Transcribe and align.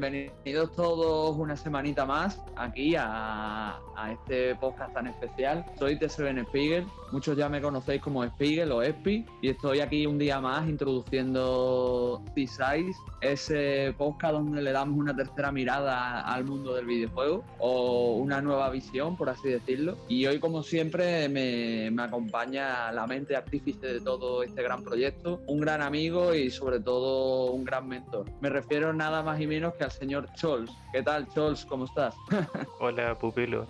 Bienvenidos 0.00 0.72
todos 0.72 1.36
una 1.36 1.56
semanita 1.56 2.04
más 2.04 2.40
aquí 2.56 2.96
a, 2.98 3.78
este 4.10 4.54
podcast 4.56 4.92
tan 4.94 5.06
especial. 5.06 5.64
Soy 5.78 5.96
T7 5.96 6.46
Spiegel, 6.46 6.86
muchos 7.12 7.36
ya 7.36 7.48
me 7.48 7.60
conocéis 7.60 8.02
como 8.02 8.24
Spiegel 8.24 8.72
o 8.72 8.82
Espi, 8.82 9.24
y 9.40 9.48
estoy 9.48 9.80
aquí 9.80 10.06
un 10.06 10.18
día 10.18 10.40
más 10.40 10.68
introduciendo 10.68 12.22
T-Size, 12.34 12.92
ese 13.20 13.94
podcast 13.96 14.34
donde 14.34 14.62
le 14.62 14.72
damos 14.72 14.98
una 14.98 15.14
tercera 15.14 15.50
mirada 15.52 16.20
al 16.20 16.44
mundo 16.44 16.74
del 16.74 16.86
videojuego 16.86 17.44
o 17.58 18.16
una 18.16 18.40
nueva 18.40 18.70
visión, 18.70 19.16
por 19.16 19.30
así 19.30 19.48
decirlo. 19.48 19.96
Y 20.08 20.26
hoy, 20.26 20.38
como 20.38 20.62
siempre, 20.62 21.28
me, 21.28 21.90
me 21.90 22.02
acompaña 22.02 22.92
la 22.92 23.06
mente 23.06 23.36
artífice 23.36 23.86
de 23.86 24.00
todo 24.00 24.42
este 24.42 24.62
gran 24.62 24.82
proyecto, 24.82 25.40
un 25.46 25.60
gran 25.60 25.82
amigo 25.82 26.34
y 26.34 26.50
sobre 26.50 26.80
todo 26.80 27.52
un 27.52 27.64
gran 27.64 27.88
mentor. 27.88 28.26
Me 28.40 28.50
refiero 28.50 28.92
nada 28.92 29.22
más 29.22 29.40
y 29.40 29.46
menos 29.46 29.74
que 29.74 29.84
al 29.84 29.92
señor 29.92 30.28
Chols. 30.34 30.70
¿Qué 30.92 31.02
tal, 31.02 31.26
Chols? 31.34 31.64
¿Cómo 31.64 31.86
estás? 31.86 32.14
Hola, 32.80 33.18
pupilo. 33.18 33.66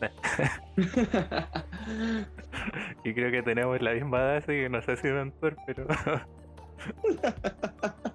y 3.05 3.15
creo 3.15 3.31
que 3.31 3.43
tenemos 3.43 3.81
la 3.81 3.93
misma 3.93 4.19
edad, 4.19 4.37
así 4.37 4.49
que 4.49 4.69
no 4.69 4.83
sé 4.83 4.97
si 4.97 5.09
mentor, 5.09 5.57
pero... 5.67 5.87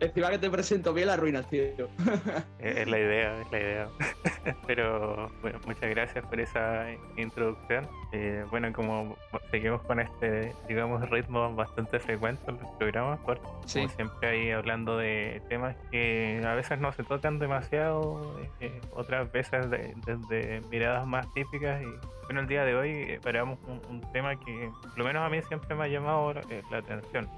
Encima 0.00 0.30
que 0.30 0.38
te 0.38 0.48
presento 0.48 0.94
bien 0.94 1.08
la 1.08 1.12
arruinación. 1.12 1.88
es 2.58 2.88
la 2.88 2.98
idea, 2.98 3.42
es 3.42 3.52
la 3.52 3.58
idea. 3.58 3.88
Pero 4.66 5.30
bueno, 5.42 5.60
muchas 5.66 5.90
gracias 5.90 6.24
por 6.24 6.40
esa 6.40 6.86
introducción. 7.18 7.86
Eh, 8.12 8.44
bueno, 8.50 8.72
como 8.72 9.16
seguimos 9.50 9.82
con 9.82 10.00
este, 10.00 10.54
digamos, 10.66 11.08
ritmo 11.10 11.54
bastante 11.54 12.00
frecuente 12.00 12.42
en 12.48 12.58
los 12.58 12.70
programas, 12.78 13.18
por, 13.20 13.40
como 13.40 13.62
siempre 13.66 14.28
ahí 14.28 14.50
hablando 14.50 14.96
de 14.96 15.42
temas 15.50 15.76
que 15.90 16.42
a 16.46 16.54
veces 16.54 16.80
no 16.80 16.92
se 16.92 17.04
tocan 17.04 17.38
demasiado, 17.38 18.40
eh, 18.60 18.80
otras 18.92 19.30
veces 19.30 19.68
desde 19.68 20.62
miradas 20.70 21.06
más 21.06 21.30
típicas. 21.34 21.82
Y 21.82 21.92
bueno, 22.24 22.40
el 22.40 22.46
día 22.46 22.64
de 22.64 22.74
hoy 22.74 22.90
esperamos 23.10 23.58
un, 23.66 23.82
un, 23.90 24.12
tema 24.12 24.34
que, 24.40 24.70
por 24.80 24.98
lo 24.98 25.04
menos 25.04 25.22
a 25.22 25.28
mí 25.28 25.42
siempre 25.42 25.74
me 25.74 25.84
ha 25.84 25.88
llamado 25.88 26.32
la 26.32 26.78
atención 26.78 27.28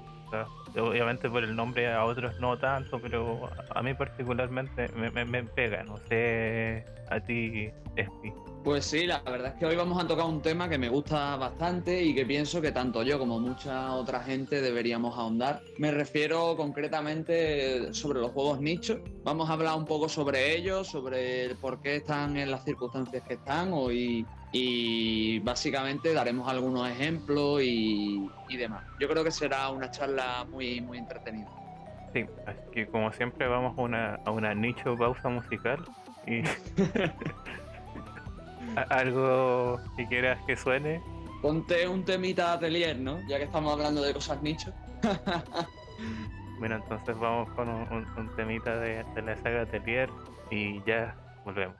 Obviamente 0.75 1.29
por 1.29 1.43
el 1.43 1.55
nombre 1.55 1.91
a 1.91 2.03
otros 2.05 2.39
no 2.39 2.57
tanto, 2.57 2.99
pero 2.99 3.49
a 3.69 3.83
mí 3.83 3.93
particularmente 3.93 4.87
me, 4.89 5.43
pega. 5.43 5.83
No 5.83 5.97
sé 6.09 6.83
a 7.09 7.19
ti, 7.19 7.69
Espi. 7.95 8.33
Pues 8.63 8.85
sí, 8.85 9.05
la 9.05 9.19
verdad 9.19 9.53
es 9.53 9.59
que 9.59 9.65
hoy 9.65 9.75
vamos 9.75 10.01
a 10.01 10.07
tocar 10.07 10.25
un 10.25 10.41
tema 10.41 10.69
que 10.69 10.77
me 10.77 10.87
gusta 10.87 11.35
bastante 11.35 12.01
y 12.01 12.15
que 12.15 12.25
pienso 12.25 12.61
que 12.61 12.71
tanto 12.71 13.03
yo 13.03 13.19
como 13.19 13.37
mucha 13.39 13.93
otra 13.93 14.21
gente 14.21 14.61
deberíamos 14.61 15.17
ahondar. 15.17 15.61
Me 15.77 15.91
refiero 15.91 16.55
concretamente 16.55 17.93
sobre 17.93 18.21
los 18.21 18.31
juegos 18.31 18.61
nichos. 18.61 18.99
Vamos 19.23 19.49
a 19.49 19.53
hablar 19.53 19.77
un 19.77 19.85
poco 19.85 20.07
sobre 20.07 20.55
ellos, 20.55 20.87
sobre 20.87 21.55
por 21.55 21.81
qué 21.81 21.97
están 21.97 22.37
en 22.37 22.49
las 22.49 22.63
circunstancias 22.63 23.21
que 23.27 23.33
están 23.33 23.71
hoy 23.73 24.25
básicamente 25.43 26.13
daremos 26.13 26.47
algunos 26.47 26.89
ejemplos 26.89 27.61
y, 27.63 28.29
demás. 28.57 28.83
Yo 28.99 29.07
creo 29.09 29.23
que 29.23 29.31
será 29.31 29.69
una 29.69 29.89
charla 29.89 30.45
muy, 30.49 30.79
muy 30.81 30.99
entretenida. 30.99 31.49
Sí, 32.13 32.25
así 32.45 32.59
que 32.71 32.87
como 32.87 33.11
siempre 33.11 33.47
vamos 33.47 33.77
a 33.77 33.81
una, 33.81 34.15
a 34.25 34.31
una 34.31 34.53
nicho 34.53 34.95
pausa 34.95 35.29
musical 35.29 35.83
y 36.27 36.43
algo 38.89 39.79
que 39.97 40.07
quieras 40.07 40.39
que 40.45 40.55
suene. 40.55 41.01
Ponte 41.41 41.87
un 41.87 42.05
temita 42.05 42.53
atelier, 42.53 42.99
¿no? 42.99 43.19
Ya 43.27 43.37
que 43.37 43.45
estamos 43.45 43.73
hablando 43.73 44.03
de 44.03 44.13
cosas 44.13 44.41
nicho. 44.43 44.71
bueno, 46.59 46.75
entonces 46.75 47.17
vamos 47.17 47.49
con 47.53 47.67
un, 47.69 48.35
temita 48.35 48.77
de, 48.77 49.03
de 49.15 49.21
la 49.23 49.35
saga 49.41 49.63
atelier 49.63 50.09
y 50.51 50.81
ya 50.83 51.15
volvemos. 51.43 51.75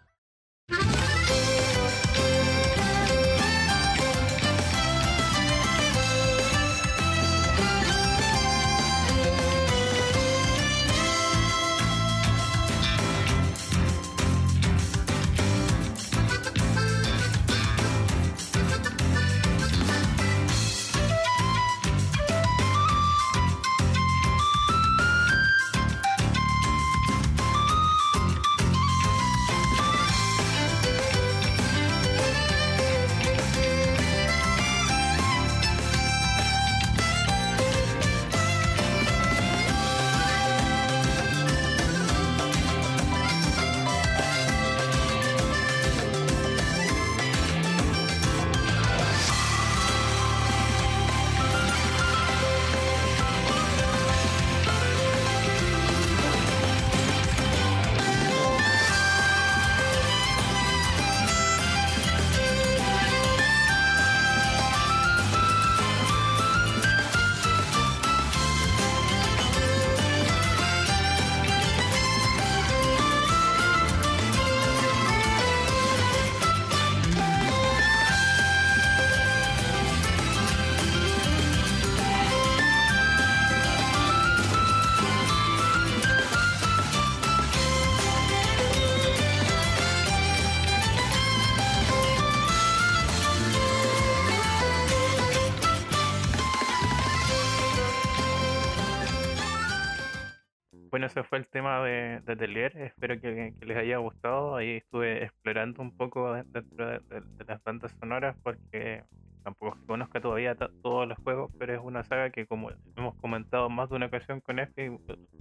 Ese 101.05 101.23
fue 101.23 101.37
el 101.37 101.47
tema 101.47 101.83
de, 101.83 102.21
de 102.25 102.33
Atelier. 102.33 102.75
Espero 102.77 103.19
que, 103.19 103.53
les 103.61 103.77
haya 103.77 103.97
gustado. 103.97 104.55
Ahí 104.55 104.77
estuve 104.77 105.23
explorando 105.23 105.81
un 105.81 105.95
poco 105.95 106.33
dentro 106.33 106.87
de, 106.87 107.01
las 107.47 107.63
bandas 107.63 107.91
sonoras 107.99 108.35
porque 108.43 109.03
tampoco 109.43 109.77
conozca 109.85 110.21
todavía 110.21 110.55
todos 110.55 111.07
los 111.07 111.17
juegos, 111.19 111.51
pero 111.59 111.73
es 111.73 111.81
una 111.83 112.03
saga 112.03 112.29
que 112.29 112.45
como 112.45 112.71
hemos 112.95 113.15
comentado 113.15 113.69
más 113.69 113.89
de 113.89 113.97
una 113.97 114.05
ocasión 114.05 114.39
con 114.39 114.59
este, 114.59 114.97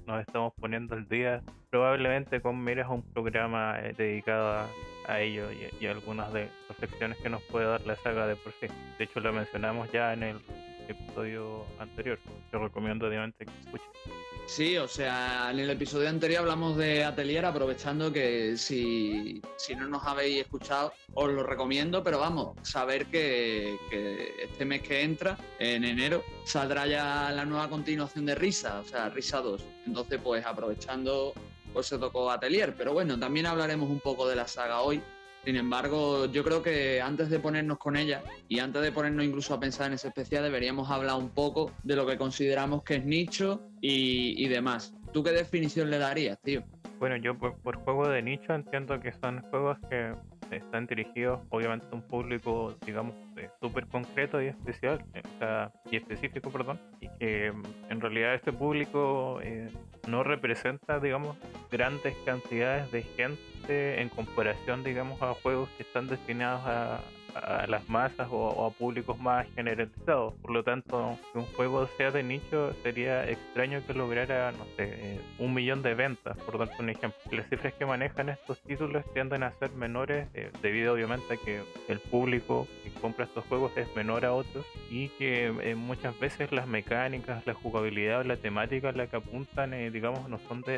nos 0.06 0.20
estamos 0.20 0.52
poniendo 0.60 0.96
al 0.96 1.08
día, 1.08 1.42
probablemente 1.70 2.40
con 2.40 2.62
miras 2.64 2.86
a 2.86 2.92
un 2.94 3.02
programa 3.02 3.78
eh, 3.78 3.94
dedicado 3.96 4.66
a, 5.06 5.20
ello 5.20 5.48
y, 5.52 5.86
algunas 5.86 6.32
de 6.32 6.48
reflexiones 6.68 7.18
que 7.18 7.28
nos 7.28 7.42
puede 7.42 7.66
dar 7.66 7.80
la 7.82 7.96
saga 7.96 8.26
de 8.26 8.36
por 8.36 8.52
sí. 8.54 8.66
De 8.98 9.04
hecho 9.04 9.20
lo 9.20 9.32
mencionamos 9.32 9.90
ya 9.92 10.12
en 10.12 10.22
el 10.22 10.36
episodio 10.88 11.64
anterior. 11.78 12.18
Te 12.50 12.58
recomiendo 12.58 13.06
obviamente 13.06 13.44
que 13.44 13.52
escuchen. 13.60 14.01
Sí, 14.54 14.76
o 14.76 14.86
sea, 14.86 15.48
en 15.50 15.60
el 15.60 15.70
episodio 15.70 16.10
anterior 16.10 16.40
hablamos 16.40 16.76
de 16.76 17.04
Atelier, 17.04 17.46
aprovechando 17.46 18.12
que 18.12 18.58
si, 18.58 19.40
no 19.74 19.88
nos 19.88 20.06
habéis 20.06 20.42
escuchado, 20.42 20.92
os 21.14 21.32
lo 21.32 21.42
recomiendo, 21.42 22.02
pero 22.02 22.18
vamos, 22.18 22.58
saber 22.60 23.06
que, 23.06 23.78
este 24.42 24.66
mes 24.66 24.82
que 24.82 25.04
entra, 25.04 25.38
en 25.58 25.84
enero, 25.84 26.22
saldrá 26.44 26.86
ya 26.86 27.32
la 27.32 27.46
nueva 27.46 27.70
continuación 27.70 28.26
de 28.26 28.34
Risa, 28.34 28.80
o 28.80 28.84
sea, 28.84 29.08
Risa 29.08 29.40
2. 29.40 29.64
Entonces, 29.86 30.20
pues 30.22 30.44
aprovechando, 30.44 31.32
pues 31.72 31.86
se 31.86 31.96
tocó 31.96 32.30
Atelier, 32.30 32.74
pero 32.76 32.92
bueno, 32.92 33.18
también 33.18 33.46
hablaremos 33.46 33.88
un 33.88 34.00
poco 34.00 34.28
de 34.28 34.36
la 34.36 34.46
saga 34.46 34.82
hoy 34.82 35.02
sin 35.44 35.56
embargo, 35.56 36.26
yo 36.26 36.44
creo 36.44 36.62
que 36.62 37.00
antes 37.00 37.28
de 37.28 37.40
ponernos 37.40 37.78
con 37.78 37.96
ella 37.96 38.22
y 38.48 38.60
antes 38.60 38.80
de 38.82 38.92
ponernos 38.92 39.24
incluso 39.24 39.54
a 39.54 39.60
pensar 39.60 39.88
en 39.88 39.94
ese 39.94 40.08
especial, 40.08 40.44
deberíamos 40.44 40.90
hablar 40.90 41.16
un 41.16 41.30
poco 41.30 41.72
de 41.82 41.96
lo 41.96 42.06
que 42.06 42.16
consideramos 42.16 42.84
que 42.84 42.96
es 42.96 43.04
nicho 43.04 43.60
y, 43.80 44.46
demás. 44.48 44.94
¿Tú 45.12 45.22
qué 45.22 45.30
definición 45.32 45.90
le 45.90 45.98
darías, 45.98 46.40
tío? 46.42 46.62
Bueno, 47.00 47.16
yo 47.16 47.36
por, 47.36 47.76
juego 47.82 48.08
de 48.08 48.22
nicho 48.22 48.54
entiendo 48.54 49.00
que 49.00 49.12
son 49.12 49.42
juegos 49.50 49.78
que 49.90 50.14
están 50.56 50.86
dirigidos 50.86 51.40
obviamente 51.50 51.86
a 51.90 51.94
un 51.94 52.02
público, 52.02 52.76
digamos, 52.84 53.14
eh, 53.36 53.50
súper 53.60 53.86
concreto 53.86 54.40
y 54.42 54.46
especial, 54.46 55.04
eh, 55.14 55.68
y 55.90 55.96
específico, 55.96 56.50
perdón, 56.50 56.80
y 57.00 57.08
que 57.18 57.52
mm, 57.52 57.62
en 57.90 58.00
realidad 58.00 58.34
este 58.34 58.52
público 58.52 59.40
eh, 59.42 59.68
no 60.08 60.22
representa, 60.22 61.00
digamos, 61.00 61.36
grandes 61.70 62.14
cantidades 62.24 62.90
de 62.92 63.02
gente 63.02 64.00
en 64.00 64.08
comparación, 64.08 64.84
digamos, 64.84 65.20
a 65.22 65.34
juegos 65.34 65.68
que 65.76 65.82
están 65.84 66.08
destinados 66.08 66.62
a, 66.66 67.00
a 67.34 67.66
las 67.66 67.88
masas 67.88 68.28
o, 68.30 68.66
a 68.66 68.70
públicos 68.70 69.18
más 69.18 69.46
generalizados. 69.54 70.34
Por 70.34 70.50
lo 70.50 70.62
tanto, 70.62 71.18
que 71.32 71.38
un 71.38 71.46
juego 71.46 71.86
sea 71.96 72.10
de 72.10 72.22
nicho 72.22 72.72
sería 72.82 73.28
extraño 73.28 73.84
que 73.86 73.94
lograra, 73.94 74.52
no 74.52 74.64
sé, 74.76 74.90
eh, 74.92 75.20
un 75.38 75.54
millón 75.54 75.82
de 75.82 75.94
ventas, 75.94 76.36
por 76.38 76.58
darte 76.58 76.80
un 76.80 76.90
ejemplo. 76.90 77.18
Las 77.30 77.48
cifras 77.48 77.74
que 77.74 77.86
manejan 77.86 78.28
estos 78.28 78.60
títulos 78.62 79.04
tienden 79.12 79.42
a 79.42 79.52
ser 79.52 79.70
menores 79.72 80.28
eh, 80.34 80.50
debido 80.62 80.94
obviamente 80.94 81.34
a 81.34 81.36
que 81.36 81.62
el 81.88 81.98
público 82.00 82.66
que 82.82 82.90
compra 83.00 83.24
estos 83.24 83.44
juegos 83.46 83.72
es 83.76 83.94
menor 83.96 84.24
a 84.24 84.32
otros 84.32 84.66
y 84.90 85.08
que 85.10 85.46
eh, 85.46 85.74
muchas 85.74 86.18
veces 86.18 86.52
las 86.52 86.66
mecánicas, 86.66 87.46
la 87.46 87.54
jugabilidad 87.54 88.20
o 88.20 88.24
la 88.24 88.36
temática 88.36 88.90
a 88.90 88.92
la 88.92 89.06
que 89.06 89.16
apuntan, 89.16 89.72
digamos, 89.92 90.28
no 90.28 90.38
son 90.38 90.62
de 90.62 90.76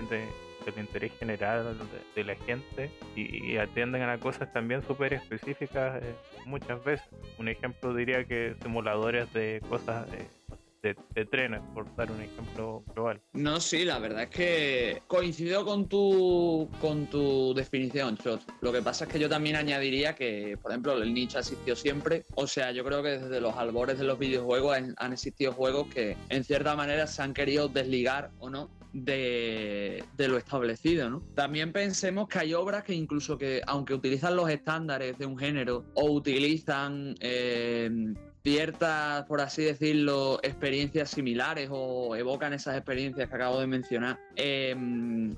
del 0.64 0.78
interés 0.78 1.12
general 1.18 1.76
de, 2.14 2.24
la 2.24 2.34
gente 2.36 2.90
y, 3.14 3.56
atienden 3.56 4.02
a 4.02 4.18
cosas 4.18 4.52
también 4.52 4.82
súper 4.82 5.14
específicas 5.14 6.02
eh, 6.02 6.14
muchas 6.46 6.82
veces. 6.84 7.06
Un 7.38 7.48
ejemplo 7.48 7.94
diría 7.94 8.24
que 8.24 8.54
simuladores 8.62 9.32
de 9.32 9.62
cosas 9.68 10.10
de, 10.10 10.96
de, 11.14 11.24
trenes, 11.24 11.62
por 11.72 11.94
dar 11.96 12.10
un 12.10 12.20
ejemplo 12.20 12.84
global. 12.94 13.20
No, 13.32 13.60
sí, 13.60 13.84
la 13.84 13.98
verdad 13.98 14.24
es 14.24 14.30
que 14.30 15.02
coincido 15.06 15.64
con 15.64 15.88
tu, 15.88 16.68
con 16.80 17.06
tu 17.06 17.54
definición, 17.54 18.18
Chot. 18.18 18.42
Lo 18.60 18.72
que 18.72 18.82
pasa 18.82 19.04
es 19.04 19.10
que 19.10 19.18
yo 19.18 19.28
también 19.28 19.56
añadiría 19.56 20.14
que, 20.14 20.58
por 20.60 20.72
ejemplo, 20.72 20.92
el 21.00 21.14
nicho 21.14 21.38
ha 21.38 21.40
existido 21.40 21.74
siempre. 21.74 22.24
O 22.34 22.46
sea, 22.46 22.70
yo 22.72 22.84
creo 22.84 23.02
que 23.02 23.18
desde 23.18 23.40
los 23.40 23.56
albores 23.56 23.98
de 23.98 24.04
los 24.04 24.18
videojuegos 24.18 24.76
han 24.96 25.12
existido 25.12 25.52
juegos 25.52 25.88
que 25.88 26.16
en 26.28 26.44
cierta 26.44 26.76
manera 26.76 27.06
se 27.06 27.22
han 27.22 27.32
querido 27.32 27.68
desligar 27.68 28.30
o 28.38 28.50
no 28.50 28.68
de, 28.94 30.04
lo 30.16 30.38
establecido, 30.38 31.10
¿no? 31.10 31.20
También 31.34 31.72
pensemos 31.72 32.28
que 32.28 32.38
hay 32.38 32.54
obras 32.54 32.84
que 32.84 32.94
incluso 32.94 33.36
que, 33.36 33.60
aunque 33.66 33.92
utilizan 33.92 34.36
los 34.36 34.48
estándares 34.48 35.18
de 35.18 35.26
un 35.26 35.36
género 35.36 35.84
o 35.94 36.10
utilizan 36.10 37.16
eh, 37.20 38.14
ciertas, 38.42 39.24
por 39.26 39.40
así 39.40 39.64
decirlo, 39.64 40.38
experiencias 40.42 41.10
similares 41.10 41.68
o 41.72 42.14
evocan 42.14 42.52
esas 42.52 42.76
experiencias 42.76 43.28
que 43.28 43.34
acabo 43.34 43.60
de 43.60 43.66
mencionar, 43.66 44.18
eh, 44.36 44.76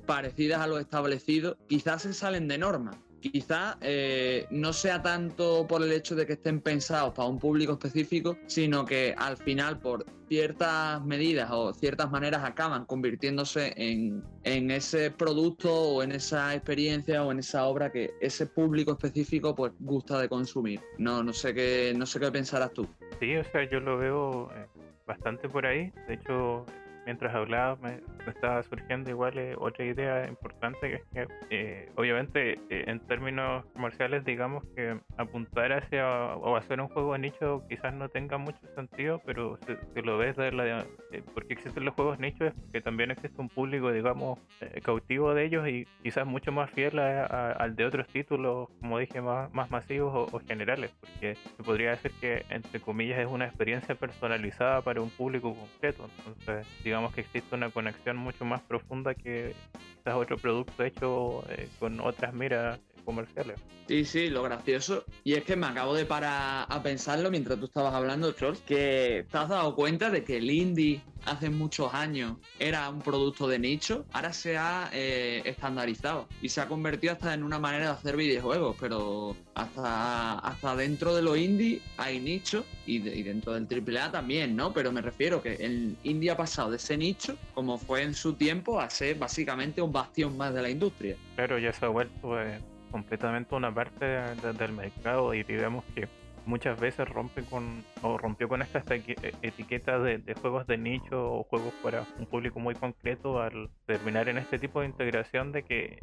parecidas 0.05 0.61
a 0.61 0.67
lo 0.67 0.79
establecido, 0.79 1.57
quizás 1.67 2.03
se 2.03 2.13
salen 2.13 2.47
de 2.49 2.59
norma 2.59 2.93
quizá 3.31 3.79
eh, 3.81 4.47
no 4.51 4.73
sea 4.73 5.03
tanto 5.03 5.67
por 5.67 5.83
el 5.83 5.93
hecho 5.93 6.15
de 6.15 6.27
que 6.27 6.35
estén 6.35 6.61
pensados 6.61 7.15
para 7.15 7.29
un 7.29 7.39
público 7.39 7.73
específico, 7.73 8.37
sino 8.47 8.85
que 8.85 9.15
al 9.17 9.37
final 9.37 9.79
por 9.81 10.05
ciertas 10.29 11.05
medidas 11.05 11.51
o 11.53 11.73
ciertas 11.73 12.11
maneras 12.11 12.45
acaban 12.45 12.85
convirtiéndose 12.85 13.73
en, 13.77 14.23
ese 14.45 15.11
producto 15.11 15.73
o 15.73 16.03
en 16.03 16.13
esa 16.13 16.55
experiencia 16.55 17.23
o 17.23 17.33
en 17.33 17.39
esa 17.39 17.67
obra 17.67 17.91
que 17.91 18.15
ese 18.21 18.47
público 18.47 18.93
específico 18.93 19.55
pues 19.55 19.73
gusta 19.79 20.21
de 20.21 20.29
consumir. 20.29 20.81
No, 20.99 21.23
no 21.23 21.33
sé 21.33 21.55
qué, 21.55 21.95
no 21.97 22.07
sé 22.07 22.21
qué 22.21 22.31
pensarás 22.31 22.73
tú. 22.73 22.87
Sí, 23.21 23.37
o 23.37 23.45
sea, 23.45 23.69
yo 23.71 23.81
lo 23.81 23.99
veo 23.99 24.51
eh, 24.53 24.67
bastante 25.07 25.49
por 25.49 25.67
ahí. 25.67 25.93
De 26.09 26.15
hecho, 26.15 26.67
mientras 27.07 27.35
hablaba 27.35 27.77
me, 27.77 28.01
estaba 28.27 28.63
surgiendo 28.65 29.09
igual 29.09 29.39
eh, 29.39 29.55
otra 29.57 29.85
idea 29.85 30.27
importante 30.29 30.91
que 30.91 30.95
es 30.97 31.03
que 31.13 31.35
eh, 31.51 31.89
obviamente 31.95 32.59
eh, 32.69 32.85
en 32.89 33.01
términos 33.01 33.65
comerciales 33.73 34.25
digamos 34.25 34.65
que 34.75 34.99
apuntar 35.17 35.73
hacia 35.73 36.05
o 36.37 36.57
hacer 36.57 36.81
un 36.81 36.89
juego 36.89 37.17
nicho 37.17 37.63
quizás 37.69 37.95
no 37.95 38.09
tenga 38.09 38.37
mucho 38.37 38.59
sentido 38.75 39.23
pero 39.25 39.57
si, 39.65 40.03
lo 40.03 40.19
ves 40.19 40.37
de 40.37 40.53
la 40.53 40.85
porque 41.33 41.55
existen 41.55 41.85
los 41.85 41.95
juegos 41.95 42.19
nichos 42.19 42.49
es 42.49 42.55
porque 42.55 42.81
también 42.81 43.13
existe 43.13 43.41
un 43.41 43.49
público 43.49 43.93
digamos 43.93 44.39
cautivo 44.83 45.33
de 45.33 45.45
ellos 45.45 45.69
y 45.69 45.87
quizás 46.03 46.27
mucho 46.27 46.51
más 46.51 46.71
fiel 46.71 46.99
al 46.99 47.77
de 47.77 47.85
otros 47.85 48.09
títulos 48.09 48.69
como 48.81 48.99
dije 48.99 49.21
más, 49.21 49.53
más 49.55 49.71
masivos 49.71 50.33
o, 50.33 50.41
generales 50.41 50.93
porque 51.01 51.37
se 51.37 51.63
podría 51.63 51.91
decir 51.91 52.13
que 52.21 52.45
entre 52.51 52.81
comillas 52.81 53.19
es 53.21 53.27
una 53.27 53.47
experiencia 53.47 53.95
personalizada 53.95 54.83
para 54.83 55.01
un 55.01 55.11
público 55.11 55.55
concreto. 55.55 56.09
Entonces 56.27 56.67
digamos 56.85 56.96
digamos 56.97 57.15
que 57.15 57.21
existe 57.21 57.55
una 57.55 57.69
conexión 57.69 58.17
mucho 58.17 58.47
más 58.47 58.63
profunda 58.63 59.15
que 59.15 59.55
quizás 59.99 60.15
otro 60.15 60.39
producto 60.39 60.83
hecho 60.83 61.45
eh, 61.51 61.69
con 61.79 62.01
otras 62.01 62.33
miras 62.33 62.81
comerciales. 63.05 63.61
Sí, 63.87 64.07
sí, 64.07 64.31
lo 64.31 64.43
gracioso. 64.43 65.05
Y 65.23 65.35
es 65.35 65.45
que 65.45 65.57
me 65.57 65.67
acabo 65.67 65.95
de 65.95 66.07
parar 66.07 66.67
a 66.67 66.83
pensarlo 66.83 67.31
mientras 67.31 67.59
tú 67.59 67.67
estabas 67.67 67.93
hablando, 67.93 68.33
Charles, 68.33 68.61
que 68.63 69.27
te 69.31 69.39
has 69.39 69.49
dado 69.51 69.75
cuenta 69.75 70.09
de 70.09 70.25
que 70.25 70.39
el 70.39 70.51
indie 70.51 71.03
hace 71.27 71.51
muchos 71.51 71.93
años 71.93 72.39
era 72.59 72.89
un 72.89 73.03
producto 73.03 73.47
de 73.47 73.59
nicho, 73.59 74.07
ahora 74.13 74.33
se 74.33 74.57
ha 74.57 74.89
eh, 74.93 75.43
estandarizado 75.45 76.29
y 76.41 76.49
se 76.49 76.63
ha 76.63 76.67
convertido 76.67 77.13
hasta 77.13 77.35
en 77.35 77.43
una 77.43 77.59
manera 77.59 77.87
de 77.87 77.93
hacer 77.93 78.17
videojuegos, 78.17 78.77
pero 78.81 79.37
hasta, 79.55 80.39
hasta 80.39 80.77
dentro 80.77 81.15
de 81.15 81.23
lo 81.23 81.37
indie 81.37 81.83
hay 81.99 82.21
nicho 82.21 82.65
y, 82.87 83.23
dentro 83.23 83.53
del 83.53 83.67
AAA 83.67 84.13
también, 84.13 84.57
¿no? 84.57 84.73
Pero 84.73 84.93
me 84.93 85.01
refiero 85.01 85.43
que 85.43 85.55
el 85.55 85.97
indie 86.05 86.31
ha 86.31 86.37
pasado 86.37 86.71
de 86.71 86.77
ese 86.77 86.97
nicho, 86.97 87.37
como 87.55 87.79
fue 87.79 88.03
en 88.03 88.15
su 88.15 88.35
tiempo, 88.35 88.81
a 88.81 88.89
ser 88.91 89.17
básicamente 89.17 89.83
un 89.83 89.93
bastión 89.93 90.37
más 90.37 90.55
de 90.55 90.63
la 90.63 90.71
industria. 90.71 91.17
Pero 91.35 91.59
ya 91.59 91.73
se 91.73 91.85
ha 91.85 91.89
vuelto 91.89 92.41
eh, 92.41 92.61
completamente 92.91 93.55
una 93.55 93.75
parte 93.75 94.05
del 94.05 94.73
mercado 94.73 95.35
y 95.35 95.43
digamos 95.43 95.85
que 95.95 96.09
muchas 96.47 96.79
veces 96.79 97.09
rompe 97.09 97.43
con 97.43 97.85
o 98.03 98.19
rompió 98.19 98.49
con 98.49 98.63
esta 98.63 98.83
e, 98.95 99.17
etiqueta 99.43 99.99
de, 99.99 100.21
juegos 100.41 100.67
de 100.67 100.77
nicho 100.77 101.33
o 101.33 101.45
juegos 101.45 101.73
para 101.83 102.05
un 102.19 102.27
público 102.27 102.61
muy 102.61 102.75
concreto 102.75 103.41
al 103.41 103.71
terminar 103.87 104.29
en 104.29 104.39
este 104.39 104.59
tipo 104.59 104.81
de 104.81 104.87
integración 104.87 105.53
de 105.53 105.63
que 105.63 106.03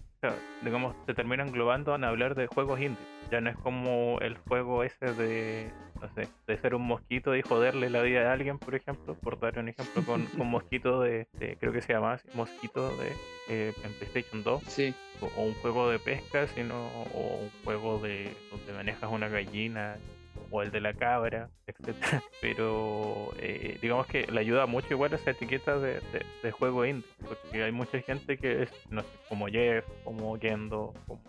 digamos 0.62 0.96
se 1.06 1.14
terminan 1.14 1.50
englobando 1.50 1.94
en 1.96 2.04
hablar 2.04 2.36
de 2.36 2.48
juegos 2.48 2.80
indie. 2.80 3.06
Ya 3.30 3.42
no 3.42 3.50
es 3.50 3.58
como 3.58 4.20
el 4.22 4.38
juego 4.38 4.84
ese 4.84 5.14
de 5.14 5.72
no 6.02 6.14
sé 6.16 6.28
de 6.48 6.58
ser 6.58 6.76
un 6.76 6.84
mosquito 6.84 7.36
y 7.36 7.42
joderle 7.42 7.90
la 7.90 8.02
vida 8.02 8.30
a 8.30 8.34
alguien 8.34 8.58
por 8.58 8.76
ejemplo 8.76 9.16
por 9.16 9.40
dar 9.40 9.60
un 9.60 9.70
ejemplo 9.70 10.04
con 10.04 10.28
un 10.38 10.50
mosquito 10.50 11.02
de, 11.02 11.28
creo 11.60 11.72
que 11.72 11.82
se 11.82 11.94
llama 11.94 12.20
mosquito 12.34 12.90
de 12.98 13.12
eh, 13.50 13.74
en 13.84 13.94
PlayStation 13.94 14.44
2 14.44 14.64
sí. 14.64 14.94
O, 15.22 15.44
un 15.44 15.54
juego 15.56 15.90
de 15.90 16.00
pesca 16.00 16.48
sino 16.48 16.88
o 17.14 17.40
un 17.42 17.52
juego 17.64 18.00
de 18.00 18.32
donde 18.52 18.74
manejas 18.74 19.10
una 19.12 19.30
gallina 19.30 19.98
o 20.54 20.62
el 20.62 20.70
de 20.70 20.82
la 20.82 20.94
cabra, 20.94 21.50
etc. 21.66 21.96
Pero 22.42 23.32
eh, 23.40 23.80
digamos 23.82 24.06
que 24.06 24.28
le 24.28 24.40
ayuda 24.40 24.68
mucho 24.68 24.90
igual 24.92 25.12
esa 25.14 25.32
etiqueta 25.32 25.80
de, 25.80 26.00
de, 26.44 26.52
juego 26.52 26.86
indie, 26.86 27.10
porque 27.28 27.64
hay 27.64 27.72
mucha 27.72 28.00
gente 28.02 28.38
que 28.38 28.64
es, 28.64 28.70
no 28.92 29.02
sé, 29.02 29.08
como 29.28 29.48
Jeff, 29.48 29.84
como 30.04 30.38
Kendo, 30.38 30.94
como 31.08 31.24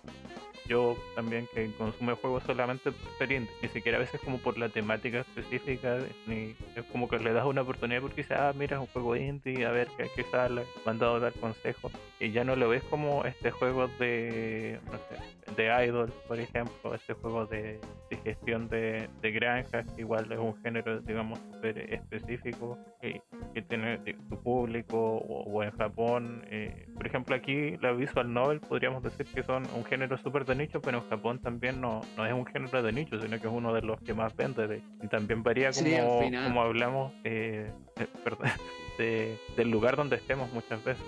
yo 0.66 0.96
también 1.14 1.48
que 1.54 1.70
consume 1.76 2.14
juegos 2.14 2.42
solamente 2.44 2.92
por 2.92 3.30
indie, 3.30 3.50
ni 3.62 3.68
siquiera 3.68 3.98
a 3.98 4.00
veces 4.00 4.20
como 4.20 4.38
por 4.38 4.58
la 4.58 4.68
temática 4.68 5.20
específica, 5.20 5.98
ni 6.26 6.54
es 6.74 6.84
como 6.90 7.08
que 7.08 7.18
le 7.18 7.32
das 7.32 7.44
una 7.44 7.62
oportunidad 7.62 8.00
porque 8.00 8.22
dices, 8.22 8.36
ah, 8.38 8.52
mira, 8.56 8.76
es 8.76 8.80
un 8.80 8.88
juego 8.88 9.16
indie, 9.16 9.64
a 9.66 9.70
ver 9.70 9.88
qué, 9.96 10.08
qué 10.14 10.24
sale, 10.24 10.62
me 10.84 10.92
han 10.92 10.98
dar 10.98 11.32
consejos, 11.34 11.92
y 12.18 12.30
ya 12.30 12.44
no 12.44 12.56
lo 12.56 12.68
ves 12.68 12.82
como 12.84 13.24
este 13.24 13.50
juego 13.50 13.88
de, 13.98 14.80
no 14.86 14.92
sé, 14.92 15.54
de 15.56 15.86
Idol, 15.86 16.12
por 16.26 16.38
ejemplo, 16.38 16.94
este 16.94 17.12
juego 17.14 17.46
de, 17.46 17.78
gestión 18.24 18.68
de, 18.68 19.08
de 19.20 19.32
granjas, 19.32 19.86
igual 19.98 20.30
es 20.30 20.38
un 20.38 20.56
género, 20.62 21.00
digamos, 21.00 21.38
súper 21.52 21.78
específico, 21.92 22.78
que, 23.00 23.20
que 23.52 23.62
tiene 23.62 24.00
su 24.28 24.42
público, 24.42 25.16
o, 25.16 25.62
en 25.62 25.70
Japón, 25.72 26.44
eh, 26.50 26.86
por 26.94 27.06
ejemplo, 27.06 27.34
aquí 27.34 27.76
la 27.78 27.92
visual 27.92 28.32
novel 28.32 28.60
podríamos 28.60 29.02
decir 29.02 29.26
que 29.26 29.42
son 29.42 29.64
un 29.74 29.84
género 29.84 30.16
súper 30.18 30.44
de 30.44 30.54
nicho, 30.54 30.80
pero 30.80 30.98
en 30.98 31.08
Japón 31.08 31.38
también 31.40 31.80
no, 31.80 32.00
no 32.16 32.26
es 32.26 32.32
un 32.32 32.46
género 32.46 32.82
de 32.82 32.92
nicho, 32.92 33.20
sino 33.20 33.40
que 33.40 33.46
es 33.46 33.52
uno 33.52 33.74
de 33.74 33.82
los 33.82 34.00
que 34.00 34.14
más 34.14 34.34
vende. 34.36 34.82
y 35.02 35.08
también 35.08 35.42
varía 35.42 35.70
como, 35.72 36.20
como 36.44 36.62
hablamos, 36.62 37.12
eh, 37.24 37.70
eh 37.96 38.06
de, 38.98 39.38
del 39.56 39.70
lugar 39.70 39.96
donde 39.96 40.16
estemos 40.16 40.52
muchas 40.52 40.82
veces. 40.84 41.04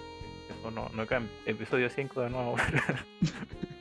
Eso 0.51 0.71
no, 0.71 0.89
no 0.95 1.07
cambia. 1.07 1.31
Episodio 1.45 1.89
5 1.89 2.21
de 2.21 2.31
nuevo. 2.31 2.57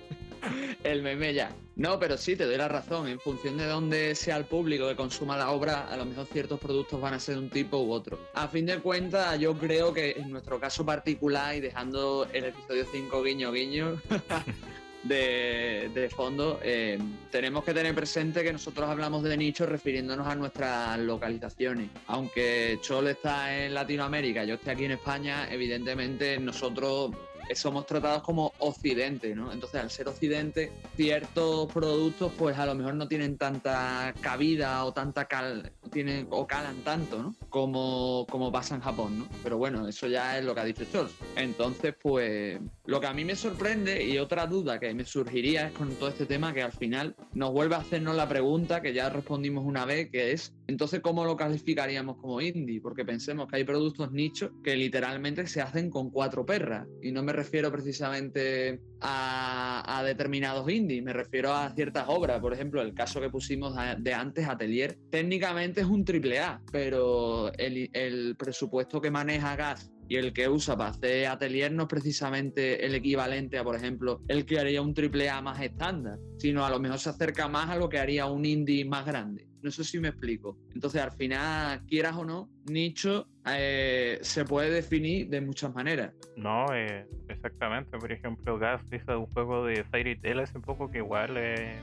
el 0.83 1.01
meme 1.01 1.33
ya. 1.33 1.51
No, 1.75 1.99
pero 1.99 2.17
sí, 2.17 2.35
te 2.35 2.45
doy 2.45 2.57
la 2.57 2.67
razón. 2.67 3.07
En 3.07 3.19
función 3.19 3.57
de 3.57 3.65
dónde 3.65 4.15
sea 4.15 4.37
el 4.37 4.45
público 4.45 4.87
que 4.87 4.95
consuma 4.95 5.37
la 5.37 5.51
obra, 5.51 5.87
a 5.87 5.97
lo 5.97 6.05
mejor 6.05 6.25
ciertos 6.25 6.59
productos 6.59 7.01
van 7.01 7.13
a 7.13 7.19
ser 7.19 7.35
de 7.35 7.41
un 7.41 7.49
tipo 7.49 7.77
u 7.77 7.91
otro. 7.91 8.19
A 8.33 8.47
fin 8.47 8.65
de 8.65 8.79
cuentas, 8.79 9.37
yo 9.39 9.57
creo 9.57 9.93
que 9.93 10.11
en 10.11 10.31
nuestro 10.31 10.59
caso 10.59 10.85
particular, 10.85 11.55
y 11.55 11.59
dejando 11.59 12.27
el 12.31 12.45
episodio 12.45 12.85
5 12.91 13.23
guiño 13.23 13.51
guiño, 13.51 14.01
de, 15.03 16.09
fondo, 16.15 16.59
eh, 16.63 16.97
tenemos 17.31 17.63
que 17.63 17.73
tener 17.73 17.93
presente 17.93 18.43
que 18.43 18.51
nosotros 18.51 18.89
hablamos 18.89 19.23
de 19.23 19.37
nicho 19.37 19.65
refiriéndonos 19.65 20.27
a 20.27 20.35
nuestras 20.35 20.97
localizaciones. 20.99 21.89
Aunque 22.07 22.79
Chol 22.81 23.07
está 23.07 23.65
en 23.65 23.73
Latinoamérica, 23.73 24.43
yo 24.45 24.55
estoy 24.55 24.73
aquí 24.73 24.85
en 24.85 24.91
España, 24.91 25.47
evidentemente 25.51 26.39
nosotros 26.39 27.11
somos 27.53 27.85
tratados 27.85 28.23
como 28.23 28.53
occidente, 28.59 29.35
¿no? 29.35 29.51
Entonces, 29.51 29.81
al 29.81 29.91
ser 29.91 30.07
occidente, 30.07 30.71
ciertos 30.95 31.71
productos, 31.71 32.31
pues 32.37 32.57
a 32.57 32.65
lo 32.65 32.75
mejor 32.75 32.95
no 32.95 33.07
tienen 33.07 33.37
tanta 33.37 34.13
cabida 34.21 34.83
o 34.85 34.93
tanta 34.93 35.25
cal, 35.25 35.71
tienen, 35.91 36.27
o 36.31 36.47
calan 36.47 36.77
tanto, 36.77 37.21
¿no? 37.21 37.35
Como, 37.49 38.25
como 38.29 38.51
pasa 38.51 38.75
en 38.75 38.81
Japón, 38.81 39.19
¿no? 39.19 39.27
Pero 39.43 39.57
bueno, 39.57 39.87
eso 39.87 40.07
ya 40.07 40.37
es 40.37 40.45
lo 40.45 40.55
que 40.55 40.61
ha 40.61 40.65
dicho 40.65 40.85
Scholz. 40.85 41.13
Entonces, 41.35 41.93
pues, 42.01 42.59
lo 42.87 42.99
que 42.99 43.07
a 43.07 43.13
mí 43.13 43.25
me 43.25 43.35
sorprende 43.35 44.03
y 44.03 44.17
otra 44.17 44.45
duda 44.47 44.79
que 44.79 44.93
me 44.93 45.05
surgiría 45.05 45.67
es 45.67 45.73
con 45.73 45.89
todo 45.95 46.09
este 46.09 46.25
tema 46.25 46.53
que 46.53 46.61
al 46.61 46.71
final 46.71 47.15
nos 47.33 47.51
vuelve 47.51 47.75
a 47.75 47.79
hacernos 47.79 48.15
la 48.15 48.27
pregunta 48.27 48.81
que 48.81 48.93
ya 48.93 49.09
respondimos 49.09 49.65
una 49.65 49.85
vez, 49.85 50.09
que 50.11 50.31
es, 50.31 50.53
entonces, 50.67 51.01
¿cómo 51.01 51.25
lo 51.25 51.35
calificaríamos 51.35 52.17
como 52.17 52.41
indie? 52.41 52.81
Porque 52.81 53.05
pensemos 53.05 53.47
que 53.47 53.57
hay 53.57 53.63
productos 53.63 54.11
nichos 54.11 54.51
que 54.63 54.75
literalmente 54.75 55.45
se 55.47 55.61
hacen 55.61 55.89
con 55.89 56.09
cuatro 56.09 56.45
perras 56.45 56.87
y 57.01 57.11
no 57.11 57.21
me 57.21 57.33
refiero 57.33 57.71
precisamente 57.71 58.79
a, 59.01 60.03
determinados 60.05 60.69
indies, 60.69 61.03
me 61.03 61.13
refiero 61.13 61.53
a 61.53 61.69
ciertas 61.71 62.05
obras. 62.07 62.39
Por 62.39 62.53
ejemplo, 62.53 62.81
el 62.81 62.93
caso 62.93 63.21
que 63.21 63.29
pusimos 63.29 63.75
de 63.97 64.13
antes, 64.13 64.47
Atelier, 64.47 64.97
técnicamente 65.09 65.81
es 65.81 65.87
un 65.87 66.03
triple 66.03 66.39
A, 66.39 66.61
pero 66.71 67.51
el, 67.53 68.35
presupuesto 68.37 69.01
que 69.01 69.11
maneja 69.11 69.55
Gas 69.55 69.91
y 70.07 70.17
el 70.17 70.33
que 70.33 70.47
usa 70.49 70.77
para 70.77 70.91
hacer 70.91 71.27
atelier 71.27 71.71
no 71.71 71.83
es 71.83 71.89
precisamente 71.89 72.85
el 72.85 72.95
equivalente 72.95 73.57
a, 73.57 73.63
por 73.63 73.75
ejemplo, 73.75 74.21
el 74.27 74.45
que 74.45 74.59
haría 74.59 74.81
un 74.81 74.93
triple 74.93 75.29
A 75.29 75.41
más 75.41 75.61
estándar, 75.61 76.19
sino 76.37 76.65
a 76.65 76.69
lo 76.69 76.79
mejor 76.79 76.99
se 76.99 77.09
acerca 77.09 77.47
más 77.47 77.69
a 77.69 77.77
lo 77.77 77.89
que 77.89 77.99
haría 77.99 78.25
un 78.25 78.45
indie 78.45 78.85
más 78.85 79.05
grande. 79.05 79.47
No 79.61 79.71
sé 79.71 79.83
si 79.83 79.99
me 79.99 80.09
explico. 80.09 80.59
Entonces, 80.75 81.01
al 81.01 81.11
final, 81.11 81.83
quieras 81.87 82.15
o 82.15 82.23
no, 82.23 82.49
nicho 82.69 83.27
eh, 83.47 84.19
se 84.21 84.45
puede 84.45 84.69
definir 84.69 85.27
de 85.29 85.41
muchas 85.41 85.73
maneras. 85.73 86.13
No, 86.37 86.65
eh, 86.71 87.07
exactamente. 87.29 87.97
Por 87.97 88.11
ejemplo, 88.11 88.59
Gas 88.59 88.83
hizo 88.91 89.19
un 89.19 89.25
juego 89.25 89.65
de 89.65 89.83
Fairy 89.85 90.19
Tail 90.19 90.39
hace 90.39 90.59
poco 90.59 90.91
que 90.91 90.99
igual 90.99 91.35
eh, 91.37 91.79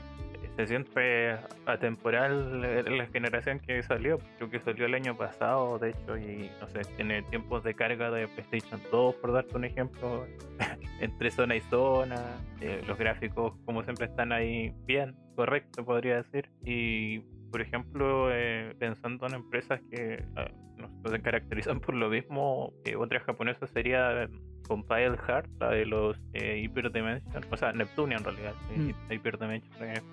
se 0.55 0.67
siente 0.67 1.35
atemporal 1.65 2.61
la 2.97 3.05
generación 3.07 3.59
que 3.59 3.81
salió. 3.83 4.19
Creo 4.37 4.49
que 4.49 4.59
salió 4.59 4.85
el 4.85 4.93
año 4.93 5.17
pasado, 5.17 5.79
de 5.79 5.91
hecho, 5.91 6.17
y 6.17 6.49
no 6.59 6.67
sé, 6.67 6.81
tiene 6.95 7.23
tiempos 7.23 7.63
de 7.63 7.73
carga 7.73 8.11
de 8.11 8.27
PlayStation 8.27 8.79
2, 8.91 9.15
por 9.15 9.33
darte 9.33 9.55
un 9.55 9.65
ejemplo, 9.65 10.25
entre 10.99 11.31
zona 11.31 11.55
y 11.55 11.61
zona. 11.61 12.21
los 12.87 12.97
gráficos, 12.97 13.53
como 13.65 13.83
siempre, 13.83 14.05
están 14.05 14.31
ahí 14.31 14.73
bien, 14.85 15.15
correcto, 15.35 15.83
podría 15.83 16.21
decir. 16.21 16.49
Y 16.63 17.19
por 17.53 17.61
ejemplo, 17.61 18.29
eh, 18.31 18.73
pensando 18.79 19.27
en 19.27 19.35
empresas 19.35 19.79
que 19.91 20.23
no 20.77 21.09
se 21.09 21.21
caracterizan 21.21 21.79
por 21.79 21.93
lo 21.93 22.09
mismo, 22.09 22.73
eh, 22.83 22.95
otra 22.95 23.19
japonesa 23.19 23.67
sería 23.67 24.27
Compile 24.67 25.17
Heart, 25.27 25.47
la 25.59 25.69
de 25.69 25.85
los 25.85 26.17
eh, 26.33 26.61
Hyper 26.63 26.91
Dimension, 26.91 27.45
o 27.49 27.57
sea, 27.57 27.73
Neptunia 27.73 28.17
en 28.17 28.23
realidad. 28.23 28.53
Mm. 28.75 29.11
Hyper 29.11 29.37
Dimension 29.37 29.89
es 29.89 30.03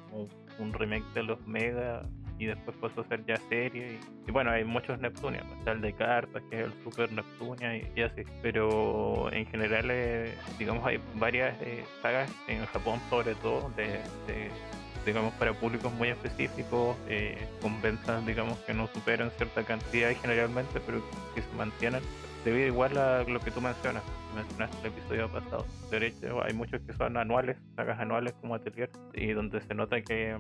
un, 0.59 0.73
remake 0.73 1.05
de 1.15 1.23
los 1.23 1.45
Mega 1.47 2.03
y 2.39 2.47
después 2.47 2.77
pasó 2.79 3.03
a 3.03 3.09
ser 3.09 3.25
ya 3.27 3.37
serie. 3.49 3.99
Y, 4.27 4.31
bueno, 4.31 4.51
hay 4.51 4.65
muchos 4.65 4.99
Neptunia, 5.01 5.43
pues, 5.47 5.59
está 5.59 5.73
el 5.73 5.81
de 5.81 5.93
cartas, 5.93 6.43
que 6.51 6.61
es 6.61 6.67
el 6.67 6.73
Super 6.85 7.13
Neptunia 7.13 7.77
y, 7.77 8.03
así. 8.03 8.23
Pero 8.43 9.33
en 9.33 9.47
general, 9.47 9.89
eh, 9.91 10.35
digamos, 10.59 10.87
hay 10.87 10.99
varias 11.17 11.57
sagas 12.03 12.31
en 12.49 12.65
Japón, 12.67 13.01
sobre 13.11 13.35
todo, 13.37 13.71
de 13.77 14.01
digamos, 15.07 15.33
para 15.35 15.53
públicos 15.53 15.93
muy 15.95 16.09
específicos, 16.09 16.97
eh, 17.09 17.39
con 17.61 17.81
ventas, 17.81 18.25
digamos, 18.27 18.59
que 18.61 18.75
no 18.75 18.87
superan 18.89 19.31
cierta 19.33 19.65
cantidad 19.65 20.11
generalmente, 20.21 20.81
pero 20.85 21.03
que 21.35 21.43
se 21.43 21.53
mantienen, 21.57 22.03
debido 22.45 22.67
igual 22.67 22.97
a 22.99 23.23
lo 23.25 23.41
que 23.41 23.51
tú 23.51 23.61
mencionas, 23.61 24.03
mencionaste 24.35 24.87
el 24.87 24.93
episodio 24.93 25.31
pasado. 25.31 25.67
De 25.91 26.07
hecho, 26.07 26.43
hay 26.43 26.53
muchos 26.55 26.81
que 26.83 26.93
son 26.93 27.17
anuales, 27.17 27.57
sagas 27.77 27.99
anuales 27.99 28.35
como 28.41 28.55
Atelier, 28.55 28.91
y 29.15 29.33
donde 29.33 29.61
se 29.61 29.75
nota 29.75 30.01
que 30.01 30.37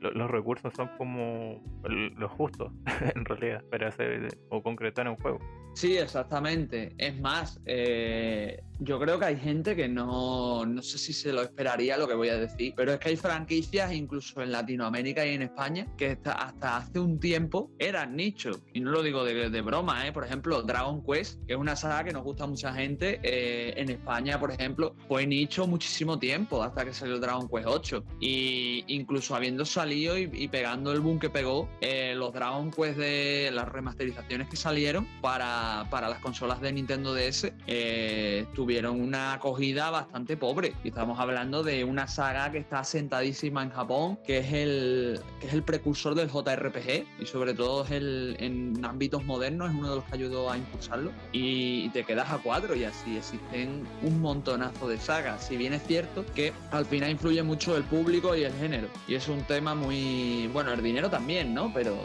los 0.00 0.30
recursos 0.30 0.72
son 0.74 0.90
como 0.98 1.62
los 1.84 2.30
justos, 2.32 2.72
en 3.14 3.24
realidad, 3.24 3.64
para 3.70 3.88
hacer 3.88 4.36
o 4.48 4.62
concretar 4.62 5.08
un 5.08 5.16
juego. 5.16 5.38
Sí, 5.74 5.96
exactamente. 5.96 6.92
Es 6.98 7.18
más, 7.20 7.60
eh, 7.64 8.62
yo 8.84 8.98
creo 8.98 9.18
que 9.18 9.26
hay 9.26 9.36
gente 9.36 9.76
que 9.76 9.88
no, 9.88 10.66
no 10.66 10.82
sé 10.82 10.98
si 10.98 11.12
se 11.12 11.32
lo 11.32 11.42
esperaría 11.42 11.96
lo 11.96 12.08
que 12.08 12.14
voy 12.14 12.28
a 12.28 12.36
decir, 12.36 12.74
pero 12.76 12.92
es 12.92 12.98
que 12.98 13.10
hay 13.10 13.16
franquicias 13.16 13.92
incluso 13.92 14.42
en 14.42 14.50
Latinoamérica 14.50 15.24
y 15.24 15.34
en 15.34 15.42
España 15.42 15.86
que 15.96 16.18
hasta, 16.24 16.76
hace 16.76 16.98
un 16.98 17.20
tiempo 17.20 17.70
eran 17.78 18.16
nichos. 18.16 18.60
Y 18.72 18.80
no 18.80 18.90
lo 18.90 19.02
digo 19.02 19.24
de, 19.24 19.60
broma, 19.60 20.06
¿eh? 20.06 20.12
Por 20.12 20.24
ejemplo, 20.24 20.62
Dragon 20.62 21.02
Quest, 21.04 21.44
que 21.46 21.52
es 21.52 21.58
una 21.58 21.76
saga 21.76 22.04
que 22.04 22.12
nos 22.12 22.24
gusta 22.24 22.44
a 22.44 22.46
mucha 22.48 22.72
gente. 22.74 23.20
Eh, 23.22 23.74
en 23.76 23.90
España, 23.90 24.40
por 24.40 24.50
ejemplo, 24.50 24.96
fue 25.06 25.26
nicho 25.26 25.66
muchísimo 25.66 26.18
tiempo 26.18 26.62
hasta 26.62 26.84
que 26.84 26.92
salió 26.92 27.20
Dragon 27.20 27.48
Quest 27.48 27.66
8. 27.68 28.04
Y 28.20 28.84
incluso 28.88 29.36
habiendo 29.36 29.64
salido 29.64 30.18
y, 30.18 30.48
pegando 30.48 30.92
el 30.92 31.00
boom 31.00 31.20
que 31.20 31.30
pegó, 31.30 31.68
eh, 31.80 32.14
los 32.16 32.32
Dragon 32.32 32.70
Quest 32.70 32.98
de 32.98 33.50
las 33.52 33.68
remasterizaciones 33.68 34.48
que 34.48 34.56
salieron 34.56 35.06
para, 35.20 35.86
para 35.90 36.08
las 36.08 36.18
consolas 36.18 36.60
de 36.60 36.72
Nintendo 36.72 37.14
DS 37.14 37.52
eh, 37.66 38.46
tuvieron 38.72 39.02
una 39.02 39.34
acogida 39.34 39.90
bastante 39.90 40.34
pobre. 40.38 40.72
Y 40.82 40.88
estamos 40.88 41.20
hablando 41.20 41.62
de 41.62 41.84
una 41.84 42.06
saga 42.06 42.50
que 42.50 42.56
está 42.56 42.82
sentadísima 42.84 43.62
en 43.62 43.68
Japón, 43.68 44.18
que 44.26 44.38
es 44.38 44.50
el, 44.50 45.20
que 45.40 45.48
es 45.48 45.52
el 45.52 45.62
precursor 45.62 46.14
del 46.14 46.30
JRPG 46.30 47.20
y 47.20 47.26
sobre 47.26 47.52
todo 47.52 47.84
es 47.84 47.90
el, 47.90 48.34
en 48.38 48.82
ámbitos 48.82 49.26
modernos 49.26 49.68
es 49.68 49.76
uno 49.76 49.90
de 49.90 49.96
los 49.96 50.04
que 50.06 50.14
ayudó 50.14 50.50
a 50.50 50.56
impulsarlo. 50.56 51.12
Y, 51.32 51.90
te 51.90 52.04
quedas 52.04 52.30
a 52.30 52.38
cuatro 52.38 52.74
y 52.74 52.84
así 52.84 53.18
existen 53.18 53.86
un 54.00 54.22
montonazo 54.22 54.88
de 54.88 54.96
sagas. 54.96 55.44
Si 55.44 55.58
bien 55.58 55.74
es 55.74 55.82
cierto 55.82 56.24
que 56.34 56.54
al 56.70 56.86
final 56.86 57.10
influye 57.10 57.42
mucho 57.42 57.76
el 57.76 57.82
público 57.82 58.34
y 58.34 58.44
el 58.44 58.54
género. 58.54 58.88
Y 59.06 59.16
es 59.16 59.28
un 59.28 59.42
tema 59.42 59.74
muy... 59.74 60.48
Bueno, 60.54 60.72
el 60.72 60.82
dinero 60.82 61.10
también, 61.10 61.52
¿no? 61.52 61.70
Pero 61.74 61.98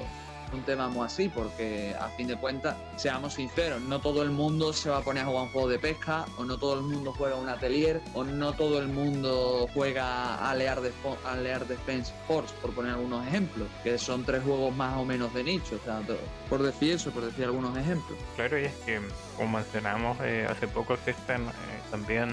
un 0.53 0.63
tema 0.63 0.87
muy 0.87 1.05
así, 1.05 1.29
porque 1.29 1.95
a 1.99 2.09
fin 2.09 2.27
de 2.27 2.35
cuentas, 2.37 2.75
seamos 2.95 3.33
sinceros, 3.33 3.81
no 3.81 3.99
todo 3.99 4.23
el 4.23 4.31
mundo 4.31 4.73
se 4.73 4.89
va 4.89 4.97
a 4.97 5.01
poner 5.01 5.23
a 5.23 5.27
jugar 5.27 5.43
un 5.43 5.49
juego 5.49 5.67
de 5.69 5.79
pesca, 5.79 6.25
o 6.37 6.45
no 6.45 6.57
todo 6.57 6.75
el 6.75 6.81
mundo 6.81 7.13
juega 7.17 7.35
un 7.35 7.49
atelier, 7.49 8.01
o 8.13 8.23
no 8.23 8.53
todo 8.53 8.79
el 8.79 8.87
mundo 8.87 9.67
juega 9.73 10.49
a 10.49 10.55
Lear, 10.55 10.81
de, 10.81 10.91
a 11.25 11.35
Lear 11.35 11.67
Defense 11.67 12.13
Force, 12.27 12.53
por 12.61 12.73
poner 12.73 12.93
algunos 12.93 13.25
ejemplos, 13.27 13.67
que 13.83 13.97
son 13.97 14.23
tres 14.23 14.43
juegos 14.43 14.75
más 14.75 14.97
o 14.97 15.05
menos 15.05 15.33
de 15.33 15.43
nicho, 15.43 15.79
o 15.81 15.85
sea, 15.85 16.01
por 16.49 16.63
decir 16.63 16.93
eso, 16.93 17.11
por 17.11 17.25
decir 17.25 17.45
algunos 17.45 17.77
ejemplos. 17.77 18.17
Claro, 18.35 18.59
y 18.59 18.65
es 18.65 18.75
que, 18.85 19.01
como 19.35 19.57
mencionamos, 19.57 20.17
eh, 20.21 20.47
hace 20.49 20.67
poco 20.67 20.93
existen 20.93 21.43
eh, 21.47 21.51
también 21.91 22.29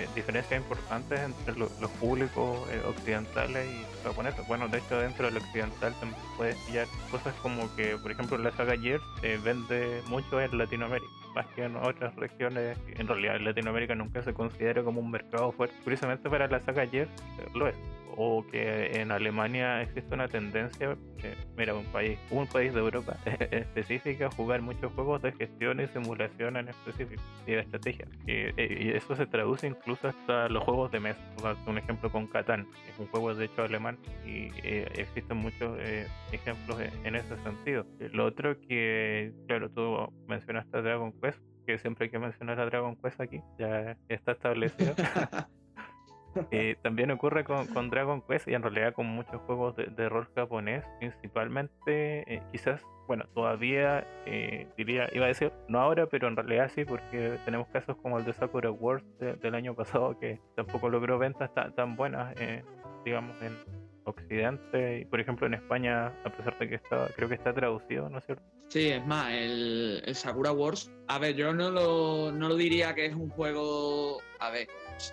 eh, 0.00 0.08
diferencias 0.14 0.58
importantes 0.58 1.20
entre 1.20 1.54
los 1.56 1.90
públicos 2.00 2.66
eh, 2.70 2.80
occidentales 2.86 3.68
y 3.68 3.84
Bueno, 4.48 4.68
de 4.68 4.78
hecho, 4.78 4.98
dentro 4.98 5.26
del 5.26 5.36
occidental 5.36 5.94
también 6.00 6.20
puedes 6.36 6.56
pillar 6.66 6.86
cosas 7.10 7.34
como 7.42 7.74
que, 7.76 7.96
por 7.96 8.10
ejemplo, 8.10 8.38
la 8.38 8.50
saga 8.52 8.76
Gears 8.76 9.02
se 9.20 9.36
vende 9.38 10.02
mucho 10.08 10.40
en 10.40 10.56
Latinoamérica, 10.56 11.10
más 11.34 11.46
que 11.54 11.64
en 11.64 11.76
otras 11.76 12.14
regiones. 12.16 12.78
En 12.96 13.06
realidad, 13.06 13.40
Latinoamérica 13.40 13.94
nunca 13.94 14.22
se 14.22 14.32
considera 14.32 14.82
como 14.82 15.00
un 15.00 15.10
mercado 15.10 15.52
fuerte. 15.52 15.74
Curiosamente, 15.84 16.28
para 16.28 16.48
la 16.48 16.60
saga 16.60 16.86
Gears 16.86 17.10
eh, 17.38 17.48
lo 17.54 17.68
es 17.68 17.76
o 18.16 18.44
que 18.46 19.00
en 19.00 19.10
Alemania 19.10 19.82
existe 19.82 20.14
una 20.14 20.28
tendencia, 20.28 20.96
mira, 21.56 21.74
un 21.74 21.84
país, 21.86 22.18
un 22.30 22.46
país 22.46 22.72
de 22.72 22.80
Europa 22.80 23.16
específica 23.50 24.30
jugar 24.30 24.62
muchos 24.62 24.92
juegos 24.92 25.22
de 25.22 25.32
gestión 25.32 25.80
y 25.80 25.86
simulación 25.88 26.56
en 26.56 26.68
específico 26.68 27.22
y 27.46 27.52
de 27.52 27.60
estrategia. 27.60 28.06
Y, 28.26 28.90
eso 28.90 29.14
se 29.14 29.26
traduce 29.26 29.66
incluso 29.66 30.08
hasta 30.08 30.48
los 30.48 30.64
juegos 30.64 30.90
de 30.90 31.00
mesa. 31.00 31.20
Un 31.66 31.78
ejemplo 31.78 32.10
con 32.10 32.26
Catán, 32.26 32.66
es 32.88 32.98
un 32.98 33.06
juego 33.08 33.34
de 33.34 33.46
hecho 33.46 33.62
alemán 33.62 33.98
y 34.26 34.50
eh, 34.62 34.88
existen 34.96 35.36
muchos 35.36 35.78
eh, 35.80 36.06
ejemplos 36.32 36.78
en 37.04 37.14
ese 37.14 37.36
sentido. 37.38 37.86
Lo 38.12 38.26
otro 38.26 38.58
que, 38.60 39.32
claro, 39.46 39.70
tú 39.70 40.12
mencionaste 40.26 40.78
a 40.78 40.82
Dragon 40.82 41.12
Quest, 41.20 41.40
que 41.66 41.78
siempre 41.78 42.06
hay 42.06 42.10
que 42.10 42.18
mencionar 42.18 42.60
a 42.60 42.66
Dragon 42.66 42.96
Quest 42.96 43.20
aquí, 43.20 43.40
ya 43.58 43.96
está 44.08 44.32
establecido. 44.32 44.94
Eh, 46.50 46.76
también 46.82 47.10
ocurre 47.10 47.44
con, 47.44 47.90
Dragon 47.90 48.22
Quest 48.22 48.48
y 48.48 48.54
en 48.54 48.62
realidad 48.62 48.94
con 48.94 49.06
muchos 49.06 49.40
juegos 49.42 49.74
de, 49.76 50.08
rol 50.08 50.28
japonés, 50.34 50.84
principalmente 50.98 52.34
eh, 52.34 52.42
quizás, 52.52 52.82
bueno, 53.06 53.24
todavía 53.34 54.06
eh, 54.26 54.68
diría, 54.76 55.08
iba 55.12 55.24
a 55.24 55.28
decir, 55.28 55.52
no 55.68 55.80
ahora, 55.80 56.06
pero 56.06 56.28
en 56.28 56.36
realidad 56.36 56.70
sí, 56.74 56.84
porque 56.84 57.38
tenemos 57.44 57.68
casos 57.68 57.96
como 57.96 58.18
el 58.18 58.24
de 58.24 58.32
Sakura 58.32 58.70
Wars 58.70 59.04
del 59.18 59.54
año 59.54 59.74
pasado 59.74 60.18
que 60.18 60.40
tampoco 60.54 60.88
logró 60.88 61.18
ventas 61.18 61.50
tan 61.74 61.96
buenas, 61.96 62.34
digamos, 63.04 63.36
en, 63.42 63.56
Occidente 64.04 65.00
y 65.00 65.04
por 65.04 65.20
ejemplo 65.20 65.46
en 65.46 65.54
España, 65.54 66.06
a 66.24 66.30
pesar 66.30 66.58
de 66.58 66.68
que 66.68 66.74
está, 66.76 67.08
creo 67.14 67.28
que 67.28 67.34
está 67.34 67.52
traducido, 67.52 68.08
¿no 68.08 68.18
es 68.18 68.24
cierto? 68.24 68.42
Sí, 68.68 68.88
es 68.88 69.06
más, 69.06 69.32
el, 69.32 70.02
Sakura 70.14 70.52
Wars, 70.52 70.90
a 71.08 71.18
ver, 71.18 71.34
yo 71.34 71.52
no 71.52 71.70
lo, 71.70 72.32
no 72.32 72.48
lo 72.48 72.56
diría 72.56 72.94
que 72.94 73.06
es 73.06 73.14
un 73.14 73.28
juego, 73.30 74.18
a 74.38 74.50
ver, 74.50 74.68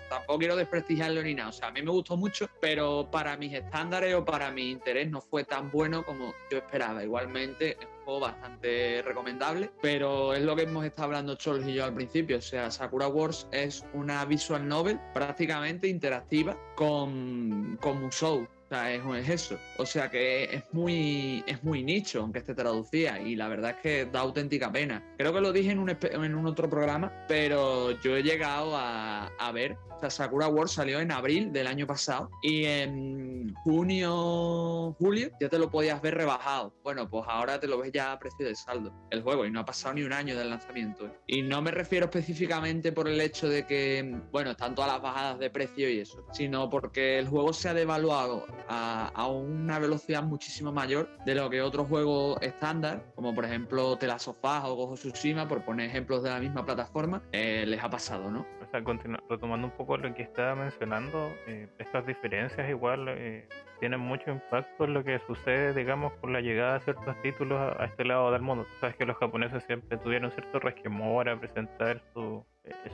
tampoco 0.08 0.38
quiero 0.38 0.56
desprestigiarlo 0.56 1.22
ni 1.22 1.34
nada, 1.34 1.50
o 1.50 1.52
sea, 1.52 1.68
a 1.68 1.70
mí 1.70 1.82
me 1.82 1.90
gustó 1.90 2.16
mucho, 2.16 2.48
pero 2.60 3.08
para 3.10 3.36
mis 3.36 3.54
estándares 3.54 4.14
o 4.14 4.24
para 4.24 4.50
mi 4.50 4.70
interés 4.70 5.10
no 5.10 5.20
fue 5.20 5.44
tan 5.44 5.70
bueno 5.70 6.04
como 6.04 6.34
yo 6.50 6.58
esperaba. 6.58 7.02
Igualmente, 7.02 7.76
es 7.78 7.86
un 7.86 8.04
juego 8.04 8.20
bastante 8.20 9.02
recomendable, 9.02 9.70
pero 9.80 10.34
es 10.34 10.42
lo 10.42 10.56
que 10.56 10.62
hemos 10.62 10.84
estado 10.84 11.06
hablando 11.06 11.34
Chols 11.36 11.66
y 11.66 11.74
yo 11.74 11.84
al 11.84 11.94
principio, 11.94 12.38
o 12.38 12.42
sea, 12.42 12.70
Sakura 12.70 13.08
Wars 13.08 13.48
es 13.52 13.84
una 13.92 14.24
visual 14.24 14.66
novel 14.66 15.00
prácticamente 15.14 15.88
interactiva 15.88 16.56
con, 16.74 17.78
con 17.80 18.02
Musou 18.02 18.46
o 18.70 18.74
sea, 18.74 18.92
es, 18.92 19.28
eso. 19.28 19.58
O 19.78 19.86
sea 19.86 20.10
que 20.10 20.44
es 20.44 20.62
muy, 20.72 21.42
es 21.46 21.64
muy 21.64 21.82
nicho, 21.82 22.20
aunque 22.20 22.40
esté 22.40 22.54
traducida, 22.54 23.18
y 23.18 23.34
la 23.34 23.48
verdad 23.48 23.70
es 23.70 23.76
que 23.76 24.04
da 24.04 24.20
auténtica 24.20 24.70
pena. 24.70 25.02
Creo 25.16 25.32
que 25.32 25.40
lo 25.40 25.52
dije 25.52 25.70
en 25.70 25.78
un, 25.78 25.88
en 25.88 26.34
un 26.34 26.46
otro 26.46 26.68
programa, 26.68 27.10
pero 27.28 27.92
yo 28.02 28.16
he 28.16 28.22
llegado 28.22 28.76
a, 28.76 29.28
a 29.38 29.52
ver 29.52 29.78
o 29.98 30.00
sea, 30.00 30.10
Sakura 30.10 30.46
Wars 30.46 30.70
salió 30.70 31.00
en 31.00 31.10
abril 31.10 31.52
del 31.52 31.66
año 31.66 31.84
pasado 31.84 32.30
y 32.40 32.64
en 32.66 33.52
junio, 33.64 34.94
julio 34.96 35.30
ya 35.40 35.48
te 35.48 35.58
lo 35.58 35.68
podías 35.70 36.00
ver 36.00 36.14
rebajado. 36.14 36.72
Bueno, 36.84 37.10
pues 37.10 37.24
ahora 37.26 37.58
te 37.58 37.66
lo 37.66 37.78
ves 37.78 37.90
ya 37.92 38.12
a 38.12 38.18
precio 38.20 38.46
de 38.46 38.54
saldo 38.54 38.92
el 39.10 39.22
juego 39.22 39.44
y 39.44 39.50
no 39.50 39.58
ha 39.58 39.64
pasado 39.64 39.94
ni 39.94 40.02
un 40.02 40.12
año 40.12 40.36
del 40.36 40.50
lanzamiento. 40.50 41.12
Y 41.26 41.42
no 41.42 41.62
me 41.62 41.72
refiero 41.72 42.04
específicamente 42.06 42.92
por 42.92 43.08
el 43.08 43.20
hecho 43.20 43.48
de 43.48 43.66
que, 43.66 44.20
bueno, 44.30 44.52
están 44.52 44.76
todas 44.76 44.92
las 44.92 45.02
bajadas 45.02 45.40
de 45.40 45.50
precio 45.50 45.90
y 45.90 45.98
eso, 45.98 46.24
sino 46.30 46.70
porque 46.70 47.18
el 47.18 47.26
juego 47.26 47.52
se 47.52 47.68
ha 47.68 47.74
devaluado 47.74 48.46
a, 48.68 49.08
a 49.14 49.26
una 49.26 49.78
velocidad 49.78 50.22
muchísimo 50.22 50.72
mayor 50.72 51.08
de 51.24 51.34
lo 51.34 51.48
que 51.50 51.62
otros 51.62 51.88
juegos 51.88 52.38
estándar, 52.42 53.04
como 53.14 53.34
por 53.34 53.44
ejemplo 53.44 53.96
Telasofaz 53.96 54.64
o 54.64 54.74
Gojo 54.74 54.94
Tsushima, 54.94 55.46
por 55.46 55.64
poner 55.64 55.88
ejemplos 55.90 56.22
de 56.22 56.30
la 56.30 56.40
misma 56.40 56.64
plataforma, 56.64 57.22
eh, 57.32 57.64
les 57.66 57.82
ha 57.82 57.90
pasado, 57.90 58.30
¿no? 58.30 58.46
O 58.62 58.70
sea, 58.70 58.80
retomando 59.28 59.66
un 59.66 59.72
poco 59.72 59.96
lo 59.96 60.14
que 60.14 60.22
estaba 60.22 60.54
mencionando, 60.54 61.32
eh, 61.46 61.68
estas 61.78 62.06
diferencias 62.06 62.68
igual 62.68 63.08
eh, 63.08 63.48
tienen 63.80 64.00
mucho 64.00 64.30
impacto 64.30 64.84
en 64.84 64.94
lo 64.94 65.04
que 65.04 65.18
sucede, 65.26 65.72
digamos, 65.72 66.12
con 66.20 66.32
la 66.32 66.40
llegada 66.40 66.74
de 66.74 66.80
ciertos 66.80 67.22
títulos 67.22 67.58
a, 67.58 67.84
este 67.86 68.04
lado 68.04 68.30
del 68.30 68.42
mundo. 68.42 68.64
Tú 68.64 68.70
sabes 68.80 68.96
que 68.96 69.06
los 69.06 69.16
japoneses 69.16 69.64
siempre 69.64 69.96
tuvieron 69.98 70.30
cierto 70.32 70.58
resquemor 70.58 71.28
a 71.28 71.38
presentar 71.38 72.02
su, 72.12 72.44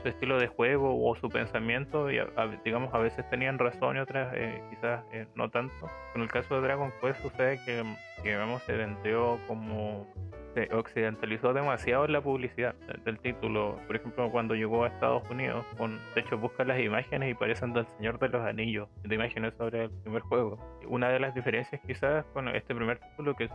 su 0.03 0.09
estilo 0.09 0.39
de 0.39 0.49
juego 0.49 1.09
o 1.09 1.15
su 1.17 1.29
pensamiento 1.29 2.11
y, 2.11 2.19
digamos, 2.65 2.93
a 2.95 2.99
veces 2.99 3.29
tenían 3.31 3.59
razón 3.59 3.97
y 3.97 4.01
otras 4.01 4.35
quizás 4.71 5.05
no 5.35 5.51
tanto. 5.51 5.89
En 6.15 6.23
el 6.23 6.29
caso 6.29 6.57
de 6.57 6.63
Dragon 6.63 6.93
Quest 7.01 7.21
sucede 7.23 7.59
que, 7.65 7.83
que 8.23 8.37
vamos, 8.37 8.63
se 8.63 8.73
vendió 8.73 9.39
como 9.47 10.07
se 10.55 10.73
occidentalizó 10.73 11.53
demasiado 11.53 12.07
la 12.07 12.21
publicidad 12.21 12.75
del 13.05 13.19
título. 13.19 13.79
Por 13.87 13.97
ejemplo, 13.97 14.31
cuando 14.31 14.55
llegó 14.55 14.85
a 14.85 14.89
Estados 14.89 15.29
Unidos, 15.29 15.67
con, 15.77 16.01
de 16.15 16.21
hecho 16.21 16.39
busca 16.39 16.65
las 16.65 16.81
imágenes 16.81 17.31
y 17.31 17.35
parecen 17.35 17.73
del 17.73 17.87
Señor 17.99 18.19
de 18.19 18.29
los 18.29 18.43
Anillos, 18.43 18.89
de 19.03 19.15
imágenes 19.15 19.55
sobre 19.59 19.85
el 19.85 19.91
primer 19.91 20.23
juego. 20.23 20.59
Una 20.87 21.09
de 21.11 21.19
las 21.19 21.35
diferencias 21.35 21.81
quizás 21.87 22.25
con 22.27 22.49
este 22.49 22.75
primer 22.75 23.01
título, 23.01 23.35
que 23.35 23.49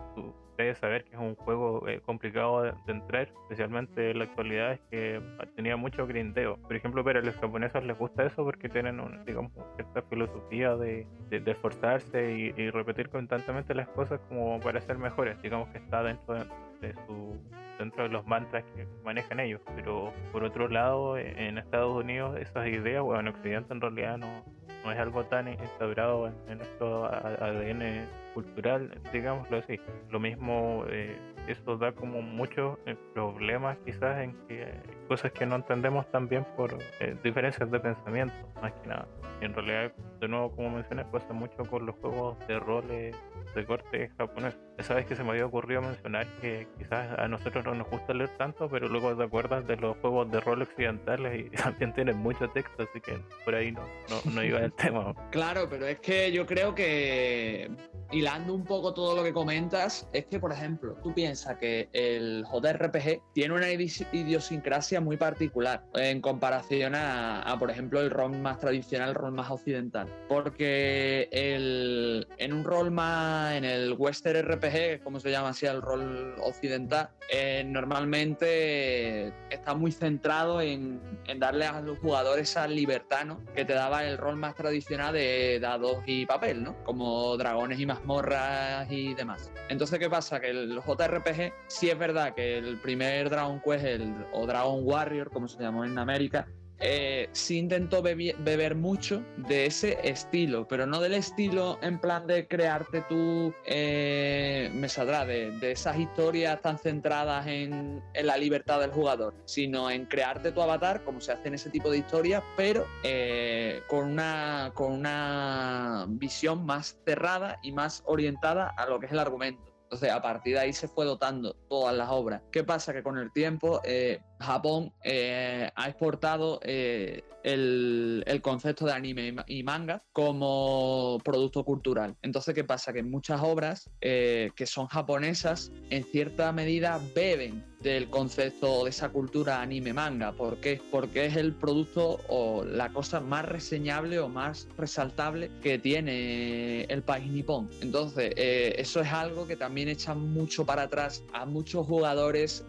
debes 0.58 0.78
saber 0.78 1.06
que 1.06 1.16
es 1.16 1.22
un 1.22 1.36
juego 1.36 1.88
eh, 1.88 2.02
complicado 2.02 2.64
de, 2.64 2.74
entrar, 2.88 3.30
especialmente 3.44 4.12
en 4.12 4.20
la 4.20 4.26
actualidad, 4.26 4.74
es 4.74 4.82
que 4.92 5.22
tenía 5.56 5.78
mucho 5.78 6.06
grindeo. 6.06 6.58
Por 6.58 6.76
ejemplo, 6.76 7.04
pero 7.04 7.20
a 7.20 7.22
los 7.22 7.36
japoneses 7.36 7.84
les 7.86 7.98
gusta 7.98 8.26
eso 8.26 8.44
porque 8.44 8.68
tienen 8.68 9.00
digamos, 9.26 9.52
cierta 9.76 10.02
filosofía 10.02 10.76
de, 10.76 11.08
de, 11.30 11.52
esforzarse 11.52 12.36
y, 12.36 12.62
y 12.62 12.70
repetir 12.72 13.10
constantemente 13.10 13.74
las 13.74 13.88
cosas 13.90 14.20
como 14.28 14.49
para 14.64 14.82
ser 14.82 14.98
mejores. 14.98 15.42
Digamos 15.42 15.70
que 15.70 15.78
está 15.78 16.02
dentro 16.04 16.36
de 16.82 16.94
su 17.06 17.38
dentro 17.78 18.04
de 18.04 18.10
los 18.10 18.26
mantras 18.28 18.66
que 18.76 18.86
manejan 19.06 19.40
ellos 19.40 19.62
pero 19.74 20.12
por 20.34 20.44
otro 20.44 20.68
lado 20.68 21.18
en 21.18 21.58
Estados 21.58 21.96
Unidos 21.96 22.38
esas 22.38 22.68
ideas 22.68 23.02
bueno 23.02 23.22
en 23.22 23.28
Occidente 23.30 23.74
en 23.74 23.80
realidad 23.80 24.18
no, 24.18 24.44
no 24.84 24.92
es 24.92 25.00
algo 25.00 25.24
tan 25.26 25.48
instaurado 25.48 26.28
en, 26.28 26.34
en 26.50 26.58
nuestro 26.58 27.06
ADN 27.06 28.06
cultural, 28.34 29.02
digámoslo 29.12 29.58
así. 29.58 29.80
Lo 30.10 30.20
mismo, 30.20 30.86
eh, 30.90 31.18
eso 31.52 31.78
da 31.78 31.92
como 31.92 32.22
muchos 32.22 32.78
eh, 32.86 32.96
problemas 33.14 33.78
quizás 33.86 34.24
en 34.24 34.34
que 34.48 34.72
cosas 35.08 35.32
que 35.32 35.46
no 35.46 35.56
entendemos 35.56 36.10
también 36.12 36.46
por 36.56 36.78
eh, 37.00 37.16
diferencias 37.24 37.70
de 37.72 37.80
pensamiento, 37.80 38.36
más 38.62 38.72
que 38.74 38.88
nada. 38.88 39.08
Y 39.42 39.46
en 39.46 39.54
realidad, 39.54 39.92
de 40.20 40.28
nuevo, 40.28 40.52
como 40.56 40.70
mencioné, 40.70 41.06
pasa 41.06 41.34
mucho 41.34 41.58
con 41.66 41.86
los 41.86 41.96
juegos 41.96 42.38
de 42.48 42.60
roles 42.60 43.16
de 43.56 43.66
corte 43.66 44.12
japonés. 44.18 44.58
Esa 44.80 44.94
vez 44.94 45.06
que 45.06 45.16
se 45.16 45.24
me 45.26 45.32
había 45.32 45.46
ocurrido 45.46 45.82
mencionar 45.82 46.26
que 46.40 46.66
quizás 46.78 47.20
a 47.20 47.28
nosotros 47.28 47.66
no 47.66 47.76
nos 47.76 47.90
gusta 47.90 48.14
leer 48.14 48.30
tanto, 48.38 48.70
pero 48.70 48.88
luego 48.88 49.14
te 49.14 49.24
acuerdas 49.24 49.68
de 49.68 49.76
los 49.76 49.98
juegos 49.98 50.32
de 50.32 50.40
rol 50.40 50.62
occidentales 50.62 51.48
y 51.48 51.50
también 51.56 51.94
tienen 51.94 52.18
mucho 52.18 52.50
texto, 52.50 52.84
así 52.84 53.02
que 53.02 53.20
por 53.44 53.56
ahí 53.56 53.74
no, 53.74 53.82
no, 54.10 54.32
no 54.32 54.42
iba 54.42 54.60
el 54.60 54.72
tema. 54.72 55.14
Claro, 55.32 55.68
pero 55.70 55.86
es 55.86 56.00
que 56.00 56.32
yo 56.32 56.46
creo 56.46 56.74
que 56.74 57.70
hilando 58.12 58.54
un 58.54 58.64
poco 58.64 58.94
todo 58.94 59.16
lo 59.16 59.24
que 59.24 59.34
comentas, 59.34 60.08
es 60.14 60.26
que, 60.26 60.40
por 60.40 60.52
ejemplo, 60.52 60.96
tú 61.04 61.14
piensas 61.14 61.58
que 61.58 61.90
el 61.94 62.44
JRPG 62.46 63.22
tiene 63.34 63.54
una 63.54 63.72
idiosincrasia 63.72 65.00
muy 65.02 65.18
particular 65.18 65.84
en 65.96 66.22
comparación 66.22 66.94
a, 66.96 67.56
por 67.60 67.70
ejemplo, 67.70 68.02
el 68.02 68.10
rol 68.10 68.38
más 68.40 68.60
tradicional, 68.60 69.10
el 69.10 69.16
rol 69.16 69.34
más 69.34 69.52
occidental. 69.52 70.08
Porque 70.28 71.30
el, 71.32 72.28
en 72.38 72.54
un 72.54 72.64
rol 72.64 72.92
más, 72.92 73.56
en 73.56 73.66
el 73.66 73.94
Western 73.94 74.50
RPG, 74.50 74.69
como 75.04 75.20
se 75.20 75.32
llama 75.32 75.50
así 75.50 75.66
el 75.66 75.82
rol 75.82 76.36
occidental, 76.42 77.10
eh, 77.30 77.64
normalmente 77.66 79.34
está 79.50 79.74
muy 79.74 79.92
centrado 79.92 80.62
en, 80.62 81.02
darle 81.38 81.66
a 81.66 81.82
los 81.82 82.00
jugadores 82.00 82.50
esa 82.50 82.68
libertad 82.68 83.26
¿no? 83.26 83.44
que 83.56 83.66
te 83.66 83.74
daba 83.74 84.04
el 84.04 84.18
rol 84.18 84.36
más 84.36 84.56
tradicional 84.56 85.14
de 85.14 85.60
dados 85.60 86.04
y 86.06 86.26
papel, 86.26 86.64
¿no? 86.64 86.84
como 86.84 87.38
dragones 87.38 87.80
y 87.80 87.86
más 87.86 88.04
morras 88.06 88.88
y 88.92 89.14
demás. 89.14 89.52
Entonces, 89.70 90.00
¿qué 90.00 90.10
pasa? 90.10 90.40
Que 90.40 90.50
el 90.50 90.82
JRPG, 90.86 91.54
sí 91.68 91.90
es 91.90 91.98
verdad 91.98 92.34
que 92.34 92.58
el 92.58 92.80
primer 92.80 93.30
Dragon 93.30 93.62
Quest, 93.62 93.86
el, 93.86 94.26
o 94.34 94.46
Dragon 94.46 94.82
Warrior, 94.84 95.30
como 95.30 95.48
se 95.48 95.62
llamó 95.62 95.86
en 95.86 95.98
América, 95.98 96.48
eh, 96.80 97.30
sí 97.34 97.58
intentó 97.58 98.02
beber 98.02 98.76
mucho 98.76 99.24
de 99.38 99.66
ese 99.66 100.00
estilo, 100.04 100.68
pero 100.68 100.86
no 100.86 101.00
del 101.00 101.14
estilo 101.14 101.78
en 101.82 102.00
plan 102.00 102.26
de 102.28 102.48
crearte 102.48 103.04
tú, 103.10 103.54
eh, 103.66 104.70
me 104.74 104.88
saldrá, 104.88 105.26
de, 105.26 105.58
esas 105.62 105.98
historias 105.98 106.62
tan 106.62 106.78
centradas 106.78 107.48
en, 107.48 108.02
la 108.24 108.38
libertad 108.38 108.80
del 108.80 108.92
jugador, 108.92 109.36
sino 109.46 109.90
en 109.90 110.06
crearte 110.06 110.52
tu 110.52 110.62
avatar, 110.62 111.04
como 111.04 111.20
se 111.22 111.32
hace 111.32 111.48
en 111.48 111.56
ese 111.56 111.70
tipo 111.70 111.92
de 111.92 111.98
historias, 111.98 112.44
pero 112.56 112.86
eh, 113.04 113.82
con, 113.88 114.12
una, 114.12 114.72
con 114.74 114.92
una 114.94 116.06
visión 116.08 116.66
más 116.66 116.98
cerrada 117.06 117.60
y 117.62 117.72
más 117.72 118.04
orientada 118.06 118.70
a 118.78 118.86
lo 118.86 119.00
que 119.00 119.08
es 119.08 119.12
el 119.12 119.20
argumento. 119.20 119.70
Entonces, 119.84 120.12
a 120.12 120.22
partir 120.22 120.54
de 120.54 120.60
ahí 120.60 120.74
se 120.74 120.88
fue 120.88 121.04
dotando 121.04 121.56
todas 121.68 121.96
las 121.96 122.10
obras. 122.12 122.44
¿Qué 122.52 122.64
pasa? 122.64 122.94
Que 122.94 123.02
con 123.02 123.18
el 123.18 123.32
tiempo 123.32 123.82
eh, 123.84 124.20
Japón 124.40 124.94
eh, 125.04 125.70
ha 125.76 125.90
exportado 125.90 126.60
eh, 126.64 127.24
el, 127.44 128.24
concepto 128.42 128.86
de 128.86 128.94
anime 128.94 129.36
y 129.48 129.64
manga 129.64 130.04
como 130.14 131.20
producto 131.24 131.64
cultural. 131.66 132.16
Entonces, 132.22 132.56
¿qué 132.56 132.64
pasa? 132.64 132.94
Que 132.94 133.04
muchas 133.04 133.42
obras 133.42 133.90
que 134.00 134.66
son 134.66 134.88
japonesas, 134.88 135.72
en 135.90 136.04
cierta 136.06 136.52
medida 136.52 137.00
beben 137.14 137.66
del 137.82 138.10
concepto 138.10 138.84
de 138.84 138.90
esa 138.90 139.10
cultura 139.10 139.62
anime 139.62 139.94
manga. 139.94 140.32
¿Por 140.34 140.58
qué? 140.58 140.82
Porque 140.92 141.26
es 141.26 141.36
el 141.38 141.54
producto 141.54 142.20
o 142.28 142.64
la 142.64 142.90
cosa 142.90 143.20
más 143.20 143.46
reseñable 143.46 144.20
o 144.20 144.28
más 144.28 144.68
resaltable 144.78 145.50
que 145.62 145.80
tiene 145.80 146.84
el 146.84 147.04
país 147.04 147.30
nipón. 147.32 147.70
Entonces, 147.82 148.34
eso 148.36 149.02
es 149.02 149.12
algo 149.12 149.48
que 149.48 149.56
también 149.56 149.90
echa 149.90 150.14
mucho 150.14 150.66
para 150.66 150.84
atrás 150.84 151.24
a 151.34 151.46
muchos 151.46 151.86
jugadores 151.86 152.66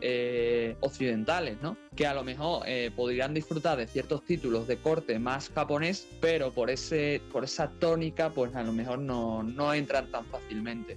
occidentales 0.81 1.60
Que 1.97 2.07
a 2.07 2.15
lo 2.15 2.25
mejor 2.25 2.63
eh, 2.67 2.91
podrían 2.95 3.35
disfrutar 3.35 3.79
de 3.79 3.87
ciertos 3.87 4.25
títulos 4.25 4.67
de 4.67 4.79
corte 4.79 5.19
más 5.19 5.51
japonés, 5.51 6.07
pero 6.21 6.53
por, 6.53 6.71
ese, 6.71 7.21
por 7.33 7.45
esa 7.45 7.69
tónica, 7.69 8.31
pues 8.31 8.55
a 8.55 8.63
lo 8.63 8.73
mejor 8.73 8.99
no, 8.99 9.43
no 9.43 9.75
entran 9.75 10.11
tan 10.11 10.25
fácilmente. 10.27 10.97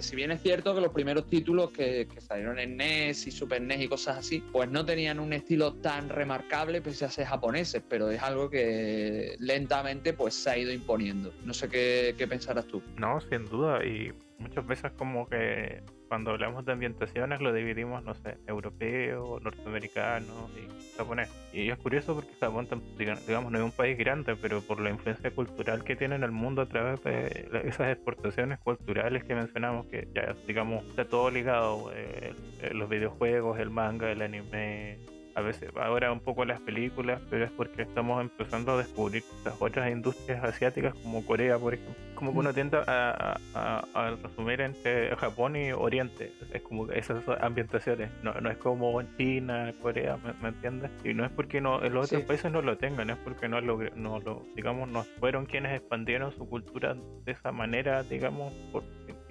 si 0.00 0.16
bien 0.16 0.30
es 0.30 0.42
cierto 0.42 0.74
que 0.74 0.80
los 0.80 0.92
primeros 0.92 1.26
títulos 1.26 1.70
que, 1.70 2.08
que, 2.12 2.20
salieron 2.20 2.58
en 2.58 2.76
NES 2.76 3.26
y 3.26 3.30
Super 3.30 3.60
NES 3.60 3.82
y 3.82 3.88
cosas 3.88 4.18
así, 4.18 4.42
pues 4.52 4.70
no 4.70 4.84
tenían 4.84 5.20
un 5.20 5.32
estilo 5.32 5.74
tan 5.74 6.08
remarcable 6.08 6.80
pese 6.80 7.04
a 7.04 7.10
ser 7.10 7.26
japoneses, 7.26 7.82
pero 7.88 8.10
es 8.10 8.22
algo 8.22 8.50
que 8.50 9.36
lentamente 9.38 10.12
pues 10.12 10.34
se 10.34 10.50
ha 10.50 10.58
ido 10.58 10.72
imponiendo. 10.72 11.32
No 11.44 11.54
sé 11.54 11.68
qué, 11.68 12.14
qué 12.16 12.26
pensarás 12.26 12.66
tú. 12.66 12.82
No, 12.96 13.20
sin 13.20 13.44
duda, 13.46 13.84
y 13.84 14.12
muchas 14.38 14.66
veces 14.66 14.92
como 14.96 15.28
que 15.28 15.82
cuando 16.08 16.30
hablamos 16.30 16.64
de 16.64 16.72
ambientaciones 16.72 17.40
lo 17.40 17.52
dividimos, 17.52 18.02
no 18.02 18.14
sé, 18.14 18.38
europeo, 18.46 19.38
norteamericano 19.40 20.48
y 20.56 20.96
japonés. 20.96 21.30
Y 21.52 21.70
es 21.70 21.78
curioso 21.78 22.14
porque 22.14 22.34
Japón, 22.40 22.68
digamos, 22.96 23.52
no 23.52 23.58
es 23.58 23.64
un 23.64 23.72
país 23.72 23.96
grande, 23.96 24.36
pero 24.36 24.60
por 24.62 24.80
la 24.80 24.90
influencia 24.90 25.30
cultural 25.30 25.84
que 25.84 25.96
tiene 25.96 26.16
en 26.16 26.22
el 26.22 26.32
mundo 26.32 26.62
a 26.62 26.66
través 26.66 27.02
de 27.04 27.48
esas 27.64 27.92
exportaciones 27.92 28.58
culturales 28.58 29.24
que 29.24 29.34
mencionamos, 29.34 29.86
que 29.86 30.08
ya, 30.14 30.34
digamos, 30.46 30.84
está 30.86 31.04
todo 31.04 31.30
ligado, 31.30 31.92
eh, 31.94 32.34
los 32.72 32.88
videojuegos, 32.88 33.58
el 33.58 33.70
manga, 33.70 34.10
el 34.10 34.22
anime, 34.22 34.98
a 35.38 35.40
veces 35.40 35.70
ahora 35.76 36.10
un 36.10 36.20
poco 36.20 36.44
las 36.44 36.60
películas, 36.60 37.20
pero 37.30 37.44
es 37.44 37.50
porque 37.52 37.82
estamos 37.82 38.20
empezando 38.20 38.72
a 38.72 38.78
descubrir 38.78 39.22
estas 39.36 39.54
otras 39.60 39.90
industrias 39.90 40.42
asiáticas 40.42 40.94
como 40.94 41.24
Corea, 41.24 41.58
por 41.58 41.74
ejemplo. 41.74 41.94
Como 42.16 42.32
que 42.32 42.38
uno 42.38 42.50
mm. 42.50 42.54
tiende 42.54 42.78
a, 42.84 43.38
a, 43.54 44.16
resumir 44.20 44.60
entre 44.60 45.14
Japón 45.14 45.54
y 45.54 45.70
Oriente, 45.70 46.32
es 46.52 46.62
como 46.62 46.90
esas 46.90 47.22
ambientaciones, 47.40 48.10
no, 48.24 48.32
no 48.34 48.50
es 48.50 48.56
como 48.56 49.00
China, 49.16 49.72
Corea, 49.80 50.18
¿me, 50.42 50.48
entiendes? 50.48 50.90
Y 51.04 51.14
no 51.14 51.24
es 51.24 51.30
porque 51.30 51.60
no, 51.60 51.80
los 51.80 52.06
otros 52.06 52.22
países 52.24 52.50
no 52.50 52.60
lo 52.60 52.76
tengan, 52.76 53.10
es 53.10 53.18
porque 53.18 53.48
no 53.48 53.60
lo, 53.60 53.78
no 53.94 54.18
lo, 54.18 54.42
digamos, 54.56 54.88
no 54.88 55.04
fueron 55.20 55.46
quienes 55.46 55.76
expandieron 55.76 56.32
su 56.32 56.48
cultura 56.48 56.96
de 57.24 57.32
esa 57.32 57.52
manera, 57.52 58.02
digamos, 58.02 58.52
por 58.72 58.82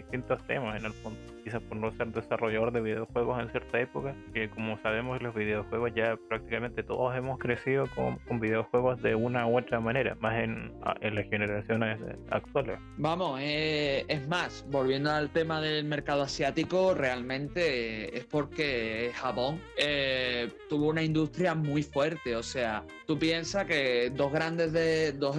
distintos 0.08 0.41
temas 0.48 0.80
en 0.80 0.86
el 0.86 0.93
fondo. 0.93 1.20
Quizás 1.43 1.62
por 1.63 1.78
no 1.78 1.91
ser 1.96 2.08
desarrollador 2.08 2.72
de 2.72 2.82
videojuegos 2.82 3.39
en 3.41 3.50
cierta 3.52 3.80
época, 3.80 4.15
que 4.34 4.50
como 4.50 4.78
sabemos 4.82 5.22
los 5.22 5.34
videojuegos 5.34 5.91
ya 5.96 6.17
prácticamente 6.28 6.84
todos 6.84 7.15
hemos 7.15 7.39
crecido 7.39 7.88
con, 7.96 8.17
videojuegos 8.39 9.02
de 9.02 9.15
una 9.15 9.48
u 9.48 9.58
otra 9.58 9.80
manera, 9.80 10.15
más 10.20 10.36
en, 10.43 10.74
las 11.02 11.26
generaciones 11.30 12.00
actuales. 12.30 12.80
Vamos, 12.98 13.39
eh, 13.41 14.06
es 14.08 14.28
más, 14.28 14.65
volviendo 14.70 15.10
al 15.10 15.30
tema 15.30 15.62
del 15.62 15.86
mercado 15.86 16.24
asiático, 16.24 16.93
realmente 16.93 18.15
es 18.17 18.26
porque 18.26 19.12
Japón 19.15 19.62
eh, 19.78 20.52
tuvo 20.70 20.89
una 20.89 21.02
industria 21.02 21.56
muy 21.56 21.84
fuerte, 21.84 22.36
o 22.36 22.43
sea, 22.43 22.84
tú 23.06 23.17
piensas 23.17 23.65
que 23.65 24.12
dos 24.13 24.32
grandes 24.32 24.74
de 24.74 25.13
dos, 25.13 25.38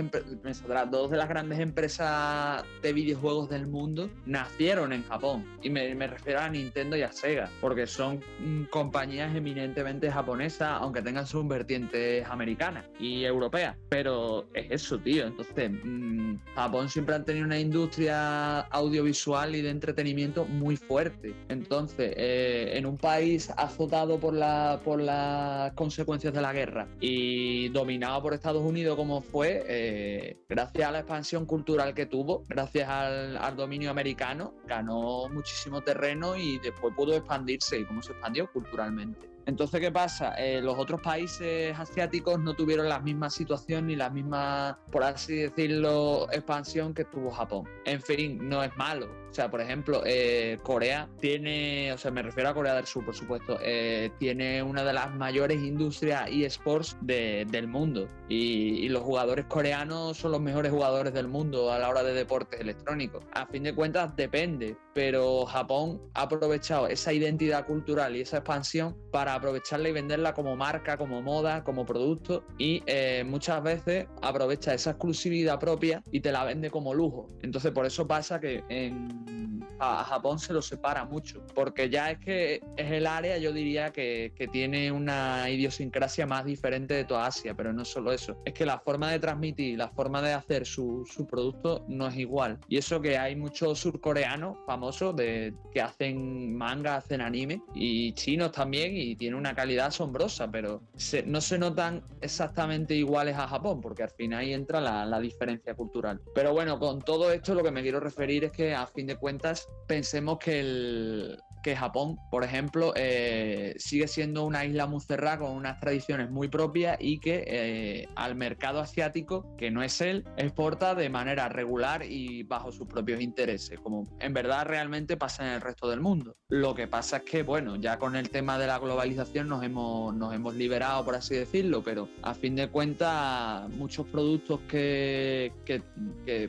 dos 0.91 1.11
de 1.11 1.17
las 1.17 1.29
grandes 1.29 1.59
empresas 1.59 2.65
de 2.83 2.93
videojuegos 2.93 3.51
del 3.51 3.67
mundo 3.67 4.11
nacieron 4.59 4.93
en 4.93 5.05
Japón. 5.05 5.47
Y 5.63 5.71
me, 5.71 5.95
refiero 5.95 6.41
a 6.41 6.49
Nintendo 6.49 6.97
y 6.97 7.03
a 7.03 7.13
Sega 7.13 7.49
porque 7.61 7.87
son 7.87 8.21
mm, 8.41 8.65
compañías 8.65 9.35
eminentemente 9.37 10.11
japonesas 10.11 10.79
aunque 10.81 11.01
tengan 11.01 11.27
sus 11.27 11.47
vertientes 11.47 12.27
americanas 12.27 12.85
y 12.99 13.25
europeas. 13.25 13.77
Pero 13.89 14.49
es 14.55 14.67
eso 14.71 14.99
tío. 14.99 15.29
Entonces 15.29 15.71
mm, 15.71 16.39
Japón 16.57 16.89
siempre 16.89 17.15
ha 17.15 17.25
tenido 17.25 17.47
una 17.47 17.61
industria 17.61 18.61
audiovisual 18.61 19.55
y 19.55 19.63
de 19.63 19.71
entretenimiento 19.71 20.45
muy 20.45 20.77
fuerte. 20.77 21.37
Entonces 21.49 22.15
eh, 22.17 22.73
en 22.75 22.85
un 22.85 22.97
país 22.97 23.51
azotado 23.57 24.19
por 24.19 24.35
la 24.35 24.81
por 24.85 25.01
las 25.01 25.73
consecuencias 25.75 26.35
de 26.35 26.41
la 26.41 26.53
guerra 26.53 26.89
y 27.01 27.69
dominado 27.69 28.21
por 28.23 28.35
Estados 28.35 28.63
Unidos 28.63 28.97
como 28.97 29.21
fue, 29.21 29.65
eh, 29.69 30.39
gracias 30.49 30.89
a 30.89 30.91
la 30.91 30.99
expansión 30.99 31.47
cultural 31.47 31.95
que 31.95 32.07
tuvo, 32.07 32.43
gracias 32.49 32.89
al, 32.89 33.57
dominio 33.57 33.91
americano, 33.91 34.48
ganó 34.67 35.29
muchísimo 35.29 35.81
terreno 35.81 36.37
y 36.37 36.59
después 36.59 36.95
pudo 36.95 37.15
expandirse 37.15 37.79
y 37.79 37.85
cómo 37.85 38.03
se 38.03 38.13
expandió 38.13 38.51
culturalmente. 38.53 39.29
Entonces, 39.49 39.81
¿qué 39.81 39.91
pasa? 39.91 40.35
Eh, 40.35 40.61
los 40.61 40.77
otros 40.77 41.01
países 41.01 41.75
asiáticos 41.79 42.39
no 42.39 42.53
tuvieron 42.53 42.87
la 42.87 43.01
misma 43.01 43.31
situación 43.31 43.87
ni 43.87 43.97
la 43.97 44.11
misma, 44.11 44.79
por 44.93 45.03
así 45.03 45.37
decirlo, 45.37 46.29
expansión 46.31 46.93
que 46.93 47.07
tuvo 47.07 47.31
Japón. 47.31 47.67
En 47.87 48.03
fin, 48.03 48.47
no 48.47 48.63
es 48.63 48.77
malo. 48.77 49.09
O 49.31 49.35
sea, 49.35 49.51
por 49.51 49.61
ejemplo, 49.61 50.03
eh, 50.05 50.59
Corea 50.63 51.09
tiene, 51.21 51.93
o 51.93 51.99
sea, 51.99 52.11
me 52.11 52.23
refiero 52.23 52.49
a 52.49 52.55
Corea 52.55 52.75
del 52.75 52.87
Sur, 52.87 53.05
por 53.05 53.15
supuesto, 53.15 53.59
eh, 53.63 54.11
tiene 54.19 54.63
una 54.63 54.85
de 54.85 54.93
las 54.93 55.15
mayores 55.15 55.59
industrias 55.63 56.29
eSports 56.31 56.97
del 57.03 57.69
mundo. 57.69 58.09
Y, 58.29 58.89
los 58.89 59.03
jugadores 59.03 59.45
coreanos 59.45 60.17
son 60.17 60.33
los 60.33 60.41
mejores 60.41 60.73
jugadores 60.73 61.13
del 61.13 61.29
mundo 61.29 61.71
a 61.71 61.79
la 61.79 61.91
hora 61.91 62.03
de 62.03 62.15
deportes 62.15 62.59
electrónicos. 62.59 63.23
A 63.33 63.47
fin 63.47 63.63
de 63.63 63.75
cuentas, 63.75 64.17
depende, 64.17 64.77
pero 64.95 65.45
Japón 65.45 66.01
ha 66.15 66.23
aprovechado 66.23 66.89
esa 66.89 67.13
identidad 67.13 67.67
cultural 67.67 68.17
y 68.17 68.23
esa 68.23 68.39
expansión 68.39 68.97
para 69.13 69.35
aprovecharla 69.35 69.91
y 69.91 69.93
venderla 69.93 70.33
como 70.33 70.57
marca, 70.57 70.97
como 70.97 71.21
moda, 71.21 71.63
como 71.65 71.85
producto. 71.85 72.45
Y 72.57 72.83
eh, 72.87 73.25
muchas 73.27 73.63
veces 73.63 74.07
aprovecha 74.23 74.73
esa 74.73 74.91
exclusividad 74.91 75.61
propia 75.61 76.03
y 76.11 76.21
te 76.21 76.33
la 76.33 76.45
vende 76.45 76.71
como 76.71 76.95
lujo. 76.95 77.29
Entonces, 77.43 77.73
por 77.73 77.85
eso 77.85 78.07
pasa 78.07 78.41
que 78.41 78.65
en 78.71 79.18
Mm. 79.27 79.58
A 79.79 80.05
Japón 80.05 80.39
se 80.39 80.53
lo 80.53 80.63
separa 80.63 81.05
mucho, 81.05 81.45
porque 81.55 81.89
ya 81.89 82.11
es 82.11 82.19
que 82.19 82.61
es 82.77 82.93
el 82.93 83.07
área, 83.07 83.39
yo 83.39 83.53
diría 83.53 83.91
que, 83.91 84.33
que, 84.35 84.49
tiene 84.49 84.91
una 84.91 85.49
idiosincrasia 85.51 86.27
más 86.27 86.45
diferente 86.45 86.95
de 86.95 87.05
toda 87.05 87.27
Asia, 87.27 87.55
pero 87.55 87.73
no 87.73 87.85
solo 87.85 88.13
eso, 88.13 88.41
es 88.45 88.55
que 88.55 88.65
la 88.65 88.79
forma 88.79 89.11
de 89.11 89.19
transmitir, 89.19 89.79
la 89.79 89.89
forma 89.89 90.23
de 90.23 90.33
hacer 90.33 90.67
su, 90.67 91.07
su 91.07 91.27
producto 91.27 91.85
no 91.89 92.09
es 92.09 92.17
igual. 92.17 92.59
Y 92.69 92.79
eso 92.79 93.01
que 93.01 93.19
hay 93.19 93.37
muchos 93.37 93.79
surcoreanos 93.79 94.57
famosos 94.67 95.15
de, 95.17 95.55
que 95.73 95.83
hacen 95.83 96.57
manga, 96.57 96.97
hacen 96.97 97.21
anime, 97.21 97.63
y 97.75 98.13
chinos 98.13 98.53
también, 98.53 98.97
y 98.97 99.17
tiene 99.17 99.37
una 99.37 99.55
calidad 99.55 99.87
asombrosa, 99.87 100.51
pero 100.51 100.83
no 101.27 101.41
se 101.41 101.59
notan 101.59 102.03
exactamente 102.21 102.95
iguales 102.95 103.37
a 103.37 103.49
Japón, 103.49 103.81
porque 103.81 104.03
al 104.03 104.11
final 104.11 104.41
ahí 104.41 104.53
entra 104.53 104.81
la, 104.81 105.05
la 105.05 105.21
diferencia 105.21 105.75
cultural. 105.75 106.21
Pero 106.35 106.53
bueno, 106.53 106.79
con 106.79 107.01
todo 107.01 107.33
esto 107.33 107.55
lo 107.55 107.63
que 107.63 107.71
me 107.71 107.83
quiero 107.83 108.01
referir 108.01 108.45
es 108.45 108.53
que 108.53 108.75
a 108.75 108.87
fin 108.87 109.07
de 109.07 109.17
cuentas 109.17 109.48
pensemos 109.87 110.39
que 110.39 110.61
el, 110.61 111.43
que 111.63 111.77
Japón, 111.77 112.19
por 112.31 112.45
ejemplo, 112.45 112.93
eh, 112.97 113.75
sigue 113.79 114.09
siendo 114.09 114.45
una 114.45 114.65
isla 114.65 114.87
muy 114.87 115.01
cerrada 115.01 115.39
con 115.39 115.53
unas 115.53 115.81
tradiciones 115.81 116.31
muy 116.31 116.49
propias 116.49 116.97
y 117.01 117.21
que 117.21 117.45
eh, 117.47 118.09
al 118.17 118.35
mercado 118.35 118.81
asiático, 118.81 119.55
que 119.57 119.71
no 119.71 119.83
es 119.83 120.01
él, 120.01 120.25
exporta 120.37 120.95
de 120.95 121.09
manera 121.11 121.49
regular 121.49 122.03
y 122.05 122.43
bajo 122.43 122.73
sus 122.73 122.87
propios 122.87 123.21
intereses, 123.21 123.79
como 123.81 124.07
en 124.21 124.33
verdad 124.33 124.67
realmente 124.67 125.17
pasa 125.17 125.47
en 125.47 125.55
el 125.55 125.61
resto 125.61 125.89
del 125.89 126.01
mundo. 126.01 126.37
Lo 126.49 126.75
que 126.75 126.87
pasa 126.87 127.19
es 127.19 127.23
que, 127.25 127.43
bueno, 127.43 127.77
ya 127.77 127.99
con 127.99 128.17
el 128.17 128.31
tema 128.31 128.59
de 128.59 128.67
la 128.67 128.79
globalización 128.79 129.49
nos 129.49 129.63
hemos, 129.63 130.15
nos 130.15 130.35
hemos 130.35 130.55
liberado, 130.55 131.05
por 131.05 131.15
así 131.15 131.35
decirlo, 131.35 131.83
pero 131.83 132.09
a 132.23 132.35
fin 132.35 132.57
de 132.57 132.69
cuentas 132.69 133.69
muchos 133.71 134.07
productos 134.07 134.61
que, 134.69 135.53
que 135.65 135.83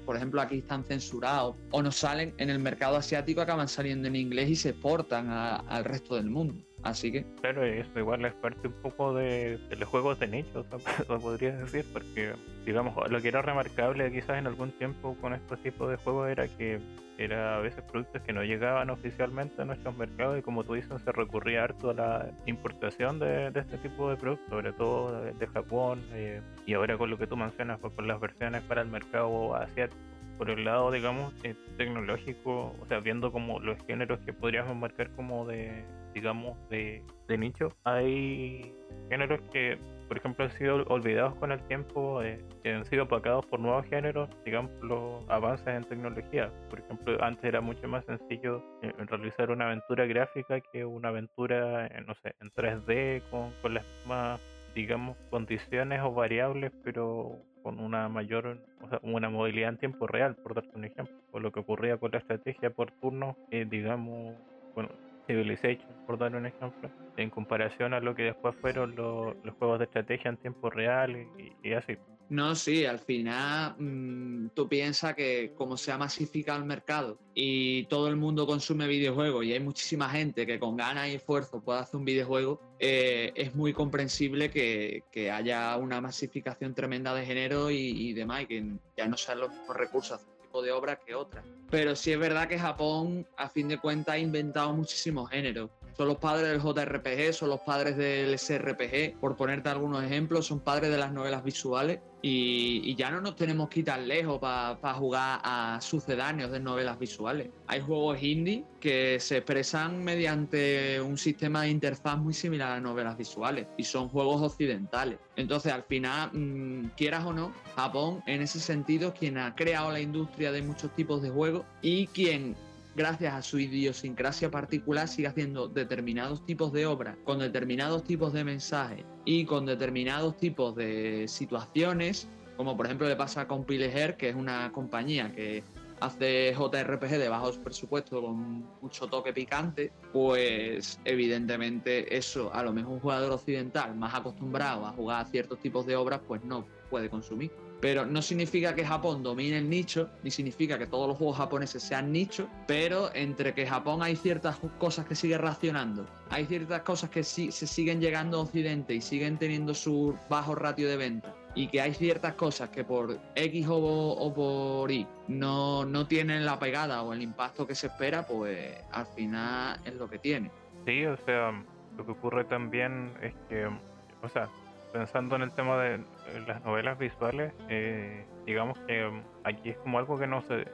por 0.06 0.15
ejemplo, 0.15 0.41
aquí 0.41 0.60
están 0.60 0.84
censurados 0.84 1.56
o 1.72 1.82
no 1.82 1.91
salen 1.91 2.34
en 2.38 2.50
el 2.50 2.60
mercado 2.60 2.95
asiático 2.95 3.41
acaban 3.41 3.67
saliendo 3.67 4.08
en 4.08 4.15
inglés 4.15 4.50
y 4.50 4.56
se 4.56 4.69
exportan 4.69 4.99
al 5.10 5.84
resto 5.84 6.16
del 6.16 6.30
mundo. 6.30 6.56
Así 6.84 7.12
que. 7.12 7.26
Claro, 7.42 7.64
eso 7.64 8.00
igual 8.00 8.24
es 8.26 8.34
parte 8.34 8.68
un 8.68 8.74
poco 8.74 9.14
de, 9.14 9.60
los 9.78 9.90
juegos 9.90 10.20
de 10.20 10.28
nicho, 10.28 10.66
lo 11.10 11.20
podría 11.20 11.52
decir, 11.52 11.86
porque, 11.92 12.34
digamos, 12.66 12.96
lo 13.10 13.22
que 13.22 13.28
era 13.28 13.42
remarcable 13.42 14.12
quizás 14.12 14.38
en 14.38 14.48
algún 14.48 14.72
tiempo 14.72 15.16
con 15.20 15.34
estos 15.34 15.60
tipos 15.60 15.90
de 15.90 15.98
juegos 15.98 16.30
era 16.30 16.48
que 16.48 16.80
era 17.18 17.58
a 17.58 17.60
veces 17.60 17.84
productos 17.84 18.22
que 18.22 18.32
no 18.32 18.44
llegaban 18.44 18.90
oficialmente 18.90 19.62
a 19.62 19.66
nuestros 19.66 19.98
mercados 19.98 20.40
y 20.40 20.42
como 20.42 20.64
tú 20.64 20.76
dices, 20.76 21.02
se 21.02 21.12
recurría 21.12 21.66
harto 21.66 21.90
a 21.90 21.94
la 21.94 22.32
importación 22.46 23.20
de, 23.20 23.48
este 23.54 23.78
tipo 23.80 24.10
de 24.10 24.16
productos, 24.16 24.50
sobre 24.50 24.72
todo 24.72 25.22
de, 25.24 25.48
Japón, 25.48 26.02
eh, 26.14 26.42
y 26.66 26.76
ahora 26.76 26.98
con 26.98 27.10
lo 27.10 27.18
que 27.18 27.28
tú 27.28 27.36
mencionas, 27.36 27.78
pues, 27.80 27.92
con 27.94 28.08
las 28.08 28.22
versiones 28.22 28.62
para 28.62 28.82
el 28.82 28.88
mercado 28.88 29.54
asiático 29.54 30.09
por 30.39 30.49
el 30.49 30.63
lado, 30.63 30.89
digamos, 30.89 31.34
eh, 31.43 31.54
tecnológico, 31.78 32.73
o 32.82 32.86
sea, 32.88 33.02
viendo 33.02 33.30
como 33.30 33.60
los 33.60 33.78
géneros 33.86 34.21
que 34.21 34.32
podríamos 34.32 34.73
marcar 34.73 35.12
como 35.12 35.45
de, 35.45 35.84
digamos, 36.13 36.58
de, 36.69 37.04
nicho, 37.38 37.75
hay 37.84 38.73
géneros 39.10 39.41
que, 39.52 39.78
por 40.08 40.17
ejemplo, 40.17 40.45
han 40.45 40.52
sido 40.52 40.86
olvidados 40.86 41.36
con 41.36 41.52
el 41.52 41.62
tiempo, 41.67 42.23
eh, 42.23 42.41
que 42.63 42.73
han 42.73 42.86
sido 42.86 43.04
opacados 43.04 43.45
por 43.47 43.60
nuevos 43.60 43.86
géneros, 43.88 44.30
digamos, 44.45 44.71
los 44.82 45.30
avances 45.30 45.67
en 45.67 45.84
tecnología. 45.84 46.49
Por 46.69 46.80
ejemplo, 46.80 47.21
antes 47.21 47.43
era 47.43 47.60
mucho 47.60 47.86
más 47.89 48.06
sencillo 48.06 48.63
eh, 48.82 48.93
realizar 48.97 49.52
una 49.52 49.65
aventura 49.65 50.06
gráfica 50.06 50.62
que 50.71 50.86
una 50.86 51.10
aventura, 51.10 51.89
no 52.08 52.15
sé, 52.23 52.34
en 52.39 52.49
3D 52.52 53.23
con, 53.30 53.52
con 53.62 53.73
las 53.73 53.84
mismas 53.97 54.39
digamos, 54.73 55.17
condiciones 55.30 55.99
o 56.02 56.13
variables, 56.13 56.71
pero 56.84 57.41
con 57.63 57.80
una 57.80 58.10
mayor, 58.10 58.58
o 58.82 58.89
sea, 58.89 59.00
una 59.04 59.30
movilidad 59.30 59.69
en 59.69 59.78
tiempo 59.78 60.08
real, 60.08 60.36
por 60.36 60.56
darte 60.56 60.76
un 60.76 60.86
ejemplo. 60.86 61.15
O 61.32 61.39
lo 61.39 61.52
que 61.52 61.60
ocurría 61.60 61.98
con 61.98 62.12
la 62.12 62.19
estrategia 62.19 62.69
por 62.69 62.91
turno, 62.91 63.36
eh, 63.52 63.65
digamos, 63.69 64.36
bueno, 64.76 64.89
Civilization, 65.30 65.88
por 66.08 66.18
dar 66.18 66.36
un 66.36 66.48
ejemplo, 66.48 66.89
en 67.15 67.30
comparación 67.30 67.94
a 67.94 68.00
lo 68.00 68.15
que 68.15 68.24
después 68.24 68.56
fueron 68.60 68.96
los, 68.96 69.36
juegos 69.60 69.78
de 69.78 69.86
estrategia 69.86 70.30
en 70.30 70.38
tiempo 70.38 70.72
real 70.72 71.28
y 71.62 71.74
así. 71.74 71.98
No, 72.30 72.54
sí, 72.54 72.86
al 72.86 73.00
final 73.00 73.76
mm, 73.80 74.50
tú 74.54 74.70
piensas 74.70 75.15
que 75.15 75.52
como 75.56 75.78
se 75.78 75.92
ha 75.92 75.98
masificado 75.98 76.60
el 76.60 76.65
mercado 76.65 77.18
y 77.34 77.86
todo 77.86 78.08
el 78.08 78.18
mundo 78.18 78.46
consume 78.46 78.88
videojuegos 78.88 79.46
y 79.46 79.54
hay 79.54 79.60
muchísima 79.60 80.08
gente 80.10 80.46
que 80.46 80.60
con 80.60 80.78
ganas 80.78 81.10
y 81.10 81.15
esfuerzo 81.15 81.60
puede 81.60 81.80
hacer 81.80 81.96
un 81.96 82.06
videojuego, 82.06 82.62
eh, 82.78 83.32
es 83.36 83.56
muy 83.56 83.74
comprensible 83.74 84.52
que, 84.52 85.04
haya 85.32 85.76
una 85.78 86.00
masificación 86.02 86.74
tremenda 86.74 87.13
de 87.13 87.26
género 87.26 87.72
y, 87.72 88.13
demás 88.13 88.44
y 88.44 88.46
que 88.46 88.65
ya 88.96 89.08
no 89.08 89.18
sean 89.18 89.39
los 89.39 89.52
recursos 89.76 90.22
tipo 90.50 90.64
de 90.64 90.72
obra 90.72 90.96
que 90.96 91.14
otras. 91.14 91.46
Pero 91.70 91.96
sí 91.96 92.12
es 92.12 92.18
verdad 92.18 92.48
que 92.48 92.58
Japón, 92.58 93.28
a 93.38 93.50
fin 93.50 93.68
de 93.68 93.78
cuentas, 93.78 94.16
ha 94.16 94.18
inventado 94.18 94.74
muchísimos 94.74 95.30
géneros 95.30 95.70
son 95.97 96.08
los 96.08 96.17
padres 96.17 96.49
del 96.49 96.62
JRPG, 96.62 97.34
son 97.34 97.49
los 97.49 97.62
padres 97.62 97.97
del 97.97 98.38
SRPG, 98.38 99.19
por 99.19 99.36
ponerte 99.36 99.69
algunos 99.69 100.04
ejemplos, 100.04 100.47
son 100.47 100.60
padres 100.60 100.91
de 100.91 100.97
las 100.97 101.12
novelas 101.12 101.43
visuales 101.43 101.99
y, 102.21 102.95
ya 102.95 103.12
no 103.12 103.21
nos 103.21 103.36
tenemos 103.36 103.69
que 103.69 103.80
ir 103.80 103.86
tan 103.86 104.08
lejos 104.08 104.39
para 104.39 104.93
jugar 104.93 105.39
a 105.43 105.80
sucedáneos 105.82 106.52
de 106.52 106.60
novelas 106.60 106.99
visuales. 106.99 107.49
Hay 107.67 107.80
juegos 107.80 108.21
indie 108.21 108.65
que 108.82 109.19
se 109.19 109.38
expresan 109.38 110.04
mediante 110.04 110.99
un 111.02 111.17
sistema 111.17 111.63
de 111.63 111.69
interfaz 111.69 112.17
muy 112.17 112.34
similar 112.34 112.73
a 112.73 112.80
novelas 112.82 113.17
visuales 113.17 113.67
y 113.78 113.84
son 113.84 114.10
juegos 114.10 114.41
occidentales. 114.41 115.19
Entonces, 115.38 115.71
al 115.71 115.84
final, 115.84 116.32
mm, 116.34 116.91
quieras 116.97 117.25
o 117.25 117.34
no, 117.34 117.54
Japón 117.75 118.21
en 118.25 118.41
ese 118.41 118.60
sentido 118.60 119.13
quien 119.13 119.38
ha 119.38 119.56
creado 119.56 119.91
la 119.91 120.02
industria 120.02 120.52
de 120.52 120.62
muchos 120.62 120.93
tipos 120.95 121.21
de 121.21 121.30
juegos 121.30 121.63
y 121.82 122.08
quien 122.08 122.56
gracias 123.00 123.34
a 123.34 123.42
su 123.42 123.58
idiosincrasia 123.60 124.52
particular, 124.52 125.08
sigue 125.08 125.30
haciendo 125.30 125.70
determinados 125.70 126.46
tipos 126.46 126.74
de 126.74 126.86
obras, 126.86 127.16
con 127.24 127.40
determinados 127.40 128.04
tipos 128.04 128.34
de 128.34 128.44
mensajes 128.44 129.06
y 129.24 129.46
con 129.46 129.66
determinados 129.66 130.36
tipos 130.36 130.76
de 130.76 131.26
situaciones, 131.30 132.28
como 132.58 132.76
por 132.76 132.88
ejemplo 132.88 133.08
le 133.08 133.16
pasa 133.16 133.48
con 133.48 133.64
Pileher, 133.64 134.18
que 134.18 134.28
es 134.28 134.36
una 134.36 134.74
compañía 134.74 135.32
que 135.34 135.64
hace 136.02 136.54
JRPG 136.54 137.18
de 137.18 137.30
bajos 137.30 137.58
presupuestos 137.58 138.20
con 138.20 138.66
mucho 138.82 139.08
toque 139.08 139.32
picante, 139.32 139.94
pues 140.12 141.00
evidentemente 141.06 142.18
eso 142.18 142.54
a 142.54 142.64
lo 142.64 142.74
mejor 142.74 142.96
un 142.96 143.00
jugador 143.00 143.32
occidental 143.32 143.96
más 143.96 144.14
acostumbrado 144.14 144.86
a 144.86 144.92
jugar 144.92 145.22
a 145.22 145.26
ciertos 145.30 145.58
tipos 145.60 145.86
de 145.86 145.96
obras 145.96 146.20
pues 146.28 146.44
no 146.44 146.66
puede 146.90 147.10
consumir. 147.10 147.50
Pero 147.82 148.06
no 148.06 148.22
significa 148.22 148.76
que 148.76 148.86
Japón 148.86 149.24
domine 149.24 149.58
el 149.58 149.70
nicho, 149.70 150.10
ni 150.24 150.32
significa 150.32 150.78
que 150.78 150.88
todos 150.88 151.08
los 151.08 151.18
juegos 151.18 151.38
japoneses 151.38 151.82
sean 151.82 152.12
nicho, 152.12 152.50
pero 152.68 153.10
entre 153.15 153.54
que 153.54 153.65
Japón 153.65 154.04
hay 154.04 154.15
ciertas 154.15 154.58
cosas 154.78 155.06
que 155.06 155.15
sigue 155.15 155.38
racionando, 155.38 156.06
hay 156.30 156.46
ciertas 156.46 156.82
cosas 156.82 157.10
que 157.10 157.24
sí, 157.24 157.52
se 157.52 157.68
siguen 157.68 158.02
llegando 158.02 158.38
a 158.38 158.42
Occidente 158.42 158.94
y 158.94 159.02
siguen 159.02 159.38
teniendo 159.38 159.74
su 159.74 160.18
bajo 160.30 160.56
ratio 160.56 160.89
de 160.89 160.98
venta, 160.98 161.34
y 161.56 161.68
que 161.68 161.82
hay 161.82 161.94
ciertas 161.94 162.34
cosas 162.34 162.70
que 162.70 162.84
por 162.84 163.18
X 163.36 163.65
o, 163.70 164.34
por 164.36 164.92
Y 164.92 165.08
no, 165.28 165.86
no 165.86 166.06
tienen 166.08 166.46
la 166.46 166.60
pegada 166.60 167.02
o 167.04 167.13
el 167.13 167.22
impacto 167.22 167.65
que 167.65 167.76
se 167.76 167.88
espera, 167.88 168.26
pues 168.28 168.76
al 168.92 169.06
final 169.08 169.80
es 169.86 169.94
lo 169.96 170.10
que 170.10 170.20
tiene. 170.20 170.52
Sí, 170.86 171.06
o 171.06 171.18
sea, 171.26 171.52
lo 171.98 172.06
que 172.06 172.12
ocurre 172.12 172.44
también 172.46 173.13
es 173.22 173.34
que, 173.48 173.65
o 173.65 174.30
sea, 174.30 174.50
pensando 174.91 175.36
en 175.36 175.43
el 175.43 175.52
tema 175.52 175.78
de 175.78 176.04
las 176.47 176.63
novelas 176.63 176.97
visuales, 176.97 177.54
eh, 177.69 178.25
digamos 178.45 178.78
que 178.80 179.06
um, 179.06 179.21
aquí 179.43 179.69
es 179.69 179.78
como 179.78 179.99
algo 179.99 180.17
que 180.17 180.28
no 180.28 180.41
se 180.41 180.65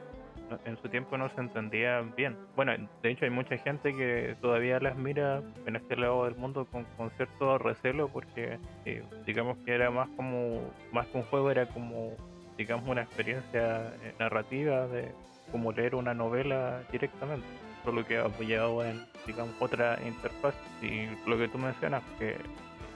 en 0.66 0.78
su 0.78 0.90
tiempo 0.90 1.18
no 1.18 1.30
se 1.30 1.42
entendía 1.42 2.02
bien. 2.02 2.38
Bueno, 2.56 2.74
de 3.02 3.10
hecho 3.10 3.26
hay 3.26 3.32
mucha 3.32 3.58
gente 3.58 3.94
que 3.94 4.36
todavía 4.42 4.80
las 4.80 4.96
mira 4.96 5.42
en 5.66 5.76
este 5.76 5.96
lado 5.96 6.26
del 6.26 6.36
mundo 6.36 6.66
con, 6.66 6.86
cierto 7.18 7.58
recelo 7.58 8.10
porque 8.10 8.60
eh, 8.86 9.04
digamos 9.26 9.58
que 9.66 9.74
era 9.74 9.90
más 9.90 10.08
como, 10.16 10.62
más 10.92 11.08
que 11.08 11.18
un 11.18 11.24
juego, 11.24 11.52
era 11.52 11.68
como, 11.68 12.14
digamos, 12.58 12.88
una 12.88 13.02
experiencia 13.02 13.94
eh, 14.04 14.14
narrativa 14.20 14.88
de 14.88 15.12
como 15.52 15.72
leer 15.72 15.96
una 15.96 16.14
novela 16.14 16.82
directamente, 16.92 17.46
solo 17.84 18.06
que 18.06 18.18
apoyado 18.18 18.84
en, 18.84 19.06
digamos, 19.26 19.56
otra 19.60 19.98
interfaz. 20.06 20.56
Y 20.82 21.08
lo 21.28 21.38
que 21.38 21.48
tú 21.48 21.58
mencionas, 21.58 22.04
que 22.20 22.36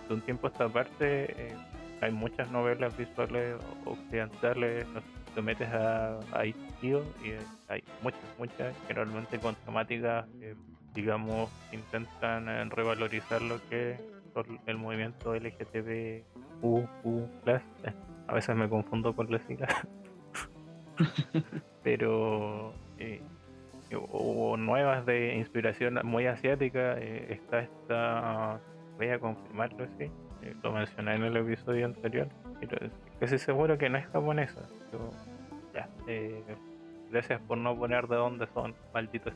de 0.09 0.15
un 0.15 0.21
tiempo 0.21 0.47
a 0.47 0.49
esta 0.49 0.67
parte 0.67 1.31
eh, 1.37 1.55
hay 2.01 2.11
muchas 2.11 2.49
novelas 2.51 2.95
visuales 2.97 3.55
occidentales, 3.85 4.87
no 4.89 5.01
te 5.35 5.41
metes 5.41 5.69
a, 5.69 6.19
a 6.33 6.45
y 6.45 6.55
hay 7.67 7.83
muchas, 8.01 8.21
muchas, 8.37 8.75
generalmente 8.87 9.37
con 9.37 9.55
temáticas 9.55 10.25
que, 10.39 10.55
digamos, 10.93 11.49
intentan 11.71 12.49
eh, 12.49 12.65
revalorizar 12.65 13.41
lo 13.41 13.59
que 13.69 13.91
es 13.91 14.01
el 14.65 14.77
movimiento 14.77 15.35
LGTB 15.35 16.23
A 18.27 18.33
veces 18.33 18.55
me 18.55 18.69
confundo 18.69 19.13
con 19.13 19.29
siglas. 19.45 19.73
Pero 21.83 22.73
eh, 22.97 23.21
o 23.91 24.55
nuevas 24.55 25.05
de 25.05 25.35
inspiración 25.35 25.99
muy 26.03 26.27
asiática. 26.27 26.97
está 26.97 27.59
esta 27.59 28.61
voy 28.99 29.09
a 29.09 29.17
confirmarlo, 29.17 29.87
sí. 29.97 30.05
Eh, 30.43 30.53
lo 30.61 30.73
mencioné 30.73 31.15
en 31.15 31.23
el 31.23 31.37
episodio 31.37 31.85
anterior. 31.85 32.27
Pero 32.59 32.91
casi 33.19 33.37
seguro 33.37 33.77
que 33.77 33.89
no 33.89 33.97
es 33.97 34.05
japonesa. 34.07 34.61
ya, 35.73 35.87
eh, 36.07 36.43
gracias 37.09 37.41
por 37.41 37.57
no 37.57 37.77
poner 37.77 38.07
de 38.07 38.17
dónde 38.17 38.47
son, 38.53 38.75
malditos 38.93 39.33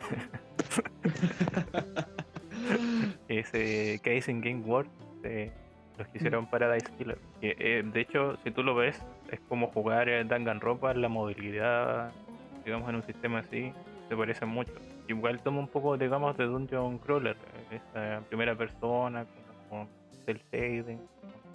Ese 3.28 4.00
Case 4.04 4.30
in 4.30 4.40
Game 4.40 4.62
World, 4.64 4.88
eh, 5.24 5.50
los 5.98 6.06
que 6.08 6.18
hicieron 6.18 6.46
Paradise 6.46 6.86
Killer. 6.96 7.18
Eh, 7.40 7.82
de 7.84 8.00
hecho, 8.00 8.36
si 8.44 8.52
tú 8.52 8.62
lo 8.62 8.76
ves, 8.76 9.04
es 9.32 9.40
como 9.48 9.66
jugar 9.68 10.08
Danganronpa, 10.28 10.94
la 10.94 11.08
movilidad, 11.08 12.12
digamos, 12.64 12.88
en 12.88 12.96
un 12.96 13.02
sistema 13.02 13.40
así, 13.40 13.72
se 14.08 14.16
parece 14.16 14.46
mucho 14.46 14.72
igual 15.08 15.40
toma 15.42 15.60
un 15.60 15.68
poco, 15.68 15.96
digamos, 15.96 16.36
de 16.36 16.44
Dungeon 16.44 16.98
Crawler, 16.98 17.36
esa 17.70 18.22
primera 18.28 18.54
persona, 18.54 19.26
como, 19.68 19.88
el 20.26 20.40
shading, 20.52 21.00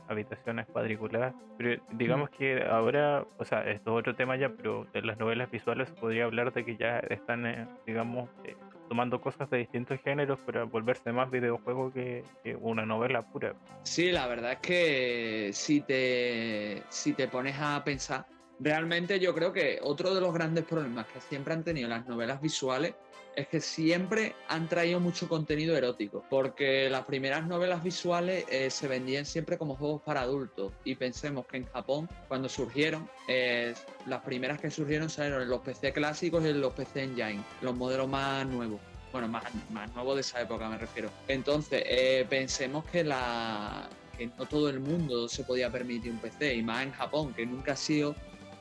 habitaciones 0.07 0.65
cuadriculadas. 0.67 1.33
Pero 1.57 1.81
digamos 1.91 2.29
que 2.29 2.63
ahora, 2.63 3.25
o 3.37 3.45
sea, 3.45 3.61
esto 3.69 3.91
es 3.91 3.99
otro 4.01 4.15
tema 4.15 4.35
ya, 4.35 4.49
pero 4.49 4.85
de 4.93 5.01
las 5.01 5.17
novelas 5.17 5.49
visuales 5.49 5.89
podría 5.91 6.25
hablar 6.25 6.53
de 6.53 6.65
que 6.65 6.75
ya 6.77 6.99
están, 6.99 7.45
eh, 7.45 7.67
digamos, 7.85 8.29
eh, 8.43 8.55
tomando 8.89 9.19
cosas 9.19 9.49
de 9.49 9.57
distintos 9.57 9.99
géneros 10.01 10.39
para 10.39 10.63
volverse 10.63 11.11
más 11.11 11.29
videojuego 11.29 11.91
que, 11.91 12.23
que, 12.43 12.55
una 12.55 12.85
novela 12.85 13.21
pura. 13.21 13.53
Sí, 13.83 14.11
la 14.11 14.27
verdad 14.27 14.53
es 14.53 14.59
que 14.59 15.49
si 15.53 15.81
te, 15.81 16.83
si 16.89 17.13
te 17.13 17.27
pones 17.27 17.55
a 17.59 17.83
pensar, 17.83 18.25
realmente 18.59 19.19
yo 19.19 19.33
creo 19.33 19.53
que 19.53 19.79
otro 19.81 20.13
de 20.13 20.21
los 20.21 20.33
grandes 20.33 20.65
problemas 20.65 21.05
que 21.07 21.21
siempre 21.21 21.53
han 21.53 21.63
tenido 21.63 21.87
las 21.89 22.07
novelas 22.07 22.41
visuales 22.41 22.95
es 23.37 23.47
que 23.47 23.61
siempre 23.61 24.33
han 24.47 24.67
traído 24.67 24.99
mucho 24.99 25.29
contenido 25.29 25.77
erótico, 25.77 26.25
porque 26.27 26.89
las 26.89 27.05
primeras 27.05 27.45
novelas 27.45 27.83
visuales 27.83 28.45
eh, 28.49 28.71
se 28.71 28.87
vendían 28.87 29.25
siempre 29.25 29.59
como 29.59 29.75
juegos 29.75 30.01
para 30.01 30.21
adultos 30.21 30.73
y 30.83 30.95
pensemos 30.95 31.45
que 31.45 31.57
en 31.57 31.65
Japón 31.67 32.09
cuando 32.27 32.49
surgieron, 32.49 33.07
eh, 33.27 33.75
las 34.07 34.23
primeras 34.23 34.59
que 34.59 34.71
surgieron 34.71 35.07
salieron 35.11 35.47
los 35.47 35.61
PC 35.61 35.93
clásicos 35.93 36.43
y 36.45 36.53
los 36.53 36.73
PC 36.73 37.03
Engine, 37.03 37.43
los 37.61 37.75
modelos 37.75 38.09
más 38.09 38.47
nuevos. 38.47 38.79
Bueno, 39.11 39.27
más, 39.27 39.43
más 39.69 39.93
nuevos 39.93 40.15
de 40.15 40.21
esa 40.21 40.41
época 40.41 40.67
me 40.67 40.79
refiero. 40.79 41.11
Entonces, 41.27 41.83
eh, 41.85 42.25
pensemos 42.27 42.85
que 42.85 43.03
la, 43.03 43.87
que 44.17 44.27
no 44.35 44.45
todo 44.47 44.67
el 44.69 44.79
mundo 44.79 45.29
se 45.29 45.43
podía 45.43 45.71
permitir 45.71 46.11
un 46.11 46.17
PC, 46.17 46.55
y 46.55 46.63
más 46.63 46.83
en 46.83 46.91
Japón, 46.91 47.33
que 47.33 47.45
nunca 47.45 47.73
ha 47.73 47.77
sido 47.77 48.15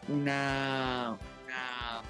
una, 0.08 1.16
una, 1.44 2.02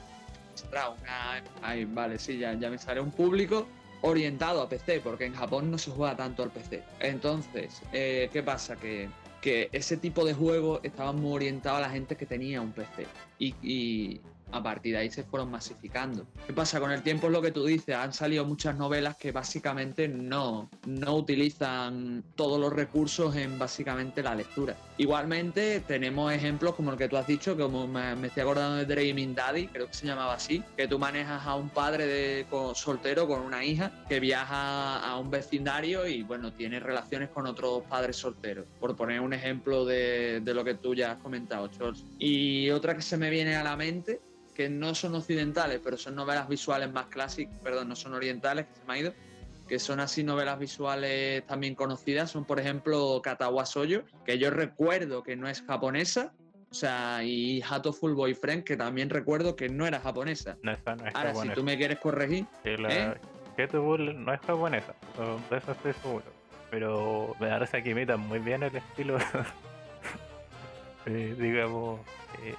vale, 1.89 2.19
sí, 2.19 2.39
ya, 2.39 2.55
ya 2.55 2.71
me 2.71 2.79
sale 2.79 3.01
un 3.01 3.11
público 3.11 3.67
orientado 4.03 4.63
a 4.63 4.69
PC, 4.69 5.01
porque 5.01 5.27
en 5.27 5.35
Japón 5.35 5.71
no 5.71 5.79
se 5.79 5.91
juega 5.91 6.17
tanto 6.17 6.43
al 6.43 6.51
PC. 6.51 6.83
Entonces, 7.01 7.83
eh, 7.93 8.29
¿qué 8.33 8.43
pasa? 8.43 8.77
Que, 8.77 9.09
que, 9.41 9.69
ese 9.73 9.97
tipo 9.97 10.25
de 10.25 10.35
juego 10.35 10.81
estaba 10.83 11.13
muy 11.13 11.33
orientado 11.35 11.77
a 11.77 11.81
la 11.81 11.91
gente 11.91 12.17
que 12.17 12.27
tenía 12.27 12.61
un 12.61 12.73
PC. 12.73 13.07
y, 13.39 14.21
a 14.53 14.63
partir 14.63 14.93
de 14.93 15.01
ahí 15.01 15.11
se 15.11 15.25
fueron 15.25 15.51
masificando. 15.51 16.27
¿Qué 16.47 16.53
pasa? 16.53 16.79
Con 16.79 16.93
el 16.93 17.03
tiempo 17.03 17.27
es 17.27 17.33
lo 17.33 17.43
que 17.43 17.51
tú 17.51 17.65
dices, 17.65 17.97
han 17.97 18.13
salido 18.13 18.45
muchas 18.45 18.77
novelas 18.77 19.17
que 19.17 19.33
básicamente 19.33 20.09
no, 20.09 20.71
no 20.87 21.17
utilizan 21.17 22.23
todos 22.37 22.61
los 22.61 22.73
recursos 22.73 23.35
en 23.37 23.59
básicamente 23.59 24.23
la 24.23 24.35
lectura. 24.35 24.77
Igualmente 24.99 25.81
tenemos 25.81 26.33
ejemplos 26.33 26.75
como 26.75 26.93
el 26.93 26.99
que 26.99 27.09
tú 27.09 27.17
has 27.17 27.27
dicho, 27.27 27.57
como 27.57 27.87
me, 27.87 28.27
estoy 28.27 28.43
acordando 28.43 28.77
de 28.77 28.87
Dreaming 28.87 29.35
Daddy, 29.35 29.69
creo 29.69 29.89
que 29.89 29.95
se 29.95 30.07
llamaba 30.07 30.35
así, 30.35 30.63
que 30.77 30.89
tú 30.89 30.99
manejas 30.99 31.47
a 31.47 31.55
un 31.55 31.69
padre 31.69 32.07
de, 32.07 32.47
soltero 32.75 33.29
con 33.29 33.41
una 33.41 33.65
hija 33.65 33.93
que 34.09 34.21
viaja 34.21 34.99
a 34.99 35.19
un 35.19 35.31
vecindario 35.31 36.07
y 36.07 36.23
bueno, 36.23 36.53
tiene 36.53 36.81
relaciones 36.81 37.29
con 37.29 37.47
otros 37.47 37.83
padres 37.85 38.17
solteros, 38.17 38.67
por 38.81 38.97
poner 38.97 39.21
un 39.21 39.35
ejemplo 39.35 39.85
de, 39.85 40.41
de 40.41 40.55
lo 40.55 40.65
que 40.65 40.75
tú 40.75 40.95
ya 40.95 41.13
has 41.13 41.19
comentado, 41.19 41.69
Charles. 41.69 42.05
Y 42.19 42.71
otra 42.71 42.95
que 42.95 43.03
se 43.03 43.19
me 43.19 43.29
viene 43.29 43.57
a 43.57 43.63
la 43.63 43.77
mente 43.77 44.21
que 44.57 44.71
no 44.71 44.95
son 44.95 45.15
occidentales, 45.15 45.81
pero 45.85 45.99
son 45.99 46.15
novelas 46.15 46.49
visuales 46.49 46.91
más 46.91 47.07
clásicas, 47.07 47.59
perdón, 47.63 47.91
no 47.91 47.97
son 47.97 48.15
orientales, 48.15 48.67
que 48.67 48.81
se 48.81 48.87
me 48.87 48.95
ha 48.95 48.99
ido, 48.99 49.13
que 49.67 49.79
son 49.79 50.01
así 50.01 50.23
novelas 50.23 50.59
visuales 50.59 51.45
también 51.47 51.75
conocidas, 51.75 52.31
son 52.31 52.45
por 52.45 52.61
ejemplo 52.61 53.21
Katawa 53.23 53.67
Soyo, 53.67 54.05
que 54.25 54.39
yo 54.39 54.51
recuerdo 54.51 55.23
que 55.23 55.37
no 55.37 55.49
es 55.49 55.63
japonesa, 55.63 56.33
o 56.71 56.75
sea, 56.75 57.23
y 57.23 57.63
Hatoful 57.63 58.15
Boyfriend, 58.15 58.65
que 58.65 58.77
también 58.77 59.09
recuerdo 59.11 59.57
que 59.57 59.69
no 59.69 59.87
era 59.87 60.01
japonesa. 60.01 60.57
No, 60.63 60.73
esa 60.73 60.97
no 60.97 61.07
es 61.07 61.15
Ahora, 61.15 61.29
japonesa. 61.29 61.55
si 61.55 61.61
tú 61.61 61.65
me 61.65 61.77
quieres 61.77 61.99
corregir, 61.99 62.47
Sí, 62.65 62.77
la 62.77 62.95
¿Eh? 62.95 63.15
Hatoful 63.59 64.25
no 64.25 64.33
es 64.33 64.41
japonesa, 64.41 64.95
de 65.51 65.57
eso 65.57 65.73
estoy 65.73 65.93
seguro. 65.95 66.25
Pero 66.71 67.35
me 67.41 67.49
parece 67.49 67.83
que 67.83 67.91
imita 67.91 68.17
muy 68.17 68.41
bien 68.41 68.63
el 68.65 68.75
estilo, 68.75 69.17
eh, 71.07 71.37
digamos, 71.39 72.01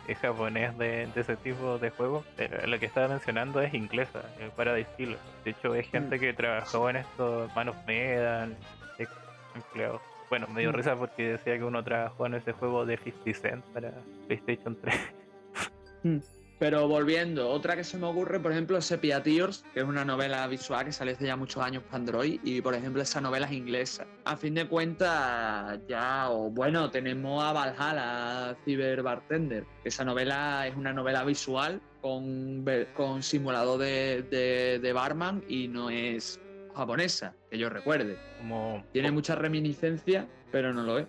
es 0.08 0.18
japonés 0.20 0.78
de, 0.78 1.08
de 1.08 1.22
ese 1.22 1.36
tipo 1.38 1.78
de 1.80 1.90
juego. 1.90 2.24
Pero 2.36 2.66
lo 2.68 2.80
que 2.80 2.86
estaba 2.88 3.08
mencionando 3.08 3.62
es 3.62 3.74
inglesa, 3.74 4.22
eh, 4.40 4.50
Paradise 4.56 4.90
Killer. 4.98 5.18
De 5.44 5.52
hecho, 5.52 5.74
es 5.76 5.88
gente 5.90 6.20
que 6.20 6.34
trabajó 6.34 6.90
en 6.90 6.98
estos 6.98 7.54
Man 7.56 7.70
of 7.70 7.78
Medan, 7.86 8.56
ex 8.98 9.10
empleados. 9.56 10.02
Bueno, 10.30 10.48
me 10.48 10.60
dio 10.62 10.72
Mm. 10.72 10.76
risa 10.76 10.96
porque 10.96 11.24
decía 11.34 11.58
que 11.58 11.64
uno 11.64 11.84
trabajó 11.84 12.26
en 12.26 12.34
ese 12.36 12.52
juego 12.52 12.86
de 12.86 12.98
50 12.98 13.34
Cent 13.40 13.66
para 13.74 13.92
PlayStation 14.28 14.76
3. 14.82 14.96
Pero 16.60 16.88
volviendo, 16.88 17.50
otra 17.50 17.76
que 17.76 17.84
se 17.84 18.00
me 18.00 18.08
ocurre, 18.08 18.40
por 18.40 18.52
ejemplo, 18.52 18.82
Sepia 18.82 19.22
Tears, 19.22 19.64
que 19.74 19.82
es 19.82 19.86
una 19.86 20.04
novela 20.04 20.48
visual 20.48 20.86
que 20.86 20.92
salió 20.92 21.14
hace 21.14 21.28
ya 21.28 21.36
muchos 21.36 21.64
años 21.64 21.84
para 21.84 21.98
Android, 21.98 22.40
y 22.44 22.62
por 22.62 22.74
ejemplo 22.74 23.02
esa 23.04 23.22
novela 23.22 23.46
es 23.46 23.52
inglesa. 23.54 24.08
A 24.26 24.36
fin 24.38 24.56
de 24.56 24.68
cuentas, 24.68 25.80
ya, 25.88 26.32
o 26.32 26.50
bueno, 26.50 26.90
tenemos 26.90 27.44
a 27.44 27.54
Valhalla, 27.54 28.58
Cyber 28.66 29.04
Bartender, 29.04 29.66
esa 29.84 30.04
novela 30.04 30.66
es 30.68 30.76
una 30.76 30.94
novela 30.94 31.24
visual 31.24 31.80
con, 32.02 32.66
con 32.96 33.22
simulador 33.22 33.80
de, 33.80 34.24
de- 34.24 34.80
de 34.80 34.94
barman 34.94 35.44
y 35.48 35.68
no 35.68 35.92
es 35.92 36.40
japonesa, 36.74 37.36
que 37.52 37.60
yo 37.60 37.70
recuerde. 37.70 38.18
Como, 38.40 38.84
Tiene 38.94 39.12
mucha 39.12 39.36
reminiscencia, 39.36 40.28
pero 40.52 40.74
no 40.74 40.82
lo 40.82 40.98
es. 41.00 41.08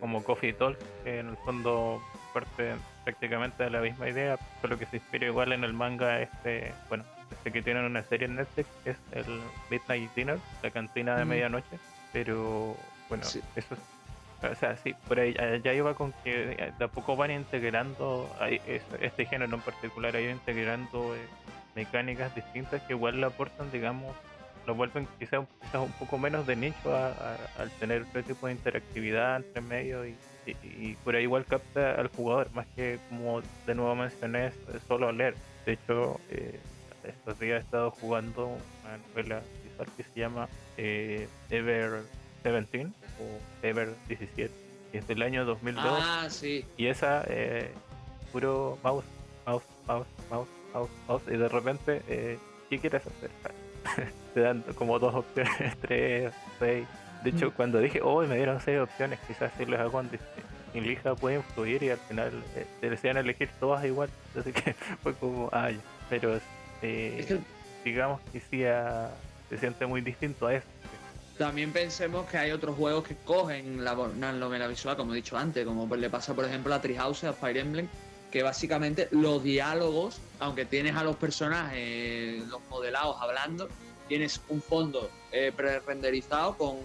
Como 0.00 0.22
Coffee 0.24 0.52
Talk, 0.54 0.78
que 1.04 1.18
en 1.20 1.28
el 1.28 1.36
fondo 1.44 2.00
parte 2.34 2.74
prácticamente 3.04 3.68
la 3.70 3.80
misma 3.80 4.08
idea, 4.08 4.38
solo 4.60 4.78
que 4.78 4.86
se 4.86 4.96
inspira 4.96 5.26
igual 5.26 5.52
en 5.52 5.64
el 5.64 5.72
manga 5.72 6.20
este, 6.20 6.72
bueno, 6.88 7.04
este 7.30 7.50
que 7.52 7.62
tienen 7.62 7.84
una 7.84 8.02
serie 8.04 8.26
en 8.26 8.36
Netflix, 8.36 8.68
es 8.84 8.96
el 9.12 9.42
Midnight 9.70 10.14
Dinner, 10.14 10.38
la 10.62 10.70
cantina 10.70 11.16
de 11.16 11.24
medianoche, 11.24 11.78
pero 12.12 12.76
bueno, 13.08 13.24
Sí. 13.24 13.40
eso 13.56 13.74
es, 13.74 13.80
o 14.50 14.54
sea, 14.54 14.76
sí, 14.76 14.94
por 15.08 15.18
ahí 15.20 15.34
ya- 15.62 15.72
iba 15.72 15.94
con 15.94 16.12
que 16.24 16.72
de 16.78 16.84
a 16.84 16.88
poco 16.88 17.16
van 17.16 17.30
integrando, 17.30 18.28
este 19.00 19.26
género 19.26 19.54
en 19.54 19.62
particular, 19.62 20.14
ha 20.16 20.20
ido 20.20 20.30
integrando 20.32 21.14
eh, 21.16 21.26
mecánicas 21.74 22.34
distintas 22.34 22.82
que 22.82 22.92
igual 22.92 23.20
le 23.20 23.26
aportan, 23.26 23.70
digamos, 23.70 24.14
lo 24.66 24.74
vuelven 24.76 25.08
quizás 25.18 25.44
quizás 25.60 25.80
un 25.80 25.92
poco 25.92 26.18
menos 26.18 26.46
de 26.46 26.54
nicho 26.54 26.94
a- 26.94 27.08
a- 27.08 27.38
al 27.62 27.70
tener 27.80 28.02
otro 28.02 28.22
tipo 28.22 28.46
de 28.46 28.52
interactividad 28.52 29.36
entre 29.38 29.60
medio 29.60 30.06
y, 30.06 30.16
y- 30.46 30.50
y 30.62 30.96
por 31.04 31.14
ahí 31.14 31.22
igual 31.24 31.44
capta 31.46 31.94
al 31.94 32.08
jugador, 32.08 32.50
más 32.52 32.66
que 32.74 32.98
como 33.08 33.42
de 33.66 33.74
nuevo 33.74 33.94
mencioné, 33.94 34.46
es 34.48 34.54
solo 34.88 35.12
leer. 35.12 35.34
De 35.66 35.72
hecho, 35.74 36.18
eh, 36.30 36.58
estos 37.04 37.38
días 37.38 37.60
he 37.60 37.64
estado 37.64 37.90
jugando 37.90 38.46
una 38.84 38.98
novela 38.98 39.42
visual 39.64 39.88
que 39.96 40.02
se 40.04 40.20
llama 40.20 40.48
eh, 40.76 41.28
Ever 41.50 42.02
17 42.44 42.90
o 43.20 43.66
Ever 43.66 43.94
17, 44.08 44.52
que 44.90 44.98
es 44.98 45.06
del 45.06 45.22
año 45.22 45.44
2002 45.44 45.84
Ah, 45.84 46.28
sí. 46.30 46.64
y 46.76 46.86
esa 46.86 47.24
eh, 47.28 47.70
puro 48.32 48.78
mouse, 48.82 49.04
mouse, 49.46 49.64
mouse, 49.86 50.06
mouse, 50.30 50.48
mouse, 50.74 50.90
mouse 51.08 51.22
y 51.28 51.36
de 51.36 51.48
repente 51.48 52.02
eh, 52.08 52.38
¿qué 52.70 52.78
quieres 52.78 53.02
hacer? 53.06 53.30
Te 54.34 54.40
dan 54.40 54.62
como 54.76 54.98
dos 54.98 55.14
opciones, 55.14 55.76
tres, 55.80 56.32
seis. 56.58 56.86
De 57.22 57.30
hecho, 57.30 57.48
Mm. 57.48 57.52
cuando 57.52 57.78
dije, 57.78 58.00
oh, 58.02 58.22
me 58.22 58.36
dieron 58.36 58.60
seis 58.60 58.80
opciones, 58.80 59.18
quizás 59.26 59.52
si 59.56 59.64
les 59.66 59.78
hago 59.80 60.00
en, 60.00 60.10
en 60.74 60.84
lija 60.84 61.14
puede 61.14 61.36
influir 61.36 61.82
y 61.82 61.90
al 61.90 61.98
final 61.98 62.32
eh, 62.56 62.66
te 62.80 62.90
decían 62.90 63.16
elegir 63.16 63.48
todas 63.60 63.84
igual. 63.84 64.08
Así 64.38 64.52
que 64.52 64.74
fue 65.02 65.14
como, 65.14 65.48
ay, 65.52 65.80
pero 66.10 66.36
eh, 66.82 67.24
que 67.26 67.38
digamos 67.84 68.20
que 68.32 68.40
sí 68.40 68.64
ah, 68.64 69.10
se 69.50 69.58
siente 69.58 69.86
muy 69.86 70.00
distinto 70.00 70.46
a 70.46 70.54
eso. 70.54 70.66
También 71.38 71.72
pensemos 71.72 72.26
que 72.28 72.36
hay 72.38 72.50
otros 72.52 72.76
juegos 72.76 73.04
que 73.04 73.16
cogen 73.24 73.82
la, 73.82 73.94
la 73.94 74.32
novela 74.32 74.66
visual, 74.66 74.96
como 74.96 75.12
he 75.12 75.16
dicho 75.16 75.36
antes, 75.36 75.64
como 75.64 75.86
le 75.96 76.10
pasa, 76.10 76.34
por 76.34 76.44
ejemplo, 76.44 76.74
a 76.74 76.80
Treehouse, 76.80 77.24
a 77.24 77.32
Fire 77.32 77.56
Emblem, 77.56 77.88
que 78.30 78.42
básicamente 78.42 79.08
los 79.10 79.42
diálogos, 79.42 80.20
aunque 80.40 80.64
tienes 80.66 80.94
a 80.94 81.02
los 81.02 81.16
personajes, 81.16 82.46
los 82.48 82.60
modelados 82.68 83.16
hablando, 83.20 83.68
tienes 84.08 84.40
un 84.48 84.62
fondo 84.62 85.10
eh, 85.30 85.52
pre-renderizado 85.54 86.56
con 86.56 86.76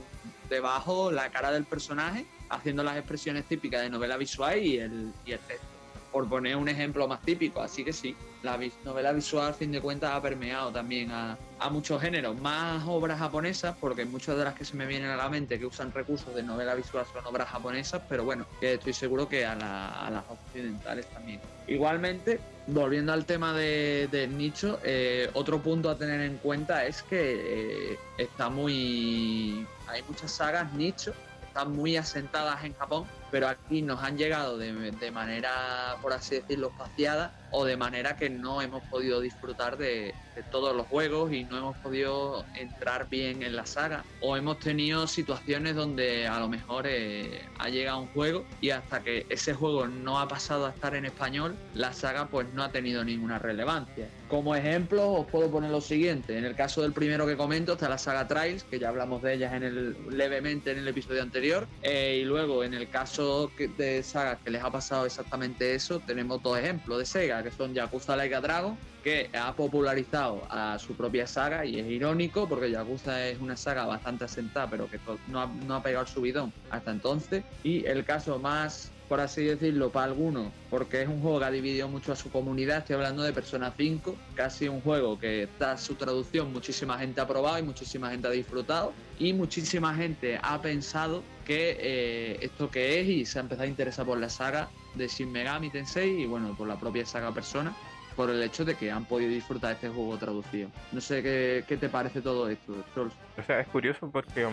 debajo 0.49 1.11
la 1.11 1.29
cara 1.29 1.51
del 1.51 1.65
personaje 1.65 2.25
haciendo 2.49 2.83
las 2.83 2.97
expresiones 2.97 3.45
típicas 3.45 3.81
de 3.81 3.89
novela 3.89 4.17
visual 4.17 4.57
y 4.63 4.77
el, 4.77 5.11
y 5.25 5.33
el 5.33 5.39
texto. 5.39 5.76
Por 6.11 6.27
poner 6.29 6.55
un 6.55 6.69
ejemplo 6.69 7.07
más 7.07 7.21
típico, 7.21 7.61
así 7.61 7.83
que 7.83 7.91
sí, 7.93 8.15
la 8.41 8.57
novela 8.83 9.11
visual, 9.11 9.49
a 9.49 9.53
fin 9.53 9.71
de 9.71 9.81
cuentas, 9.81 10.11
ha 10.11 10.21
permeado 10.21 10.71
también 10.71 11.11
a, 11.11 11.37
a 11.59 11.69
muchos 11.69 12.01
géneros, 12.01 12.39
más 12.39 12.83
obras 12.87 13.19
japonesas, 13.19 13.75
porque 13.79 14.05
muchas 14.05 14.37
de 14.37 14.43
las 14.45 14.53
que 14.53 14.63
se 14.65 14.75
me 14.77 14.85
vienen 14.85 15.09
a 15.09 15.17
la 15.17 15.29
mente 15.29 15.59
que 15.59 15.65
usan 15.65 15.91
recursos 15.91 16.33
de 16.33 16.43
novela 16.43 16.73
visual 16.75 17.05
son 17.11 17.25
obras 17.25 17.49
japonesas, 17.49 18.01
pero 18.07 18.23
bueno, 18.23 18.47
que 18.59 18.75
estoy 18.75 18.93
seguro 18.93 19.27
que 19.27 19.45
a, 19.45 19.55
la- 19.55 20.09
las 20.09 20.23
occidentales 20.29 21.05
también. 21.07 21.41
Igualmente, 21.67 22.39
volviendo 22.67 23.11
al 23.11 23.25
tema 23.25 23.53
de- 23.53 24.07
nicho, 24.31 24.79
eh, 24.83 25.29
otro 25.33 25.61
punto 25.61 25.89
a 25.89 25.97
tener 25.97 26.21
en 26.21 26.37
cuenta 26.37 26.85
es 26.85 27.03
que 27.03 27.91
eh, 27.93 27.99
está 28.17 28.49
muy. 28.49 29.67
Hay 29.87 30.03
muchas 30.03 30.31
sagas 30.31 30.71
nicho, 30.73 31.13
están 31.45 31.73
muy 31.75 31.97
asentadas 31.97 32.63
en 32.63 32.73
Japón, 32.73 33.05
pero 33.31 33.47
aquí 33.47 33.81
nos 33.81 34.03
han 34.03 34.17
llegado 34.17 34.57
de, 34.57 35.11
manera, 35.11 35.97
por 36.01 36.13
así 36.13 36.35
decirlo, 36.35 36.69
espaciada 36.69 37.33
o 37.51 37.65
de 37.65 37.77
manera 37.77 38.17
que 38.17 38.29
no 38.29 38.61
hemos 38.61 38.83
podido 38.83 39.21
disfrutar 39.21 39.77
de, 39.77 40.13
de 40.37 40.43
todos 40.43 40.75
los 40.75 40.85
juegos 40.85 41.31
y 41.33 41.45
no 41.45 41.57
hemos 41.57 41.77
podido 41.77 42.45
entrar 42.55 43.09
bien 43.09 43.41
en 43.41 43.55
la 43.55 43.65
saga 43.65 44.03
o 44.21 44.37
hemos 44.37 44.59
tenido 44.59 45.07
situaciones 45.07 45.75
donde 45.75 46.27
a 46.27 46.39
lo 46.39 46.47
mejor 46.47 46.85
eh, 46.87 47.41
ha 47.57 47.69
llegado 47.69 48.01
un 48.01 48.07
juego 48.09 48.45
y 48.61 48.69
hasta 48.69 49.01
que 49.01 49.25
ese 49.29 49.55
juego 49.55 49.87
no 49.87 50.19
ha 50.19 50.27
pasado 50.27 50.67
a 50.67 50.69
estar 50.69 50.93
en 50.95 51.05
español, 51.05 51.55
la 51.73 51.91
saga 51.93 52.27
pues 52.27 52.47
no 52.53 52.63
ha 52.63 52.71
tenido 52.71 53.03
ninguna 53.03 53.39
relevancia. 53.39 54.09
Como 54.27 54.55
ejemplo 54.55 55.11
os 55.13 55.25
puedo 55.25 55.49
poner 55.49 55.71
lo 55.71 55.81
siguiente, 55.81 56.37
en 56.37 56.45
el 56.45 56.55
caso 56.55 56.83
del 56.83 56.93
primero 56.93 57.25
que 57.25 57.35
comento 57.35 57.73
está 57.73 57.89
la 57.89 57.97
saga 57.97 58.27
Trials, 58.27 58.63
que 58.63 58.77
ya 58.77 58.89
hablamos 58.89 59.23
de 59.23 59.33
ellas 59.33 59.53
en 59.53 59.63
el, 59.63 59.97
levemente 60.09 60.71
en 60.71 60.79
el 60.79 60.87
episodio 60.87 61.23
anterior, 61.23 61.67
eh, 61.81 62.19
y 62.21 62.25
luego 62.25 62.63
en 62.63 62.73
el 62.75 62.89
caso 62.89 63.16
de 63.17 64.03
sagas 64.03 64.39
que 64.43 64.51
les 64.51 64.63
ha 64.63 64.71
pasado 64.71 65.05
exactamente 65.05 65.73
eso, 65.73 65.99
tenemos 65.99 66.41
dos 66.41 66.57
ejemplos 66.57 66.99
de 66.99 67.05
Sega, 67.05 67.43
que 67.43 67.51
son 67.51 67.73
Yakuza 67.73 68.15
Like 68.15 68.35
a 68.35 68.41
Dragon, 68.41 68.77
que 69.03 69.29
ha 69.33 69.55
popularizado 69.55 70.43
a 70.49 70.77
su 70.77 70.95
propia 70.95 71.25
saga 71.25 71.65
y 71.65 71.79
es 71.79 71.87
irónico 71.87 72.47
porque 72.47 72.69
Yakuza 72.69 73.27
es 73.27 73.39
una 73.39 73.55
saga 73.55 73.85
bastante 73.85 74.25
asentada 74.25 74.69
pero 74.69 74.89
que 74.89 74.99
no 75.27 75.41
ha, 75.41 75.47
no 75.47 75.75
ha 75.75 75.83
pegado 75.83 76.03
el 76.03 76.09
subidón 76.09 76.53
hasta 76.69 76.91
entonces. 76.91 77.43
Y 77.63 77.85
el 77.85 78.05
caso 78.05 78.37
más 78.39 78.91
por 79.07 79.19
así 79.19 79.43
decirlo 79.43 79.91
para 79.91 80.05
algunos 80.07 80.51
porque 80.69 81.01
es 81.01 81.07
un 81.07 81.21
juego 81.21 81.39
que 81.39 81.45
ha 81.45 81.51
dividido 81.51 81.87
mucho 81.87 82.11
a 82.11 82.15
su 82.15 82.29
comunidad 82.29 82.79
estoy 82.79 82.95
hablando 82.95 83.23
de 83.23 83.33
Persona 83.33 83.73
5 83.75 84.15
casi 84.35 84.67
un 84.67 84.81
juego 84.81 85.17
que 85.19 85.43
está 85.43 85.77
su 85.77 85.95
traducción 85.95 86.51
muchísima 86.51 86.97
gente 86.99 87.21
ha 87.21 87.27
probado 87.27 87.59
y 87.59 87.63
muchísima 87.63 88.09
gente 88.11 88.27
ha 88.27 88.31
disfrutado 88.31 88.93
y 89.19 89.33
muchísima 89.33 89.95
gente 89.95 90.39
ha 90.41 90.61
pensado 90.61 91.23
que 91.45 91.77
eh, 91.79 92.37
esto 92.41 92.69
que 92.69 92.99
es 92.99 93.07
y 93.07 93.25
se 93.25 93.39
ha 93.39 93.41
empezado 93.41 93.63
a 93.63 93.67
interesar 93.67 94.05
por 94.05 94.19
la 94.19 94.29
saga 94.29 94.69
de 94.95 95.07
Shin 95.07 95.31
Megami 95.31 95.69
Tensei 95.69 96.21
y 96.21 96.25
bueno 96.25 96.55
por 96.55 96.67
la 96.67 96.79
propia 96.79 97.05
saga 97.05 97.33
Persona 97.33 97.75
por 98.17 98.31
el 98.31 98.41
hecho 98.41 98.65
de 98.65 98.75
que 98.75 98.91
han 98.91 99.05
podido 99.05 99.29
disfrutar 99.29 99.73
este 99.73 99.89
juego 99.89 100.17
traducido. 100.17 100.69
No 100.91 100.99
sé 100.99 101.21
qué, 101.21 101.63
qué 101.67 101.77
te 101.77 101.87
parece 101.87 102.19
todo 102.19 102.49
esto, 102.49 102.73
Trolls. 102.95 103.13
O 103.37 103.43
sea, 103.43 103.59
es 103.61 103.67
curioso 103.67 104.09
porque, 104.11 104.47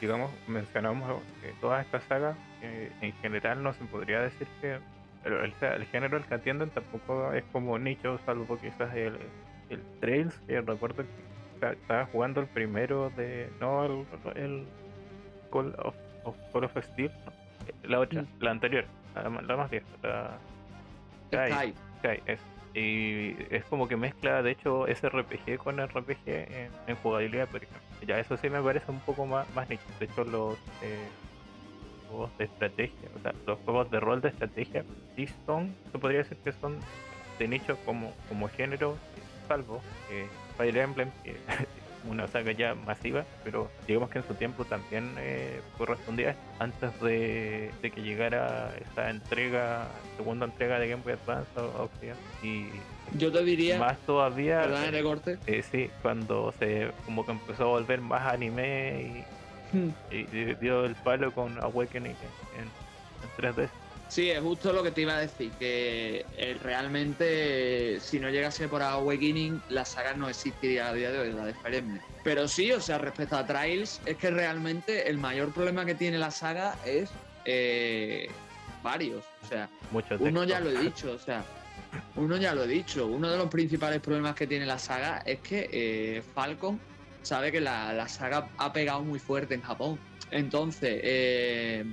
digamos, 0.00 0.30
mencionamos 0.46 1.22
que 1.42 1.52
todas 1.60 1.84
estas 1.84 2.04
sagas, 2.04 2.36
eh, 2.62 2.90
en 3.00 3.12
general 3.14 3.62
no 3.62 3.72
se 3.72 3.84
podría 3.84 4.20
decir 4.20 4.46
que 4.60 4.78
pero 5.24 5.44
el, 5.44 5.52
el 5.60 5.84
género 5.86 6.16
al 6.16 6.24
que 6.24 6.34
atienden 6.34 6.70
tampoco 6.70 7.32
es 7.32 7.44
como 7.52 7.78
nicho, 7.78 8.18
salvo 8.24 8.56
quizás 8.58 8.94
el, 8.94 9.18
el 9.68 9.82
Trails, 10.00 10.32
que 10.46 10.60
recuerdo 10.60 11.02
que 11.02 11.08
esta- 11.54 11.72
estaba 11.72 12.06
jugando 12.06 12.40
el 12.40 12.46
primero 12.46 13.10
de, 13.16 13.50
no 13.60 13.84
el, 13.84 14.06
el 14.36 14.64
Call 15.52 15.74
of, 15.78 15.94
of- 16.24 16.36
Call 16.52 16.64
of 16.64 16.76
Steel, 16.82 17.10
no, 17.26 17.32
la 17.88 17.98
otra, 18.00 18.22
Mm. 18.22 18.26
la 18.40 18.50
anterior, 18.52 18.84
la, 19.14 19.28
más 19.56 19.70
vieja, 19.70 19.86
la. 20.02 20.38
Sky. 21.26 21.74
Sky, 21.98 22.22
es. 22.26 22.40
Y 22.74 23.36
es 23.50 23.64
como 23.64 23.88
que 23.88 23.96
mezcla, 23.96 24.40
de 24.42 24.52
hecho, 24.52 24.86
ese 24.86 25.08
RPG 25.08 25.56
con 25.58 25.78
RPG 25.84 26.16
en, 26.26 26.70
en 26.86 26.96
jugabilidad, 26.96 27.48
por 27.48 27.62
ejemplo. 27.64 27.87
Ya 28.06 28.18
eso 28.18 28.36
sí 28.36 28.48
me 28.48 28.62
parece 28.62 28.90
un 28.90 29.00
poco 29.00 29.26
más, 29.26 29.52
más 29.54 29.68
nicho. 29.68 29.84
De 29.98 30.06
hecho, 30.06 30.24
los 30.24 30.54
eh, 30.82 31.08
juegos 32.08 32.36
de 32.38 32.44
estrategia, 32.44 33.08
o 33.16 33.20
sea, 33.20 33.34
los 33.46 33.58
juegos 33.60 33.90
de 33.90 34.00
rol 34.00 34.20
de 34.20 34.28
estrategia, 34.28 34.84
sí 35.16 35.28
son, 35.46 35.74
se 35.92 35.98
podría 35.98 36.18
decir 36.18 36.38
que 36.38 36.52
son 36.52 36.78
de 37.38 37.48
nicho 37.48 37.76
como, 37.84 38.12
como 38.28 38.48
género, 38.48 38.96
salvo 39.46 39.80
eh, 40.10 40.26
Fire 40.56 40.76
Emblem, 40.78 41.10
que 41.22 41.36
una 42.08 42.26
saga 42.28 42.52
ya 42.52 42.74
masiva, 42.74 43.24
pero 43.44 43.70
digamos 43.86 44.10
que 44.10 44.18
en 44.18 44.26
su 44.26 44.34
tiempo 44.34 44.64
también 44.64 45.14
eh, 45.18 45.60
correspondía 45.76 46.36
antes 46.58 46.98
de, 47.00 47.70
que 47.82 48.02
llegara 48.02 48.72
esa 48.80 49.10
entrega, 49.10 49.88
segunda 50.16 50.46
entrega 50.46 50.78
de 50.78 50.88
Game 50.88 51.02
Boy 51.02 51.14
Advance 51.14 51.50
y 52.42 52.68
yo 53.16 53.32
te 53.32 53.42
diría 53.44 53.78
más 53.78 53.98
todavía 54.06 54.64
eh, 54.64 55.02
corte? 55.02 55.38
Eh, 55.46 55.62
sí 55.62 55.90
cuando 56.02 56.52
se 56.58 56.90
como 57.04 57.24
que 57.24 57.32
empezó 57.32 57.64
a 57.64 57.66
volver 57.66 58.00
más 58.00 58.32
anime 58.32 59.24
y, 59.72 59.76
hmm. 59.76 60.58
dio 60.60 60.84
el 60.84 60.94
palo 60.96 61.32
con 61.32 61.58
Awakening 61.62 62.16
en, 62.56 62.62
en 62.62 63.54
3D 63.54 63.68
Sí, 64.08 64.30
es 64.30 64.40
justo 64.40 64.72
lo 64.72 64.82
que 64.82 64.90
te 64.90 65.02
iba 65.02 65.16
a 65.16 65.20
decir, 65.20 65.50
que 65.58 66.24
eh, 66.38 66.56
realmente 66.62 68.00
si 68.00 68.18
no 68.18 68.30
llegase 68.30 68.66
por 68.66 68.82
Awakening, 68.82 69.60
la 69.68 69.84
saga 69.84 70.14
no 70.14 70.30
existiría 70.30 70.88
a 70.88 70.94
día 70.94 71.10
de 71.10 71.18
hoy, 71.18 71.32
la 71.32 71.44
de 71.44 71.54
Pero 72.24 72.48
sí, 72.48 72.72
o 72.72 72.80
sea, 72.80 72.96
respecto 72.96 73.36
a 73.36 73.46
Trials, 73.46 74.00
es 74.06 74.16
que 74.16 74.30
realmente 74.30 75.10
el 75.10 75.18
mayor 75.18 75.52
problema 75.52 75.84
que 75.84 75.94
tiene 75.94 76.16
la 76.16 76.30
saga 76.30 76.74
es 76.86 77.10
eh, 77.44 78.30
varios. 78.82 79.22
O 79.44 79.46
sea, 79.46 79.68
uno 80.18 80.44
ya 80.44 80.60
lo 80.60 80.70
he 80.70 80.78
dicho, 80.78 81.12
o 81.12 81.18
sea, 81.18 81.44
uno 82.16 82.36
ya 82.36 82.54
lo 82.54 82.64
he 82.64 82.68
dicho. 82.68 83.06
Uno 83.06 83.30
de 83.30 83.36
los 83.36 83.48
principales 83.48 84.00
problemas 84.00 84.34
que 84.34 84.46
tiene 84.46 84.66
la 84.66 84.78
saga 84.78 85.22
es 85.24 85.40
que 85.40 85.68
eh, 85.72 86.22
Falcon 86.34 86.80
sabe 87.22 87.52
que 87.52 87.60
la, 87.60 87.92
la, 87.92 88.08
saga 88.08 88.48
ha 88.58 88.72
pegado 88.72 89.02
muy 89.02 89.18
fuerte 89.18 89.54
en 89.54 89.62
Japón. 89.62 89.98
Entonces, 90.30 91.00
eh, 91.02 91.84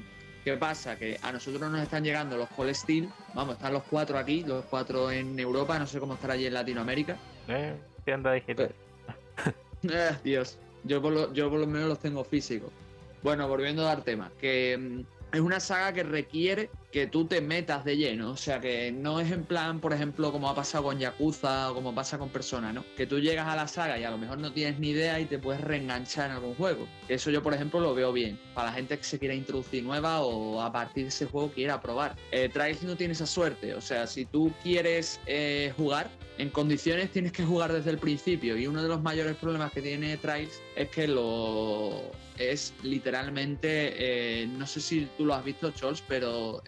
¿Qué 0.45 0.55
pasa? 0.57 0.95
Que 0.95 1.17
a 1.23 1.31
nosotros 1.31 1.71
nos 1.71 1.81
están 1.81 2.03
llegando 2.03 2.37
los 2.37 2.47
Call 2.49 2.73
Steel, 2.75 3.09
vamos, 3.33 3.55
están 3.55 3.73
los 3.73 3.81
cuatro 3.81 4.19
aquí, 4.19 4.43
los 4.43 4.63
cuatro 4.65 5.09
en 5.09 5.39
Europa, 5.39 5.79
no 5.79 5.87
sé 5.87 5.99
cómo 5.99 6.13
estará 6.13 6.35
allí 6.35 6.45
en 6.45 6.53
Latinoamérica. 6.53 7.17
Eh, 7.47 7.75
tienda 8.05 8.31
digital. 8.31 8.69
eh, 9.89 10.11
Dios, 10.23 10.59
yo 10.83 11.01
por, 11.01 11.13
lo, 11.13 11.33
yo 11.33 11.49
por 11.49 11.59
lo 11.59 11.65
menos 11.65 11.89
los 11.89 11.99
tengo 11.99 12.23
físicos. 12.23 12.69
Bueno, 13.23 13.47
volviendo 13.47 13.81
a 13.81 13.85
dar 13.85 14.03
tema, 14.03 14.31
que 14.39 14.77
mm, 14.77 15.14
es 15.35 15.41
una 15.41 15.59
saga 15.59 15.93
que 15.93 16.03
requiere 16.03 16.69
que 16.91 17.07
tú 17.07 17.25
te 17.25 17.41
metas 17.41 17.83
de 17.83 17.97
lleno. 17.97 18.31
O 18.31 18.37
sea, 18.37 18.61
que 18.61 18.91
no 18.91 19.19
es 19.19 19.29
en 19.31 19.43
plan, 19.43 19.81
por 19.81 19.91
ejemplo, 19.91 20.31
como 20.31 20.49
ha 20.49 20.55
pasado 20.55 20.85
con 20.85 20.97
Yakuza 20.97 21.71
o 21.71 21.75
como 21.75 21.93
pasa 21.93 22.17
con 22.17 22.29
Persona, 22.29 22.71
¿no? 22.71 22.85
Que 22.95 23.05
tú 23.05 23.19
llegas 23.19 23.47
a 23.47 23.55
la 23.55 23.67
saga 23.67 23.99
y 23.99 24.05
a 24.05 24.11
lo 24.11 24.17
mejor 24.17 24.37
no 24.39 24.53
tienes 24.53 24.79
ni 24.79 24.91
idea 24.91 25.19
y 25.19 25.25
te 25.25 25.37
puedes 25.37 25.61
reenganchar 25.61 26.29
en 26.29 26.37
algún 26.37 26.55
juego. 26.55 26.87
Eso 27.09 27.31
yo, 27.31 27.43
por 27.43 27.53
ejemplo, 27.53 27.81
lo 27.81 27.93
veo 27.93 28.13
bien. 28.13 28.39
Para 28.53 28.69
la 28.69 28.73
gente 28.73 28.97
que 28.97 29.03
se 29.03 29.19
quiera 29.19 29.35
introducir 29.35 29.83
nueva 29.83 30.21
o 30.21 30.61
a 30.61 30.71
partir 30.71 31.03
de 31.03 31.09
ese 31.09 31.25
juego 31.25 31.51
quiera 31.51 31.81
probar. 31.81 32.15
Eh, 32.31 32.47
Trials 32.47 32.83
no 32.83 32.95
tiene 32.95 33.11
esa 33.11 33.25
suerte. 33.25 33.73
O 33.75 33.81
sea, 33.81 34.07
si 34.07 34.25
tú 34.25 34.53
quieres 34.63 35.19
eh, 35.25 35.73
jugar, 35.75 36.09
en 36.37 36.49
condiciones 36.49 37.11
tienes 37.11 37.33
que 37.33 37.43
jugar 37.43 37.73
desde 37.73 37.91
el 37.91 37.97
principio. 37.97 38.57
Y 38.57 38.67
uno 38.67 38.81
de 38.81 38.87
los 38.87 39.01
mayores 39.01 39.35
problemas 39.35 39.73
que 39.73 39.81
tiene 39.81 40.15
Trials 40.15 40.61
es 40.77 40.89
que 40.89 41.07
lo 41.07 42.03
es 42.37 42.73
literalmente, 42.83 43.93
eh, 43.97 44.47
no 44.47 44.67
sé 44.67 44.81
si 44.81 45.07
tú 45.17 45.25
lo 45.25 45.33
has 45.33 45.43
visto, 45.43 45.71
Chols, 45.71 46.03
pero 46.07 46.61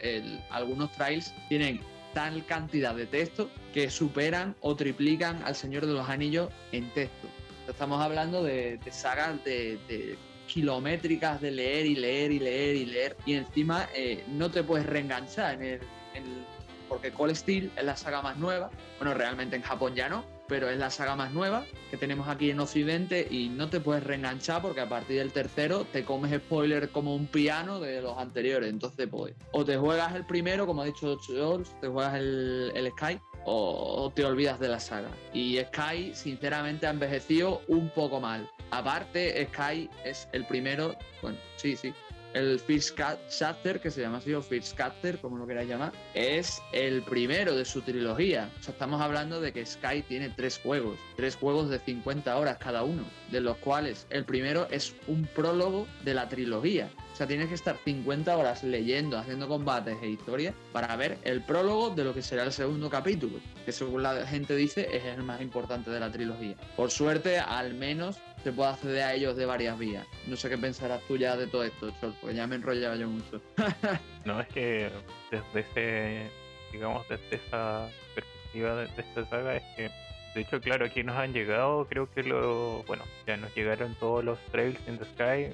algunos 0.50 0.92
trails 0.94 1.34
tienen 1.50 1.82
tal 2.14 2.46
cantidad 2.46 2.96
de 2.96 3.06
texto 3.06 3.50
que 3.74 3.92
superan 3.92 4.56
o 4.62 4.76
triplican 4.76 5.42
al 5.44 5.56
Señor 5.56 5.86
de 5.86 5.94
los 5.94 6.10
Anillos 6.10 6.50
en 6.72 6.92
texto. 6.94 7.28
Estamos 7.68 8.02
hablando 8.02 8.44
de, 8.44 8.80
sagas 8.90 9.44
de, 9.44 10.18
kilométricas 10.48 11.42
de 11.42 11.52
leer 11.52 11.86
y 11.86 11.96
leer 11.96 12.32
y 12.32 12.40
leer 12.40 12.76
y 12.76 12.86
leer 12.86 13.18
y 13.26 13.34
encima 13.34 13.88
eh, 13.94 14.24
no 14.30 14.50
te 14.50 14.64
puedes 14.64 14.88
reenganchar 14.88 15.62
en 15.62 15.80
el, 16.16 16.46
porque 16.90 17.12
Call 17.12 17.36
Steel 17.36 17.72
es 17.76 17.84
la 17.84 17.96
saga 17.96 18.22
más 18.22 18.38
nueva. 18.38 18.72
Bueno, 18.98 19.14
realmente 19.14 19.56
en 19.56 19.62
Japón 19.62 19.94
ya 19.94 20.10
no, 20.10 20.26
pero 20.48 20.70
es 20.70 20.78
la 20.78 20.90
saga 20.90 21.16
más 21.16 21.32
nueva 21.34 21.66
que 21.92 21.98
tenemos 21.98 22.28
aquí 22.28 22.50
en 22.52 22.60
Occidente 22.60 23.28
y 23.30 23.50
no 23.50 23.70
te 23.70 23.80
puedes 23.80 24.04
reenganchar 24.04 24.62
porque 24.62 24.82
a 24.82 24.90
partir 24.90 25.20
del 25.20 25.32
tercero 25.32 25.86
te 25.86 26.04
comes 26.04 26.36
spoiler 26.38 26.90
como 26.90 27.16
un 27.16 27.28
piano 27.28 27.80
de 27.80 28.02
los 28.02 28.18
anteriores. 28.18 28.70
Entonces, 28.70 29.08
pues, 29.10 29.34
o 29.52 29.64
te 29.64 29.78
juegas 29.78 30.16
el 30.16 30.26
primero, 30.26 30.66
como 30.66 30.82
ha 30.82 30.86
dicho 30.86 31.18
George, 31.20 31.72
te 31.82 31.88
juegas 31.88 32.16
el, 32.16 32.72
el 32.76 32.92
Sky, 32.92 33.20
o 33.46 34.12
te 34.14 34.26
olvidas 34.26 34.60
de 34.60 34.68
la 34.68 34.80
saga. 34.80 35.10
Y 35.34 35.58
Sky, 35.58 36.14
sinceramente, 36.14 36.86
ha 36.86 36.90
envejecido 36.90 37.62
un 37.68 37.90
poco 37.90 38.20
mal. 38.20 38.50
Aparte, 38.72 39.48
Sky 39.54 39.90
es 40.04 40.28
el 40.34 40.46
primero, 40.46 40.96
bueno, 41.22 41.38
sí, 41.56 41.78
sí, 41.78 41.94
el 42.34 42.60
First 42.60 43.00
Chapter, 43.30 43.80
que 43.80 43.92
se 43.92 44.02
llama 44.02 44.18
así, 44.18 44.34
o 44.34 44.42
First 44.42 44.80
como 45.22 45.38
lo 45.38 45.48
queráis 45.48 45.70
llamar, 45.70 45.92
es 46.14 46.62
el 46.72 47.02
primero 47.04 47.56
de 47.56 47.66
su 47.66 47.82
trilogía. 47.82 48.50
O 48.60 48.64
sea, 48.64 48.74
estamos 48.74 49.02
hablando 49.02 49.42
de 49.42 49.54
que 49.54 49.66
Sky 49.66 50.04
tiene 50.08 50.30
tres 50.30 50.60
juegos, 50.60 50.98
tres 51.16 51.36
juegos 51.36 51.70
de 51.70 51.80
50 51.80 52.38
horas 52.38 52.58
cada 52.58 52.84
uno, 52.84 53.04
de 53.32 53.42
los 53.42 53.58
cuales 53.58 54.08
el 54.10 54.26
primero 54.26 54.68
es 54.72 54.96
un 55.08 55.26
prólogo 55.26 55.88
de 56.04 56.14
la 56.14 56.30
trilogía. 56.30 56.90
O 57.14 57.16
sea, 57.18 57.26
tienes 57.26 57.48
que 57.48 57.56
estar 57.56 57.76
50 57.84 58.38
horas 58.38 58.64
leyendo, 58.64 59.18
haciendo 59.18 59.48
combates 59.48 59.98
e 60.04 60.10
historias 60.10 60.54
para 60.72 60.96
ver 60.96 61.18
el 61.24 61.42
prólogo 61.42 61.90
de 61.90 62.04
lo 62.04 62.14
que 62.14 62.22
será 62.22 62.44
el 62.44 62.52
segundo 62.52 62.92
capítulo, 62.92 63.40
que 63.66 63.72
según 63.72 64.04
la 64.04 64.28
gente 64.28 64.56
dice 64.56 64.88
es 64.92 65.04
el 65.04 65.24
más 65.24 65.42
importante 65.42 65.90
de 65.90 66.00
la 66.00 66.12
trilogía. 66.12 66.56
Por 66.76 66.92
suerte, 66.92 67.40
al 67.40 67.74
menos 67.74 68.18
se 68.48 68.54
puede 68.54 68.70
acceder 68.70 69.04
a 69.04 69.14
ellos 69.14 69.36
de 69.36 69.46
varias 69.46 69.78
vías. 69.78 70.08
No 70.26 70.38
sé 70.38 70.48
qué 70.50 70.58
pensarás 70.58 71.02
tú 71.06 71.18
ya 71.18 71.36
de 71.36 71.48
todo 71.48 71.66
esto, 71.66 71.92
Chol, 72.00 72.16
porque 72.22 72.34
ya 72.34 72.48
me 72.48 72.56
enrollaba 72.56 72.96
yo 72.96 73.10
mucho. 73.10 73.42
no, 74.26 74.40
es 74.40 74.48
que 74.48 74.90
desde 75.30 75.60
ese, 75.60 76.32
digamos, 76.72 77.06
desde 77.10 77.36
esa 77.36 77.90
perspectiva 78.16 78.76
de, 78.76 78.86
esta 78.86 79.26
saga 79.26 79.58
es 79.58 79.64
que 79.76 79.92
de 80.34 80.42
hecho, 80.42 80.62
claro, 80.62 80.86
aquí 80.86 81.04
nos 81.04 81.18
han 81.18 81.34
llegado, 81.34 81.88
creo 81.90 82.10
que 82.10 82.24
lo, 82.24 82.84
bueno, 82.84 83.04
ya 83.26 83.36
nos 83.36 83.54
llegaron 83.54 83.96
todos 83.96 84.24
los 84.24 84.40
Trails 84.46 84.80
in 84.88 84.98
the 84.98 85.04
Sky, 85.04 85.54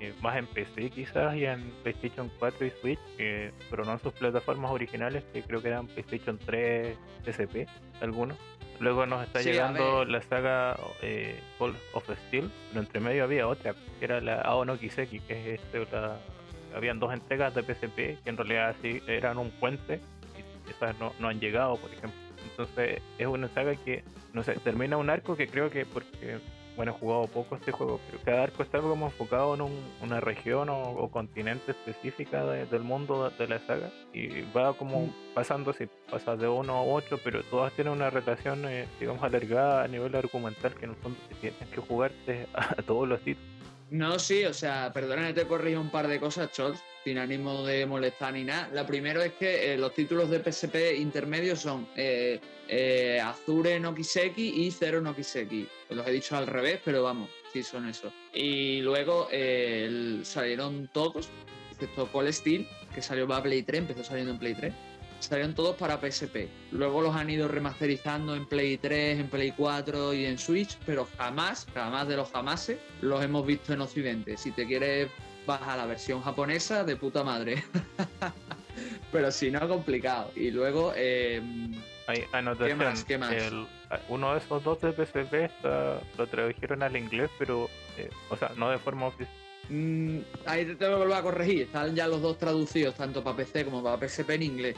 eh, 0.00 0.12
más 0.20 0.36
en 0.36 0.46
PC 0.46 0.90
quizás 0.90 1.34
y 1.36 1.46
en 1.46 1.70
PlayStation 1.82 2.30
4 2.38 2.66
y 2.66 2.70
Switch, 2.82 2.98
pero 3.70 3.86
no 3.86 3.92
en 3.92 4.00
sus 4.00 4.12
plataformas 4.12 4.70
originales, 4.70 5.24
que 5.32 5.40
creo 5.40 5.62
que 5.62 5.68
eran 5.68 5.86
PlayStation 5.86 6.38
3, 6.44 6.94
PSP, 7.24 7.66
algunos. 8.02 8.36
Luego 8.80 9.06
nos 9.06 9.24
está 9.24 9.40
llegando 9.40 10.04
la 10.04 10.20
saga 10.22 10.76
eh, 11.00 11.40
of 11.58 12.10
Steel, 12.26 12.50
pero 12.68 12.80
entre 12.80 13.00
medio 13.00 13.24
había 13.24 13.46
otra, 13.46 13.74
que 13.98 14.04
era 14.04 14.20
la 14.20 14.40
Aono 14.40 14.78
Kiseki, 14.78 15.20
que 15.20 15.54
es 15.54 15.60
este, 15.60 15.86
la... 15.92 16.18
habían 16.74 16.98
dos 16.98 17.12
entregas 17.12 17.54
de 17.54 17.62
PSP 17.62 17.96
que 17.96 18.30
en 18.30 18.36
realidad 18.36 18.74
sí 18.82 19.00
eran 19.06 19.38
un 19.38 19.50
puente 19.50 20.00
y 20.36 20.70
esas 20.70 20.98
no, 20.98 21.12
no 21.20 21.28
han 21.28 21.40
llegado, 21.40 21.76
por 21.76 21.90
ejemplo. 21.92 22.18
Entonces 22.50 23.00
es 23.18 23.26
una 23.26 23.48
saga 23.48 23.74
que, 23.76 24.04
no 24.32 24.42
sé, 24.42 24.54
termina 24.54 24.96
un 24.96 25.10
arco 25.10 25.36
que 25.36 25.48
creo 25.48 25.70
que 25.70 25.86
porque 25.86 26.38
bueno, 26.76 26.92
he 26.92 26.98
jugado 26.98 27.26
poco 27.28 27.56
este 27.56 27.72
juego, 27.72 28.00
pero 28.06 28.22
cada 28.24 28.42
arco 28.42 28.62
está 28.62 28.80
como 28.80 29.06
enfocado 29.06 29.54
en 29.54 29.62
una 30.02 30.20
región 30.20 30.68
o, 30.70 31.08
continente 31.10 31.72
específica 31.72 32.44
del 32.44 32.82
mundo 32.82 33.30
de, 33.38 33.48
la 33.48 33.58
saga 33.60 33.90
y 34.12 34.42
va 34.52 34.76
como 34.76 35.06
mm. 35.06 35.12
pasando 35.34 35.72
si 35.72 35.88
pasa 36.10 36.36
de 36.36 36.48
uno 36.48 36.74
a 36.74 36.82
otro, 36.82 37.18
pero 37.22 37.42
todas 37.44 37.72
tienen 37.74 37.92
una 37.92 38.10
relación, 38.10 38.66
eh, 38.66 38.86
digamos, 38.98 39.22
alargada 39.22 39.84
a 39.84 39.88
nivel 39.88 40.14
argumental 40.16 40.74
que 40.74 40.86
en 40.86 40.90
el 40.92 40.96
fondo 40.96 41.18
tienes 41.40 41.68
que 41.68 41.80
jugarte 41.80 42.46
a, 42.54 42.82
todos 42.82 43.08
los 43.08 43.20
títulos. 43.20 43.50
No, 43.90 44.18
sí, 44.18 44.44
o 44.44 44.54
sea, 44.54 44.92
perdona 44.92 45.28
que 45.28 45.34
te 45.34 45.46
corrija 45.46 45.78
un 45.78 45.90
par 45.90 46.08
de 46.08 46.18
cosas, 46.18 46.50
Chols, 46.50 46.82
sin 47.04 47.18
ánimo 47.18 47.64
de 47.64 47.84
molestar 47.84 48.32
ni 48.32 48.44
nada. 48.44 48.70
La 48.72 48.86
primero 48.86 49.22
es 49.22 49.34
que 49.34 49.74
eh, 49.74 49.76
los 49.76 49.94
títulos 49.94 50.30
de 50.30 50.40
PSP 50.40 50.96
intermedios 50.98 51.60
son 51.60 51.86
eh, 51.94 52.40
eh, 52.66 53.20
Azure 53.20 53.78
no 53.78 53.94
Kiseki 53.94 54.64
y 54.64 54.70
Zero 54.70 55.02
no 55.02 55.14
Kiseki. 55.14 55.68
Los 55.90 56.06
he 56.06 56.12
dicho 56.12 56.36
al 56.36 56.46
revés, 56.46 56.80
pero 56.82 57.02
vamos, 57.02 57.28
sí 57.52 57.62
son 57.62 57.88
eso. 57.88 58.10
Y 58.32 58.80
luego 58.80 59.28
salieron 60.22 60.88
todos, 60.92 61.28
excepto 61.70 62.10
Call 62.10 62.32
Steel, 62.32 62.66
que 62.94 63.02
salió 63.02 63.28
para 63.28 63.42
Play 63.42 63.62
3, 63.62 63.80
empezó 63.82 64.02
saliendo 64.02 64.32
en 64.32 64.38
Play 64.38 64.54
3. 64.54 64.72
Salieron 65.20 65.54
todos 65.54 65.76
para 65.76 65.98
PSP. 65.98 66.48
Luego 66.72 67.00
los 67.00 67.14
han 67.14 67.30
ido 67.30 67.48
remasterizando 67.48 68.34
en 68.34 68.46
Play 68.46 68.76
3, 68.76 69.20
en 69.20 69.28
Play 69.28 69.52
4 69.56 70.12
y 70.12 70.26
en 70.26 70.38
Switch, 70.38 70.76
pero 70.84 71.08
jamás, 71.16 71.66
jamás 71.72 72.08
de 72.08 72.16
los 72.16 72.30
jamases, 72.30 72.78
los 73.00 73.22
hemos 73.22 73.46
visto 73.46 73.72
en 73.72 73.80
Occidente. 73.80 74.36
Si 74.36 74.50
te 74.50 74.66
quieres 74.66 75.08
bajar 75.46 75.76
la 75.78 75.86
versión 75.86 76.22
japonesa, 76.22 76.84
de 76.84 76.96
puta 76.96 77.22
madre. 77.24 77.64
pero 79.12 79.30
si 79.30 79.50
no, 79.50 79.66
complicado. 79.68 80.30
Y 80.34 80.50
luego... 80.50 80.92
Eh, 80.96 81.40
hay 82.06 82.24
anotación. 82.32 83.66
uno 84.08 84.32
de 84.32 84.38
esos 84.38 84.62
dos 84.62 84.80
de 84.80 84.92
PSP 84.92 85.50
lo 86.18 86.26
tradujeron 86.26 86.82
al 86.82 86.96
inglés, 86.96 87.30
pero, 87.38 87.70
eh, 87.96 88.10
o 88.28 88.36
sea, 88.36 88.52
no 88.56 88.70
de 88.70 88.78
forma 88.78 89.06
oficial. 89.06 89.34
Mm, 89.70 90.18
ahí 90.44 90.66
te 90.66 90.76
tengo 90.76 90.92
que 90.92 90.98
volver 90.98 91.16
a 91.16 91.22
corregir. 91.22 91.62
Están 91.62 91.94
ya 91.94 92.06
los 92.06 92.20
dos 92.20 92.38
traducidos, 92.38 92.94
tanto 92.94 93.24
para 93.24 93.36
PC 93.36 93.64
como 93.64 93.82
para 93.82 93.96
PSP 93.96 94.30
en 94.30 94.42
inglés. 94.42 94.76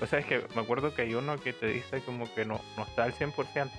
o 0.00 0.06
sea, 0.06 0.20
es 0.20 0.26
que 0.26 0.44
me 0.54 0.62
acuerdo 0.62 0.94
que 0.94 1.02
hay 1.02 1.14
uno 1.14 1.36
que 1.38 1.52
te 1.52 1.66
dice 1.66 2.00
como 2.02 2.32
que 2.32 2.44
no, 2.44 2.60
no 2.76 2.84
está 2.84 3.04
al 3.04 3.14
100%, 3.14 3.70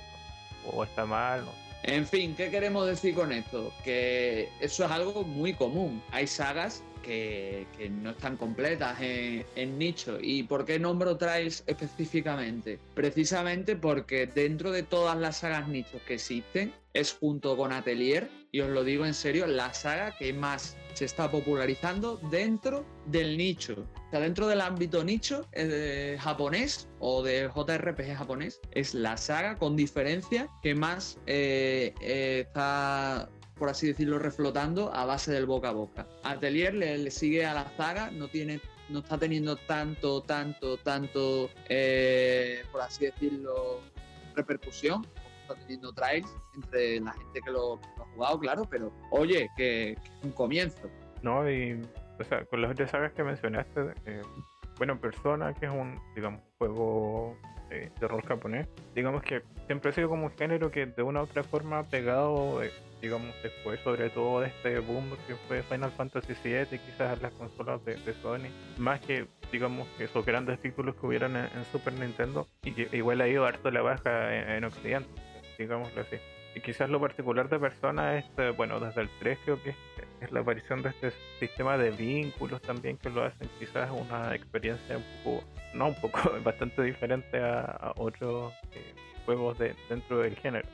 o 0.65 0.83
está 0.83 1.05
mal. 1.05 1.45
En 1.83 2.07
fin, 2.07 2.33
¿qué 2.35 2.49
queremos 2.49 2.87
decir 2.87 3.13
con 3.13 3.31
esto? 3.33 3.73
Que 3.83 4.49
eso 4.61 4.85
es 4.85 4.91
algo 4.91 5.23
muy 5.23 5.53
común. 5.53 6.01
Hay 6.11 6.27
sagas 6.27 6.81
que, 7.03 7.67
no 8.01 8.11
están 8.11 8.37
completas 8.37 8.97
en, 9.01 9.77
nicho. 9.77 10.17
¿Y 10.21 10.43
por 10.43 10.65
qué 10.65 10.79
nombro 10.79 11.17
Trials 11.17 11.63
específicamente? 11.67 12.79
Precisamente 12.95 13.75
porque 13.75 14.27
dentro 14.27 14.71
de 14.71 14.83
todas 14.83 15.17
las 15.17 15.37
sagas 15.37 15.67
nichos 15.67 16.01
que 16.07 16.15
existen, 16.15 16.73
es 16.93 17.13
junto 17.13 17.57
con 17.57 17.73
Atelier, 17.73 18.29
y 18.53 18.61
os 18.61 18.69
lo 18.69 18.83
digo 18.83 19.03
en 19.05 19.15
serio, 19.15 19.47
la 19.47 19.73
saga 19.73 20.15
que 20.15 20.31
más 20.31 20.77
se 20.93 21.05
está 21.05 21.29
popularizando 21.29 22.17
dentro 22.29 22.85
del 23.07 23.35
nicho. 23.35 23.73
O 24.07 24.09
sea, 24.11 24.19
dentro 24.19 24.47
del 24.47 24.61
ámbito 24.61 25.03
nicho 25.03 25.47
eh, 25.53 26.17
japonés 26.19 26.87
o 26.99 27.23
de 27.23 27.49
JRPG 27.49 28.15
japonés, 28.15 28.61
es 28.71 28.93
la 28.93 29.17
saga 29.17 29.57
con 29.57 29.75
diferencia 29.75 30.47
que 30.61 30.75
más 30.75 31.17
eh, 31.25 31.95
eh, 31.99 32.45
está 32.47 33.27
por 33.55 33.69
así 33.69 33.87
decirlo, 33.87 34.19
reflotando 34.19 34.93
a 34.93 35.05
base 35.05 35.31
del 35.31 35.45
boca 35.45 35.69
a 35.69 35.73
boca. 35.73 36.07
Atelier 36.23 36.75
le, 36.75 37.09
sigue 37.09 37.45
a 37.45 37.53
la 37.53 37.71
saga, 37.75 38.11
no 38.11 38.27
tiene 38.27 38.59
no 38.89 38.99
está 38.99 39.17
teniendo 39.17 39.55
tanto, 39.55 40.21
tanto, 40.21 40.77
tanto, 40.77 41.49
por 42.71 42.81
así 42.81 43.05
decirlo, 43.05 43.79
repercusión 44.35 45.07
teniendo 45.55 45.93
trials 45.93 46.35
entre 46.55 46.99
la 46.99 47.13
gente 47.13 47.41
que 47.41 47.51
lo, 47.51 47.75
ha 47.75 48.05
jugado, 48.13 48.39
claro, 48.39 48.63
pero 48.69 48.91
oye, 49.11 49.49
que, 49.55 49.91
es 49.91 49.99
un 50.23 50.31
comienzo. 50.31 50.89
No, 51.21 51.49
y 51.49 51.81
o 52.19 52.23
sea, 52.23 52.45
con 52.45 52.61
las 52.61 52.71
otras 52.71 52.91
sagas 52.91 53.11
que 53.13 53.23
mencionaste, 53.23 53.93
eh, 54.05 54.21
bueno, 54.77 54.99
Persona, 54.99 55.53
que 55.53 55.65
es 55.65 55.71
un, 55.71 55.99
digamos, 56.15 56.41
juego 56.57 57.37
de, 57.69 58.07
rol 58.07 58.21
japonés, 58.21 58.67
digamos 58.93 59.23
que 59.23 59.41
siempre 59.65 59.89
ha 59.89 59.93
sido 59.93 60.09
como 60.09 60.25
un 60.25 60.31
género 60.31 60.69
que 60.69 60.85
de 60.85 61.01
una 61.01 61.21
u 61.21 61.23
otra 61.23 61.43
forma 61.43 61.79
ha 61.79 61.83
pegado, 61.83 62.61
eh, 62.61 62.71
digamos, 63.01 63.33
después, 63.41 63.79
sobre 63.79 64.09
todo 64.11 64.41
de 64.41 64.47
este 64.47 64.77
boom 64.79 65.17
que 65.27 65.35
fue 65.47 65.63
Final 65.63 65.91
Fantasy 65.91 66.33
VII, 66.43 66.77
quizás 66.77 67.19
las 67.21 67.33
consolas 67.33 67.83
de, 67.83 67.97
Sony, 68.21 68.49
más 68.77 68.99
que, 69.01 69.27
digamos, 69.51 69.87
esos 69.99 70.23
grandes 70.23 70.59
títulos 70.59 70.95
que 70.95 71.05
hubieran 71.07 71.35
en, 71.35 71.65
Super 71.71 71.93
Nintendo, 71.93 72.47
y 72.63 72.73
que 72.73 72.95
igual 72.95 73.21
ha 73.21 73.27
ido 73.27 73.45
harto 73.45 73.71
la 73.71 73.81
baja 73.81 74.55
en 74.55 74.63
Occidente 74.63 75.09
digámoslo 75.57 76.01
así. 76.01 76.17
Y 76.55 76.61
quizás 76.61 76.89
lo 76.89 76.99
particular 76.99 77.49
de 77.49 77.59
Persona 77.59 78.17
es, 78.17 78.25
eh, 78.37 78.53
bueno, 78.55 78.79
desde 78.79 79.01
el 79.01 79.09
3 79.19 79.39
creo 79.43 79.63
que 79.63 79.75
es, 80.21 80.31
la 80.31 80.41
aparición 80.41 80.81
de 80.81 80.89
este 80.89 81.11
sistema 81.39 81.77
de 81.77 81.91
vínculos 81.91 82.61
también 82.61 82.97
que 82.97 83.09
lo 83.09 83.23
hacen 83.23 83.49
quizás 83.59 83.89
una 83.91 84.33
experiencia 84.35 84.97
un 84.97 85.03
poco, 85.23 85.43
no 85.73 85.87
un 85.87 85.95
poco, 85.95 86.19
bastante 86.43 86.83
diferente 86.83 87.39
a, 87.41 87.93
otros 87.97 88.53
eh, 88.73 88.93
juegos 89.25 89.57
de, 89.57 89.75
dentro 89.89 90.19
del 90.19 90.35
género. 90.35 90.67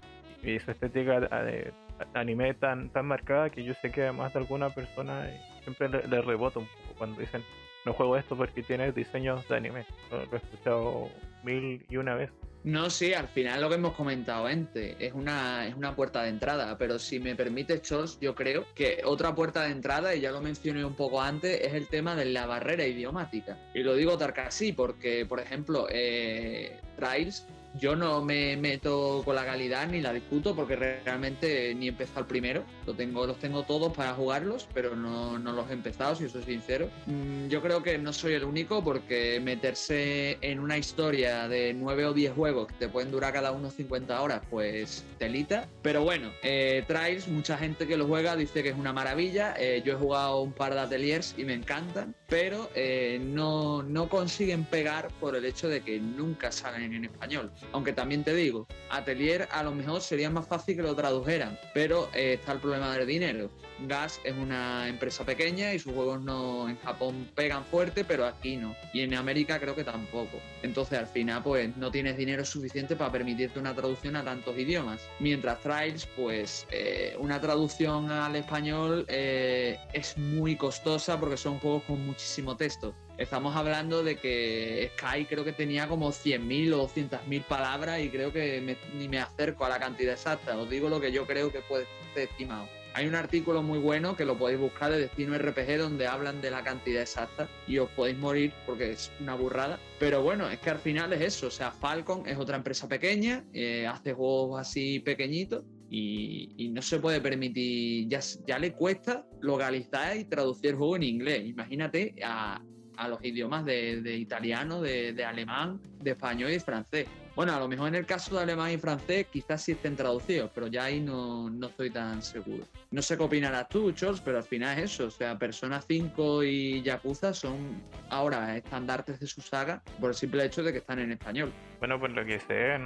Y 0.43 0.55
esa 0.55 0.71
estética 0.71 1.19
de, 1.19 1.73
anime 2.13 2.53
tan, 2.53 2.89
tan 2.89 3.05
marcada 3.05 3.49
que 3.49 3.63
yo 3.63 3.73
sé 3.75 3.91
que 3.91 4.03
además 4.03 4.33
de 4.33 4.39
alguna 4.39 4.69
persona 4.69 5.29
eh, 5.29 5.39
siempre 5.63 5.89
le, 5.89 6.21
rebota 6.21 6.59
un 6.59 6.67
poco 6.67 6.97
cuando 6.97 7.21
dicen 7.21 7.43
no 7.85 7.93
juego 7.93 8.17
esto 8.17 8.35
porque 8.35 8.61
tiene 8.63 8.91
diseños 8.91 9.47
de 9.47 9.55
anime. 9.55 9.85
lo 10.11 10.21
he 10.21 10.35
escuchado 10.35 11.09
mil 11.43 11.85
y 11.89 11.97
una 11.97 12.15
vez. 12.15 12.29
No, 12.69 12.91
sí, 12.91 13.15
al 13.15 13.27
final 13.27 13.61
lo 13.61 13.69
que 13.69 13.75
hemos 13.75 13.95
comentado 13.95 14.45
antes 14.45 14.95
es 14.99 15.13
una, 15.13 15.67
es 15.67 15.73
una 15.73 15.95
puerta 15.95 16.21
de 16.21 16.29
entrada, 16.29 16.77
pero 16.77 16.99
si 16.99 17.19
me 17.19 17.35
permite, 17.35 17.81
Chos, 17.81 18.19
yo 18.21 18.35
creo 18.35 18.63
que 18.75 19.01
otra 19.05 19.33
puerta 19.33 19.63
de 19.63 19.71
entrada, 19.71 20.13
y 20.13 20.21
ya 20.21 20.31
lo 20.31 20.39
mencioné 20.39 20.85
un 20.85 20.93
poco 20.93 21.19
antes, 21.19 21.61
es 21.61 21.73
el 21.73 21.87
tema 21.87 22.15
de 22.15 22.25
la 22.25 22.45
barrera 22.45 22.85
idiomática. 22.85 23.57
Y 23.73 23.81
lo 23.81 23.95
digo 23.95 24.19
tal 24.19 24.33
casi 24.33 24.71
porque, 24.71 25.25
por 25.25 25.39
ejemplo, 25.39 25.87
eh, 25.89 26.79
Trials 26.95 27.47
yo 27.79 27.95
no 27.95 28.21
me 28.21 28.57
meto 28.57 29.21
con 29.23 29.35
la 29.35 29.45
calidad 29.45 29.87
ni 29.87 30.01
la 30.01 30.13
discuto 30.13 30.55
porque 30.55 30.75
realmente 30.75 31.73
ni 31.75 31.85
he 31.87 31.89
empezado 31.89 32.21
el 32.21 32.25
primero. 32.25 32.63
Lo 32.85 32.93
tengo, 32.93 33.25
los 33.25 33.39
tengo 33.39 33.63
todos 33.63 33.93
para 33.93 34.13
jugarlos, 34.13 34.67
pero 34.73 34.95
no, 34.95 35.37
los 35.37 35.69
he 35.69 35.73
empezado, 35.73 36.15
si 36.15 36.27
soy 36.29 36.43
sincero. 36.43 36.89
Mm, 37.05 37.47
yo 37.47 37.61
creo 37.61 37.81
que 37.81 37.97
no 37.97 38.13
soy 38.13 38.33
el 38.33 38.43
único 38.43 38.83
porque 38.83 39.39
meterse 39.39 40.37
en 40.41 40.59
una 40.59 40.77
historia 40.77 41.47
de 41.47 41.73
9 41.73 42.05
o 42.05 42.13
10 42.13 42.33
juegos 42.33 42.67
que 42.67 42.73
te 42.75 42.89
pueden 42.89 43.11
durar 43.11 43.33
cada 43.33 43.51
uno 43.51 43.69
50 43.69 44.21
horas, 44.21 44.41
pues 44.49 45.05
telita. 45.17 45.67
Pero 45.81 46.03
bueno, 46.03 46.31
eh, 46.43 46.83
Trials, 46.87 47.27
mucha 47.27 47.57
gente 47.57 47.87
que 47.87 47.97
lo 47.97 48.07
juega 48.07 48.35
dice 48.35 48.63
que 48.63 48.69
es 48.69 48.75
una 48.75 48.93
maravilla. 48.93 49.55
Eh, 49.57 49.81
yo 49.85 49.93
he 49.93 49.95
jugado 49.95 50.41
un 50.41 50.51
par 50.51 50.73
de 50.73 50.81
ateliers 50.81 51.33
y 51.37 51.45
me 51.45 51.53
encantan, 51.53 52.15
pero 52.29 52.69
eh, 52.75 53.19
no, 53.21 53.81
no 53.83 54.07
consiguen 54.07 54.63
pegar 54.63 55.09
por 55.19 55.35
el 55.35 55.45
hecho 55.45 55.67
de 55.67 55.81
que 55.81 55.99
nunca 55.99 56.51
salen 56.51 56.93
en 56.93 57.05
español. 57.05 57.51
Aunque 57.73 57.91
también 57.91 58.23
te 58.23 58.35
digo, 58.35 58.67
Atelier 58.89 59.47
a 59.51 59.63
lo 59.63 59.71
mejor 59.71 60.01
sería 60.01 60.29
más 60.29 60.47
fácil 60.47 60.75
que 60.75 60.83
lo 60.83 60.95
tradujeran, 60.95 61.57
pero 61.73 62.09
eh, 62.13 62.33
está 62.33 62.53
el 62.53 62.59
problema 62.59 62.95
del 62.95 63.07
dinero. 63.07 63.49
Gas 63.87 64.19
es 64.23 64.33
una 64.33 64.87
empresa 64.89 65.23
pequeña 65.23 65.73
y 65.73 65.79
sus 65.79 65.93
juegos 65.93 66.21
no 66.21 66.69
en 66.69 66.77
Japón 66.79 67.29
pegan 67.33 67.63
fuerte, 67.65 68.03
pero 68.03 68.25
aquí 68.25 68.57
no. 68.57 68.75
Y 68.93 69.01
en 69.01 69.13
América 69.15 69.59
creo 69.59 69.75
que 69.75 69.83
tampoco. 69.83 70.39
Entonces 70.63 70.99
al 70.99 71.07
final 71.07 71.41
pues 71.43 71.75
no 71.77 71.89
tienes 71.89 72.17
dinero 72.17 72.43
suficiente 72.45 72.95
para 72.95 73.11
permitirte 73.11 73.59
una 73.59 73.73
traducción 73.73 74.15
a 74.15 74.23
tantos 74.23 74.57
idiomas. 74.57 75.01
Mientras 75.19 75.61
Trials 75.61 76.07
pues 76.15 76.67
eh, 76.71 77.15
una 77.19 77.39
traducción 77.39 78.11
al 78.11 78.35
español 78.35 79.05
eh, 79.07 79.79
es 79.93 80.17
muy 80.17 80.55
costosa 80.55 81.19
porque 81.19 81.37
son 81.37 81.59
juegos 81.59 81.83
con 81.83 82.05
muchísimo 82.19 82.57
texto. 82.57 82.93
Estamos 83.17 83.55
hablando 83.55 84.03
de 84.03 84.17
que 84.17 84.91
Sky 84.97 85.23
creo 85.23 85.45
que 85.45 85.53
tenía 85.53 85.87
como 85.87 86.09
100.000 86.09 86.73
o 86.73 86.85
200.000 86.85 87.45
palabras 87.45 88.01
y 88.01 88.09
creo 88.09 88.33
que 88.33 88.75
ni 88.93 89.07
me 89.07 89.19
acerco 89.19 89.63
a 89.63 89.69
la 89.69 89.79
cantidad 89.79 90.15
exacta. 90.15 90.57
Os 90.57 90.69
digo 90.69 90.89
lo 90.89 90.99
que 90.99 91.13
yo 91.13 91.25
creo 91.25 91.49
que 91.49 91.61
puede 91.61 91.87
ser 92.13 92.27
estimado. 92.27 92.67
Hay 92.93 93.07
un 93.07 93.15
artículo 93.15 93.63
muy 93.63 93.79
bueno 93.79 94.17
que 94.17 94.25
lo 94.25 94.37
podéis 94.37 94.59
buscar 94.59 94.91
de 94.91 94.99
Destino 94.99 95.37
RPG 95.37 95.77
donde 95.77 96.07
hablan 96.07 96.41
de 96.41 96.51
la 96.51 96.61
cantidad 96.61 97.01
exacta 97.01 97.47
y 97.65 97.77
os 97.77 97.89
podéis 97.91 98.17
morir 98.17 98.51
porque 98.65 98.91
es 98.91 99.13
una 99.21 99.35
burrada. 99.35 99.79
Pero 99.97 100.21
bueno, 100.21 100.49
es 100.49 100.59
que 100.59 100.71
al 100.71 100.79
final 100.79 101.13
es 101.13 101.21
eso. 101.21 101.47
O 101.47 101.51
sea, 101.51 101.71
Falcon 101.71 102.27
es 102.27 102.37
otra 102.37 102.57
empresa 102.57 102.89
pequeña, 102.89 103.45
eh, 103.53 103.87
hace 103.87 104.11
juegos 104.11 104.59
así 104.59 104.99
pequeñitos 104.99 105.63
y, 105.89 106.69
no 106.73 106.81
se 106.81 106.99
puede 106.99 107.19
permitir, 107.19 108.07
ya, 108.07 108.19
ya 108.47 108.59
le 108.59 108.73
cuesta 108.73 109.25
localizar 109.41 110.17
y 110.17 110.25
traducir 110.25 110.71
el 110.71 110.75
juego 110.75 110.95
en 110.95 111.03
inglés. 111.03 111.47
Imagínate 111.47 112.15
a, 112.23 112.61
a 112.99 113.07
los 113.07 113.23
idiomas 113.23 113.65
de, 113.65 114.17
italiano, 114.17 114.81
de, 114.81 115.25
alemán, 115.25 115.81
de 116.01 116.11
español 116.11 116.49
y 116.49 116.53
de 116.53 116.59
francés. 116.59 117.07
Bueno, 117.33 117.55
a 117.55 117.59
lo 117.59 117.69
mejor 117.69 117.87
en 117.87 117.95
el 117.95 118.05
caso 118.05 118.35
de 118.35 118.41
alemán 118.43 118.71
y 118.71 118.77
francés 118.77 119.27
quizás 119.31 119.63
sí 119.63 119.71
estén 119.71 119.95
traducidos, 119.95 120.51
pero 120.53 120.67
ya 120.67 120.83
ahí 120.83 120.99
no, 120.99 121.49
no 121.49 121.67
estoy 121.67 121.89
tan 121.89 122.21
seguro. 122.21 122.65
No 122.91 123.01
sé 123.01 123.15
qué 123.15 123.23
opinarás 123.23 123.69
tú, 123.69 123.93
Charles, 123.93 124.19
pero 124.19 124.37
al 124.37 124.43
final 124.43 124.77
es 124.77 124.91
eso. 124.91 125.05
O 125.05 125.11
sea, 125.11 125.39
Persona 125.39 125.81
5 125.81 126.43
y 126.43 126.81
Yakuza 126.81 127.33
son 127.33 127.81
ahora 128.09 128.57
estandartes 128.57 129.21
de 129.21 129.27
su 129.27 129.39
saga 129.39 129.81
por 130.01 130.09
el 130.09 130.15
simple 130.15 130.43
hecho 130.43 130.61
de 130.61 130.73
que 130.73 130.79
están 130.79 130.99
en 130.99 131.13
español. 131.13 131.53
Bueno, 131.79 131.97
pues 131.97 132.11
lo 132.11 132.25
que 132.25 132.41
sé, 132.41 132.77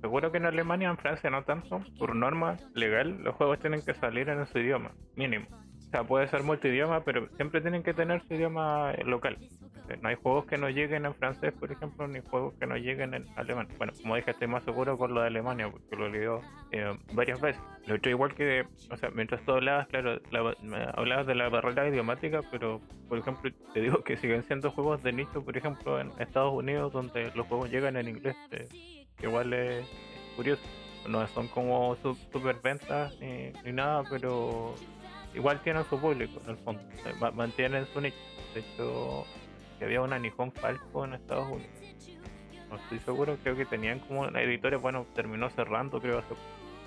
seguro 0.00 0.30
que 0.32 0.38
en 0.38 0.46
Alemania, 0.46 0.88
en 0.88 0.98
Francia 0.98 1.30
no 1.30 1.44
tanto. 1.44 1.82
Por 1.98 2.14
norma 2.14 2.56
legal, 2.74 3.22
los 3.22 3.34
juegos 3.34 3.58
tienen 3.60 3.82
que 3.82 3.94
salir 3.94 4.28
en 4.28 4.46
su 4.46 4.58
idioma, 4.58 4.92
mínimo. 5.16 5.46
O 5.50 5.90
sea, 5.90 6.04
puede 6.04 6.28
ser 6.28 6.44
multidioma, 6.44 7.02
pero 7.02 7.28
siempre 7.36 7.60
tienen 7.60 7.82
que 7.82 7.92
tener 7.92 8.22
su 8.22 8.34
idioma 8.34 8.92
eh, 8.92 9.04
local. 9.04 9.36
No 10.00 10.08
hay 10.08 10.14
juegos 10.14 10.46
que 10.46 10.56
no 10.56 10.70
lleguen 10.70 11.04
en 11.04 11.14
francés, 11.14 11.52
por 11.52 11.72
ejemplo, 11.72 12.06
ni 12.06 12.20
juegos 12.20 12.54
que 12.60 12.66
no 12.66 12.76
lleguen 12.76 13.12
en 13.14 13.26
alemán. 13.36 13.66
Bueno, 13.76 13.92
como 14.00 14.14
dije, 14.14 14.30
estoy 14.30 14.46
más 14.46 14.62
seguro 14.62 14.96
con 14.96 15.14
lo 15.14 15.20
de 15.20 15.26
Alemania, 15.26 15.68
porque 15.68 15.96
lo 15.96 16.08
leído 16.08 16.42
eh, 16.70 16.96
varias 17.12 17.40
veces. 17.40 17.60
Lo 17.86 17.94
he 17.94 17.98
hecho 17.98 18.10
igual 18.10 18.34
que, 18.34 18.66
o 18.90 18.96
sea, 18.96 19.10
mientras 19.10 19.42
tú 19.44 19.52
hablabas, 19.52 19.88
claro, 19.88 20.20
hablabas 20.94 21.26
de 21.26 21.34
la 21.34 21.48
barrera 21.48 21.88
idiomática, 21.88 22.40
pero, 22.52 22.80
por 23.08 23.18
ejemplo, 23.18 23.50
te 23.74 23.80
digo 23.80 24.04
que 24.04 24.16
siguen 24.16 24.44
siendo 24.44 24.70
juegos 24.70 25.02
de 25.02 25.12
nicho, 25.12 25.44
por 25.44 25.56
ejemplo, 25.56 26.00
en 26.00 26.12
Estados 26.20 26.52
Unidos, 26.52 26.92
donde 26.92 27.32
los 27.34 27.46
juegos 27.48 27.70
llegan 27.70 27.96
en 27.96 28.08
inglés. 28.08 28.36
Eh, 28.52 28.68
igual 29.22 29.52
es 29.52 29.86
curioso. 30.36 30.62
No 31.08 31.26
son 31.28 31.48
como 31.48 31.96
super 31.96 32.56
ventas 32.62 33.14
ni 33.20 33.72
nada, 33.72 34.04
pero 34.10 34.74
igual 35.34 35.60
tienen 35.62 35.84
su 35.84 35.98
público 35.98 36.40
en 36.44 36.50
el 36.50 36.56
fondo, 36.58 36.82
mantienen 37.34 37.86
su 37.86 38.00
nicho. 38.00 38.16
De 38.54 38.60
hecho, 38.60 39.24
había 39.80 40.02
una 40.02 40.18
Nihon 40.18 40.52
Falco 40.52 41.04
en 41.04 41.14
Estados 41.14 41.48
Unidos. 41.48 41.70
No 42.68 42.76
estoy 42.76 42.98
seguro, 43.00 43.36
creo 43.42 43.56
que 43.56 43.64
tenían 43.64 43.98
como 44.00 44.20
una 44.20 44.42
editorial, 44.42 44.80
bueno, 44.80 45.06
terminó 45.14 45.50
cerrando, 45.50 46.00
creo, 46.00 46.22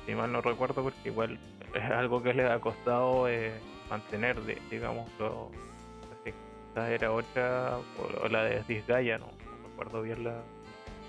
si 0.05 0.15
mal 0.15 0.31
no 0.31 0.41
recuerdo, 0.41 0.83
porque 0.83 1.09
igual 1.09 1.39
es 1.73 1.83
algo 1.91 2.21
que 2.23 2.33
les 2.33 2.49
ha 2.49 2.59
costado 2.59 3.27
eh, 3.27 3.51
mantener, 3.89 4.37
digamos, 4.69 5.09
así. 5.19 6.33
Esta 6.69 6.91
era 6.91 7.11
otra, 7.11 7.77
o, 8.21 8.27
la 8.29 8.43
de 8.43 8.63
Disgaea, 8.63 9.17
no, 9.17 9.27
no 9.27 9.67
recuerdo 9.69 10.01
bien 10.01 10.23
la, 10.23 10.41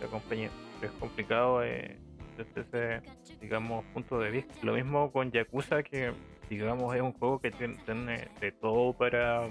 la 0.01 0.07
compañía. 0.09 0.51
Es 0.87 0.93
complicado 0.93 1.63
eh, 1.63 1.99
desde 2.37 2.61
ese, 2.61 3.03
digamos, 3.41 3.85
punto 3.87 4.19
de 4.19 4.31
vista. 4.31 4.55
Lo 4.63 4.75
mismo 4.75 5.13
con 5.13 5.31
Yakuza, 5.31 5.83
que 5.83 6.13
digamos, 6.49 6.95
es 6.95 7.03
un 7.03 7.13
juego 7.13 7.41
que 7.41 7.51
tiene, 7.51 8.29
de 8.41 8.53
todo 8.53 8.93
para, 8.93 9.49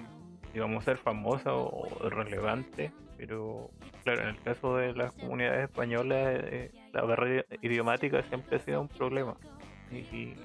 digamos, 0.54 0.84
ser 0.84 0.98
famoso 0.98 1.70
o 1.70 2.10
relevante, 2.10 2.92
pero 3.18 3.70
claro, 4.04 4.24
en 4.24 4.30
el 4.30 4.42
caso 4.42 4.78
de 4.78 4.94
las 4.94 5.12
comunidades 5.14 5.70
españolas, 5.70 6.42
eh, 6.44 6.72
la 6.92 7.02
barrera 7.04 7.46
idiomática 7.62 8.22
siempre 8.24 8.58
ha 8.58 8.60
sido 8.60 8.82
un 8.82 8.88
problema. 8.88 9.36
Y, 9.92 9.98
y, 10.16 10.38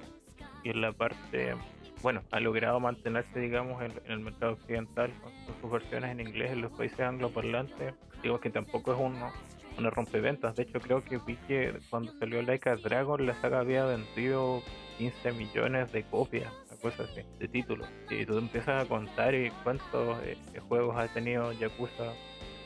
en 0.63 0.81
la 0.81 0.91
parte 0.91 1.55
bueno, 2.01 2.23
ha 2.31 2.39
logrado 2.39 2.79
mantenerse, 2.79 3.39
digamos, 3.39 3.81
en, 3.81 3.93
el 4.05 4.19
mercado 4.19 4.53
occidental 4.53 5.11
con, 5.21 5.31
sus 5.61 5.71
versiones 5.71 6.11
en 6.11 6.21
inglés 6.21 6.51
en 6.51 6.61
los 6.61 6.71
países 6.71 6.99
angloparlantes. 7.01 7.93
Digo 8.23 8.39
que 8.39 8.49
tampoco 8.49 8.93
es 8.93 8.99
uno, 8.99 9.31
una 9.79 9.89
rompeventas. 9.89 10.55
De 10.55 10.63
hecho, 10.63 10.79
creo 10.79 11.03
que 11.03 11.17
vi 11.17 11.35
que 11.47 11.79
cuando 11.89 12.11
salió 12.19 12.41
Laika 12.41 12.75
Dragon, 12.75 13.25
la 13.25 13.33
saga 13.35 13.59
había 13.59 13.85
vendido 13.85 14.61
15 14.97 15.31
millones 15.33 15.91
de 15.91 16.03
copias, 16.03 16.51
una 16.69 16.81
cosa 16.81 17.03
así, 17.03 17.21
de 17.39 17.47
títulos. 17.47 17.89
Y 18.09 18.25
tú 18.25 18.37
empiezas 18.37 18.83
a 18.83 18.87
contar 18.87 19.33
y 19.33 19.49
cuántos 19.63 20.21
eh, 20.23 20.37
juegos 20.67 20.97
ha 20.97 21.07
tenido 21.07 21.51
Yakuza, 21.53 22.13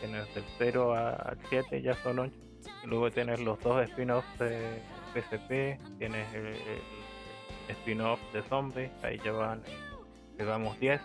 tienes 0.02 0.34
del 0.34 0.44
0 0.58 0.94
al 0.94 1.38
7, 1.50 1.82
ya 1.82 1.96
son 2.04 2.20
8. 2.20 2.34
Y 2.84 2.88
luego 2.88 3.12
tienes 3.12 3.40
los 3.40 3.60
dos 3.60 3.84
spin-offs 3.90 4.40
de 4.40 4.82
PSP, 5.14 5.80
tienes 6.00 6.34
el 6.34 6.56
spin-off 7.70 8.20
de 8.34 8.42
zombies, 8.44 8.92
ahí 9.04 9.20
ya 9.24 9.32
van, 9.32 9.62
llevamos 10.38 10.80
10. 10.80 11.00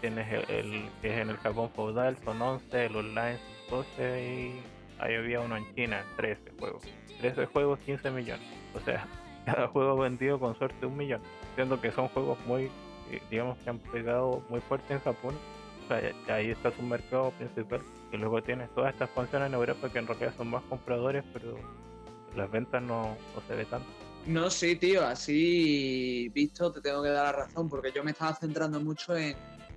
Tienes 0.00 0.32
el, 0.48 0.88
que 1.02 1.12
es 1.12 1.20
en 1.20 1.30
el 1.30 1.36
Japón 1.38 1.70
feudal, 1.74 2.16
son 2.24 2.40
11, 2.40 2.86
el 2.86 2.94
online 2.94 3.38
12 3.68 4.22
y 4.22 4.77
ahí 4.98 5.14
había 5.14 5.40
uno 5.40 5.56
en 5.56 5.74
China, 5.74 6.04
13 6.16 6.52
juegos. 6.58 6.82
13 7.20 7.46
juegos, 7.46 7.78
15 7.80 8.10
millones. 8.10 8.46
O 8.74 8.80
sea, 8.80 9.06
cada 9.46 9.68
juego 9.68 9.96
vendido 9.96 10.38
con 10.38 10.56
suerte 10.58 10.86
un 10.86 10.96
millón. 10.96 11.22
Siendo 11.54 11.80
que 11.80 11.90
son 11.92 12.08
juegos 12.08 12.38
muy, 12.46 12.64
eh, 13.10 13.22
digamos 13.30 13.58
que 13.58 13.70
han 13.70 13.78
pegado 13.78 14.42
muy 14.48 14.60
fuerte 14.60 14.94
en 14.94 15.00
Japón. 15.00 15.34
O 15.84 15.88
sea, 15.88 16.12
ahí 16.34 16.50
está 16.50 16.70
su 16.70 16.82
mercado 16.82 17.30
principal. 17.32 17.80
Y 18.12 18.16
luego 18.16 18.42
tienes 18.42 18.70
todas 18.74 18.92
estas 18.92 19.10
funciones 19.10 19.48
en 19.48 19.54
Europa 19.54 19.90
que 19.90 19.98
en 19.98 20.06
realidad 20.06 20.34
son 20.36 20.48
más 20.48 20.62
compradores, 20.64 21.24
pero 21.32 21.58
las 22.36 22.50
ventas 22.50 22.82
no, 22.82 23.16
no 23.34 23.42
se 23.46 23.54
ve 23.54 23.64
tanto. 23.64 23.88
No, 24.26 24.50
sí, 24.50 24.76
tío, 24.76 25.06
así 25.06 26.28
visto 26.34 26.70
te 26.70 26.80
tengo 26.82 27.02
que 27.02 27.08
dar 27.08 27.34
la 27.34 27.44
razón, 27.44 27.68
porque 27.68 27.92
yo 27.92 28.04
me 28.04 28.10
estaba 28.10 28.34
centrando 28.34 28.78
mucho 28.80 29.16
en, 29.16 29.34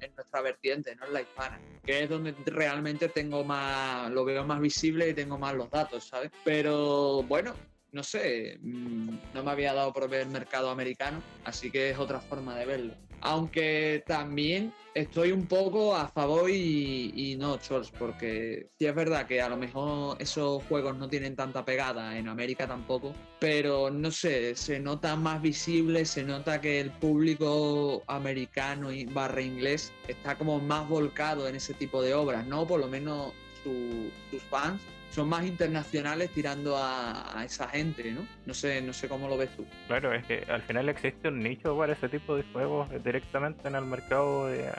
nuestra 0.10 0.41
vertiente, 0.41 0.95
no 0.95 1.06
en 1.06 1.14
la 1.14 1.22
hispana, 1.22 1.60
que 1.86 2.04
es 2.04 2.10
donde 2.10 2.34
realmente 2.45 3.10
tengo 3.10 3.43
más, 3.43 4.10
lo 4.12 4.26
veo 4.26 4.45
más 4.45 4.60
visible 4.60 5.10
y 5.10 5.14
tengo 5.14 5.38
más 5.38 5.54
los 5.54 5.70
datos, 5.70 6.06
¿sabes? 6.06 6.32
Pero 6.43 7.24
bueno, 7.24 7.56
no 7.91 8.04
sé, 8.04 8.58
mm, 8.62 9.18
no 9.34 9.43
me 9.43 9.52
había 9.52 9.74
dado 9.74 9.93
por 9.93 10.10
ver 10.10 10.22
el 10.22 10.30
mercado 10.30 10.70
americano, 10.70 11.22
así 11.45 11.70
que 11.72 11.91
es 11.91 11.97
otra 11.97 12.20
forma 12.20 12.56
de 12.58 12.66
verlo. 12.66 12.95
Aunque 13.22 14.03
también 14.07 14.74
estoy 14.93 15.32
un 15.32 15.45
poco 15.45 15.95
a 15.95 16.07
favor 16.07 16.49
y, 16.49 17.36
no, 17.39 17.57
Chols, 17.57 17.91
porque 17.97 18.69
sí 18.78 18.86
es 18.86 18.95
verdad 18.95 19.26
que 19.26 19.41
a 19.41 19.49
lo 19.49 19.57
mejor 19.57 20.17
esos 20.19 20.63
juegos 20.63 20.97
no 20.97 21.07
tienen 21.07 21.36
tanta 21.36 21.63
pegada, 21.63 22.17
en 22.17 22.28
América 22.28 22.67
tampoco, 22.67 23.13
pero 23.39 23.89
no 23.89 24.11
sé, 24.11 24.55
se 24.55 24.80
nota 24.80 25.15
más 25.15 25.41
visible, 25.41 26.05
se 26.05 26.24
nota 26.24 26.59
que 26.59 26.80
el 26.80 26.91
público 26.91 28.03
americano 28.07 28.91
y 28.91 29.05
barra 29.05 29.41
inglés 29.41 29.93
está 30.07 30.38
como 30.38 30.59
más 30.59 30.88
volcado 30.89 31.47
en 31.47 31.55
ese 31.55 31.74
tipo 31.74 32.01
de 32.01 32.13
obras, 32.13 32.45
¿no? 32.47 32.67
Por 32.67 32.80
lo 32.80 32.88
menos 32.88 33.34
sus 33.63 34.41
fans 34.49 34.82
son 35.12 35.28
más 35.28 35.45
internacionales 35.45 36.32
tirando 36.32 36.78
a, 36.78 37.43
esa 37.45 37.68
gente, 37.68 38.12
¿no? 38.12 38.26
No 38.45 38.53
sé, 38.53 38.82
no 38.82 38.93
sé 38.93 39.07
cómo 39.07 39.28
lo 39.28 39.38
ves 39.38 39.49
tú. 39.55 39.66
Claro, 39.88 40.14
es 40.14 40.26
que 40.26 40.45
al 40.49 40.62
final 40.62 40.89
existe 40.89 41.28
un 41.28 41.39
nicho 41.39 41.78
para 41.78 41.93
ese 41.93 42.09
tipo 42.09 42.36
de 42.36 42.43
juegos 42.53 42.89
directamente 43.03 43.68
en 43.68 43.76
el 43.76 43.86
mercado 43.86 44.47
de 44.47 44.70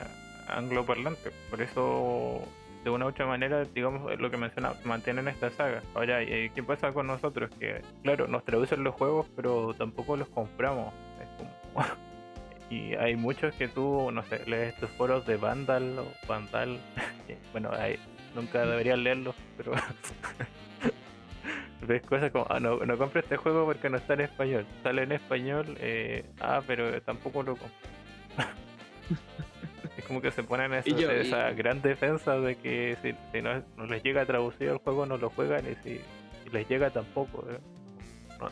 angloparlante. 0.47 1.31
Por 1.49 1.61
eso, 1.61 2.47
de 2.83 2.89
una 2.89 3.05
u 3.05 3.09
otra 3.09 3.27
manera, 3.27 3.63
digamos 3.63 4.19
lo 4.19 4.31
que 4.31 4.37
mencionaba, 4.37 4.75
mantienen 4.85 5.27
esta 5.27 5.51
saga. 5.51 5.83
Ahora, 5.93 6.25
¿qué 6.25 6.63
pasa 6.65 6.91
con 6.91 7.07
nosotros? 7.07 7.51
Que, 7.59 7.81
claro, 8.01 8.27
nos 8.27 8.43
traducen 8.43 8.83
los 8.83 8.95
juegos, 8.95 9.27
pero 9.35 9.73
tampoco 9.75 10.17
los 10.17 10.27
compramos. 10.29 10.93
Y 12.69 12.95
hay 12.95 13.15
muchos 13.15 13.53
que 13.53 13.67
tú, 13.67 14.09
no 14.11 14.23
sé, 14.23 14.41
lees 14.47 14.73
estos 14.73 14.89
foros 14.91 15.27
de 15.27 15.37
Vandal 15.37 15.99
o 15.99 16.07
Vandal. 16.27 16.79
bueno, 17.51 17.69
hay 17.71 17.99
nunca 18.35 18.65
deberías 18.65 18.97
leerlo, 18.97 19.35
pero 19.57 19.73
ves 21.87 22.01
cosas 22.03 22.31
como, 22.31 22.45
ah, 22.49 22.59
no, 22.59 22.77
no 22.77 22.97
compro 22.97 23.19
este 23.19 23.37
juego 23.37 23.65
porque 23.65 23.89
no 23.89 23.97
está 23.97 24.13
en 24.13 24.21
español. 24.21 24.65
Sale 24.83 25.03
en 25.03 25.11
español, 25.11 25.77
eh, 25.79 26.25
ah, 26.39 26.61
pero 26.65 27.01
tampoco 27.01 27.43
lo 27.43 27.55
compro. 27.55 27.77
es 29.97 30.05
como 30.05 30.21
que 30.21 30.31
se 30.31 30.43
ponen 30.43 30.73
esa, 30.73 31.51
gran 31.51 31.81
defensa 31.81 32.39
de 32.39 32.55
que 32.55 32.97
si, 33.01 33.41
no, 33.41 33.85
les 33.85 34.03
llega 34.03 34.25
traducido 34.25 34.73
el 34.73 34.79
juego 34.79 35.05
no 35.05 35.17
lo 35.17 35.29
juegan 35.29 35.65
y 35.69 35.75
si, 35.83 36.01
les 36.51 36.67
llega 36.67 36.89
tampoco. 36.89 37.45
¿eh? 37.49 37.59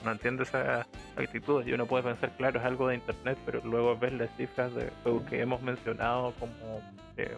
No, 0.05 0.11
entiendo 0.11 0.43
esa 0.43 0.87
actitud. 1.17 1.65
Y 1.65 1.73
uno 1.73 1.85
puede 1.85 2.03
pensar, 2.03 2.31
claro, 2.37 2.59
es 2.59 2.65
algo 2.65 2.87
de 2.87 2.95
internet, 2.95 3.37
pero 3.45 3.61
luego 3.63 3.97
ves 3.97 4.13
las 4.13 4.29
cifras 4.37 4.73
de 4.73 4.89
juegos 5.03 5.23
que 5.23 5.41
hemos 5.41 5.61
mencionado 5.61 6.33
como 6.39 6.81
eh, 7.17 7.35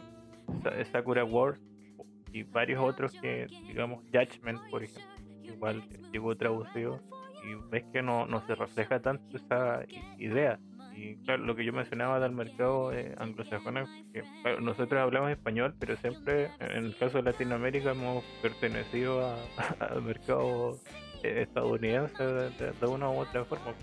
Sakura 0.92 1.24
Wars 1.24 1.60
y 2.34 2.44
varios 2.44 2.84
otros 2.84 3.14
que, 3.14 3.48
digamos, 3.68 4.04
Judgment, 4.12 4.60
por 4.70 4.84
ejemplo, 4.84 5.14
igual 5.44 5.84
llegó 6.12 6.36
traducido 6.36 7.00
y 7.44 7.56
ves 7.70 7.84
que 7.94 8.02
no, 8.02 8.26
no 8.26 8.46
se 8.48 8.56
refleja 8.56 9.00
tanto 9.00 9.38
esa 9.38 9.86
idea. 10.18 10.60
Y 10.96 11.16
claro, 11.18 11.44
lo 11.44 11.56
que 11.56 11.66
yo 11.66 11.74
mencionaba 11.74 12.20
del 12.20 12.32
mercado 12.32 12.94
eh, 12.94 13.16
anglosajón 13.18 13.86
que 14.12 14.24
nosotros 14.62 15.02
hablamos 15.02 15.32
español, 15.32 15.76
pero 15.80 15.96
siempre, 15.98 16.50
en 16.60 16.86
el 16.86 16.96
caso 16.96 17.18
de 17.18 17.32
Latinoamérica, 17.32 17.92
hemos 17.92 18.24
pertenecido 18.42 19.36
al 19.80 20.02
mercado 20.02 20.80
eh, 21.24 21.42
estadounidense 21.42 22.24
de, 22.24 22.88
una 22.88 23.10
u 23.10 23.20
otra 23.20 23.44
forma 23.46 23.74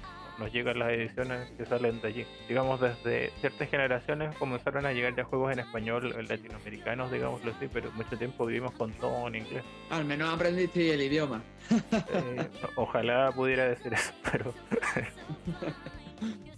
nos 0.41 0.53
llegan 0.53 0.79
las 0.79 0.91
ediciones 0.91 1.51
que 1.57 1.67
salen 1.67 2.01
de 2.01 2.09
allí. 2.09 2.27
Digamos, 2.49 2.81
desde 2.81 3.31
ciertas 3.41 3.69
generaciones 3.69 4.35
comenzaron 4.37 4.87
a 4.87 4.93
llegar 4.93 5.15
ya 5.15 5.25
juegos 5.25 5.53
en 5.53 5.61
español 5.61 6.15
latinoamericanos, 6.29 7.13
digámoslo 7.13 7.53
así, 7.53 7.69
pero 7.71 7.93
mucho 7.93 8.17
tiempo 8.17 8.47
vivimos 8.47 8.73
con 8.73 8.93
todo 8.95 9.29
en 9.29 9.37
inglés. 9.37 9.63
Al 9.91 10.07
menos 10.07 10.33
aprendiste 10.33 10.95
el 10.95 11.03
idioma. 11.03 11.43
Eh, 11.71 12.49
ojalá 12.77 13.31
pudiera 13.33 13.69
decir 13.69 13.93
eso, 13.93 14.13
pero... 14.33 14.55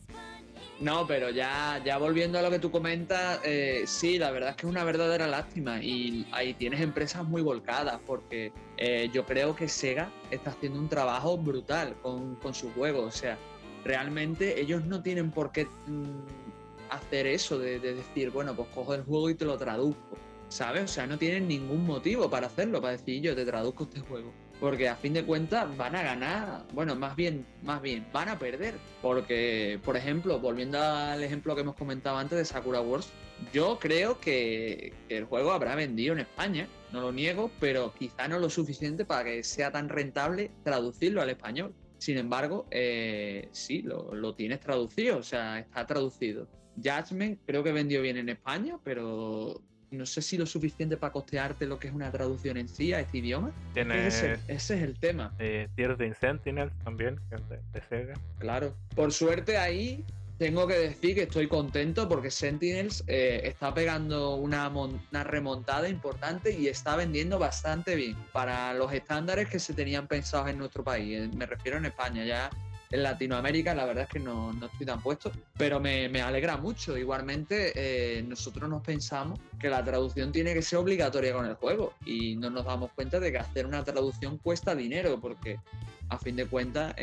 No, 0.81 1.07
pero 1.07 1.31
ya, 1.31 1.81
ya 1.85 1.97
volviendo 1.97 2.41
a 2.41 2.43
lo 2.43 2.51
que 2.51 2.59
tú 2.59 2.73
comentas, 2.73 3.39
eh, 3.45 3.85
sí, 3.87 4.19
la 4.19 4.33
verdad 4.33 4.51
es 4.51 4.57
que 4.57 4.67
es 4.67 4.71
una 4.71 4.83
verdadera 4.83 5.29
lástima 5.29 5.81
y 5.81 6.27
ahí 6.33 6.55
tienes 6.55 6.81
empresas 6.81 7.23
muy 7.23 7.41
volcadas 7.41 8.01
porque 8.05 8.53
eh, 8.79 9.09
yo 9.13 9.25
creo 9.25 9.55
que 9.55 9.69
Sega 9.69 10.11
está 10.33 10.51
haciendo 10.51 10.81
un 10.81 10.89
trabajo 10.89 11.39
brutal 11.39 11.95
con, 12.03 12.35
con 12.35 12.53
su 12.53 12.73
juego, 12.73 13.03
o 13.03 13.13
sea, 13.13 13.39
realmente 13.85 14.61
ellos 14.61 14.85
no 14.85 15.03
tienen 15.03 15.31
por 15.31 15.53
qué 15.53 15.67
mm, 15.87 16.91
hacer 16.91 17.27
eso 17.27 17.59
de, 17.59 17.79
decir, 17.81 18.31
bueno, 18.31 18.55
pues 18.55 18.69
cojo 18.69 18.95
el 18.95 19.03
juego 19.03 19.31
y 19.31 19.35
te 19.35 19.45
lo 19.45 19.57
traduzco, 19.57 20.19
¿sabes? 20.49 20.85
O 20.85 20.89
sea, 20.89 21.07
no 21.07 21.19
tienen 21.19 21.49
ningún 21.49 21.87
motivo 21.87 22.29
para 22.31 22.47
hacerlo, 22.47 22.81
para 22.81 22.93
decir 22.93 23.23
yo 23.23 23.35
te 23.35 23.45
traduzco 23.45 23.85
este 23.85 24.01
juego. 24.01 24.33
Porque 24.61 24.89
a 24.89 24.95
fin 24.95 25.13
de 25.13 25.25
cuentas 25.25 25.77
van 25.77 25.97
a 25.97 26.03
ganar, 26.03 26.65
bueno, 26.73 26.95
más 26.95 27.17
bien, 27.17 27.45
más 27.65 27.83
bien, 27.83 28.07
van 28.13 28.29
a 28.29 28.39
perder. 28.39 28.75
Porque, 29.01 29.81
por 29.85 29.97
ejemplo, 29.97 30.39
volviendo 30.39 30.81
al 30.81 31.25
ejemplo 31.25 31.57
que 31.57 31.63
hemos 31.63 31.75
comentado 31.75 32.17
antes 32.17 32.39
de 32.39 32.45
Sakura 32.45 32.81
Wars, 32.81 33.09
yo 33.53 33.81
creo 33.81 34.21
que, 34.21 34.93
que 35.09 35.17
el 35.17 35.25
juego 35.25 35.51
habrá 35.51 35.75
vendido 35.75 36.13
en 36.13 36.21
España, 36.21 36.69
no 36.93 37.01
lo 37.01 37.11
niego, 37.11 37.51
pero 37.59 37.93
quizá 37.99 38.29
no 38.29 38.39
lo 38.39 38.51
suficiente 38.51 39.05
para 39.05 39.25
que 39.25 39.43
sea 39.43 39.73
tan 39.73 39.89
rentable 39.89 40.53
traducirlo 40.63 41.23
al 41.23 41.31
español. 41.31 41.75
Sin 42.03 42.19
embargo, 42.19 42.67
eh, 42.73 43.49
sí, 43.53 43.83
lo, 43.83 44.35
tienes 44.35 44.59
traducido, 44.59 45.19
o 45.19 45.23
sea, 45.23 45.61
está 45.61 45.87
traducido. 45.87 46.49
Judgment 46.75 47.39
creo 47.47 47.63
que 47.63 47.71
vendió 47.71 48.03
bien 48.03 48.17
en 48.17 48.29
España, 48.29 48.77
pero 48.83 49.63
no 49.93 50.05
sé 50.05 50.21
si 50.21 50.37
lo 50.37 50.45
suficiente 50.45 50.97
para 50.97 51.13
costearte 51.13 51.65
lo 51.65 51.79
que 51.79 51.87
es 51.87 51.95
una 51.95 52.11
traducción 52.11 52.57
en 52.57 52.67
sí 52.67 52.93
a 52.93 52.99
este 52.99 53.19
idioma. 53.19 53.53
ese, 53.77 54.41
es 54.49 54.71
el 54.73 54.99
tema. 54.99 55.33
Eh, 55.39 55.69
Tears 55.77 55.97
de 55.97 56.13
Sentinel 56.15 56.73
también, 56.83 57.21
que 57.29 57.37
es 57.37 57.49
de 57.73 57.81
Sega. 57.89 58.15
Claro. 58.41 58.75
Por 58.97 59.13
suerte 59.13 59.57
ahí 59.57 60.05
tengo 60.43 60.67
que 60.67 60.77
decir 60.77 61.15
que 61.15 61.23
estoy 61.23 61.47
contento 61.47 62.09
porque 62.09 62.29
Sentinels 62.29 63.05
eh, 63.07 63.43
está 63.45 63.73
pegando 63.73 64.35
una, 64.35 64.69
una, 64.69 65.23
remontada 65.23 65.89
importante 65.89 66.53
y 66.53 66.67
está 66.67 66.97
vendiendo 66.97 67.39
bastante 67.39 67.95
bien 67.95 68.17
para 68.33 68.75
los 68.75 68.93
estándares 68.93 69.49
que 69.49 69.61
se 69.61 69.73
tenían 69.73 70.09
pensados 70.09 70.51
en 70.51 70.59
nuestro 70.59 70.83
país. 70.83 71.17
Eh, 71.17 71.31
me 71.37 71.47
refiero 71.47 71.79
en 71.79 71.85
España, 71.85 72.25
ya 72.25 72.51
en 72.91 73.05
Latinoamérica 73.05 73.73
la 73.73 73.85
verdad 73.85 74.03
es 74.03 74.11
que 74.11 74.19
no, 74.19 74.53
no 74.53 74.67
estoy 74.67 74.85
tan 74.85 75.01
puesto, 75.01 75.31
pero 75.57 75.79
me, 75.79 76.09
me 76.09 76.21
alegra 76.21 76.57
mucho. 76.57 76.99
Igualmente 76.99 77.73
eh, 77.77 78.25
nosotros 78.25 78.69
nos 78.69 78.83
pensamos 78.83 79.39
que 79.61 79.71
la 79.71 79.85
traducción 79.85 80.33
tiene 80.33 80.55
que 80.55 80.63
ser 80.63 80.81
obligatoria 80.81 81.35
con 81.35 81.47
el 81.47 81.55
juego 81.55 81.95
y 82.05 82.35
no 82.35 82.51
nos 82.51 82.65
damos 82.65 82.91
cuenta 82.97 83.21
de 83.21 83.31
que 83.31 83.39
hacer 83.39 83.65
una 83.65 83.85
traducción 83.85 84.39
cuesta 84.39 84.75
dinero 84.75 85.21
porque 85.21 85.61
a 86.09 86.19
fin 86.19 86.35
de 86.35 86.47
cuentas 86.47 86.97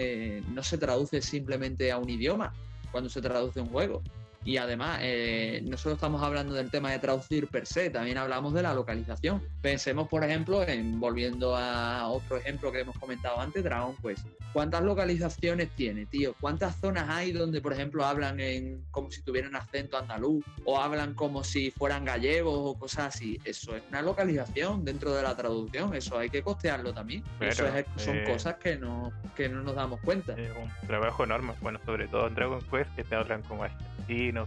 no 0.49 0.61
se 0.61 0.77
traduce 0.77 1.21
simplemente 1.21 1.89
a 1.91 1.97
un 1.97 2.09
idioma, 2.09 2.53
cuando 2.91 3.09
se 3.09 3.21
traduce 3.21 3.59
un 3.61 3.69
juego. 3.69 4.01
Y 4.45 4.57
además, 4.57 4.99
eh, 5.01 5.61
no 5.65 5.77
solo 5.77 5.95
estamos 5.95 6.23
hablando 6.23 6.53
del 6.53 6.71
tema 6.71 6.91
de 6.91 6.99
traducir 6.99 7.47
per 7.47 7.65
se, 7.65 7.89
también 7.89 8.17
hablamos 8.17 8.53
de 8.53 8.61
la 8.61 8.73
localización. 8.73 9.43
Pensemos, 9.61 10.07
por 10.07 10.23
ejemplo, 10.23 10.63
en 10.63 10.99
volviendo 10.99 11.55
a 11.55 12.07
otro 12.07 12.37
ejemplo 12.37 12.71
que 12.71 12.79
hemos 12.79 12.97
comentado 12.97 13.39
antes, 13.39 13.63
Dragon 13.63 13.95
Quest. 14.01 14.25
¿Cuántas 14.53 14.83
localizaciones 14.83 15.69
tiene, 15.75 16.05
tío? 16.05 16.33
¿Cuántas 16.39 16.75
zonas 16.77 17.07
hay 17.09 17.31
donde, 17.31 17.61
por 17.61 17.73
ejemplo, 17.73 18.05
hablan 18.05 18.39
en 18.39 18.83
como 18.91 19.11
si 19.11 19.21
tuvieran 19.21 19.55
acento 19.55 19.97
andaluz 19.97 20.43
o 20.65 20.79
hablan 20.79 21.13
como 21.13 21.43
si 21.43 21.71
fueran 21.71 22.05
gallegos 22.05 22.55
o 22.57 22.79
cosas 22.79 23.15
así? 23.15 23.39
Eso 23.43 23.75
es 23.75 23.83
una 23.89 24.01
localización 24.01 24.83
dentro 24.83 25.13
de 25.13 25.21
la 25.21 25.35
traducción, 25.35 25.93
eso 25.93 26.17
hay 26.17 26.29
que 26.29 26.41
costearlo 26.41 26.93
también. 26.93 27.23
eso 27.41 27.65
son 27.97 28.17
eh, 28.17 28.23
cosas 28.25 28.55
que 28.55 28.77
no, 28.77 29.11
que 29.35 29.49
no 29.49 29.61
nos 29.61 29.75
damos 29.75 29.99
cuenta. 30.01 30.33
Es 30.33 30.51
un 30.57 30.87
trabajo 30.87 31.23
enorme, 31.23 31.53
bueno, 31.61 31.79
sobre 31.85 32.07
todo 32.07 32.27
en 32.27 32.35
Dragon 32.35 32.61
Quest, 32.71 32.93
que 32.95 33.03
te 33.03 33.15
hablan 33.15 33.43
como 33.43 33.65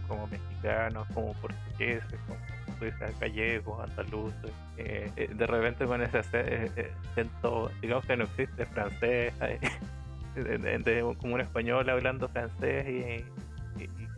como 0.07 0.27
mexicanos, 0.27 1.07
como 1.13 1.33
portugueses, 1.33 2.19
como 2.27 2.39
gallegos, 3.19 3.89
andaluces. 3.89 4.51
Eh, 4.77 5.09
eh, 5.15 5.29
de 5.33 5.47
repente 5.47 5.85
con 5.85 6.01
ese 6.01 6.17
acento, 6.19 7.71
digamos 7.81 8.05
que 8.05 8.17
no 8.17 8.25
existe 8.25 8.65
francés, 8.65 9.33
como 11.19 11.35
un 11.35 11.41
español 11.41 11.89
hablando 11.89 12.27
francés 12.27 12.85
y 12.89 13.23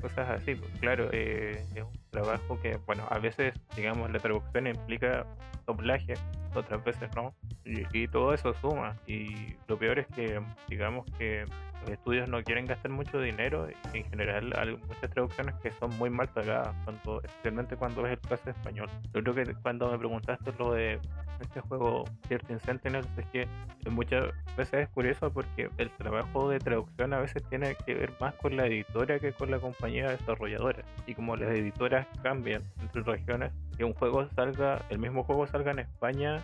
cosas 0.01 0.29
así. 0.29 0.55
Pues, 0.55 0.71
claro, 0.79 1.09
eh, 1.11 1.63
es 1.73 1.83
un 1.83 1.99
trabajo 2.11 2.59
que, 2.61 2.77
bueno, 2.85 3.05
a 3.09 3.19
veces, 3.19 3.53
digamos, 3.75 4.11
la 4.11 4.19
traducción 4.19 4.67
implica 4.67 5.25
doblaje, 5.65 6.13
otras 6.53 6.83
veces 6.83 7.09
no, 7.15 7.33
y, 7.65 8.07
todo 8.07 8.33
eso 8.33 8.53
suma. 8.61 8.95
Y 9.07 9.55
lo 9.67 9.77
peor 9.77 9.99
es 9.99 10.07
que, 10.07 10.39
digamos 10.69 11.05
que 11.17 11.45
estudios 11.89 12.29
no 12.29 12.43
quieren 12.43 12.65
gastar 12.65 12.91
mucho 12.91 13.19
dinero 13.19 13.67
y 13.93 13.97
en 13.97 14.05
general 14.05 14.53
hay 14.57 14.77
muchas 14.87 15.09
traducciones 15.11 15.55
que 15.55 15.71
son 15.71 15.95
muy 15.97 16.09
mal 16.09 16.27
pagadas, 16.29 16.75
especialmente 17.23 17.75
cuando 17.75 18.05
es 18.05 18.13
el 18.13 18.19
caso 18.19 18.49
español. 18.49 18.89
Yo 19.13 19.23
creo 19.23 19.35
que 19.35 19.53
cuando 19.55 19.91
me 19.91 19.97
preguntaste 19.97 20.51
lo 20.57 20.73
de 20.73 20.99
este 21.39 21.59
juego 21.61 22.05
Certain 22.27 22.59
Sentinels 22.59 23.07
es 23.17 23.25
que 23.27 23.47
muchas 23.89 24.25
veces 24.57 24.83
es 24.83 24.89
curioso 24.89 25.31
porque 25.31 25.69
el 25.77 25.91
trabajo 25.91 26.49
de 26.49 26.59
traducción 26.59 27.13
a 27.13 27.19
veces 27.19 27.43
tiene 27.49 27.75
que 27.85 27.93
ver 27.93 28.13
más 28.19 28.33
con 28.35 28.55
la 28.55 28.67
editora 28.67 29.19
que 29.19 29.33
con 29.33 29.51
la 29.51 29.59
compañía 29.59 30.09
desarrolladora. 30.09 30.83
Y 31.05 31.13
como 31.13 31.35
las 31.35 31.49
editoras 31.49 32.07
cambian 32.23 32.61
entre 32.81 33.03
regiones, 33.03 33.51
que 33.77 33.83
un 33.83 33.93
juego 33.93 34.27
salga, 34.35 34.81
el 34.89 34.99
mismo 34.99 35.23
juego 35.23 35.45
salga 35.47 35.71
en 35.71 35.79
España 35.79 36.41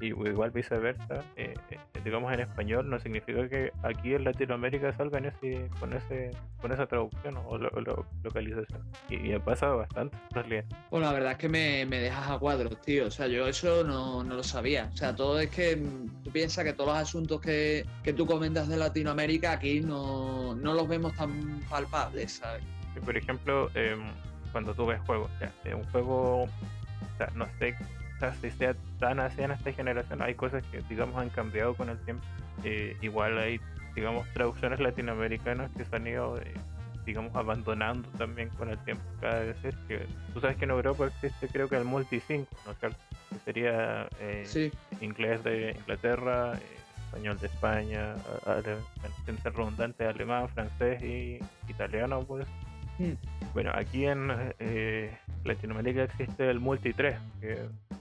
igual 0.00 0.50
viceversa, 0.50 1.24
eh, 1.36 1.54
eh, 1.70 1.78
digamos 2.04 2.32
en 2.32 2.40
español, 2.40 2.88
no 2.88 2.98
significa 2.98 3.48
que 3.48 3.72
aquí 3.82 4.14
en 4.14 4.24
Latinoamérica 4.24 4.92
salga 4.96 5.18
ese, 5.18 5.68
con 5.80 5.92
ese 5.92 6.30
con 6.60 6.72
esa 6.72 6.86
traducción 6.86 7.36
o, 7.36 7.58
localización. 8.22 8.82
Y, 9.08 9.32
ha 9.32 9.40
pasado 9.40 9.78
bastante, 9.78 10.16
Bueno, 10.90 11.06
la 11.06 11.12
verdad 11.12 11.32
es 11.32 11.38
que 11.38 11.48
me, 11.48 11.84
me, 11.86 12.00
dejas 12.00 12.30
a 12.30 12.38
cuadros, 12.38 12.80
tío. 12.82 13.06
O 13.06 13.10
sea, 13.10 13.26
yo 13.26 13.46
eso 13.46 13.84
no, 13.84 14.22
no, 14.24 14.36
lo 14.36 14.42
sabía. 14.42 14.90
O 14.92 14.96
sea, 14.96 15.14
todo 15.14 15.38
es 15.38 15.50
que 15.50 15.76
mm, 15.76 16.22
tú 16.24 16.30
piensas 16.30 16.64
que 16.64 16.72
todos 16.72 16.90
los 16.90 16.98
asuntos 16.98 17.40
que, 17.40 17.84
que 18.02 18.12
tú 18.12 18.26
comentas 18.26 18.68
de 18.68 18.76
Latinoamérica 18.76 19.52
aquí 19.52 19.80
no, 19.80 20.54
no 20.54 20.74
los 20.74 20.88
vemos 20.88 21.14
tan 21.14 21.60
palpables, 21.68 22.32
¿sabes? 22.32 22.62
por 23.04 23.16
ejemplo, 23.16 23.70
em, 23.74 24.10
cuando 24.52 24.74
tú 24.74 24.86
ves 24.86 25.00
juegos, 25.06 25.30
ya, 25.40 25.76
un 25.76 25.84
juego, 25.84 26.42
o 26.42 26.48
sea, 27.16 27.30
no 27.34 27.46
sé 27.58 27.76
si 28.40 28.50
sea 28.50 28.74
tan 28.98 29.20
así 29.20 29.42
en 29.42 29.52
esta 29.52 29.72
generación, 29.72 30.22
hay 30.22 30.34
cosas 30.34 30.64
que, 30.70 30.82
digamos, 30.88 31.16
han 31.16 31.30
cambiado 31.30 31.74
con 31.74 31.88
el 31.88 31.98
tiempo. 31.98 32.24
Eh, 32.64 32.96
igual 33.00 33.38
hay, 33.38 33.60
digamos, 33.94 34.26
traducciones 34.32 34.80
latinoamericanas 34.80 35.70
que 35.76 35.84
se 35.84 35.96
han 35.96 36.06
ido, 36.06 36.38
eh, 36.38 36.54
digamos, 37.06 37.34
abandonando 37.34 38.08
también 38.18 38.48
con 38.50 38.70
el 38.70 38.78
tiempo. 38.78 39.02
Cada 39.20 39.40
vez 39.40 39.56
es 39.64 39.74
que, 39.86 40.06
tú 40.34 40.40
sabes 40.40 40.56
que 40.56 40.64
en 40.64 40.72
Europa 40.72 41.06
existe, 41.06 41.48
creo 41.48 41.68
que 41.68 41.76
el 41.76 41.84
multi 41.84 42.20
5, 42.20 42.46
¿no 42.66 42.74
Que 42.78 42.94
sería 43.44 44.08
eh, 44.20 44.70
inglés 45.00 45.42
de 45.44 45.76
Inglaterra, 45.78 46.58
español 47.06 47.38
de 47.38 47.46
España, 47.46 48.16
ser 49.42 49.54
redundante, 49.54 50.06
alemán, 50.06 50.48
francés 50.48 51.02
y 51.02 51.38
italiano, 51.68 52.24
pues. 52.24 52.46
Hmm. 52.98 53.14
Bueno, 53.54 53.70
aquí 53.74 54.06
en 54.06 54.28
Latinoamérica 55.44 56.04
existe 56.04 56.50
el 56.50 56.60
Multi 56.60 56.92
3, 56.92 57.16
que 57.40 57.54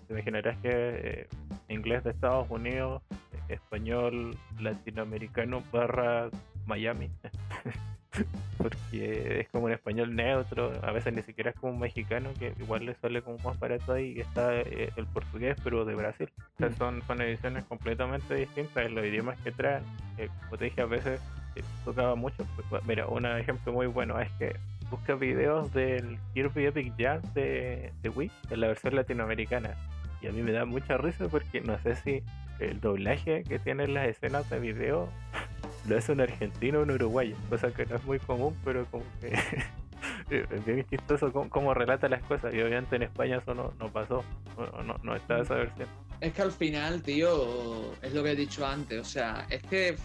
te 0.08 0.14
imaginarás 0.14 0.58
que 0.58 0.70
eh, 0.72 1.28
inglés 1.70 2.04
de 2.04 2.12
Estados 2.12 2.50
Unidos, 2.50 3.02
español 3.50 4.38
latinoamericano 4.60 5.64
barra 5.72 6.30
Miami. 6.66 7.10
Porque 8.58 9.42
es 9.42 9.50
como 9.50 9.66
un 9.66 9.72
español 9.72 10.16
neutro, 10.16 10.72
a 10.82 10.92
veces 10.92 11.14
ni 11.14 11.22
siquiera 11.22 11.52
es 11.52 11.56
como 11.58 11.74
un 11.74 11.80
mexicano, 11.80 12.30
que 12.40 12.54
igual 12.60 12.86
le 12.86 12.96
sale 12.96 13.22
como 13.22 13.38
más 13.40 13.60
barato 13.60 13.94
ahí, 13.94 14.14
y 14.18 14.22
está 14.22 14.56
eh, 14.56 14.92
el 14.96 15.06
portugués, 15.06 15.56
pero 15.64 15.86
de 15.86 15.94
Brasil. 15.94 16.30
O 16.56 16.58
sea, 16.58 16.70
mm. 16.70 16.78
son, 16.78 17.02
son 17.04 17.22
ediciones 17.22 17.64
completamente 17.66 18.34
distintas 18.34 18.86
en 18.86 18.96
los 18.96 19.06
idiomas 19.06 19.40
que 19.42 19.52
traen. 19.52 19.84
Eh, 20.18 20.30
como 20.46 20.58
te 20.58 20.66
dije, 20.66 20.82
a 20.82 20.86
veces 20.86 21.22
tocaba 21.86 22.16
mucho. 22.16 22.46
Pues, 22.70 22.84
mira, 22.86 23.08
un 23.08 23.26
ejemplo 23.26 23.72
muy 23.72 23.88
bueno 23.88 24.20
es 24.20 24.32
que 24.40 24.56
busca 24.90 25.16
videos 25.16 25.74
del 25.74 26.18
Kirby 26.34 26.66
Epic 26.66 26.94
Jam 26.98 27.22
de, 27.34 27.92
de 28.02 28.10
Wii, 28.10 28.32
en 28.50 28.62
la 28.62 28.68
versión 28.68 28.96
latinoamericana. 28.96 29.76
Y 30.22 30.28
a 30.28 30.32
mí 30.32 30.42
me 30.42 30.52
da 30.52 30.66
mucha 30.66 30.98
risa 30.98 31.28
porque 31.28 31.62
no 31.62 31.78
sé 31.80 31.96
si 31.96 32.24
el 32.60 32.80
doblaje 32.80 33.44
que 33.44 33.60
tienen 33.60 33.94
las 33.94 34.08
escenas 34.08 34.50
de 34.50 34.60
video 34.60 35.10
lo 35.88 35.98
hace 35.98 36.12
un 36.12 36.22
argentino 36.22 36.80
o 36.80 36.84
un 36.84 36.92
uruguayo, 36.92 37.36
cosa 37.50 37.72
que 37.72 37.86
no 37.86 37.96
es 37.96 38.04
muy 38.04 38.20
común, 38.20 38.58
pero 38.64 38.86
como 38.86 39.06
que 39.22 39.34
es 40.30 40.66
bien 40.66 40.86
chistoso 40.90 41.32
cómo, 41.32 41.74
relata 41.74 42.10
las 42.10 42.24
cosas. 42.24 42.54
Y 42.54 42.62
obviamente 42.62 42.96
en 42.96 43.04
España 43.04 43.38
eso 43.38 43.54
no, 43.54 43.74
no 43.80 43.92
pasó, 43.92 44.24
no, 44.58 44.98
no, 45.02 45.16
está 45.16 45.40
esa 45.40 45.56
versión. 45.56 45.88
Es 46.20 46.34
que 46.34 46.42
al 46.42 46.52
final, 46.52 47.02
tío, 47.04 47.94
es 48.02 48.14
lo 48.14 48.24
que 48.24 48.32
he 48.32 48.36
dicho 48.36 48.66
antes, 48.66 49.00
o 49.00 49.06
sea, 49.06 49.46
es 49.50 49.62
que 49.64 49.96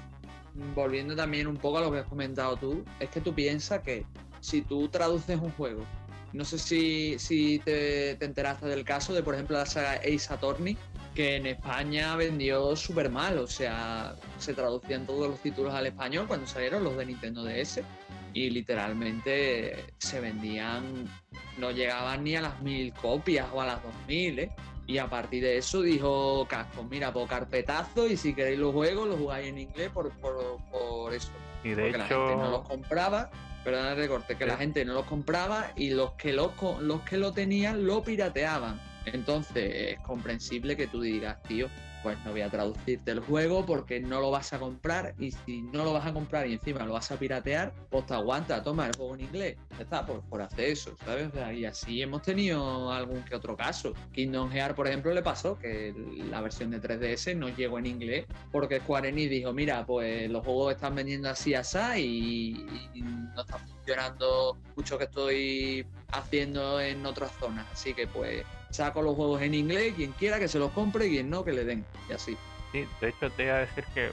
volviendo 0.74 1.16
también 1.16 1.47
un 1.47 1.57
poco 1.57 1.78
a 1.78 1.80
lo 1.80 1.91
que 1.91 1.99
has 1.99 2.07
comentado 2.07 2.57
tú, 2.57 2.85
es 3.01 3.09
que 3.09 3.20
tú 3.20 3.35
piensas 3.35 3.80
que 3.80 4.05
si 4.43 4.61
tú 4.61 4.88
traduces 4.88 5.40
un 5.40 5.51
juego 5.53 5.86
no 6.32 6.45
sé 6.45 6.59
si, 6.59 7.18
si 7.18 7.59
te, 7.59 8.12
enteraste 8.12 8.66
del 8.66 8.84
caso 8.84 9.12
de, 9.12 9.22
por 9.22 9.34
ejemplo, 9.34 9.59
la 9.59 9.66
saga 9.66 9.93
Ace 9.93 10.32
Attorney, 10.32 10.76
que 11.14 11.36
en 11.36 11.47
España 11.47 12.16
vendió 12.16 12.74
súper 12.74 13.11
mal, 13.11 13.38
o 13.38 13.47
sea, 13.47 14.14
se 14.38 14.55
traducían 14.55 15.07
todos 15.07 15.28
los 15.28 15.40
títulos 15.40 15.74
al 15.74 15.86
español 15.86 16.26
cuando 16.26 16.47
salieron 16.47 16.84
los 16.84 16.97
de 16.97 17.07
Nintendo 17.07 17.45
DS 17.45 17.82
y 18.32 18.49
literalmente 18.49 19.93
se 19.99 20.20
vendían, 20.20 21.07
no 21.59 21.70
llegaban 21.70 22.24
ni 22.24 22.34
a 22.34 22.40
las 22.40 22.62
mil 22.62 22.95
copias 22.95 23.47
o 23.53 23.61
a 23.61 23.66
las 23.66 23.82
dos 23.82 23.93
mil, 24.09 24.38
¿eh? 24.38 24.51
Y 24.86 24.99
a 24.99 25.09
partir 25.09 25.43
de 25.43 25.59
eso 25.59 25.82
dijo 25.82 26.47
Casco, 26.49 26.82
mira, 26.82 27.12
por 27.12 27.28
carpetazo 27.28 28.09
y 28.09 28.16
si 28.16 28.34
queréis 28.34 28.59
los 28.59 28.72
juegos, 28.72 29.07
los 29.07 29.18
jugáis 29.18 29.49
en 29.49 29.59
inglés 29.59 29.90
por, 29.90 30.11
por, 30.18 30.57
por 30.70 31.12
eso. 31.12 31.30
Y 31.62 31.70
de 31.70 31.74
Porque 31.74 31.88
hecho... 31.90 31.99
la 31.99 32.28
gente 32.28 32.43
no 32.43 32.51
los 32.51 32.68
compraba 32.68 33.30
perdón 33.65 33.87
el 33.87 33.97
recorte, 33.97 34.37
que 34.37 34.47
la 34.47 34.57
gente 34.57 34.85
no 34.85 34.95
los 34.95 35.07
compraba 35.07 35.73
y 35.77 35.91
los 35.91 36.13
que 36.13 36.33
lo, 36.33 36.53
los 36.81 37.03
que 37.03 37.17
lo 37.17 37.33
tenían 37.33 37.87
lo 37.87 38.03
pirateaban. 38.03 38.81
Entonces 39.07 39.95
es 39.95 40.01
comprensible 40.01 40.77
que 40.77 40.87
tú 40.87 41.01
digas, 41.01 41.43
tío, 41.43 41.69
pues 42.03 42.19
no 42.25 42.33
voy 42.33 42.43
a 42.43 42.51
traducirte 42.51 43.11
el 43.11 43.21
juego 43.21 43.65
porque 43.65 44.01
no 44.01 44.21
lo 44.21 44.31
vas 44.31 44.53
a 44.53 44.59
comprar 44.59 45.15
y 45.19 45.31
si 45.31 45.63
no 45.63 45.85
lo 45.85 45.93
vas 45.93 46.07
a 46.07 46.13
comprar 46.13 46.47
y 46.47 46.55
encima 46.55 46.85
lo 46.85 46.95
vas 46.95 47.11
a 47.11 47.17
piratear, 47.17 47.73
pues 47.91 48.07
te 48.07 48.15
aguanta, 48.15 48.63
toma 48.63 48.87
el 48.87 48.97
juego 48.97 49.15
en 49.15 49.23
inglés. 49.23 49.57
Está, 49.79 50.05
por, 50.07 50.21
por 50.23 50.43
hacer 50.43 50.71
eso, 50.71 50.97
¿sabes? 51.05 51.31
y 51.57 51.65
así 51.65 52.03
hemos 52.03 52.23
tenido 52.23 52.93
algún 52.93 53.23
que 53.25 53.35
otro 53.35 53.57
caso. 53.57 53.93
Kingdom 54.13 54.51
Hearts, 54.51 54.75
por 54.75 54.87
ejemplo, 54.87 55.13
le 55.13 55.23
pasó 55.23 55.59
que 55.59 55.95
la 56.31 56.41
versión 56.41 56.71
de 56.71 56.81
3DS 56.81 57.37
no 57.37 57.49
llegó 57.49 57.79
en 57.79 57.87
inglés 57.87 58.27
porque 58.51 58.81
Square 58.81 59.09
Enix 59.09 59.31
dijo, 59.31 59.53
mira, 59.53 59.85
pues 59.87 60.31
los 60.31 60.45
juegos 60.45 60.75
están 60.75 60.95
vendiendo 60.95 61.29
así, 61.29 61.55
así 61.55 61.79
y, 61.97 62.99
y 62.99 63.03
no 63.03 63.41
está 63.41 63.59
funcionando 63.59 64.59
mucho 64.77 64.99
que 64.99 65.05
estoy 65.05 65.87
haciendo 66.13 66.81
en 66.81 67.05
otras 67.07 67.33
zonas. 67.39 67.67
Así 67.73 67.95
que 67.95 68.07
pues 68.07 68.45
saco 68.73 69.03
los 69.03 69.14
juegos 69.14 69.43
en 69.43 69.55
inglés, 69.55 69.95
quien 69.95 70.12
quiera 70.12 70.39
que 70.39 70.49
se 70.49 70.59
los 70.59 70.73
compre 70.73 71.09
quien 71.09 71.31
no 71.31 71.45
que 71.45 71.53
le 71.53 71.64
den. 71.64 71.85
Y 72.09 72.12
así. 72.12 72.37
Sí, 72.73 72.87
de 73.01 73.09
hecho 73.09 73.31
te 73.31 73.45
iba 73.45 73.57
a 73.57 73.59
decir 73.59 73.85
que 73.95 74.07
eh, 74.07 74.12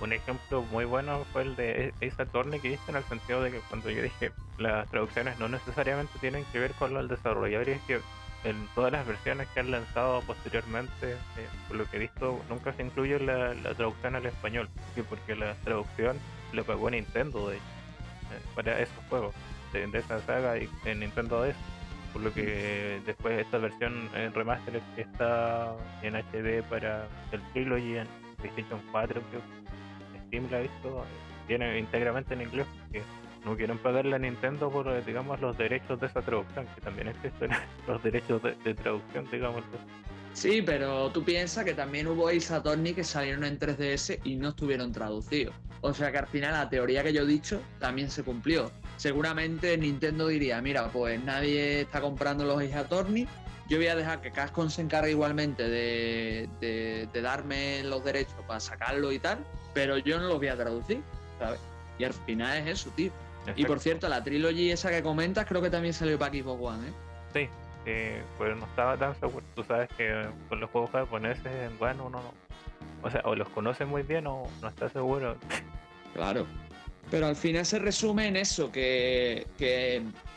un 0.00 0.12
ejemplo 0.12 0.62
muy 0.62 0.84
bueno 0.84 1.24
fue 1.32 1.42
el 1.42 1.56
de 1.56 1.92
Ace 2.02 2.22
Attorney 2.22 2.60
que 2.60 2.68
viste 2.68 2.90
en 2.90 2.98
el 2.98 3.04
sentido 3.04 3.42
de 3.42 3.50
que 3.50 3.58
cuando 3.60 3.90
yo 3.90 4.02
dije 4.02 4.30
las 4.58 4.88
traducciones 4.90 5.38
no 5.38 5.48
necesariamente 5.48 6.12
tienen 6.20 6.44
que 6.52 6.58
ver 6.58 6.72
con 6.72 6.94
el 6.96 7.08
desarrollador 7.08 7.68
y 7.68 7.72
es 7.72 7.80
que 7.82 8.00
en 8.44 8.68
todas 8.74 8.92
las 8.92 9.06
versiones 9.06 9.48
que 9.48 9.60
han 9.60 9.70
lanzado 9.70 10.20
posteriormente, 10.20 11.12
eh, 11.12 11.48
por 11.66 11.78
lo 11.78 11.90
que 11.90 11.96
he 11.96 12.00
visto, 12.00 12.40
nunca 12.50 12.74
se 12.74 12.82
incluye 12.82 13.18
la, 13.18 13.54
traducción 13.74 14.16
al 14.16 14.26
español, 14.26 14.68
porque 15.08 15.34
la 15.34 15.54
traducción 15.64 16.18
la 16.52 16.62
pagó 16.62 16.90
Nintendo 16.90 17.48
de, 17.48 17.56
eh, 17.56 17.60
para 18.54 18.78
esos 18.78 19.02
juegos 19.08 19.34
de, 19.72 19.98
esa 19.98 20.20
saga 20.20 20.58
y 20.58 20.68
en 20.84 21.00
Nintendo 21.00 21.42
DS 21.42 21.56
por 22.14 22.22
lo 22.22 22.32
que 22.32 23.02
después 23.04 23.40
esta 23.40 23.58
versión 23.58 24.08
en 24.14 24.32
remaster 24.32 24.80
que 24.96 25.02
está 25.02 25.74
en 26.02 26.14
HD 26.14 26.62
para 26.70 27.06
el 27.32 27.42
Trilogy 27.52 27.98
en 27.98 28.06
PlayStation 28.38 28.80
4 28.92 29.20
creo 29.30 29.42
Steam 30.28 30.50
la 30.50 30.58
ha 30.58 30.60
visto 30.60 31.04
viene 31.46 31.78
íntegramente 31.78 32.32
en 32.32 32.42
inglés 32.42 32.66
porque 32.80 33.02
no 33.44 33.56
quieren 33.56 33.78
pagarle 33.78 34.16
a 34.16 34.18
Nintendo 34.18 34.70
por, 34.70 34.88
eh, 34.88 35.02
digamos, 35.06 35.40
los 35.40 35.56
derechos 35.58 36.00
de 36.00 36.06
esa 36.06 36.22
traducción, 36.22 36.66
que 36.74 36.80
también 36.80 37.08
existen 37.08 37.50
los 37.86 38.02
derechos 38.02 38.42
de, 38.42 38.74
traducción, 38.74 39.28
digamos. 39.30 39.62
Sí, 40.32 40.62
pero 40.62 41.10
tú 41.10 41.22
piensas 41.22 41.64
que 41.64 41.74
también 41.74 42.06
hubo 42.08 42.28
Ace 42.28 42.52
Attorney 42.52 42.94
que 42.94 43.04
salieron 43.04 43.44
en 43.44 43.58
3DS 43.58 44.20
y 44.24 44.36
no 44.36 44.48
estuvieron 44.48 44.92
traducidos. 44.92 45.54
O 45.80 45.92
sea 45.92 46.10
que 46.10 46.18
al 46.18 46.26
final 46.26 46.52
la 46.52 46.68
teoría 46.68 47.02
que 47.02 47.12
yo 47.12 47.22
he 47.22 47.26
dicho 47.26 47.60
también 47.78 48.10
se 48.10 48.22
cumplió. 48.24 48.72
Seguramente 49.04 49.76
Nintendo 49.76 50.28
diría, 50.28 50.62
mira, 50.62 50.88
pues 50.88 51.22
nadie 51.22 51.82
está 51.82 52.00
comprando 52.00 52.46
los 52.46 52.56
Ace 52.56 52.74
Attorney, 52.74 53.28
yo 53.68 53.76
voy 53.76 53.88
a 53.88 53.96
dejar 53.96 54.22
que 54.22 54.30
Cascon 54.30 54.70
se 54.70 54.80
encargue 54.80 55.10
igualmente 55.10 55.68
de, 55.68 56.48
de, 56.58 57.20
darme 57.20 57.82
los 57.84 58.02
derechos 58.02 58.34
para 58.46 58.60
sacarlo 58.60 59.12
y 59.12 59.18
tal, 59.18 59.44
pero 59.74 59.98
yo 59.98 60.18
no 60.18 60.28
los 60.28 60.38
voy 60.38 60.48
a 60.48 60.56
traducir, 60.56 61.02
¿sabes? 61.38 61.60
Y 61.98 62.04
al 62.04 62.14
final 62.14 62.56
es 62.66 62.80
eso, 62.80 62.90
tío. 62.96 63.12
Y 63.54 63.66
por 63.66 63.78
cierto, 63.78 64.08
la 64.08 64.24
trilogy 64.24 64.70
esa 64.70 64.88
que 64.88 65.02
comentas 65.02 65.44
creo 65.44 65.60
que 65.60 65.68
también 65.68 65.92
salió 65.92 66.18
para 66.18 66.32
Xbox 66.32 66.62
One, 66.62 66.88
¿eh? 66.88 66.92
Sí, 67.34 67.48
eh, 67.84 68.22
pues 68.38 68.56
no 68.56 68.64
estaba 68.64 68.96
tan 68.96 69.14
seguro. 69.20 69.44
Tú 69.54 69.64
sabes 69.64 69.90
que 69.98 70.26
con 70.48 70.60
los 70.60 70.70
juegos 70.70 70.88
japoneses 70.92 71.44
en 71.44 71.76
One 71.78 72.00
uno 72.00 72.22
no. 72.22 72.32
O 73.02 73.10
sea, 73.10 73.20
o 73.26 73.34
los 73.34 73.50
conoce 73.50 73.84
muy 73.84 74.02
bien 74.02 74.26
o 74.26 74.48
no 74.62 74.68
está 74.68 74.88
seguro. 74.88 75.36
Claro. 76.14 76.46
Pero 77.14 77.28
al 77.28 77.36
final 77.36 77.64
se 77.64 77.78
resume 77.78 78.26
en 78.26 78.34
eso, 78.34 78.72
que, 78.72 79.46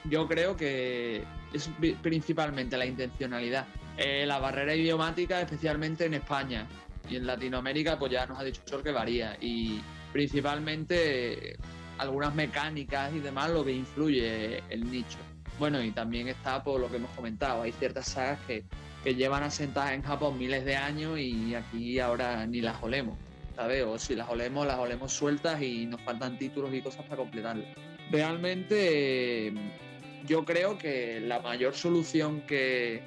yo 0.03 0.27
creo 0.27 0.55
que 0.55 1.23
es 1.51 1.71
principalmente 2.03 2.77
la 2.77 2.85
intencionalidad. 2.85 3.65
Eh, 3.97 4.27
la 4.27 4.37
barrera 4.37 4.75
idiomática, 4.75 5.41
especialmente 5.41 6.05
en 6.05 6.13
España 6.13 6.67
y 7.09 7.15
en 7.15 7.25
Latinoamérica, 7.25 7.97
pues 7.97 8.11
ya 8.11 8.27
nos 8.27 8.39
ha 8.39 8.43
dicho 8.43 8.61
Chor 8.63 8.83
que 8.83 8.91
varía. 8.91 9.35
Y 9.41 9.81
principalmente 10.13 11.57
algunas 11.97 12.35
mecánicas 12.35 13.11
y 13.11 13.21
demás 13.21 13.49
lo 13.49 13.65
que 13.65 13.71
influye 13.71 14.61
el 14.69 14.91
nicho. 14.91 15.17
Bueno, 15.57 15.81
y 15.81 15.89
también 15.89 16.27
está 16.27 16.63
por 16.63 16.79
lo 16.79 16.91
que 16.91 16.97
hemos 16.97 17.09
comentado, 17.15 17.63
hay 17.63 17.71
ciertas 17.71 18.09
sagas 18.09 18.37
que, 18.45 18.65
que 19.03 19.15
llevan 19.15 19.41
asentadas 19.41 19.93
en 19.93 20.03
Japón 20.03 20.37
miles 20.37 20.63
de 20.63 20.75
años 20.75 21.17
y 21.17 21.55
aquí 21.55 21.99
ahora 21.99 22.45
ni 22.45 22.61
las 22.61 22.83
olemos, 22.83 23.17
¿sabes? 23.57 23.83
O 23.83 23.97
si 23.97 24.15
las 24.15 24.29
olemos, 24.29 24.65
las 24.67 24.77
olemos 24.77 25.11
sueltas 25.11 25.61
y 25.61 25.87
nos 25.87 25.99
faltan 26.01 26.37
títulos 26.37 26.73
y 26.73 26.81
cosas 26.81 27.03
para 27.05 27.17
completarlas. 27.17 27.65
Realmente 28.11 29.51
yo 30.25 30.45
creo 30.45 30.77
que 30.77 31.19
la 31.19 31.39
mayor 31.39 31.73
solución 31.73 32.41
que, 32.41 33.01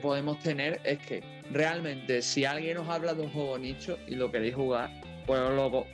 podemos 0.00 0.38
tener 0.38 0.80
es 0.84 0.98
que 0.98 1.22
realmente 1.50 2.22
si 2.22 2.44
alguien 2.44 2.78
os 2.78 2.88
habla 2.88 3.14
de 3.14 3.22
un 3.22 3.30
juego 3.30 3.58
nicho 3.58 3.98
y 4.06 4.14
lo 4.14 4.30
queréis 4.30 4.54
jugar, 4.54 4.90
pues 5.26 5.40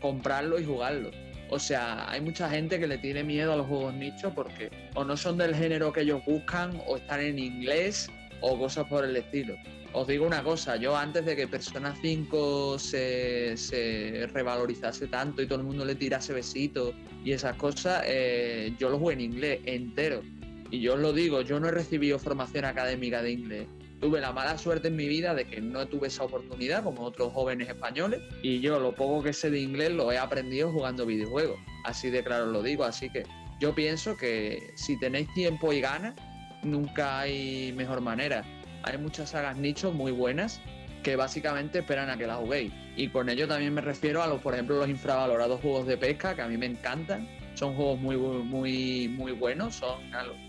comprarlo 0.01 0.59
y 0.59 0.65
jugarlo. 0.65 1.11
O 1.49 1.59
sea, 1.59 2.09
hay 2.09 2.21
mucha 2.21 2.49
gente 2.49 2.79
que 2.79 2.87
le 2.87 2.99
tiene 2.99 3.25
miedo 3.25 3.53
a 3.53 3.57
los 3.57 3.67
juegos 3.67 3.95
nichos 3.95 4.33
porque 4.35 4.71
o 4.95 5.05
no 5.05 5.17
son 5.17 5.39
del 5.39 5.55
género 5.55 5.93
que 5.93 6.03
ellos 6.03 6.23
buscan, 6.25 6.81
o 6.87 6.97
están 6.97 7.21
en 7.21 7.39
inglés, 7.39 8.09
o 8.41 8.59
cosas 8.59 8.87
por 8.87 9.05
el 9.05 9.17
estilo. 9.17 9.57
Os 9.93 10.07
digo 10.07 10.25
una 10.25 10.43
cosa, 10.45 10.77
yo 10.77 10.97
antes 10.97 11.25
de 11.27 11.35
que 11.35 11.49
Persona 11.49 11.95
5 12.01 12.79
se, 12.79 13.57
se 13.57 14.29
revalorizase 14.33 15.09
tanto 15.09 15.43
y 15.43 15.47
todo 15.47 15.59
el 15.59 15.65
mundo 15.65 15.85
le 15.85 15.97
tirase 15.97 16.33
besitos 16.33 16.95
y 17.25 17.33
esas 17.33 17.57
cosas, 17.57 18.05
eh, 18.07 18.73
yo 18.79 18.89
lo 18.89 18.99
jugué 18.99 19.15
en 19.15 19.21
inglés 19.21 19.61
entero 19.65 20.23
y 20.71 20.81
yo 20.81 20.95
os 20.95 21.01
lo 21.01 21.13
digo, 21.13 21.41
yo 21.43 21.59
no 21.59 21.69
he 21.69 21.73
recibido 21.73 22.19
formación 22.19 22.65
académica 22.65 23.23
de 23.23 23.33
inglés. 23.33 23.67
Tuve 24.01 24.21
la 24.21 24.33
mala 24.33 24.57
suerte 24.57 24.89
en 24.89 24.97
mi 24.97 25.09
vida 25.09 25.35
de 25.35 25.45
que 25.45 25.61
no 25.61 25.87
tuve 25.87 26.07
esa 26.07 26.25
oportunidad 26.25 26.85
como 26.85 27.03
otros 27.03 27.33
jóvenes 27.33 27.69
españoles 27.69 28.23
y 28.43 28.61
yo 28.61 28.79
lo 28.79 28.95
poco 28.95 29.23
que 29.23 29.33
sé 29.33 29.51
de 29.51 29.61
inglés 29.61 29.91
lo 29.91 30.11
he 30.13 30.19
aprendido 30.19 30.73
jugando 30.73 31.05
videojuegos. 31.05 31.59
Así 31.85 32.11
de 32.11 32.23
claro 32.23 32.47
lo 32.47 32.63
digo, 32.63 32.85
así 32.85 33.11
que 33.11 33.25
yo 33.61 33.75
pienso 33.75 34.17
que 34.17 34.73
si 34.77 34.99
tenéis 34.99 35.33
tiempo 35.35 35.73
y 35.73 35.81
ganas, 35.81 36.15
nunca 36.63 37.21
hay 37.21 37.73
mejor 37.77 38.01
manera. 38.01 38.45
Hay 38.83 38.99
muchas 38.99 39.31
sagas 39.31 39.57
nichos 39.57 39.95
muy 39.95 40.13
buenas 40.13 40.61
que 41.03 41.17
básicamente 41.17 41.81
esperan 41.81 42.11
a 42.11 42.17
que 42.17 42.27
las 42.27 42.39
juguéis. 42.39 42.73
Y 42.97 43.09
con 43.09 43.29
ello 43.29 43.49
también 43.49 43.73
me 43.73 43.81
refiero 43.81 44.23
a 44.23 44.27
los, 44.27 44.41
por 44.41 44.55
ejemplo, 44.55 44.77
los 44.77 44.89
infravalorados 44.89 45.61
juegos 45.61 45.87
de 45.87 45.97
pesca 45.97 46.35
que 46.35 46.43
a 46.43 46.49
mí 46.49 46.57
me 46.57 46.67
encantan 46.67 47.29
son 47.55 47.75
juegos 47.75 48.01
muy, 48.01 48.17
muy, 48.17 49.09
muy 49.09 49.33
buenos. 49.33 49.77
Son, 49.77 49.99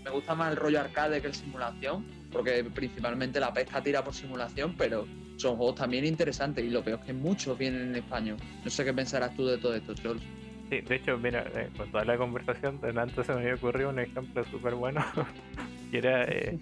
me 0.04 0.10
gusta 0.10 0.34
más 0.34 0.50
el 0.50 0.56
rollo 0.56 0.80
arcade 0.80 1.20
que 1.20 1.28
el 1.28 1.34
simulación, 1.34 2.06
porque 2.30 2.64
principalmente 2.64 3.40
la 3.40 3.52
pesca 3.52 3.82
tira 3.82 4.02
por 4.02 4.14
simulación, 4.14 4.74
pero 4.76 5.06
son 5.36 5.56
juegos 5.56 5.76
también 5.76 6.04
interesantes 6.04 6.64
y 6.64 6.70
lo 6.70 6.82
peor 6.82 7.00
es 7.00 7.06
que 7.06 7.12
muchos 7.12 7.58
vienen 7.58 7.88
en 7.88 7.96
español. 7.96 8.36
No 8.64 8.70
sé 8.70 8.84
qué 8.84 8.92
pensarás 8.92 9.34
tú 9.34 9.46
de 9.46 9.58
todo 9.58 9.74
esto, 9.74 9.94
Charles. 9.94 10.22
Sí, 10.70 10.80
de 10.80 10.96
hecho, 10.96 11.18
mira, 11.18 11.44
eh, 11.54 11.68
con 11.76 11.90
toda 11.90 12.04
la 12.04 12.16
conversación, 12.16 12.80
delante 12.80 13.22
se 13.24 13.34
me 13.34 13.40
había 13.40 13.54
ocurrido 13.56 13.90
un 13.90 13.98
ejemplo 13.98 14.42
súper 14.44 14.74
bueno, 14.74 15.04
que 15.92 15.98
era, 15.98 16.24
eh, 16.24 16.58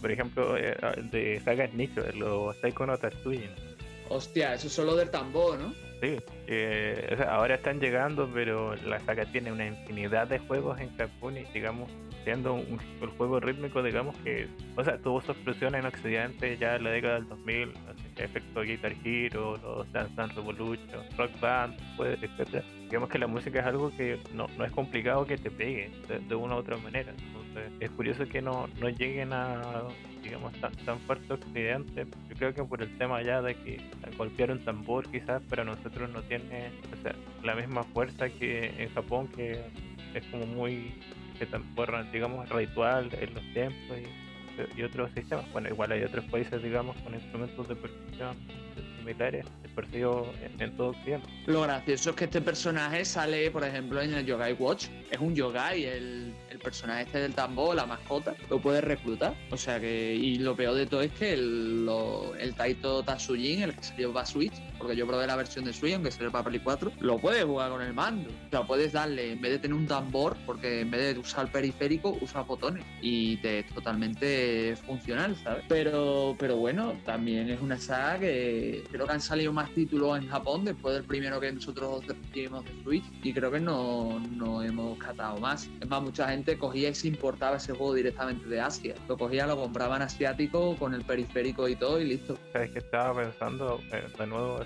por 0.00 0.12
ejemplo, 0.12 0.56
eh, 0.56 0.76
de 1.10 1.40
sagas 1.40 1.72
nicho, 1.74 2.02
los 2.14 2.60
Taiko 2.60 2.86
no 2.86 2.96
Tatsujin. 2.96 3.50
Hostia, 4.08 4.54
eso 4.54 4.68
es 4.68 4.72
solo 4.72 4.94
del 4.94 5.10
tambor, 5.10 5.58
¿no? 5.58 5.74
Sí, 6.00 6.18
eh, 6.46 7.16
ahora 7.28 7.54
están 7.54 7.80
llegando, 7.80 8.30
pero 8.32 8.76
la 8.76 9.00
saga 9.00 9.24
tiene 9.24 9.50
una 9.50 9.66
infinidad 9.66 10.28
de 10.28 10.38
juegos 10.38 10.78
en 10.78 10.94
Japón 10.96 11.38
y 11.38 11.44
digamos, 11.54 11.90
siendo 12.22 12.54
un, 12.54 12.78
juego 13.16 13.40
rítmico, 13.40 13.82
digamos 13.82 14.14
que, 14.18 14.46
o 14.76 14.84
sea, 14.84 14.98
tuvo 14.98 15.22
su 15.22 15.32
explosión 15.32 15.74
en 15.74 15.86
Occidente 15.86 16.56
ya 16.58 16.76
en 16.76 16.84
la 16.84 16.90
década 16.90 17.14
del 17.14 17.28
2000, 17.28 17.72
efecto 18.18 18.60
Guitar 18.60 18.94
Hero, 19.04 19.56
los 19.56 19.90
Dance 19.90 20.12
Dance 20.14 20.34
Revolution, 20.34 21.02
Rock 21.16 21.40
Band, 21.40 21.76
pues, 21.96 22.18
etc. 22.22 22.62
Digamos 22.86 23.08
que 23.08 23.18
la 23.18 23.26
música 23.26 23.60
es 23.60 23.66
algo 23.66 23.90
que 23.96 24.18
no, 24.32 24.46
no 24.56 24.64
es 24.64 24.72
complicado 24.72 25.26
que 25.26 25.36
te 25.36 25.50
pegue 25.50 25.90
de, 26.28 26.34
una 26.34 26.54
u 26.54 26.58
otra 26.58 26.76
manera. 26.76 27.12
Entonces, 27.12 27.72
es 27.80 27.90
curioso 27.90 28.26
que 28.28 28.40
no, 28.40 28.68
no 28.80 28.88
lleguen 28.88 29.32
a 29.32 29.82
digamos, 30.26 30.52
tan, 30.60 30.72
tan 30.84 30.98
fuerte 31.00 31.32
Occidente. 31.32 32.06
Yo 32.28 32.36
creo 32.36 32.54
que 32.54 32.64
por 32.64 32.82
el 32.82 32.96
tema 32.98 33.22
ya 33.22 33.40
de 33.40 33.54
que 33.54 33.80
golpear 34.16 34.50
un 34.50 34.64
tambor 34.64 35.08
quizás 35.10 35.42
para 35.42 35.64
nosotros 35.64 36.10
no 36.10 36.22
tiene 36.22 36.70
la 37.42 37.54
misma 37.54 37.84
fuerza 37.84 38.28
que 38.28 38.74
en 38.82 38.92
Japón, 38.92 39.28
que 39.28 39.60
es 40.14 40.24
como 40.30 40.46
muy, 40.46 40.94
que 41.38 41.46
tambor, 41.46 42.10
digamos, 42.10 42.48
ritual 42.48 43.08
en 43.20 43.34
los 43.34 43.54
templos 43.54 43.98
y, 43.98 44.80
y 44.80 44.82
otros 44.82 45.10
sistemas. 45.12 45.50
Bueno, 45.52 45.68
igual 45.68 45.92
hay 45.92 46.02
otros 46.02 46.24
países, 46.26 46.62
digamos, 46.62 46.96
con 46.98 47.14
instrumentos 47.14 47.68
de 47.68 47.76
percusión 47.76 48.36
militares 49.06 49.46
percibido 49.76 50.26
en, 50.58 50.76
todo 50.76 50.88
Occidente. 50.88 51.28
Lo 51.46 51.62
gracioso 51.62 52.10
es 52.10 52.16
que 52.16 52.24
este 52.24 52.40
personaje 52.40 53.04
sale, 53.04 53.50
por 53.50 53.62
ejemplo, 53.62 54.00
en 54.00 54.14
el 54.14 54.26
Yogai 54.26 54.54
Watch. 54.54 54.86
Es 55.10 55.20
un 55.20 55.34
Yogai, 55.34 55.84
el 55.84 56.34
personaje 56.66 57.02
este 57.02 57.20
del 57.20 57.32
tambor, 57.32 57.76
la 57.76 57.86
mascota, 57.86 58.34
lo 58.50 58.60
puedes 58.60 58.82
reclutar. 58.82 59.34
O 59.52 59.56
sea 59.56 59.78
que, 59.78 60.14
y 60.14 60.38
lo 60.38 60.56
peor 60.56 60.74
de 60.74 60.86
todo 60.86 61.00
es 61.00 61.12
que 61.12 61.32
el, 61.32 61.88
el 62.40 62.54
Taito 62.54 63.04
Tatsujin, 63.04 63.62
el 63.62 63.74
que 63.76 63.84
salió 63.84 64.12
para 64.12 64.26
Switch, 64.26 64.54
porque 64.78 64.96
yo 64.96 65.06
probé 65.06 65.28
la 65.28 65.36
versión 65.36 65.64
de 65.64 65.72
Switch, 65.72 65.94
aunque 65.94 66.10
salió 66.10 66.32
para 66.32 66.44
Play 66.44 66.60
4, 66.60 66.92
lo 67.00 67.18
puedes 67.18 67.44
jugar 67.44 67.70
con 67.70 67.82
el 67.82 67.94
mando. 67.94 68.30
O 68.30 68.50
sea, 68.50 68.66
puedes 68.66 68.92
darle, 68.92 69.32
en 69.32 69.40
vez 69.40 69.52
de 69.52 69.58
tener 69.60 69.76
un 69.76 69.86
tambor, 69.86 70.36
porque 70.44 70.80
en 70.80 70.90
vez 70.90 71.14
de 71.14 71.20
usar 71.20 71.50
periférico, 71.52 72.18
usa 72.20 72.42
botones. 72.42 72.84
Y 73.00 73.36
te 73.38 73.60
es 73.60 73.72
totalmente 73.72 74.74
funcional, 74.86 75.36
¿sabes? 75.42 75.64
Pero, 75.68 76.34
pero 76.38 76.56
bueno, 76.56 76.94
también 77.04 77.48
es 77.48 77.60
una 77.60 77.78
saga 77.78 78.18
que 78.18 78.84
creo 78.90 79.06
que 79.06 79.12
han 79.12 79.20
salido 79.20 79.52
más 79.52 79.70
títulos 79.70 80.18
en 80.18 80.28
Japón 80.28 80.64
después 80.64 80.94
del 80.94 81.04
primero 81.04 81.40
que 81.40 81.52
nosotros 81.52 82.04
recibimos 82.06 82.64
de 82.64 82.82
Switch. 82.82 83.04
Y 83.22 83.32
creo 83.32 83.52
que 83.52 83.60
no, 83.60 84.18
no 84.18 84.62
hemos 84.62 84.98
catado 84.98 85.38
más. 85.38 85.68
Es 85.80 85.88
más, 85.88 86.02
mucha 86.02 86.28
gente 86.28 86.55
cogía 86.58 86.88
y 86.88 86.94
se 86.94 87.08
importaba 87.08 87.56
ese 87.56 87.72
juego 87.72 87.94
directamente 87.94 88.48
de 88.48 88.60
Asia. 88.60 88.94
Lo 89.08 89.16
cogía, 89.16 89.46
lo 89.46 89.56
compraban 89.56 90.02
asiático 90.02 90.76
con 90.76 90.94
el 90.94 91.02
periférico 91.02 91.68
y 91.68 91.76
todo 91.76 92.00
y 92.00 92.04
listo. 92.04 92.38
¿Sabes 92.52 92.70
que 92.70 92.78
estaba 92.78 93.22
pensando? 93.22 93.80
Eh, 93.92 94.04
de 94.18 94.26
nuevo, 94.26 94.60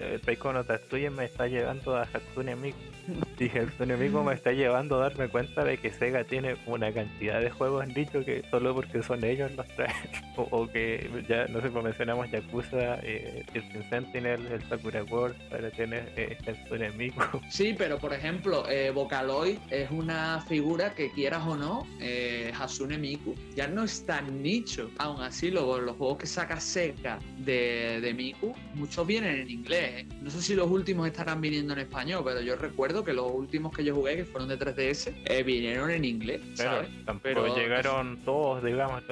el 0.00 0.20
Taiko 0.20 0.52
no 0.52 0.64
Tatsuya 0.64 1.10
me 1.10 1.26
está 1.26 1.46
llevando 1.46 1.96
a 1.96 2.02
Hatsune 2.02 2.56
Miku. 2.56 2.78
Y 3.38 3.48
Hatsune 3.48 3.96
Miku 3.96 4.22
me 4.22 4.34
está 4.34 4.52
llevando 4.52 4.96
a 4.96 5.08
darme 5.08 5.28
cuenta 5.28 5.64
de 5.64 5.78
que 5.78 5.90
Sega 5.90 6.24
tiene 6.24 6.56
una 6.66 6.92
cantidad 6.92 7.40
de 7.40 7.50
juegos 7.50 7.86
dicho 7.94 8.24
que 8.24 8.42
solo 8.50 8.74
porque 8.74 9.02
son 9.02 9.24
ellos 9.24 9.50
los 9.56 9.66
traen. 9.68 9.94
o, 10.36 10.66
que 10.66 11.08
ya, 11.28 11.46
no 11.46 11.60
sé, 11.60 11.70
pues 11.70 11.84
mencionamos 11.84 12.30
Yakuza, 12.30 12.96
eh, 13.02 13.44
el 13.54 13.88
Sentinel, 13.88 14.46
el 14.46 14.62
Sakura 14.68 15.02
World, 15.04 15.36
ahora 15.52 15.70
tiene 15.70 16.02
eh, 16.16 16.36
Hatsune 16.46 16.90
Miku. 16.92 17.40
Sí, 17.48 17.74
pero 17.76 17.98
por 17.98 18.12
ejemplo, 18.12 18.68
eh, 18.68 18.90
Vocaloid 18.90 19.58
es 19.70 19.90
una 19.90 20.40
figura 20.48 20.94
que 20.94 21.09
quieras 21.10 21.46
o 21.46 21.56
no, 21.56 21.86
eh, 22.00 22.52
Hasune 22.58 22.98
Miku 22.98 23.34
ya 23.54 23.68
no 23.68 23.84
es 23.84 24.04
tan 24.06 24.42
nicho. 24.42 24.90
Aún 24.98 25.22
así, 25.22 25.50
luego 25.50 25.78
los 25.78 25.96
juegos 25.96 26.18
que 26.18 26.26
saca 26.26 26.60
Sega 26.60 27.18
de, 27.38 28.00
de 28.00 28.14
Miku, 28.14 28.54
muchos 28.74 29.06
vienen 29.06 29.40
en 29.40 29.50
inglés. 29.50 30.02
¿eh? 30.02 30.06
No 30.20 30.30
sé 30.30 30.42
si 30.42 30.54
los 30.54 30.70
últimos 30.70 31.06
estarán 31.06 31.40
viniendo 31.40 31.72
en 31.72 31.80
español, 31.80 32.22
pero 32.24 32.40
yo 32.40 32.56
recuerdo 32.56 33.04
que 33.04 33.12
los 33.12 33.30
últimos 33.32 33.76
que 33.76 33.84
yo 33.84 33.94
jugué, 33.94 34.16
que 34.16 34.24
fueron 34.24 34.48
de 34.48 34.58
3DS, 34.58 35.14
eh, 35.26 35.42
vinieron 35.42 35.90
en 35.90 36.04
inglés. 36.04 36.40
Pero 36.56 36.86
tampoco 37.04 37.56
llegaron 37.56 38.22
todos, 38.24 38.62
digamos, 38.64 39.02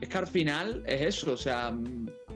Es 0.00 0.08
que 0.08 0.18
al 0.18 0.26
final 0.26 0.82
es 0.86 1.02
eso, 1.02 1.32
o 1.32 1.36
sea, 1.36 1.72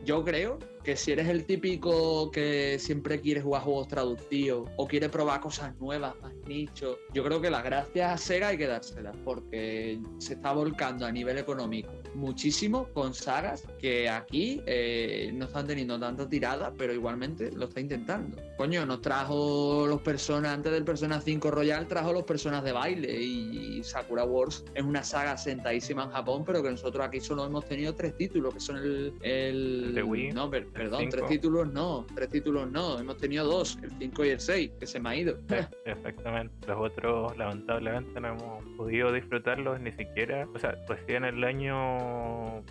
yo 0.04 0.24
creo 0.24 0.58
que 0.84 0.96
si 0.96 1.12
eres 1.12 1.28
el 1.28 1.44
típico 1.44 2.30
que 2.30 2.78
siempre 2.78 3.20
quiere 3.20 3.40
jugar 3.40 3.62
juegos 3.62 3.88
traducidos 3.88 4.68
o 4.76 4.86
quiere 4.86 5.08
probar 5.08 5.40
cosas 5.40 5.74
nuevas, 5.80 6.14
más 6.20 6.34
nicho, 6.46 6.98
yo 7.12 7.24
creo 7.24 7.40
que 7.40 7.50
la 7.50 7.62
gracia 7.62 8.12
a 8.12 8.18
Sega 8.18 8.48
hay 8.48 8.58
que 8.58 8.66
dársela, 8.66 9.12
porque 9.24 9.98
se 10.18 10.34
está 10.34 10.52
volcando 10.52 11.06
a 11.06 11.12
nivel 11.12 11.38
económico 11.38 11.90
muchísimo 12.14 12.88
con 12.92 13.14
sagas 13.14 13.64
que 13.78 14.08
aquí 14.08 14.62
eh, 14.66 15.30
no 15.34 15.46
están 15.46 15.66
teniendo 15.66 15.98
tanta 15.98 16.28
tirada, 16.28 16.72
pero 16.76 16.92
igualmente 16.92 17.50
lo 17.52 17.66
está 17.66 17.80
intentando. 17.80 18.36
Coño, 18.56 18.86
nos 18.86 19.00
trajo 19.00 19.86
los 19.86 20.00
personas, 20.00 20.52
antes 20.54 20.72
del 20.72 20.84
Persona 20.84 21.20
5 21.20 21.50
Royal, 21.50 21.86
trajo 21.86 22.12
los 22.12 22.24
personas 22.24 22.64
de 22.64 22.72
baile 22.72 23.20
y 23.20 23.82
Sakura 23.82 24.24
Wars 24.24 24.64
es 24.74 24.82
una 24.82 25.02
saga 25.02 25.36
sentadísima 25.36 26.04
en 26.04 26.10
Japón, 26.10 26.44
pero 26.46 26.62
que 26.62 26.70
nosotros 26.70 27.06
aquí 27.06 27.20
solo 27.20 27.44
hemos 27.44 27.64
tenido 27.66 27.94
tres 27.94 28.16
títulos, 28.16 28.54
que 28.54 28.60
son 28.60 28.76
el... 28.76 29.12
el, 29.22 30.02
Wii, 30.04 30.32
no, 30.32 30.50
perdón, 30.74 31.08
tres 31.08 31.26
títulos 31.26 31.72
no, 31.72 32.06
tres 32.14 32.28
títulos 32.28 32.70
no, 32.70 32.98
hemos 32.98 33.16
tenido 33.16 33.46
dos, 33.46 33.78
el 33.82 33.90
5 33.92 34.24
y 34.24 34.28
el 34.30 34.40
6, 34.40 34.70
que 34.80 34.86
se 34.86 35.00
me 35.00 35.10
ha 35.10 35.16
ido. 35.16 35.38
exactamente, 35.86 36.54
los 36.66 36.78
otros 36.78 37.36
lamentablemente 37.36 38.20
no 38.20 38.28
hemos 38.28 38.64
podido 38.76 39.12
disfrutarlos 39.12 39.80
ni 39.80 39.92
siquiera, 39.92 40.46
o 40.52 40.58
sea, 40.58 40.76
recién 40.88 41.24
el 41.24 41.42
año 41.44 42.62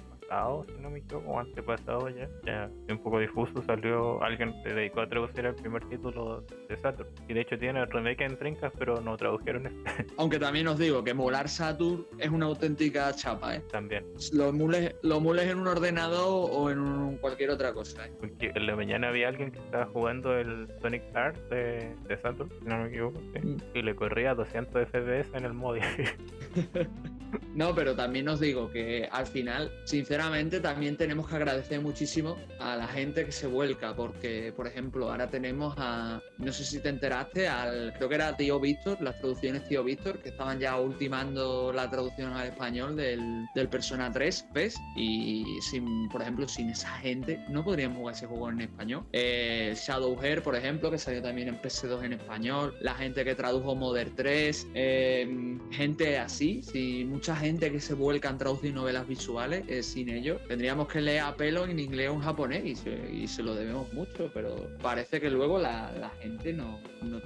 si 0.67 0.81
no 0.81 0.89
me 0.89 0.99
equivoco, 0.99 1.29
o 1.29 1.39
antepasado 1.39 2.09
ya, 2.09 2.27
ya 2.45 2.69
un 2.89 2.99
poco 2.99 3.19
difuso, 3.19 3.61
salió 3.63 4.21
alguien 4.23 4.53
se 4.63 4.73
dedicó 4.73 5.01
a 5.01 5.09
traducir 5.09 5.45
el 5.45 5.55
primer 5.55 5.83
título 5.89 6.41
de 6.69 6.77
Saturn. 6.77 7.09
Y 7.27 7.33
de 7.33 7.41
hecho 7.41 7.57
tiene 7.57 7.81
el 7.81 7.89
remake 7.89 8.21
en 8.21 8.37
trincas, 8.37 8.71
pero 8.77 9.01
no 9.01 9.15
tradujeron 9.17 9.67
este. 9.67 10.05
Aunque 10.17 10.39
también 10.39 10.67
os 10.67 10.77
digo 10.77 11.03
que 11.03 11.11
emular 11.11 11.47
Saturn 11.49 12.05
es 12.17 12.29
una 12.29 12.45
auténtica 12.47 13.13
chapa, 13.13 13.55
¿eh? 13.55 13.63
También. 13.71 14.05
Lo 14.33 14.49
emules, 14.49 14.95
lo 15.01 15.19
mules 15.19 15.47
en 15.49 15.59
un 15.59 15.67
ordenador 15.67 16.49
o 16.51 16.69
en 16.69 17.17
cualquier 17.17 17.51
otra 17.51 17.73
cosa, 17.73 18.07
¿eh? 18.07 18.11
Porque 18.19 18.51
en 18.53 18.65
la 18.65 18.75
mañana 18.75 19.09
había 19.09 19.27
alguien 19.27 19.51
que 19.51 19.59
estaba 19.59 19.85
jugando 19.85 20.37
el 20.37 20.67
Sonic 20.81 21.03
Art 21.15 21.37
de, 21.49 21.95
de 22.07 22.17
Saturn, 22.17 22.49
si 22.59 22.65
no 22.65 22.77
me 22.77 22.87
equivoco, 22.89 23.19
mm. 23.19 23.57
y 23.73 23.81
le 23.81 23.95
corría 23.95 24.33
200 24.33 24.87
FPS 24.87 25.35
en 25.35 25.45
el 25.45 25.53
mod. 25.53 25.77
no, 27.55 27.75
pero 27.75 27.95
también 27.95 28.27
os 28.29 28.39
digo 28.39 28.69
que 28.69 29.07
al 29.11 29.27
final, 29.27 29.71
sinceramente, 29.85 30.22
también 30.61 30.95
tenemos 30.95 31.27
que 31.27 31.35
agradecer 31.35 31.81
muchísimo 31.81 32.37
a 32.59 32.77
la 32.77 32.87
gente 32.87 33.25
que 33.25 33.31
se 33.31 33.45
vuelca, 33.45 33.93
porque, 33.93 34.53
por 34.55 34.67
ejemplo, 34.67 35.11
ahora 35.11 35.29
tenemos 35.29 35.75
a, 35.77 36.21
no 36.37 36.53
sé 36.53 36.63
si 36.63 36.79
te 36.79 36.89
enteraste, 36.89 37.47
al, 37.47 37.93
creo 37.93 38.07
que 38.07 38.15
era 38.15 38.37
Tío 38.37 38.59
Víctor, 38.59 39.01
las 39.01 39.19
traducciones 39.19 39.67
Tío 39.67 39.83
Víctor, 39.83 40.19
que 40.19 40.29
estaban 40.29 40.59
ya 40.59 40.79
ultimando 40.79 41.73
la 41.73 41.89
traducción 41.89 42.31
al 42.33 42.47
español 42.47 42.95
del, 42.95 43.47
Persona 43.69 44.11
3, 44.11 44.45
¿ves? 44.53 44.75
Y 44.95 45.45
sin, 45.61 46.07
por 46.09 46.21
ejemplo, 46.21 46.47
sin 46.47 46.69
esa 46.69 46.89
gente 46.97 47.43
no 47.49 47.63
podríamos 47.63 47.97
jugar 47.97 48.15
ese 48.15 48.27
juego 48.27 48.49
en 48.49 48.61
español. 48.61 49.05
Eh, 49.11 49.73
Shadow 49.75 50.19
Hair, 50.21 50.43
por 50.43 50.55
ejemplo, 50.55 50.91
que 50.91 50.97
salió 50.97 51.21
también 51.21 51.47
en 51.47 51.61
PS2 51.61 52.03
en 52.03 52.13
español, 52.13 52.75
la 52.81 52.93
gente 52.93 53.25
que 53.25 53.35
tradujo 53.35 53.75
Modern 53.75 54.15
3, 54.15 54.67
eh, 54.73 55.57
gente 55.71 56.17
así, 56.19 56.61
si 56.61 57.03
mucha 57.05 57.35
gente 57.35 57.71
que 57.71 57.79
se 57.79 57.93
vuelca 57.93 58.29
en 58.29 58.37
traducir 58.37 58.73
novelas 58.73 59.07
visuales, 59.07 59.63
eh, 59.67 59.81
sin 59.81 60.12
ello. 60.13 60.39
Tendríamos 60.47 60.87
que 60.87 61.01
leer 61.01 61.21
a 61.21 61.35
pelo 61.35 61.65
en 61.65 61.79
inglés 61.79 62.09
o 62.09 62.13
en 62.13 62.21
japonés 62.21 62.63
y 62.65 63.27
se, 63.27 63.43
lo 63.43 63.55
debemos 63.55 63.91
mucho, 63.93 64.29
pero 64.33 64.69
parece 64.81 65.19
que 65.19 65.29
luego 65.29 65.59
la, 65.59 66.11
gente 66.21 66.53
no, 66.53 66.79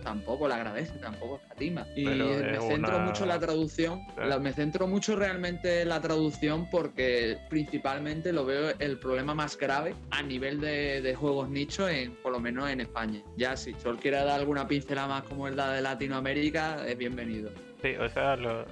tampoco 0.04 0.48
la 0.48 0.56
agradece, 0.56 0.98
tampoco 1.00 1.38
escatima. 1.38 1.86
Y 1.96 2.06
me 2.06 2.60
centro 2.60 3.00
mucho 3.00 3.24
en 3.24 3.30
la 3.30 3.40
traducción, 3.40 4.02
me 4.42 4.54
centro 4.54 4.88
mucho 4.88 5.16
realmente 5.16 5.82
en 5.82 5.90
la 5.90 6.02
traducción 6.02 6.70
porque 6.70 7.38
principalmente 7.50 8.34
lo 8.34 8.46
veo 8.46 8.74
el 8.80 9.00
problema 9.00 9.34
más 9.34 9.58
grave 9.58 9.94
a 10.12 10.22
nivel 10.22 10.60
de, 10.60 11.16
juegos 11.18 11.50
nicho, 11.50 11.90
en, 11.90 12.16
por 12.16 12.32
lo 12.32 12.40
menos 12.40 12.70
en 12.70 12.82
España. 12.82 13.22
Ya 13.38 13.56
si 13.58 13.74
Sol 13.76 13.98
quiere 13.98 14.18
dar 14.18 14.40
alguna 14.40 14.68
pincelada 14.68 15.08
más 15.08 15.24
como 15.24 15.48
es 15.48 15.56
la 15.56 15.72
de 15.72 15.82
Latinoamérica, 15.82 16.86
es 16.88 16.98
bienvenido. 16.98 17.52
Sí, 17.82 17.96
o 17.96 18.10
sea, 18.10 18.36
lo, 18.36 18.66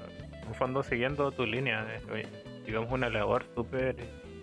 en 0.47 0.53
fondo 0.53 0.83
siguiendo 0.83 1.31
tu 1.31 1.45
línea, 1.45 1.85
eh, 2.13 2.23
digamos, 2.65 2.91
una 2.91 3.09
labor 3.09 3.45
súper 3.55 3.95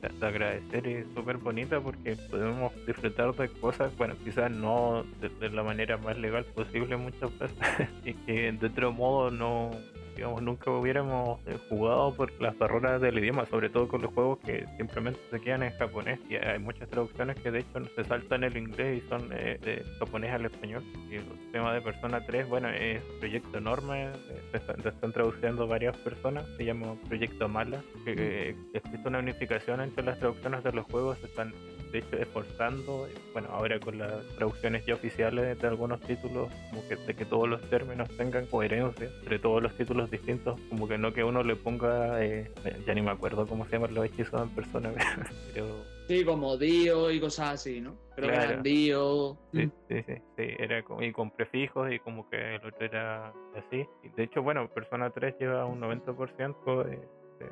de 0.03 0.27
agradecer 0.27 0.87
y 0.87 1.15
súper 1.15 1.37
bonita 1.37 1.81
porque 1.81 2.17
podemos 2.29 2.73
disfrutar 2.87 3.35
de 3.37 3.49
cosas, 3.49 3.97
bueno, 3.97 4.17
quizás 4.25 4.51
no 4.51 5.05
de, 5.21 5.51
la 5.51 5.63
manera 5.63 5.97
más 5.97 6.19
legal 6.19 6.45
posible 6.45 6.97
muchas 6.97 7.31
veces, 7.39 7.89
y 8.05 8.15
que 8.15 8.51
de 8.51 8.67
otro 8.67 8.93
modo 8.93 9.31
no, 9.31 9.71
digamos, 10.15 10.43
nunca 10.43 10.71
hubiéramos 10.71 11.41
eh, 11.47 11.57
jugado 11.69 12.15
por 12.15 12.33
las 12.41 12.57
barreras 12.59 13.01
del 13.01 13.19
idioma, 13.19 13.47
sobre 13.47 13.69
todo 13.69 13.89
con 13.89 14.03
los 14.03 14.13
juegos 14.13 14.39
que 14.41 14.67
simplemente 14.77 15.21
se 15.31 15.41
quedan 15.41 15.63
en 15.63 15.73
japonés. 15.73 16.19
Y 16.29 16.37
hay 16.37 16.59
muchas 16.59 16.89
traducciones 16.89 17.37
que 17.41 17.51
de 17.51 17.61
hecho 17.61 17.85
se 17.97 18.05
saltan 18.05 18.45
el 18.45 18.57
inglés 18.57 19.03
y 19.03 19.09
son 19.09 19.29
eh, 19.33 19.59
de 19.61 19.85
japonés 19.99 20.33
al 20.33 20.47
español. 20.47 20.83
Y 21.11 21.17
el 21.17 21.25
tema 21.53 21.75
de 21.75 21.81
Persona 21.81 22.25
3, 22.25 22.49
bueno, 22.49 22.69
es 22.69 23.03
un 23.03 23.19
proyecto 23.21 23.59
enorme, 23.59 24.07
eh, 24.07 24.13
se, 24.53 24.89
están 24.89 25.13
traduciendo 25.13 25.67
varias 25.67 25.97
personas, 25.99 26.47
se 26.57 26.65
llama 26.65 26.95
Proyecto 27.09 27.49
Mala, 27.49 27.83
que 28.05 28.55
existe 28.73 29.09
una 29.09 29.19
unificación 29.19 29.81
entre 29.81 30.05
las 30.05 30.19
traducciones 30.19 30.63
de 30.65 30.73
los 30.73 30.87
juegos, 30.87 31.19
se 31.19 31.27
están 31.27 31.53
de 31.93 31.99
hecho 31.99 32.17
esforzando, 32.17 33.07
bueno, 33.33 33.49
ahora 33.51 33.79
con 33.79 33.99
las 33.99 34.27
traducciones 34.37 34.85
ya 34.87 34.95
oficiales 34.95 35.59
de 35.59 35.69
algunos 35.69 36.01
títulos, 36.01 36.51
como 36.71 36.87
que 36.89 36.97
de 36.97 37.15
que 37.15 37.25
todos 37.25 37.49
los 37.49 37.61
términos 37.69 38.09
tengan 38.17 38.47
coherencia 38.47 39.11
entre 39.21 39.39
todos 39.39 39.63
los 39.63 39.77
títulos 39.77 40.11
distintos, 40.11 40.59
como 40.71 40.89
que 40.89 40.97
no 40.99 41.13
que 41.13 41.23
uno 41.23 41.43
le 41.43 41.55
ponga, 41.55 42.25
eh, 42.25 42.51
ya 42.87 42.95
ni 42.95 43.03
me 43.03 43.11
acuerdo 43.11 43.47
cómo 43.47 43.67
se 43.67 43.73
llaman 43.73 43.95
los 43.95 44.07
hechizos 44.07 44.43
en 44.43 44.49
persona, 44.51 44.93
pero... 45.55 45.67
Sí, 46.09 46.25
como 46.25 46.57
Dio 46.57 47.11
y 47.11 47.21
cosas 47.21 47.51
así, 47.51 47.81
¿no? 47.81 47.95
Creo 48.17 48.29
que 48.29 48.37
eran 48.37 48.63
Dio. 48.63 49.39
Sí, 49.53 49.71
sí, 49.89 50.03
sí, 50.07 50.45
era 50.59 50.83
con, 50.83 51.03
y 51.03 51.13
con 51.13 51.31
prefijos 51.31 51.93
y 51.93 51.99
como 52.01 52.29
que 52.29 52.57
el 52.57 52.67
otro 52.67 52.85
era 52.85 53.33
así. 53.57 53.87
Y 54.03 54.09
de 54.09 54.25
hecho, 54.25 54.43
bueno, 54.43 54.69
Persona 54.69 55.11
3 55.11 55.37
lleva 55.39 55.65
un 55.65 55.81
90% 55.81 56.85
de 56.85 56.99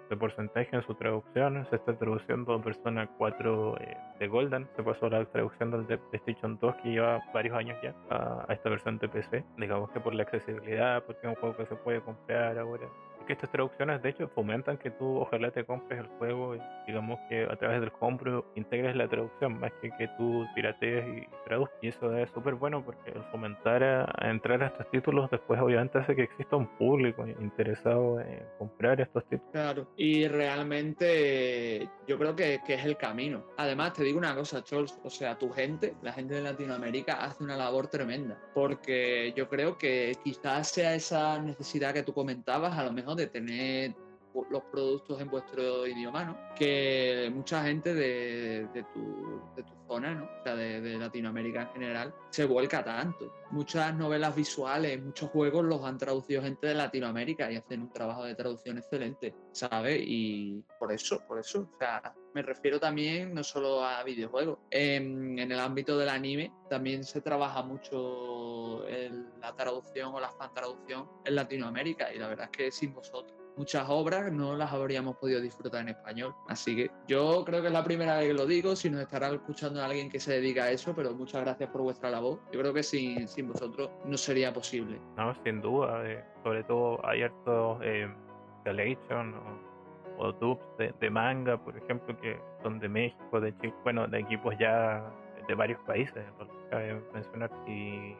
de, 0.08 0.16
porcentaje 0.16 0.74
en 0.74 0.82
su 0.82 0.94
traducción. 0.94 1.66
Se 1.70 1.76
está 1.76 1.96
traduciendo 1.96 2.60
Persona 2.60 3.08
4 3.18 3.78
eh, 3.80 3.96
de 4.18 4.28
Golden. 4.28 4.68
Se 4.76 4.82
pasó 4.82 5.08
la 5.08 5.24
traducción 5.24 5.70
del 5.70 5.86
de 5.86 5.98
PlayStation 5.98 6.58
2 6.60 6.74
que 6.82 6.90
lleva 6.90 7.22
varios 7.32 7.56
años 7.56 7.78
ya 7.82 7.94
a, 8.10 8.46
esta 8.52 8.70
versión 8.70 8.98
de 8.98 9.08
PC. 9.08 9.44
Digamos 9.56 9.90
que 9.90 10.00
por 10.00 10.14
la 10.14 10.22
accesibilidad, 10.22 11.02
porque 11.04 11.26
es 11.26 11.28
un 11.28 11.34
juego 11.36 11.56
que 11.56 11.66
se 11.66 11.76
puede 11.76 12.00
comprar 12.00 12.58
ahora 12.58 12.88
que 13.30 13.34
estas 13.34 13.52
traducciones 13.52 14.02
de 14.02 14.08
hecho 14.08 14.28
fomentan 14.34 14.76
que 14.76 14.90
tú 14.90 15.20
ojalá 15.20 15.52
te 15.52 15.64
compres 15.64 16.00
el 16.00 16.08
juego 16.18 16.56
y 16.56 16.60
digamos 16.84 17.20
que 17.28 17.44
a 17.44 17.54
través 17.54 17.80
del 17.80 17.92
compro 17.92 18.44
integres 18.56 18.96
la 18.96 19.06
traducción 19.06 19.60
más 19.60 19.70
que 19.80 19.90
que 19.96 20.08
tú 20.18 20.44
piratees 20.56 21.04
y 21.06 21.28
traduzcas. 21.44 21.78
Y 21.80 21.88
eso 21.88 22.16
es 22.16 22.28
súper 22.30 22.54
bueno 22.54 22.84
porque 22.84 23.12
fomentar 23.30 23.84
a, 23.84 24.28
entrar 24.28 24.64
a 24.64 24.66
estos 24.66 24.90
títulos 24.90 25.30
después 25.30 25.60
obviamente 25.60 25.98
hace 25.98 26.16
que 26.16 26.24
exista 26.24 26.56
un 26.56 26.66
público 26.76 27.24
interesado 27.24 28.18
en 28.18 28.42
comprar 28.58 29.00
estos 29.00 29.24
títulos. 29.26 29.52
Claro, 29.52 29.86
y 29.96 30.26
realmente 30.26 31.88
yo 32.08 32.18
creo 32.18 32.34
que, 32.34 32.60
que 32.66 32.74
es 32.74 32.84
el 32.84 32.96
camino. 32.96 33.44
Además 33.58 33.92
te 33.92 34.02
digo 34.02 34.18
una 34.18 34.34
cosa, 34.34 34.64
Chols, 34.64 34.98
o 35.04 35.10
sea, 35.10 35.38
tu 35.38 35.50
gente, 35.50 35.94
la 36.02 36.12
gente 36.12 36.34
de 36.34 36.42
Latinoamérica 36.42 37.22
hace 37.22 37.44
una 37.44 37.56
labor 37.56 37.86
tremenda 37.86 38.40
porque 38.54 39.32
yo 39.36 39.48
creo 39.48 39.78
que 39.78 40.16
quizás 40.24 40.68
sea 40.68 40.96
esa 40.96 41.40
necesidad 41.40 41.94
que 41.94 42.02
tú 42.02 42.12
comentabas, 42.12 42.76
a 42.76 42.84
lo 42.84 42.92
mejor 42.92 43.19
de 43.20 43.26
tener 43.26 43.94
los 44.50 44.62
productos 44.64 45.20
en 45.20 45.28
vuestro 45.28 45.86
idioma, 45.86 46.24
¿no? 46.24 46.36
Que 46.56 47.30
mucha 47.34 47.62
gente 47.64 47.94
de, 47.94 48.68
tu, 48.92 49.42
de 49.56 49.62
tu, 49.62 49.72
zona, 49.86 50.14
¿no? 50.14 50.24
O 50.24 50.42
sea, 50.44 50.54
de, 50.54 50.98
Latinoamérica 50.98 51.62
en 51.62 51.68
general, 51.72 52.14
se 52.30 52.44
vuelca 52.44 52.84
tanto. 52.84 53.32
Muchas 53.50 53.94
novelas 53.94 54.34
visuales, 54.36 55.02
muchos 55.02 55.30
juegos 55.30 55.64
los 55.64 55.84
han 55.84 55.98
traducido 55.98 56.42
gente 56.42 56.68
de 56.68 56.74
Latinoamérica 56.74 57.50
y 57.50 57.56
hacen 57.56 57.82
un 57.82 57.92
trabajo 57.92 58.24
de 58.24 58.34
traducción 58.34 58.78
excelente, 58.78 59.34
¿sabes? 59.52 60.00
Y 60.04 60.62
por 60.78 60.92
eso, 60.92 61.20
por 61.26 61.38
eso, 61.40 61.68
o 61.74 61.78
sea, 61.78 62.14
me 62.34 62.42
refiero 62.42 62.78
también 62.78 63.34
no 63.34 63.42
solo 63.42 63.84
a 63.84 64.04
videojuegos. 64.04 64.58
En, 64.70 65.38
en 65.38 65.50
el 65.50 65.58
ámbito 65.58 65.98
del 65.98 66.08
anime 66.08 66.52
también 66.68 67.02
se 67.02 67.20
trabaja 67.20 67.62
mucho 67.62 68.84
la 69.40 69.54
traducción 69.56 70.14
o 70.14 70.20
la 70.20 70.30
fan 70.30 70.52
traducción 70.54 71.08
en 71.24 71.34
Latinoamérica 71.34 72.12
y 72.12 72.18
la 72.18 72.28
verdad 72.28 72.48
es 72.50 72.56
que 72.56 72.70
sin 72.70 72.94
vosotros 72.94 73.39
muchas 73.56 73.88
obras 73.88 74.32
no 74.32 74.56
las 74.56 74.72
habríamos 74.72 75.16
podido 75.16 75.40
disfrutar 75.40 75.82
en 75.82 75.90
español. 75.90 76.34
Así 76.48 76.76
que 76.76 76.90
yo 77.06 77.44
creo 77.44 77.60
que 77.60 77.68
es 77.68 77.72
la 77.72 77.84
primera 77.84 78.18
vez 78.18 78.28
que 78.28 78.34
lo 78.34 78.46
digo, 78.46 78.76
si 78.76 78.90
nos 78.90 79.02
estará 79.02 79.28
escuchando 79.28 79.82
alguien 79.82 80.10
que 80.10 80.20
se 80.20 80.32
dedica 80.32 80.64
a 80.64 80.70
eso, 80.70 80.94
pero 80.94 81.14
muchas 81.14 81.42
gracias 81.42 81.70
por 81.70 81.82
vuestra 81.82 82.10
labor. 82.10 82.40
Yo 82.52 82.60
creo 82.60 82.72
que 82.72 82.82
sin, 82.82 83.28
sin 83.28 83.48
vosotros 83.48 83.90
no 84.04 84.16
sería 84.16 84.52
posible. 84.52 85.00
No, 85.16 85.34
sin 85.44 85.60
duda. 85.60 86.08
Eh, 86.08 86.24
sobre 86.42 86.64
todo 86.64 87.04
hay 87.06 87.22
hartos 87.22 87.78
eh, 87.82 88.08
o, 90.18 90.32
dubs 90.32 90.60
de, 90.78 91.10
manga, 91.10 91.56
por 91.62 91.76
ejemplo, 91.76 92.16
que 92.20 92.38
son 92.62 92.78
de 92.78 92.88
México, 92.88 93.40
de 93.40 93.56
Chile, 93.58 93.74
bueno, 93.84 94.06
de 94.06 94.20
equipos 94.20 94.54
ya 94.58 95.02
de 95.48 95.54
varios 95.54 95.80
países, 95.80 96.22
cabe 96.70 97.00
mencionar. 97.12 97.50
Y 97.66 98.14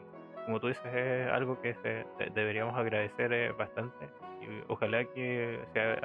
como 0.45 0.59
tú 0.59 0.67
dices, 0.67 0.93
es 0.93 1.27
algo 1.31 1.59
que 1.61 1.73
se, 1.75 2.05
deberíamos 2.31 2.75
agradecer 2.75 3.31
eh, 3.33 3.51
bastante. 3.51 4.09
Y 4.41 4.63
ojalá 4.67 5.03
que 5.05 5.59
sea, 5.73 5.99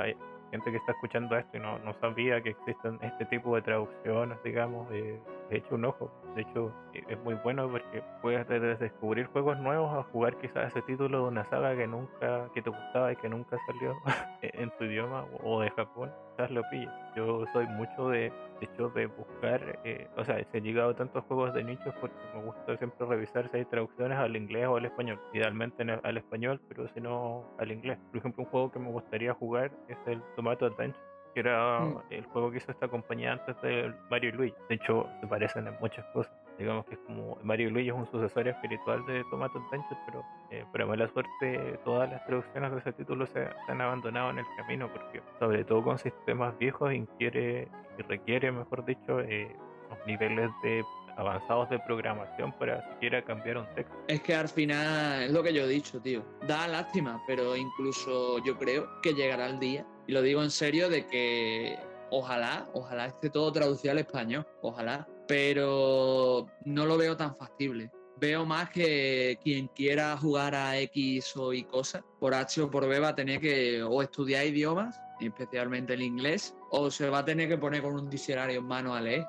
gente 0.51 0.71
que 0.71 0.77
está 0.77 0.93
escuchando 0.93 1.37
esto 1.37 1.57
y 1.57 1.61
no, 1.61 1.79
no 1.81 1.95
sabía 2.01 2.41
que 2.41 2.51
existen 2.51 2.99
este 3.03 3.25
tipo 3.27 3.55
de 3.57 3.63
traducciones, 3.63 4.39
digamos, 4.45 4.89
de, 4.91 5.21
hecho 5.51 5.75
un 5.75 5.85
ojo. 5.87 6.11
De 6.37 6.43
hecho, 6.43 6.71
e, 6.93 7.03
es 7.09 7.19
muy 7.25 7.35
bueno 7.37 7.67
porque 7.69 8.05
puedes 8.21 8.47
descubrir 8.79 9.27
juegos 9.29 9.59
nuevos 9.59 9.91
a 9.97 10.03
jugar 10.13 10.37
quizás 10.37 10.67
ese 10.67 10.83
título 10.83 11.23
de 11.23 11.29
una 11.29 11.45
saga 11.47 11.75
que 11.75 11.87
nunca, 11.87 12.51
que 12.53 12.61
te 12.61 12.69
gustaba 12.69 13.11
y 13.11 13.17
que 13.17 13.29
nunca 13.31 13.57
salió 13.67 13.97
e, 14.43 14.51
en 14.53 14.71
tu 14.77 14.85
idioma 14.85 15.25
o 15.43 15.61
de 15.61 15.71
Japón, 15.71 16.13
quizás 16.33 16.51
lo 16.51 16.63
pilles. 16.71 16.91
Yo 17.17 17.47
soy 17.55 17.67
mucho 17.69 18.11
de, 18.11 18.31
hecho, 18.61 18.91
de 18.91 19.07
buscar, 19.07 19.81
eh, 19.85 20.09
o 20.19 20.25
sea, 20.25 20.39
he 20.39 20.61
llegado 20.61 20.91
a 20.91 20.95
tantos 20.95 21.25
juegos 21.25 21.55
de 21.55 21.65
nichos 21.65 21.95
porque 22.03 22.17
me 22.35 22.43
gusta 22.45 22.77
siempre 22.77 23.07
revisar 23.07 23.51
si 23.51 23.57
hay 23.57 23.65
traducciones 23.65 24.19
al 24.19 24.37
inglés 24.37 24.67
o 24.67 24.77
al 24.77 24.85
español. 24.85 25.19
Idealmente 25.33 25.85
al 25.91 26.17
español, 26.19 26.61
pero 26.69 26.87
si 26.89 27.01
no 27.01 27.47
al 27.59 27.73
inglés. 27.73 27.99
Por 28.11 28.19
ejemplo, 28.19 28.45
un 28.45 28.51
juego 28.51 28.71
que 28.71 28.79
me 28.79 28.91
gustaría 28.91 29.33
jugar 29.33 29.71
es 29.89 29.97
el 30.07 30.23
Tomato 30.37 30.67
Adventure 30.67 31.06
que 31.37 31.41
era 31.41 31.81
mm. 31.81 31.99
el 32.09 32.25
juego 32.25 32.51
que 32.51 32.57
hizo 32.57 32.73
esta 32.73 32.89
compañía 32.89 33.33
antes 33.33 33.61
de 33.61 33.93
Mario 34.09 34.31
y 34.31 34.33
Luigi. 34.33 34.57
De 34.71 34.77
hecho, 34.77 35.07
se 35.21 35.27
parecen 35.27 35.67
en 35.67 35.77
muchas 35.81 36.07
cosas. 36.15 36.33
Digamos 36.59 36.87
que 36.87 36.95
es 36.95 37.01
como 37.01 37.37
Mario 37.43 37.69
y 37.69 37.73
Luigi 37.73 37.91
es 37.91 37.95
un 37.95 38.07
sucesor 38.07 38.49
espiritual 38.49 39.05
de 39.05 39.23
Tomato 39.31 39.59
Adventure, 39.59 40.01
pero 40.07 40.25
eh, 40.51 40.65
para 40.73 40.87
mala 40.87 41.07
suerte 41.09 41.79
todas 41.85 42.11
las 42.11 42.25
traducciones 42.25 42.73
de 42.73 42.79
ese 42.79 42.93
título 42.95 43.27
se, 43.27 43.47
han 43.69 43.83
abandonado 43.83 44.31
en 44.31 44.39
el 44.39 44.47
camino, 44.57 44.91
porque 44.91 45.21
sobre 45.39 45.63
todo 45.65 45.85
con 45.85 45.99
sistemas 45.99 46.57
viejos 46.57 46.95
inquiere 46.95 47.69
y 47.99 48.03
requiere, 48.03 48.51
mejor 48.51 48.87
dicho, 48.87 49.21
eh, 49.21 49.55
los 49.91 50.07
niveles 50.07 50.51
de 50.63 50.83
avanzados 51.19 51.69
de 51.69 51.79
programación 51.81 52.53
para 52.53 52.83
siquiera 52.93 53.23
cambiar 53.23 53.59
un 53.59 53.67
texto. 53.75 53.95
Es 54.09 54.23
que 54.23 54.35
al 54.35 54.49
final 54.49 55.25
es 55.25 55.31
lo 55.31 55.43
que 55.43 55.53
yo 55.53 55.65
he 55.65 55.69
dicho, 55.69 56.01
tío. 56.01 56.23
Da 56.47 56.67
lástima, 56.67 57.23
pero 57.27 57.57
incluso 57.57 58.39
yo 58.45 58.57
creo 58.57 58.87
que 59.03 59.13
llegará 59.13 59.47
el 59.47 59.59
día, 59.59 59.87
y 60.07 60.13
lo 60.13 60.23
digo 60.23 60.43
en 60.43 60.51
serio, 60.51 60.89
de 60.89 61.07
que 61.07 61.79
ojalá, 62.11 62.69
ojalá 62.73 63.07
esté 63.07 63.31
todo 63.31 63.53
traducido 63.53 63.93
al 63.93 63.99
español, 63.99 64.47
ojalá, 64.63 65.09
pero 65.27 66.47
no 66.65 66.87
lo 66.87 66.97
veo 66.97 67.17
tan 67.17 67.35
factible. 67.35 67.91
Veo 68.19 68.47
más 68.47 68.71
que 68.71 69.39
quien 69.43 69.69
quiera 69.69 70.17
jugar 70.17 70.55
a 70.55 70.79
X 70.81 71.37
o 71.37 71.53
Y 71.53 71.65
cosas, 71.65 72.03
por 72.19 72.35
H 72.35 72.63
o 72.63 72.71
por 72.71 72.89
B 72.89 72.99
va 72.99 73.09
a 73.09 73.15
tener 73.15 73.41
que 73.41 73.83
o 73.83 74.01
estudiar 74.03 74.47
idiomas 74.47 74.99
especialmente 75.21 75.95
el 75.95 76.03
inglés, 76.03 76.55
o 76.71 76.91
se 76.91 77.09
va 77.09 77.19
a 77.19 77.25
tener 77.25 77.49
que 77.49 77.59
poner 77.59 77.83
con 77.83 77.95
un 77.95 78.11
diccionario 78.11 78.61
en 78.61 78.67
mano 78.67 78.95
a 78.95 79.01
leer 79.01 79.25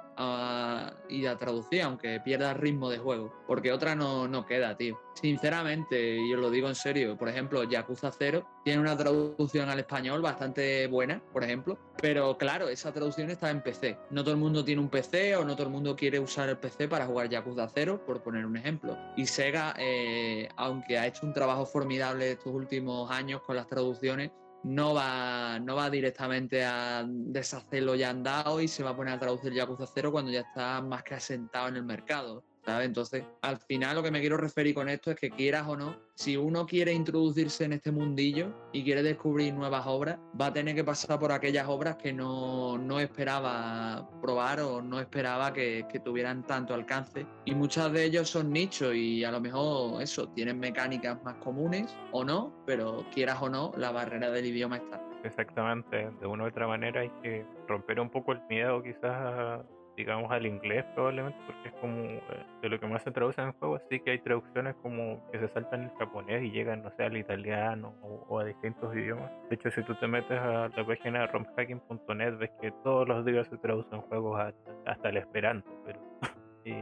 y 1.09 1.25
a 1.25 1.38
traducir, 1.38 1.83
aunque 1.83 2.19
pierda 2.19 2.53
ritmo 2.53 2.89
de 2.89 2.97
juego, 2.97 3.33
porque 3.47 3.71
otra 3.71 3.95
no, 3.95 4.27
no 4.27 4.45
queda, 4.45 4.75
tío. 4.75 4.99
Sinceramente, 5.13 6.17
y 6.17 6.33
os 6.33 6.39
lo 6.39 6.49
digo 6.49 6.67
en 6.67 6.75
serio, 6.75 7.17
por 7.17 7.29
ejemplo, 7.29 7.63
Yakuza 7.63 8.11
0 8.11 8.45
tiene 8.63 8.81
una 8.81 8.97
traducción 8.97 9.69
al 9.69 9.79
español 9.79 10.21
bastante 10.21 10.88
buena, 10.88 11.21
por 11.31 11.43
ejemplo, 11.43 11.77
pero 12.01 12.38
claro, 12.38 12.69
esa 12.69 12.91
traducción 12.91 13.29
está 13.29 13.49
en 13.49 13.61
PC. 13.61 13.97
No 14.11 14.23
todo 14.23 14.33
el 14.33 14.39
mundo 14.39 14.63
tiene 14.63 14.81
un 14.81 14.89
PC 14.89 15.35
o 15.35 15.45
no 15.45 15.55
todo 15.55 15.67
el 15.67 15.73
mundo 15.73 15.95
quiere 15.95 16.19
usar 16.19 16.49
el 16.49 16.57
PC 16.57 16.88
para 16.88 17.05
jugar 17.05 17.29
Yakuza 17.29 17.69
0, 17.73 18.03
por 18.05 18.21
poner 18.21 18.45
un 18.45 18.57
ejemplo. 18.57 18.97
Y 19.15 19.25
Sega, 19.25 19.73
eh, 19.77 20.49
aunque 20.55 20.97
ha 20.97 21.07
hecho 21.07 21.25
un 21.25 21.33
trabajo 21.33 21.65
formidable 21.65 22.31
estos 22.31 22.53
últimos 22.53 23.09
años 23.09 23.41
con 23.41 23.55
las 23.55 23.67
traducciones, 23.67 24.31
no 24.63 24.93
va, 24.93 25.59
no 25.59 25.75
va 25.75 25.89
directamente 25.89 26.63
a 26.63 27.05
deshacerlo 27.07 27.95
ya 27.95 28.09
andado 28.09 28.61
y 28.61 28.67
se 28.67 28.83
va 28.83 28.91
a 28.91 28.95
poner 28.95 29.13
a 29.13 29.19
traducir 29.19 29.53
Yakuza 29.53 29.85
0 29.93 30.11
cuando 30.11 30.31
ya 30.31 30.41
está 30.41 30.81
más 30.81 31.03
que 31.03 31.15
asentado 31.15 31.67
en 31.69 31.77
el 31.77 31.83
mercado. 31.83 32.43
Entonces, 32.68 33.24
al 33.41 33.57
final 33.57 33.95
lo 33.95 34.03
que 34.03 34.11
me 34.11 34.20
quiero 34.20 34.38
referir 34.38 34.76
con 34.76 34.89
esto 34.89 35.11
es 35.11 35.18
que 35.18 35.30
quieras 35.30 35.68
o 35.68 35.78
no, 35.78 35.95
si 36.15 36.36
uno 36.36 36.65
quiere 36.65 36.91
introducirse 36.91 37.63
en 37.63 37.74
este 37.74 37.91
mundillo 37.91 38.70
y 38.74 38.84
quiere 38.84 39.03
descubrir 39.03 39.53
nuevas 39.53 39.86
obras, 39.88 40.18
va 40.39 40.47
a 40.47 40.53
tener 40.53 40.76
que 40.76 40.84
pasar 40.84 41.20
por 41.20 41.32
aquellas 41.32 41.68
obras 41.68 41.95
que 41.95 42.11
no, 42.11 42.99
esperaba 42.99 44.09
probar 44.22 44.59
o 44.59 44.82
no 44.82 44.99
esperaba 44.99 45.53
que, 45.53 45.86
que, 45.91 45.99
tuvieran 45.99 46.45
tanto 46.45 46.74
alcance. 46.74 47.26
Y 47.45 47.55
muchas 47.55 47.91
de 47.91 48.03
ellos 48.03 48.30
son 48.30 48.51
nichos 48.51 48.93
y 48.95 49.24
a 49.24 49.32
lo 49.32 49.39
mejor 49.39 50.01
eso, 50.01 50.28
tienen 50.30 50.59
mecánicas 50.59 51.24
más 51.24 51.36
comunes 51.36 51.95
o 52.11 52.24
no, 52.24 52.53
pero 52.65 53.05
quieras 53.13 53.38
o 53.41 53.49
no, 53.49 53.72
la 53.78 53.91
barrera 53.91 54.30
del 54.32 54.45
idioma 54.47 54.78
está. 54.78 55.01
Exactamente, 55.24 56.09
de 56.20 56.28
una 56.28 56.45
u 56.45 56.47
otra 56.47 56.68
manera 56.68 57.01
hay 57.01 57.11
que 57.22 57.45
romper 57.68 57.99
un 57.99 58.09
poco 58.09 58.32
el 58.32 58.41
miedo 58.49 58.82
quizás 58.82 59.61
digamos, 59.97 60.31
al 60.31 60.45
inglés 60.45 60.85
probablemente, 60.93 61.39
porque 61.47 61.69
es 61.69 61.73
como 61.81 62.03
eh, 62.03 62.21
de 62.61 62.69
lo 62.69 62.79
que 62.79 62.85
más 62.85 63.01
se 63.01 63.11
traduce 63.11 63.41
en 63.41 63.47
el 63.47 63.53
juego, 63.53 63.79
sí 63.89 63.99
que 63.99 64.11
hay 64.11 64.19
traducciones 64.19 64.75
como 64.83 65.27
que 65.31 65.39
se 65.39 65.47
saltan 65.49 65.83
en 65.83 65.95
japonés 65.95 66.43
y 66.43 66.51
llegan, 66.51 66.83
no 66.83 66.91
sé, 66.91 67.03
al 67.03 67.17
italiano 67.17 67.95
o, 68.01 68.39
a 68.39 68.45
distintos 68.45 68.95
idiomas. 68.95 69.31
De 69.49 69.55
hecho, 69.55 69.71
si 69.71 69.81
tú 69.83 69.95
te 69.95 70.07
metes 70.07 70.39
a 70.39 70.69
la 70.69 70.85
página 70.85 71.25
romhacking.net, 71.25 72.37
ves 72.37 72.51
que 72.61 72.71
todos 72.83 73.07
los 73.07 73.25
días 73.25 73.47
se 73.47 73.57
traducen 73.57 74.01
juegos 74.01 74.39
hasta, 74.85 75.09
el 75.09 75.17
esperanto, 75.17 75.69
pero... 75.83 75.99
y, 76.65 76.73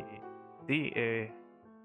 sí, 0.68 0.92
eh, 0.94 1.32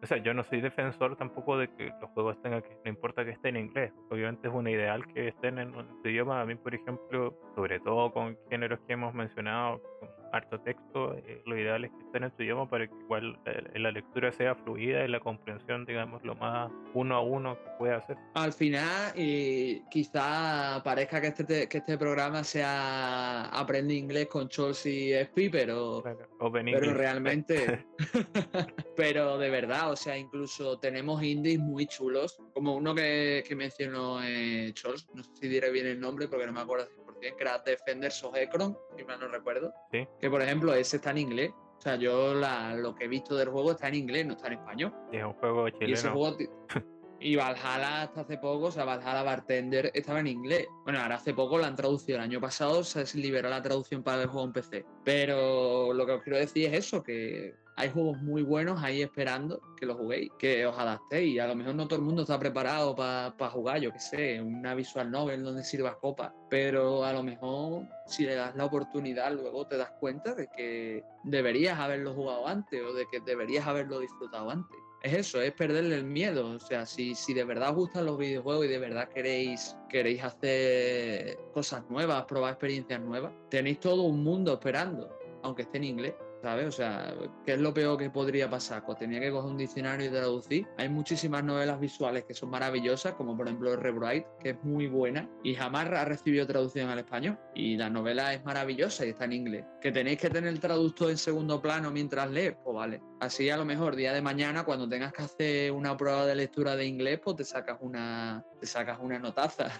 o 0.03 0.07
sea, 0.07 0.17
yo 0.17 0.35
no 0.35 0.43
soy 0.43 0.61
defensor 0.63 1.15
tampoco 1.17 1.59
de 1.59 1.69
que 1.69 1.93
los 2.01 2.11
juegos 2.11 2.41
tengan 2.43 2.63
que, 2.63 2.77
no 2.85 2.91
importa 2.91 3.25
que 3.25 3.33
estén 3.33 3.57
en 3.57 3.67
inglés, 3.67 3.93
obviamente 4.11 4.49
es 4.49 4.55
un 4.55 4.67
ideal 4.67 5.07
que 5.07 5.29
estén 5.29 5.59
en 5.59 5.75
un 5.75 5.87
idioma. 6.03 6.41
A 6.41 6.47
mí, 6.47 6.55
por 6.55 6.75
ejemplo, 6.75 7.37
sobre 7.55 7.79
todo 7.81 8.11
con 8.11 8.37
géneros 8.49 8.81
que 8.87 8.95
hemos 8.95 9.15
mencionado, 9.15 9.81
con 10.01 10.20
harto 10.33 10.61
texto, 10.61 11.15
eh, 11.15 11.43
lo 11.47 11.59
ideal 11.59 11.85
es 11.85 11.91
que 11.91 12.05
estén 12.07 12.25
en 12.25 12.31
tu 12.33 12.43
idioma 12.43 12.69
para 12.69 12.87
que 12.87 12.95
igual 12.95 13.39
eh, 13.47 13.79
la 13.79 13.91
lectura 13.91 14.33
sea 14.33 14.55
fluida 14.55 15.05
y 15.05 15.09
la 15.09 15.21
comprensión, 15.21 15.85
digamos, 15.85 16.23
lo 16.25 16.35
más 16.37 16.71
uno 16.95 17.17
a 17.17 17.21
uno 17.21 17.57
que 17.57 17.71
pueda 17.79 17.97
hacer. 17.97 18.17
Al 18.35 18.53
final, 18.53 19.13
y 19.17 19.81
quizá 19.91 20.81
parezca 20.85 21.21
que 21.21 21.29
este, 21.29 21.69
que 21.69 21.79
este 21.79 21.99
programa 21.99 22.45
sea 22.45 23.47
Aprende 23.47 23.95
inglés 23.95 24.27
con 24.27 24.49
Chols 24.49 24.87
y 24.87 25.13
Espi, 25.13 25.49
pero, 25.49 26.03
pero 26.03 26.95
realmente, 26.95 27.87
pero 28.97 29.39
de 29.39 29.51
verdad, 29.51 29.93
o 29.93 29.97
sea, 29.97 30.17
incluso 30.17 30.79
tenemos 30.79 31.23
indies 31.23 31.59
muy 31.59 31.87
chulos, 31.87 32.39
como 32.55 32.77
uno 32.77 32.95
que, 32.95 33.45
que 33.47 33.57
mencionó 33.57 34.23
eh, 34.23 34.73
no 35.15 35.23
sé 35.23 35.31
si 35.41 35.49
diré 35.49 35.71
bien 35.71 35.87
el 35.87 36.01
nombre 36.01 36.29
porque 36.29 36.47
no 36.47 36.53
me 36.53 36.61
acuerdo 36.61 36.87
100%, 36.87 37.00
que 37.21 37.35
era 37.39 37.59
Defenders 37.59 38.23
of 38.25 38.37
Ekron, 38.37 38.77
si 38.97 39.05
mal 39.05 39.21
no 39.21 39.29
recuerdo. 39.29 39.73
Que 39.91 40.31
por 40.31 40.43
ejemplo, 40.43 40.75
ese 40.75 40.97
está 40.97 41.11
en 41.11 41.19
inglés. 41.19 41.53
O 41.79 41.81
sea, 41.83 41.97
yo 41.97 42.35
lo 42.35 42.95
que 42.95 43.05
he 43.05 43.09
visto 43.09 43.35
del 43.37 43.49
juego 43.49 43.73
está 43.73 43.89
en 43.89 43.95
inglés, 43.95 44.27
no 44.27 44.35
está 44.35 44.49
en 44.49 44.55
español. 44.55 44.95
es 45.13 45.25
un 45.25 45.33
juego 45.35 45.69
chileno. 45.71 45.89
Y 45.89 45.93
ese 45.95 46.09
juego, 46.11 46.37
Y 47.23 47.37
Valhalla 47.37 48.03
hasta 48.03 48.23
hace 48.23 48.39
poco, 48.39 48.67
o 48.67 48.71
sea, 48.73 48.87
Valhalla 48.87 49.23
Bartender 49.23 49.91
estaba 49.93 50.21
en 50.21 50.27
inglés. 50.27 50.67
Bueno, 50.85 51.01
ahora 51.01 51.17
hace 51.17 51.35
poco 51.35 51.59
la 51.59 51.67
han 51.67 51.77
traducido. 51.77 52.17
El 52.17 52.25
año 52.25 52.41
pasado 52.41 52.83
se 52.83 53.05
liberó 53.19 53.51
la 53.51 53.61
traducción 53.61 54.03
para 54.03 54.23
el 54.23 54.29
juego 54.29 54.47
en 54.47 54.53
PC. 54.55 54.87
Pero 55.05 55.93
lo 55.93 56.07
que 56.07 56.13
os 56.13 56.23
quiero 56.23 56.39
decir 56.39 56.67
es 56.69 56.87
eso, 56.87 57.03
que 57.03 57.55
hay 57.77 57.91
juegos 57.91 58.23
muy 58.23 58.43
buenos 58.43 58.83
ahí 58.83 59.03
esperando 59.03 59.61
que 59.77 59.85
los 59.85 59.99
juguéis, 59.99 60.31
que 60.39 60.65
os 60.65 60.79
adaptéis. 60.79 61.41
A 61.41 61.47
lo 61.47 61.55
mejor 61.55 61.75
no 61.75 61.87
todo 61.87 61.99
el 61.99 62.05
mundo 62.07 62.23
está 62.23 62.39
preparado 62.39 62.97
para 62.97 63.51
jugar, 63.51 63.81
yo 63.81 63.93
qué 63.93 64.01
sé, 64.01 64.41
una 64.41 64.75
visual 64.75 65.11
novel 65.11 65.45
donde 65.45 65.63
sirva 65.63 65.99
copa. 65.99 66.35
Pero 66.49 67.05
a 67.05 67.13
lo 67.13 67.23
mejor 67.23 67.85
si 68.07 68.25
le 68.25 68.35
das 68.35 68.57
la 68.57 68.65
oportunidad, 68.65 69.31
luego 69.33 69.67
te 69.67 69.77
das 69.77 69.91
cuenta 70.01 70.35
de 70.35 70.49
que 70.49 71.05
deberías 71.25 71.79
haberlo 71.79 72.15
jugado 72.15 72.47
antes 72.49 72.83
o 72.83 72.95
de 72.95 73.07
que 73.11 73.21
deberías 73.21 73.67
haberlo 73.67 74.01
disfrutado 74.01 74.51
antes 74.51 74.80
es 75.03 75.13
eso, 75.15 75.41
es 75.41 75.53
perderle 75.53 75.97
el 75.97 76.05
miedo. 76.05 76.51
O 76.51 76.59
sea, 76.59 76.87
si, 76.87 77.15
si 77.15 77.35
de 77.35 77.45
verdad 77.45 77.71
os 77.71 77.77
gustan 77.77 78.07
los 78.07 78.19
videojuegos 78.19 78.67
y 78.67 78.69
de 78.69 78.79
verdad 78.79 79.09
queréis, 79.09 79.77
queréis 79.89 80.23
hacer 80.23 81.39
cosas 81.53 81.89
nuevas, 81.89 82.25
probar 82.25 82.53
experiencias 82.53 83.01
nuevas, 83.01 83.33
tenéis 83.49 83.81
todo 83.81 84.03
un 84.03 84.23
mundo 84.23 84.53
esperando, 84.53 85.17
aunque 85.43 85.63
esté 85.63 85.79
en 85.79 85.85
inglés. 85.85 86.15
¿Sabes? 86.43 86.67
O 86.67 86.73
sea, 86.73 87.15
¿qué 87.45 87.55
es 87.55 87.61
lo 87.61 87.73
peor 87.75 87.99
que 87.99 88.11
podría 88.11 88.49
pasar? 88.49 88.85
Pues 88.85 88.99
tenía 88.99 89.21
que 89.21 89.31
coger 89.31 89.51
un 89.51 89.57
diccionario 89.57 90.07
y 90.07 90.11
traducir. 90.11 90.67
Hay 90.79 90.89
muchísimas 90.89 91.45
novelas 91.45 91.81
visuales 91.81 92.25
que 92.25 92.35
son 92.35 92.51
maravillosas, 92.51 93.15
como 93.15 93.37
por 93.37 93.47
ejemplo 93.47 93.77
Rebright, 93.77 94.27
que 94.43 94.51
es 94.51 94.65
muy 94.65 94.87
buena 94.87 95.29
y 95.43 95.55
jamás 95.55 95.89
ha 95.91 96.05
recibido 96.05 96.47
traducción 96.47 96.89
al 96.89 96.99
español. 96.99 97.39
Y 97.55 97.77
la 97.77 97.91
novela 97.91 98.33
es 98.35 98.45
maravillosa 98.45 99.05
y 99.07 99.11
está 99.11 99.25
en 99.25 99.33
inglés. 99.33 99.65
¿Que 99.81 99.93
tenéis 99.93 100.19
que 100.19 100.31
tener 100.31 100.51
el 100.51 100.61
traductor 100.61 101.11
en 101.11 101.19
segundo 101.19 101.61
plano 101.61 101.91
mientras 101.91 102.31
lees? 102.31 102.57
Pues 102.65 102.75
vale. 102.75 103.03
Así 103.21 103.51
a 103.51 103.57
lo 103.57 103.65
mejor 103.65 103.97
día 103.97 104.13
de 104.13 104.23
mañana, 104.23 104.65
cuando 104.65 104.89
tengas 104.89 105.13
que 105.13 105.23
hacer 105.23 105.73
una 105.73 105.97
prueba 105.97 106.25
de 106.27 106.35
lectura 106.35 106.77
de 106.77 106.87
inglés, 106.87 107.21
pues 107.23 107.37
te 107.37 107.45
sacas 107.45 107.79
una, 107.81 108.45
te 108.59 108.67
sacas 108.67 108.99
una 109.01 109.19
notaza. 109.19 109.71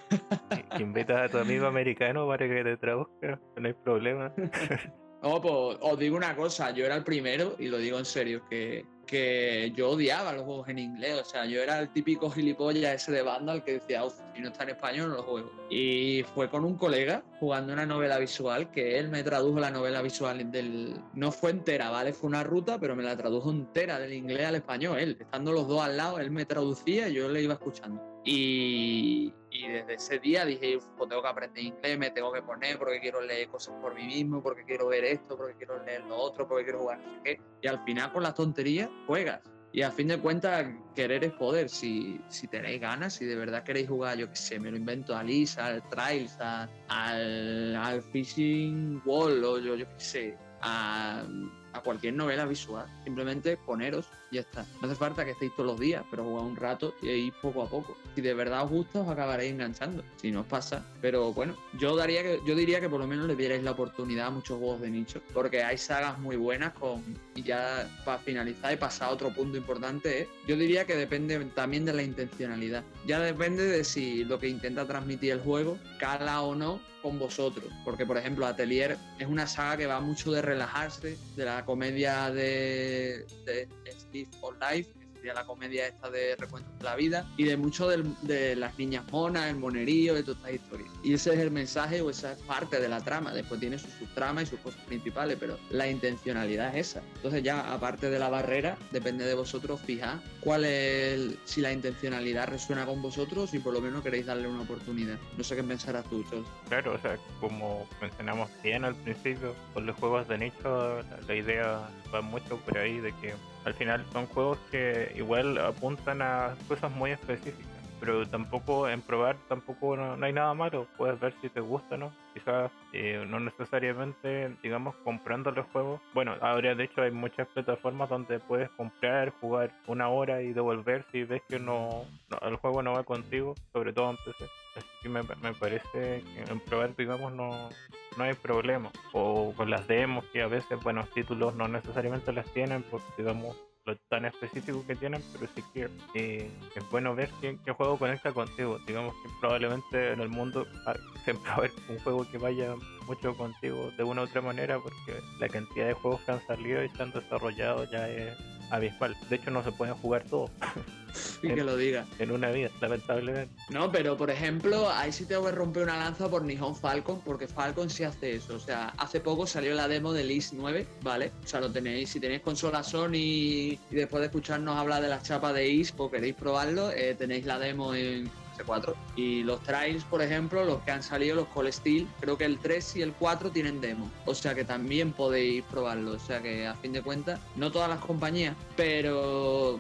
Invitas 0.79 1.29
a 1.29 1.29
tu 1.29 1.39
amigo 1.39 1.67
americano 1.67 2.27
para 2.27 2.47
que 2.47 2.63
te 2.63 2.77
traduzca, 2.77 3.41
no 3.57 3.67
hay 3.67 3.75
problema. 3.75 4.33
No, 5.23 5.41
pues 5.41 5.79
os 5.81 5.99
digo 5.99 6.17
una 6.17 6.35
cosa, 6.35 6.71
yo 6.71 6.87
era 6.87 6.97
el 6.97 7.05
primero, 7.05 7.55
y 7.59 7.67
lo 7.67 7.79
digo 7.79 7.99
en 7.99 8.07
serio, 8.07 8.43
que, 8.49 8.87
que 9.11 9.73
yo 9.75 9.91
odiaba 9.91 10.33
los 10.33 10.45
juegos 10.45 10.69
en 10.69 10.79
inglés. 10.79 11.21
O 11.21 11.25
sea, 11.25 11.45
yo 11.45 11.61
era 11.61 11.81
el 11.81 11.93
típico 11.93 12.31
gilipollas 12.31 13.03
ese 13.03 13.11
de 13.11 13.23
Vandal 13.23 13.65
que 13.65 13.75
decía, 13.75 14.03
si 14.35 14.41
no 14.41 14.49
está 14.49 14.63
en 14.63 14.71
español 14.71 15.11
no 15.11 15.17
lo 15.17 15.23
juego. 15.25 15.51
Y 15.69 16.25
fue 16.35 16.49
con 16.49 16.65
un 16.65 16.77
colega 16.77 17.25
jugando 17.41 17.73
una 17.73 17.85
novela 17.85 18.19
visual 18.19 18.71
que 18.71 18.99
él 18.99 19.09
me 19.09 19.25
tradujo 19.25 19.59
la 19.59 19.71
novela 19.71 20.01
visual 20.01 20.51
del. 20.53 20.95
No 21.15 21.33
fue 21.33 21.51
entera, 21.51 21.91
¿vale? 21.91 22.13
Fue 22.13 22.29
una 22.29 22.45
ruta, 22.45 22.79
pero 22.79 22.95
me 22.95 23.03
la 23.03 23.17
tradujo 23.17 23.51
entera 23.51 23.99
del 23.99 24.13
inglés 24.13 24.47
al 24.47 24.55
español. 24.55 24.99
Él, 24.99 25.17
estando 25.21 25.53
los 25.53 25.67
dos 25.67 25.83
al 25.83 25.97
lado, 25.97 26.21
él 26.21 26.31
me 26.31 26.47
traducía 26.47 27.09
y 27.09 27.15
yo 27.15 27.29
le 27.29 27.43
iba 27.43 27.55
escuchando. 27.55 28.01
Y, 28.25 29.33
Y 29.51 29.69
desde 29.69 29.95
ese 29.95 30.19
día 30.21 30.45
dije, 30.45 30.79
pues 30.97 31.09
tengo 31.09 31.23
que 31.23 31.29
aprender 31.29 31.65
inglés, 31.65 31.99
me 31.99 32.11
tengo 32.11 32.33
que 32.33 32.43
poner 32.43 32.79
porque 32.79 33.01
quiero 33.01 33.21
leer 33.21 33.49
cosas 33.49 33.75
por 33.81 33.95
mí 33.95 34.07
mismo, 34.07 34.43
porque 34.43 34.65
quiero 34.65 34.87
ver 34.87 35.05
esto, 35.05 35.37
porque 35.37 35.55
quiero 35.57 35.83
leer 35.85 36.05
lo 36.05 36.17
otro, 36.17 36.47
porque 36.47 36.65
quiero 36.65 36.81
jugar 36.81 36.99
no 37.01 37.15
sé 37.15 37.21
qué. 37.25 37.41
Y 37.63 37.67
al 37.67 37.83
final 37.85 38.13
con 38.13 38.23
las 38.23 38.35
tonterías 38.35 38.89
juegas. 39.07 39.41
Y 39.73 39.83
a 39.83 39.91
fin 39.91 40.09
de 40.09 40.19
cuentas, 40.19 40.67
querer 40.97 41.23
es 41.23 41.33
poder. 41.33 41.69
Si, 41.69 42.21
si 42.29 42.49
tenéis 42.49 42.81
ganas, 42.81 43.15
si 43.15 43.25
de 43.25 43.37
verdad 43.37 43.63
queréis 43.63 43.89
jugar, 43.89 44.19
yo 44.19 44.29
qué 44.29 44.37
sé, 44.37 44.59
me 44.59 44.71
lo 44.71 44.77
invento 44.77 45.17
a 45.17 45.23
Lisa, 45.23 45.67
al 45.67 45.89
Trials, 45.89 46.37
al, 46.41 47.77
al 47.77 48.03
Fishing 48.03 49.01
Wall, 49.05 49.45
o 49.45 49.59
yo, 49.59 49.77
yo 49.77 49.87
qué 49.87 50.01
sé, 50.01 50.39
a, 50.61 51.25
a 51.73 51.81
cualquier 51.83 52.15
novela 52.15 52.47
visual. 52.47 52.87
Simplemente 53.05 53.57
poneros 53.59 54.09
ya 54.31 54.41
está. 54.41 54.65
No 54.81 54.89
hace 54.89 54.97
falta 54.97 55.25
que 55.25 55.33
estéis 55.33 55.53
todos 55.55 55.67
los 55.67 55.81
días, 55.81 56.05
pero 56.11 56.25
jugad 56.25 56.45
un 56.45 56.57
rato 56.57 56.95
y 57.03 57.09
ahí 57.09 57.33
poco 57.43 57.63
a 57.63 57.69
poco. 57.69 57.97
Si 58.15 58.21
de 58.21 58.35
verdad 58.35 58.65
os 58.65 58.71
gusta, 58.71 59.01
os 59.01 59.09
acabaréis 59.09 59.53
enganchando. 59.53 60.03
Si 60.17 60.31
no 60.31 60.41
os 60.41 60.47
pasa. 60.47 60.85
Pero 61.01 61.33
bueno, 61.33 61.57
yo, 61.79 61.97
daría 61.97 62.23
que, 62.23 62.41
yo 62.47 62.55
diría 62.55 62.81
que 62.81 62.89
por 62.89 63.01
lo 63.01 63.07
menos 63.07 63.27
le 63.27 63.37
dierais 63.37 63.63
la 63.63 63.73
oportunidad 63.73 64.27
a 64.27 64.31
muchos 64.31 64.59
juegos 64.59 64.81
de 64.81 64.91
nicho. 64.91 65.21
Porque 65.33 65.63
hay 65.63 65.79
sagas 65.79 66.19
muy 66.19 66.37
buenas 66.37 66.73
con. 66.75 67.03
Y 67.35 67.43
ya 67.43 67.89
para 68.05 68.19
finalizar 68.19 68.73
y 68.73 68.77
pasar 68.77 69.09
a 69.09 69.13
otro 69.13 69.33
punto 69.33 69.57
importante, 69.57 70.23
¿eh? 70.23 70.29
yo 70.47 70.57
diría 70.57 70.85
que 70.87 70.97
depende 70.97 71.39
también 71.55 71.85
de 71.85 71.93
la 71.93 72.03
intencionalidad. 72.03 72.85
Ya 73.07 73.21
depende 73.21 73.65
de 73.65 73.85
si 73.85 74.25
lo 74.25 74.39
que 74.39 74.49
intenta 74.49 74.87
transmitir 74.87 75.33
el 75.33 75.41
juego 75.41 75.79
cala 75.99 76.43
o 76.43 76.55
no 76.55 76.81
con 77.03 77.19
vosotros. 77.19 77.67
Porque, 77.85 78.07
por 78.07 78.17
ejemplo, 78.17 78.47
Atelier 78.47 78.97
es 79.19 79.27
una 79.27 79.47
saga 79.47 79.77
que 79.77 79.87
va 79.87 80.01
mucho 80.01 80.31
de 80.33 80.43
relajarse, 80.43 81.17
de 81.37 81.45
la 81.45 81.65
comedia 81.65 82.31
de, 82.31 83.27
de 83.45 83.69
Steve 84.11 84.29
for 84.41 84.57
Life, 84.61 84.91
que 84.93 85.07
sería 85.27 85.35
la 85.35 85.45
comedia 85.45 85.87
esta 85.87 86.11
de 86.11 86.35
recuentos 86.37 86.73
de 86.79 86.85
la 86.85 86.97
vida, 86.97 87.27
y 87.37 87.45
de 87.45 87.57
mucho 87.57 87.89
del- 87.89 88.15
de, 88.23 88.57
las 88.57 88.77
niñas 88.79 89.05
monas, 89.13 89.49
el 89.51 89.57
monerío, 89.57 90.15
de 90.15 90.23
todas 90.23 90.39
estas 90.39 90.55
historias. 90.55 90.91
Y 91.03 91.13
ese 91.15 91.33
es 91.35 91.39
el 91.41 91.51
mensaje 91.51 92.01
o 92.01 92.09
esa 92.11 92.33
es 92.33 92.39
parte 92.43 92.81
de 92.81 92.89
la 92.89 93.01
trama. 93.03 93.33
Después 93.33 93.61
tiene 93.61 93.79
sus 93.79 93.93
subtramas 93.95 94.45
y 94.45 94.47
sus 94.47 94.61
cosas 94.61 94.81
principales, 94.85 95.37
pero 95.39 95.59
la 95.71 95.89
intencionalidad 95.89 96.75
es 96.77 96.89
esa. 96.91 97.03
Entonces 97.17 97.43
ya, 97.43 97.73
aparte 97.73 98.09
de 98.11 98.19
la 98.19 98.29
barrera, 98.31 98.77
depende 98.93 99.25
de 99.27 99.35
vosotros 99.35 99.81
fijar 99.83 100.21
cuál 100.41 100.65
es, 100.65 101.15
el- 101.15 101.39
si 101.45 101.61
la 101.61 101.73
intencionalidad 101.73 102.49
resuena 102.49 102.87
con 102.87 103.01
vosotros 103.03 103.53
y 103.55 103.59
por 103.59 103.73
lo 103.75 103.81
menos 103.83 104.03
queréis 104.03 104.27
darle 104.27 104.49
una 104.49 104.63
oportunidad. 104.63 105.19
No 105.37 105.45
sé 105.45 105.55
qué 105.55 105.63
pensarás 105.63 106.05
tú, 106.07 106.25
Chol. 106.31 106.45
Claro, 106.69 106.95
o 106.95 106.99
sea, 106.99 107.19
como 107.41 107.87
mencionamos 108.01 108.49
bien 108.63 108.85
al 108.87 108.95
principio, 108.97 109.55
con 109.75 109.85
los 109.87 109.97
juegos 109.97 110.27
de 110.29 110.39
nicho 110.39 111.03
la 111.29 111.35
idea 111.35 111.91
va 112.15 112.21
mucho 112.23 112.57
por 112.59 112.79
ahí 112.79 112.99
de 113.01 113.13
que 113.21 113.35
al 113.65 113.75
final 113.75 114.05
son 114.13 114.27
juegos 114.27 114.59
que 114.71 115.13
igual 115.17 115.59
apuntan 115.59 116.23
a 116.23 116.55
cosas 116.69 116.91
muy 116.93 117.11
específicas, 117.11 117.70
pero 118.01 118.27
tampoco 118.27 118.89
en 118.89 119.03
probar 119.03 119.37
tampoco 119.49 119.97
no, 119.97 120.17
no 120.17 120.27
hay 120.27 120.33
nada 120.33 120.55
malo, 120.55 120.87
puedes 120.97 121.21
ver 121.21 121.35
si 121.41 121.49
te 121.51 121.61
gusta 121.61 121.97
no, 121.97 122.11
quizás 122.35 122.73
eh, 122.93 123.25
no 123.29 123.39
necesariamente 123.41 124.57
digamos 124.63 124.95
comprando 125.05 125.51
los 125.51 125.67
juegos, 125.67 126.01
bueno 126.15 126.35
ahora 126.41 126.75
de 126.75 126.85
hecho 126.85 127.03
hay 127.03 127.11
muchas 127.11 127.47
plataformas 127.49 128.09
donde 128.09 128.39
puedes 128.41 128.71
comprar, 128.71 129.31
jugar 129.41 129.71
una 129.87 130.09
hora 130.09 130.43
y 130.43 130.53
devolver 130.53 131.05
si 131.13 131.25
ves 131.25 131.43
que 131.49 131.59
no, 131.59 132.05
no- 132.31 132.49
el 132.49 132.57
juego 132.57 132.83
no 132.83 132.93
va 132.95 133.05
contigo, 133.05 133.55
sobre 133.73 133.93
todo 133.93 134.11
en 134.11 134.17
PC. 134.19 134.45
Así 134.77 134.87
que 135.03 135.09
me, 135.09 135.23
me 135.23 135.53
parece 135.55 136.23
que 136.23 136.43
en 136.49 136.61
probar, 136.61 136.95
digamos, 136.97 137.33
no, 137.33 137.69
no 138.17 138.25
hay 138.25 138.35
problema. 138.35 138.91
O 139.13 139.53
con 139.57 139.69
las 139.69 139.87
demos, 139.89 140.25
que 140.33 140.43
a 140.43 140.47
veces 140.47 140.83
buenos 140.83 141.09
títulos 141.11 141.55
no 141.57 141.67
necesariamente 141.69 142.33
las 142.33 142.47
tienen, 142.53 142.83
por 142.85 143.01
digamos, 143.17 143.57
lo 143.85 143.97
tan 144.09 144.25
específico 144.25 144.85
que 144.87 144.97
tienen, 144.97 145.23
pero 145.33 145.51
sí 145.55 145.63
que 145.73 145.89
eh, 146.15 146.51
es 146.75 146.91
bueno 146.91 147.15
ver 147.15 147.31
qué, 147.41 147.59
qué 147.65 147.73
juego 147.73 147.99
conecta 147.99 148.33
contigo. 148.33 148.79
Digamos 148.87 149.15
que 149.15 149.31
probablemente 149.41 150.13
en 150.13 150.21
el 150.21 150.29
mundo 150.29 150.67
ah, 150.87 150.95
siempre 151.25 151.49
va 151.49 151.55
a 151.55 151.59
haber 151.59 151.73
un 151.89 151.99
juego 152.01 152.31
que 152.31 152.39
vaya 152.39 152.75
mucho 153.07 153.35
contigo 153.37 153.91
de 153.97 154.05
una 154.05 154.23
u 154.23 154.25
otra 154.25 154.43
manera, 154.43 154.79
porque 154.79 155.21
la 155.39 155.49
cantidad 155.49 155.87
de 155.87 155.95
juegos 155.95 156.21
que 156.23 156.33
han 156.33 156.47
salido 156.47 156.85
y 156.85 156.89
se 156.91 157.03
han 157.03 157.11
desarrollado 157.13 157.85
ya 157.91 158.09
es 158.09 158.37
abismal. 158.71 159.17
De 159.29 159.37
hecho, 159.37 159.51
no 159.51 159.63
se 159.63 159.73
pueden 159.73 159.95
jugar 159.97 160.25
todos 160.25 160.51
Y 161.43 161.49
que 161.49 161.65
lo 161.65 161.77
diga. 161.77 162.07
en 162.19 162.31
una 162.31 162.51
vida, 162.51 162.71
lamentablemente. 162.81 163.53
No, 163.69 163.91
pero 163.91 164.17
por 164.17 164.31
ejemplo, 164.31 164.91
ahí 164.91 165.11
sí 165.13 165.25
tengo 165.27 165.47
que 165.47 165.53
romper 165.53 165.83
una 165.83 165.97
lanza 165.97 166.29
por 166.29 166.45
Nihon 166.45 166.77
Falcon, 166.77 167.21
porque 167.25 167.49
Falcon 167.49 167.91
sí 167.91 168.05
hace 168.05 168.37
eso. 168.37 168.55
O 168.55 168.61
sea, 168.61 168.95
hace 168.97 169.21
poco 169.21 169.47
salió 169.47 169.75
la 169.75 169.89
demo 169.89 170.13
del 170.13 170.31
Is 170.31 170.53
9, 170.53 170.87
¿vale? 171.03 171.33
O 171.45 171.47
sea, 171.47 171.61
lo 171.61 171.71
tenéis, 171.71 172.11
si 172.11 172.21
tenéis 172.21 172.43
consola 172.43 172.83
Sony 172.83 173.15
y 173.15 173.79
después 173.91 174.21
de 174.21 174.27
escucharnos 174.27 174.77
hablar 174.77 175.03
de 175.03 175.09
las 175.09 175.23
chapas 175.25 175.55
de 175.55 175.69
Is, 175.69 175.93
pues 175.93 176.11
queréis 176.13 176.35
probarlo, 176.35 176.91
eh, 176.93 177.15
tenéis 177.19 177.45
la 177.45 177.59
demo 177.59 177.95
en 177.95 178.31
PS4. 178.65 178.95
Y 179.17 179.43
los 179.43 179.63
trails, 179.63 180.05
por 180.05 180.23
ejemplo, 180.23 180.65
los 180.65 180.81
que 180.83 180.91
han 180.91 181.03
salido, 181.03 181.37
los 181.37 181.49
Call 181.49 181.73
Steel, 181.73 182.07
creo 182.21 182.37
que 182.37 182.45
el 182.45 182.59
3 182.59 182.97
y 182.97 183.03
el 183.03 183.13
4 183.13 183.51
tienen 183.51 183.81
demo. 183.81 184.11
O 184.27 184.35
sea 184.35 184.55
que 184.55 184.65
también 184.65 185.13
podéis 185.13 185.65
probarlo. 185.65 186.13
O 186.13 186.19
sea 186.19 186.41
que 186.43 186.67
a 186.67 186.75
fin 186.75 186.93
de 186.93 187.03
cuentas, 187.03 187.41
no 187.57 187.71
todas 187.71 187.89
las 187.89 188.01
compañías, 188.01 188.57
pero 188.77 189.79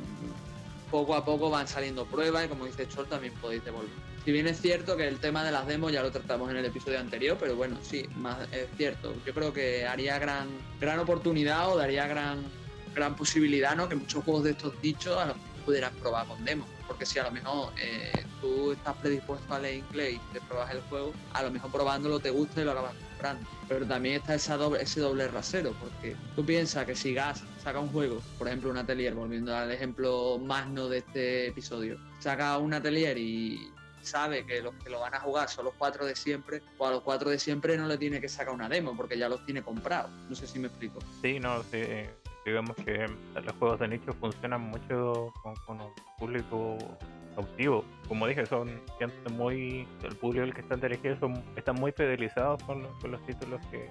poco 0.90 1.14
a 1.14 1.24
poco 1.24 1.50
van 1.50 1.68
saliendo 1.68 2.04
pruebas 2.04 2.46
y 2.46 2.48
como 2.48 2.66
dice 2.66 2.88
Chol 2.88 3.06
también 3.06 3.32
podéis 3.34 3.64
devolver. 3.64 4.10
Si 4.24 4.32
bien 4.32 4.46
es 4.46 4.60
cierto 4.60 4.96
que 4.96 5.08
el 5.08 5.18
tema 5.18 5.44
de 5.44 5.50
las 5.50 5.66
demos 5.66 5.92
ya 5.92 6.02
lo 6.02 6.10
tratamos 6.10 6.50
en 6.50 6.56
el 6.56 6.64
episodio 6.66 7.00
anterior, 7.00 7.38
pero 7.40 7.56
bueno, 7.56 7.78
sí, 7.80 8.06
más 8.16 8.36
es 8.52 8.66
cierto. 8.76 9.14
Yo 9.24 9.32
creo 9.32 9.52
que 9.52 9.86
haría 9.86 10.18
gran, 10.18 10.48
gran 10.78 10.98
oportunidad 10.98 11.70
o 11.72 11.76
daría 11.78 12.06
gran, 12.06 12.44
gran 12.94 13.16
posibilidad, 13.16 13.74
¿no? 13.74 13.88
Que 13.88 13.94
muchos 13.94 14.22
juegos 14.22 14.44
de 14.44 14.50
estos 14.50 14.80
dichos 14.82 15.16
a 15.16 15.26
lo 15.26 15.34
mejor 15.34 15.64
pudieran 15.64 15.94
probar 15.94 16.26
con 16.26 16.44
demos. 16.44 16.68
Porque 16.90 17.06
si 17.06 17.20
a 17.20 17.22
lo 17.22 17.30
mejor 17.30 17.72
eh, 17.80 18.24
tú 18.40 18.72
estás 18.72 18.96
predispuesto 18.96 19.54
a 19.54 19.60
leer 19.60 19.76
inglés 19.76 20.14
y 20.14 20.32
te 20.32 20.40
pruebas 20.40 20.72
el 20.72 20.80
juego, 20.82 21.12
a 21.34 21.44
lo 21.44 21.52
mejor 21.52 21.70
probándolo 21.70 22.18
te 22.18 22.30
gusta 22.30 22.62
y 22.62 22.64
lo 22.64 22.72
acabas 22.72 22.94
comprando. 22.94 23.48
Pero 23.68 23.86
también 23.86 24.16
está 24.16 24.34
esa 24.34 24.58
ese 24.80 24.98
doble 24.98 25.28
rasero, 25.28 25.72
porque 25.80 26.16
tú 26.34 26.44
piensas 26.44 26.84
que 26.86 26.96
si 26.96 27.14
Gas 27.14 27.44
saca 27.62 27.78
un 27.78 27.90
juego, 27.90 28.20
por 28.36 28.48
ejemplo 28.48 28.70
un 28.70 28.76
atelier, 28.76 29.14
volviendo 29.14 29.56
al 29.56 29.70
ejemplo 29.70 30.40
magno 30.44 30.88
de 30.88 30.98
este 30.98 31.46
episodio, 31.46 31.96
saca 32.18 32.58
un 32.58 32.74
atelier 32.74 33.16
y 33.18 33.70
sabe 34.02 34.44
que 34.44 34.60
los 34.60 34.74
que 34.82 34.90
lo 34.90 34.98
van 34.98 35.14
a 35.14 35.20
jugar 35.20 35.48
son 35.48 35.66
los 35.66 35.74
cuatro 35.74 36.04
de 36.04 36.16
siempre, 36.16 36.60
o 36.76 36.88
a 36.88 36.90
los 36.90 37.02
cuatro 37.02 37.30
de 37.30 37.38
siempre 37.38 37.76
no 37.76 37.86
le 37.86 37.98
tiene 37.98 38.20
que 38.20 38.28
sacar 38.28 38.52
una 38.52 38.68
demo, 38.68 38.96
porque 38.96 39.16
ya 39.16 39.28
los 39.28 39.46
tiene 39.46 39.62
comprados. 39.62 40.10
No 40.28 40.34
sé 40.34 40.48
si 40.48 40.58
me 40.58 40.66
explico. 40.66 40.98
Sí, 41.22 41.38
no, 41.38 41.62
sí, 41.70 41.82
digamos 42.44 42.76
que 42.76 43.06
los 43.34 43.52
juegos 43.58 43.80
de 43.80 43.88
nicho 43.88 44.12
funcionan 44.14 44.62
mucho 44.62 45.32
con, 45.42 45.54
con 45.66 45.80
un 45.80 45.92
público 46.18 46.76
cautivo. 47.34 47.84
Como 48.08 48.26
dije, 48.26 48.44
son 48.46 48.68
gente 48.98 49.30
muy. 49.32 49.86
El 50.02 50.16
público 50.16 50.44
al 50.44 50.54
que 50.54 50.60
están 50.62 50.80
dirigidos 50.80 51.18
son, 51.20 51.34
están 51.56 51.76
muy 51.76 51.92
fidelizados 51.92 52.62
con, 52.64 52.82
los- 52.82 52.92
con 53.00 53.12
los 53.12 53.24
títulos 53.26 53.60
que 53.70 53.88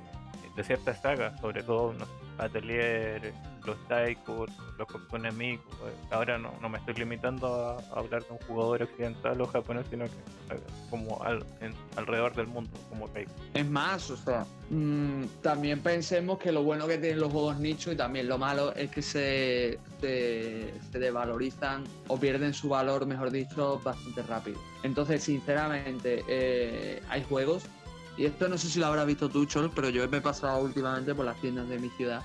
de 0.59 0.65
ciertas 0.65 0.99
sagas, 1.01 1.39
sobre 1.39 1.63
todo 1.63 1.93
no 1.93 2.03
sé, 2.05 2.11
Atelier, 2.37 3.33
los 3.65 3.77
Taiko, 3.87 4.45
los 4.77 4.87
Kokonami. 4.89 5.57
Ahora 6.11 6.37
no, 6.37 6.51
no 6.61 6.67
me 6.67 6.79
estoy 6.79 6.95
limitando 6.95 7.47
a, 7.47 7.97
hablar 7.97 8.23
de 8.25 8.31
un 8.33 8.39
jugador 8.39 8.83
occidental 8.83 9.39
o 9.39 9.47
japonés, 9.47 9.85
sino 9.89 10.03
que 10.03 10.11
eh, 10.55 10.59
como 10.89 11.21
al- 11.23 11.45
en- 11.61 11.73
alrededor 11.95 12.35
del 12.35 12.47
mundo, 12.47 12.71
como. 12.89 13.07
Es 13.53 13.69
más, 13.69 14.09
o 14.11 14.17
sea, 14.17 14.45
mm, 14.69 15.23
también 15.41 15.79
pensemos 15.79 16.37
que 16.39 16.51
lo 16.51 16.63
bueno 16.63 16.87
que 16.87 16.97
tienen 16.97 17.21
los 17.21 17.31
juegos 17.31 17.57
nicho 17.57 17.93
y 17.93 17.95
también 17.95 18.27
lo 18.27 18.37
malo 18.37 18.73
es 18.75 18.91
que 18.91 19.01
se, 19.01 19.79
se, 20.01 20.73
se 20.91 20.99
devalorizan 20.99 21.85
o 22.09 22.17
pierden 22.19 22.53
su 22.53 22.67
valor, 22.67 23.05
mejor 23.05 23.31
dicho, 23.31 23.79
bastante 23.81 24.23
rápido. 24.23 24.59
Entonces, 24.83 25.23
sinceramente, 25.23 26.23
eh, 26.27 27.01
hay 27.09 27.23
juegos, 27.23 27.63
y 28.17 28.25
esto 28.25 28.49
no 28.49 28.57
sé 28.57 28.69
si 28.69 28.79
lo 28.79 28.87
habrás 28.87 29.07
visto 29.07 29.29
tú, 29.29 29.45
Chol, 29.45 29.71
pero 29.73 29.89
yo 29.89 30.07
me 30.09 30.17
he 30.17 30.21
pasado 30.21 30.59
últimamente 30.59 31.15
por 31.15 31.25
las 31.25 31.39
tiendas 31.39 31.69
de 31.69 31.79
mi 31.79 31.89
ciudad 31.91 32.21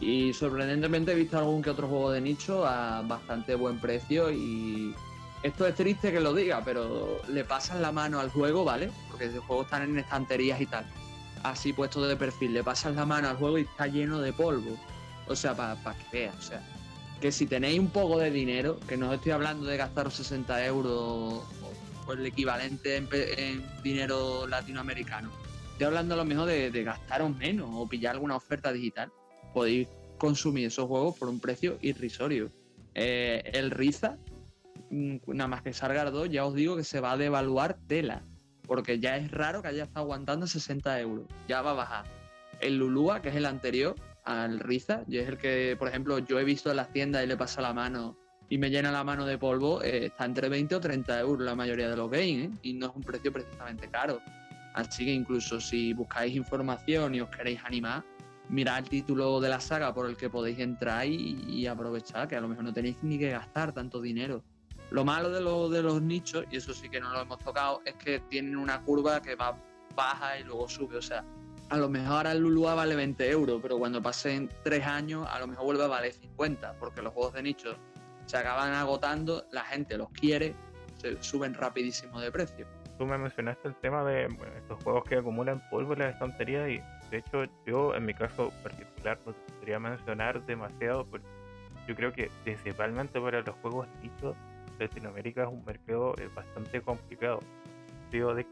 y 0.00 0.32
sorprendentemente 0.32 1.12
he 1.12 1.14
visto 1.14 1.38
algún 1.38 1.62
que 1.62 1.70
otro 1.70 1.88
juego 1.88 2.10
de 2.10 2.20
nicho 2.20 2.66
a 2.66 3.02
bastante 3.02 3.54
buen 3.54 3.78
precio 3.78 4.30
y 4.30 4.94
esto 5.42 5.66
es 5.66 5.74
triste 5.74 6.12
que 6.12 6.20
lo 6.20 6.34
diga, 6.34 6.62
pero 6.64 7.20
le 7.28 7.44
pasan 7.44 7.80
la 7.82 7.92
mano 7.92 8.20
al 8.20 8.30
juego, 8.30 8.64
¿vale? 8.64 8.90
Porque 9.10 9.26
los 9.26 9.44
juegos 9.44 9.66
están 9.66 9.82
en 9.82 9.98
estanterías 9.98 10.60
y 10.60 10.66
tal. 10.66 10.84
Así 11.42 11.72
puesto 11.72 12.04
de 12.06 12.16
perfil, 12.16 12.54
le 12.54 12.64
pasas 12.64 12.94
la 12.94 13.06
mano 13.06 13.28
al 13.28 13.36
juego 13.36 13.58
y 13.58 13.62
está 13.62 13.86
lleno 13.86 14.20
de 14.20 14.32
polvo. 14.32 14.76
O 15.28 15.36
sea, 15.36 15.54
para 15.54 15.76
que 15.98 16.04
veas, 16.12 16.36
o 16.36 16.42
sea. 16.42 16.62
Que 17.20 17.32
si 17.32 17.46
tenéis 17.46 17.78
un 17.78 17.90
poco 17.90 18.18
de 18.18 18.30
dinero, 18.30 18.78
que 18.88 18.96
no 18.96 19.12
estoy 19.12 19.32
hablando 19.32 19.66
de 19.66 19.76
gastaros 19.76 20.14
60 20.14 20.66
euros 20.66 21.42
el 22.12 22.26
equivalente 22.26 22.96
en, 22.96 23.62
dinero 23.82 24.46
latinoamericano. 24.46 25.30
Estoy 25.72 25.86
hablando 25.86 26.14
a 26.14 26.18
lo 26.18 26.24
mejor 26.24 26.46
de, 26.46 26.84
gastaros 26.84 27.36
menos 27.36 27.68
o 27.72 27.88
pillar 27.88 28.14
alguna 28.14 28.36
oferta 28.36 28.72
digital. 28.72 29.12
Podéis 29.52 29.88
consumir 30.18 30.66
esos 30.66 30.86
juegos 30.86 31.18
por 31.18 31.28
un 31.28 31.40
precio 31.40 31.78
irrisorio. 31.82 32.50
Eh, 32.94 33.42
el 33.52 33.70
Riza, 33.70 34.16
mm, 34.90 35.16
nada 35.26 35.48
más 35.48 35.62
que 35.62 35.72
salga 35.72 36.02
el 36.02 36.12
2, 36.12 36.30
ya 36.30 36.46
os 36.46 36.54
digo 36.54 36.76
que 36.76 36.84
se 36.84 37.00
va 37.00 37.12
a 37.12 37.16
devaluar 37.16 37.78
tela. 37.86 38.22
Porque 38.66 38.98
ya 38.98 39.16
es 39.16 39.30
raro 39.30 39.62
que 39.62 39.68
haya 39.68 39.84
estado 39.84 40.04
aguantando 40.04 40.46
60 40.46 41.00
euros. 41.00 41.26
Ya 41.46 41.62
va 41.62 41.72
a 41.72 41.74
bajar. 41.74 42.06
El 42.60 42.78
Lulúa, 42.78 43.20
que 43.20 43.28
es 43.28 43.36
el 43.36 43.46
anterior 43.46 43.94
al 44.24 44.58
Riza, 44.58 45.04
y 45.06 45.18
es 45.18 45.28
el 45.28 45.38
que, 45.38 45.76
por 45.78 45.88
ejemplo, 45.88 46.18
yo 46.18 46.40
he 46.40 46.44
visto 46.44 46.70
en 46.70 46.76
las 46.76 46.90
tiendas 46.90 47.22
y 47.22 47.26
le 47.26 47.36
pasa 47.36 47.60
la 47.60 47.72
mano 47.72 48.16
y 48.48 48.58
me 48.58 48.70
llena 48.70 48.92
la 48.92 49.04
mano 49.04 49.26
de 49.26 49.38
polvo, 49.38 49.82
eh, 49.82 50.06
está 50.06 50.24
entre 50.24 50.48
20 50.48 50.76
o 50.76 50.80
30 50.80 51.20
euros 51.20 51.44
la 51.44 51.54
mayoría 51.54 51.88
de 51.88 51.96
los 51.96 52.10
games, 52.10 52.48
¿eh? 52.48 52.50
y 52.62 52.72
no 52.74 52.86
es 52.86 52.92
un 52.94 53.02
precio 53.02 53.32
precisamente 53.32 53.88
caro. 53.88 54.20
Así 54.74 55.04
que 55.04 55.12
incluso 55.12 55.60
si 55.60 55.92
buscáis 55.92 56.36
información 56.36 57.14
y 57.14 57.20
os 57.20 57.30
queréis 57.30 57.60
animar, 57.64 58.04
mirad 58.48 58.78
el 58.78 58.88
título 58.88 59.40
de 59.40 59.48
la 59.48 59.60
saga 59.60 59.92
por 59.94 60.08
el 60.08 60.16
que 60.16 60.28
podéis 60.28 60.58
entrar 60.58 61.06
y, 61.06 61.66
aprovechar, 61.66 62.28
que 62.28 62.36
a 62.36 62.40
lo 62.40 62.48
mejor 62.48 62.64
no 62.64 62.72
tenéis 62.72 62.96
ni 63.02 63.18
que 63.18 63.30
gastar 63.30 63.72
tanto 63.72 64.00
dinero. 64.00 64.42
Lo 64.90 65.04
malo 65.04 65.30
de, 65.30 65.40
lo, 65.40 65.68
de 65.68 65.82
los 65.82 66.00
nichos, 66.00 66.44
y 66.50 66.58
eso 66.58 66.72
sí 66.72 66.88
que 66.88 67.00
no 67.00 67.10
lo 67.10 67.22
hemos 67.22 67.38
tocado, 67.38 67.82
es 67.84 67.94
que 67.94 68.20
tienen 68.20 68.56
una 68.56 68.82
curva 68.82 69.20
que 69.20 69.34
va 69.34 69.58
baja 69.96 70.38
y 70.38 70.44
luego 70.44 70.68
sube. 70.68 70.96
O 70.98 71.02
sea, 71.02 71.24
a 71.70 71.76
lo 71.76 71.88
mejor 71.88 72.18
ahora 72.18 72.32
el 72.32 72.38
Lulua 72.38 72.74
vale 72.74 72.94
20 72.94 73.28
euros, 73.30 73.58
pero 73.60 73.78
cuando 73.78 74.00
pasen 74.00 74.48
tres 74.62 74.86
años 74.86 75.26
a 75.28 75.40
lo 75.40 75.48
mejor 75.48 75.64
vuelve 75.64 75.84
a 75.84 75.88
valer 75.88 76.12
50, 76.12 76.74
porque 76.78 77.02
los 77.02 77.12
juegos 77.12 77.32
de 77.32 77.42
nicho 77.42 77.76
se 78.26 78.36
acaban 78.36 78.74
agotando, 78.74 79.44
la 79.52 79.62
gente 79.64 79.96
los 79.96 80.10
quiere, 80.10 80.54
se 80.96 81.22
suben 81.22 81.54
rapidísimo 81.54 82.20
de 82.20 82.30
precio. 82.30 82.66
Tú 82.98 83.06
me 83.06 83.18
mencionaste 83.18 83.68
el 83.68 83.74
tema 83.76 84.04
de 84.04 84.26
estos 84.58 84.82
juegos 84.82 85.04
que 85.04 85.16
acumulan 85.16 85.62
polvo 85.70 85.92
en 85.92 86.00
las 86.00 86.14
estanterías 86.14 86.68
y 86.68 86.80
de 87.10 87.18
hecho 87.18 87.44
yo 87.66 87.94
en 87.94 88.06
mi 88.06 88.14
caso 88.14 88.52
particular 88.62 89.18
no 89.26 89.32
te 89.32 89.52
podría 89.52 89.78
mencionar 89.78 90.44
demasiado 90.46 91.06
porque 91.06 91.26
yo 91.86 91.94
creo 91.94 92.12
que 92.12 92.30
principalmente 92.42 93.20
para 93.20 93.42
los 93.42 93.54
juegos 93.56 93.86
nichos 94.02 94.34
Latinoamérica 94.78 95.42
es 95.42 95.48
un 95.48 95.64
mercado 95.64 96.14
eh, 96.18 96.28
bastante 96.34 96.80
complicado. 96.80 97.40
Digo, 98.10 98.34
de 98.34 98.46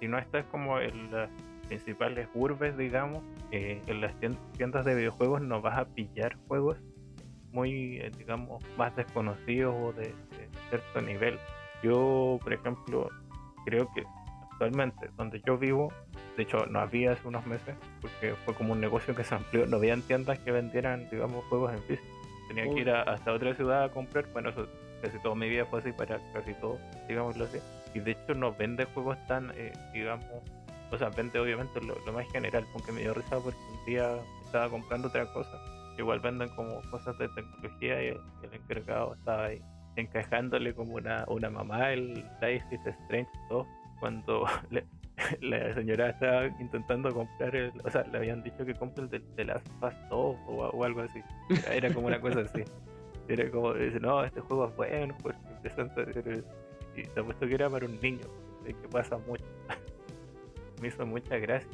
si 0.00 0.08
no 0.08 0.18
estás 0.18 0.44
como 0.46 0.78
en 0.78 1.10
las 1.10 1.30
principales 1.68 2.28
urbes, 2.34 2.76
digamos, 2.76 3.22
eh, 3.50 3.80
en 3.86 4.00
las 4.00 4.14
tiendas 4.56 4.84
de 4.84 4.94
videojuegos 4.94 5.40
no 5.40 5.60
vas 5.60 5.78
a 5.78 5.84
pillar 5.86 6.36
juegos 6.48 6.76
muy, 7.56 7.96
eh, 7.96 8.12
digamos, 8.18 8.62
más 8.76 8.94
desconocidos 8.94 9.74
o 9.74 9.92
de, 9.94 10.14
cierto 10.68 11.00
nivel. 11.00 11.38
Yo, 11.82 12.38
por 12.42 12.52
ejemplo, 12.52 13.08
creo 13.64 13.88
que 13.94 14.04
actualmente 14.52 15.08
donde 15.16 15.40
yo 15.46 15.56
vivo, 15.56 15.90
de 16.36 16.42
hecho 16.42 16.66
no 16.66 16.80
había 16.80 17.12
hace 17.12 17.26
unos 17.26 17.46
meses, 17.46 17.74
porque 18.02 18.34
fue 18.44 18.54
como 18.54 18.74
un 18.74 18.80
negocio 18.80 19.14
que 19.14 19.24
se 19.24 19.34
amplió, 19.34 19.66
no 19.66 19.78
habían 19.78 20.02
tiendas 20.02 20.38
que 20.40 20.52
vendieran, 20.52 21.08
digamos, 21.10 21.44
juegos 21.46 21.72
en 21.72 21.82
físico. 21.84 22.06
Tenía 22.48 22.64
que 22.72 22.80
ir 22.80 22.90
hasta 22.90 23.32
otra 23.32 23.54
ciudad 23.54 23.84
a 23.84 23.88
comprar, 23.88 24.26
bueno, 24.32 24.50
eso 24.50 24.68
casi 25.02 25.18
toda 25.20 25.34
mi 25.34 25.48
vida 25.48 25.64
fue 25.64 25.80
así 25.80 25.92
para 25.92 26.20
casi 26.34 26.52
todo, 26.54 26.78
digámoslo 27.08 27.44
así. 27.44 27.58
Y 27.94 28.00
de 28.00 28.12
hecho 28.12 28.34
no 28.34 28.52
vende 28.52 28.84
juegos 28.84 29.16
tan, 29.26 29.50
eh, 29.56 29.72
digamos, 29.94 30.26
o 30.92 30.98
sea, 30.98 31.08
vende 31.08 31.40
obviamente 31.40 31.80
lo, 31.80 31.96
más 32.12 32.30
general, 32.30 32.66
aunque 32.74 32.92
me 32.92 33.00
dio 33.00 33.14
risa 33.14 33.40
porque 33.40 33.58
un 33.58 33.86
día 33.86 34.16
estaba 34.44 34.68
comprando 34.68 35.08
otra 35.08 35.26
cosa. 35.32 35.58
Igual 35.98 36.20
venden 36.20 36.48
como 36.50 36.80
cosas 36.90 37.16
de 37.18 37.28
tecnología 37.28 38.02
y 38.02 38.06
el, 38.08 38.20
encargado 38.52 39.14
estaba 39.14 39.46
ahí 39.46 39.62
encajándole 39.96 40.74
como 40.74 40.94
una, 40.94 41.24
una 41.28 41.48
mamá 41.48 41.90
el 41.92 42.14
Life 42.42 42.66
is 42.70 42.86
Strange 42.86 43.30
2 43.48 43.66
cuando 43.98 44.44
la 45.40 45.74
señora 45.74 46.10
estaba 46.10 46.46
intentando 46.60 47.12
comprar 47.14 47.56
el, 47.56 47.72
o 47.82 47.90
sea, 47.90 48.02
le 48.04 48.18
habían 48.18 48.42
dicho 48.42 48.64
que 48.66 48.74
compre 48.74 49.04
el 49.04 49.10
de, 49.10 49.22
de 49.36 49.44
Last 49.46 49.66
2 49.80 49.94
o, 50.10 50.36
o, 50.48 50.84
algo 50.84 51.00
así. 51.00 51.22
Era 51.70 51.92
como 51.92 52.08
una 52.08 52.20
cosa 52.20 52.40
así. 52.40 52.62
Era 53.28 53.50
como, 53.50 53.72
dice, 53.74 53.98
no, 53.98 54.22
este 54.22 54.40
juego 54.40 54.68
es 54.68 54.76
bueno, 54.76 55.16
porque 55.22 55.40
y 56.96 57.02
te 57.02 57.20
apuesto 57.20 57.46
que 57.46 57.54
era 57.54 57.68
para 57.68 57.86
un 57.86 58.00
niño, 58.00 58.26
que 58.64 58.88
pasa 58.88 59.18
mucho. 59.18 59.44
Me 60.80 60.88
hizo 60.88 61.06
mucha 61.06 61.36
gracia. 61.38 61.68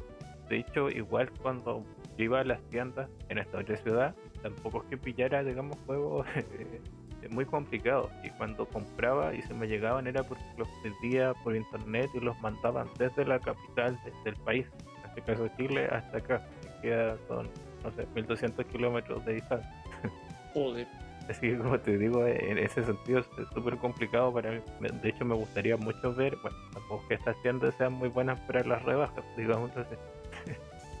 De 0.49 0.57
hecho, 0.57 0.89
igual 0.89 1.31
cuando 1.41 1.85
iba 2.17 2.41
a 2.41 2.43
las 2.43 2.61
tiendas 2.69 3.09
en 3.29 3.39
esta 3.39 3.57
otra 3.59 3.75
ciudad, 3.77 4.15
tampoco 4.41 4.83
es 4.83 4.89
que 4.89 4.97
pillara, 4.97 5.43
digamos, 5.43 5.77
juegos 5.85 6.27
muy 7.29 7.45
complicados. 7.45 8.11
Y 8.23 8.29
cuando 8.31 8.65
compraba 8.65 9.33
y 9.33 9.41
se 9.41 9.53
me 9.53 9.67
llegaban 9.67 10.07
era 10.07 10.23
porque 10.23 10.43
los 10.57 10.67
pedía 10.83 11.33
por 11.43 11.55
internet 11.55 12.09
y 12.13 12.19
los 12.19 12.39
mandaban 12.41 12.87
desde 12.97 13.25
la 13.25 13.39
capital 13.39 13.99
del 14.23 14.35
país, 14.37 14.67
en 15.03 15.09
este 15.09 15.21
caso 15.21 15.47
Chile, 15.57 15.87
hasta 15.91 16.17
acá, 16.17 16.47
que 16.61 16.89
queda 16.89 17.17
son, 17.27 17.49
no 17.83 17.91
sé, 17.91 18.05
1200 18.13 18.65
kilómetros 18.67 19.25
de 19.25 19.33
distancia. 19.35 19.83
Joder. 20.53 20.87
Así 21.29 21.39
que 21.39 21.57
como 21.57 21.79
te 21.79 21.97
digo, 21.97 22.25
en 22.27 22.57
ese 22.57 22.83
sentido 22.83 23.19
es 23.19 23.29
súper 23.53 23.77
complicado 23.77 24.33
para 24.33 24.51
mí. 24.51 24.59
De 25.01 25.09
hecho 25.09 25.23
me 25.23 25.35
gustaría 25.35 25.77
mucho 25.77 26.13
ver, 26.13 26.35
bueno, 26.41 26.57
tampoco 26.73 27.07
que 27.07 27.13
estas 27.13 27.41
tiendas 27.41 27.73
sean 27.75 27.93
muy 27.93 28.09
buenas 28.09 28.39
para 28.41 28.61
las 28.65 28.83
rebajas, 28.83 29.23
digamos 29.37 29.71
así. 29.77 29.95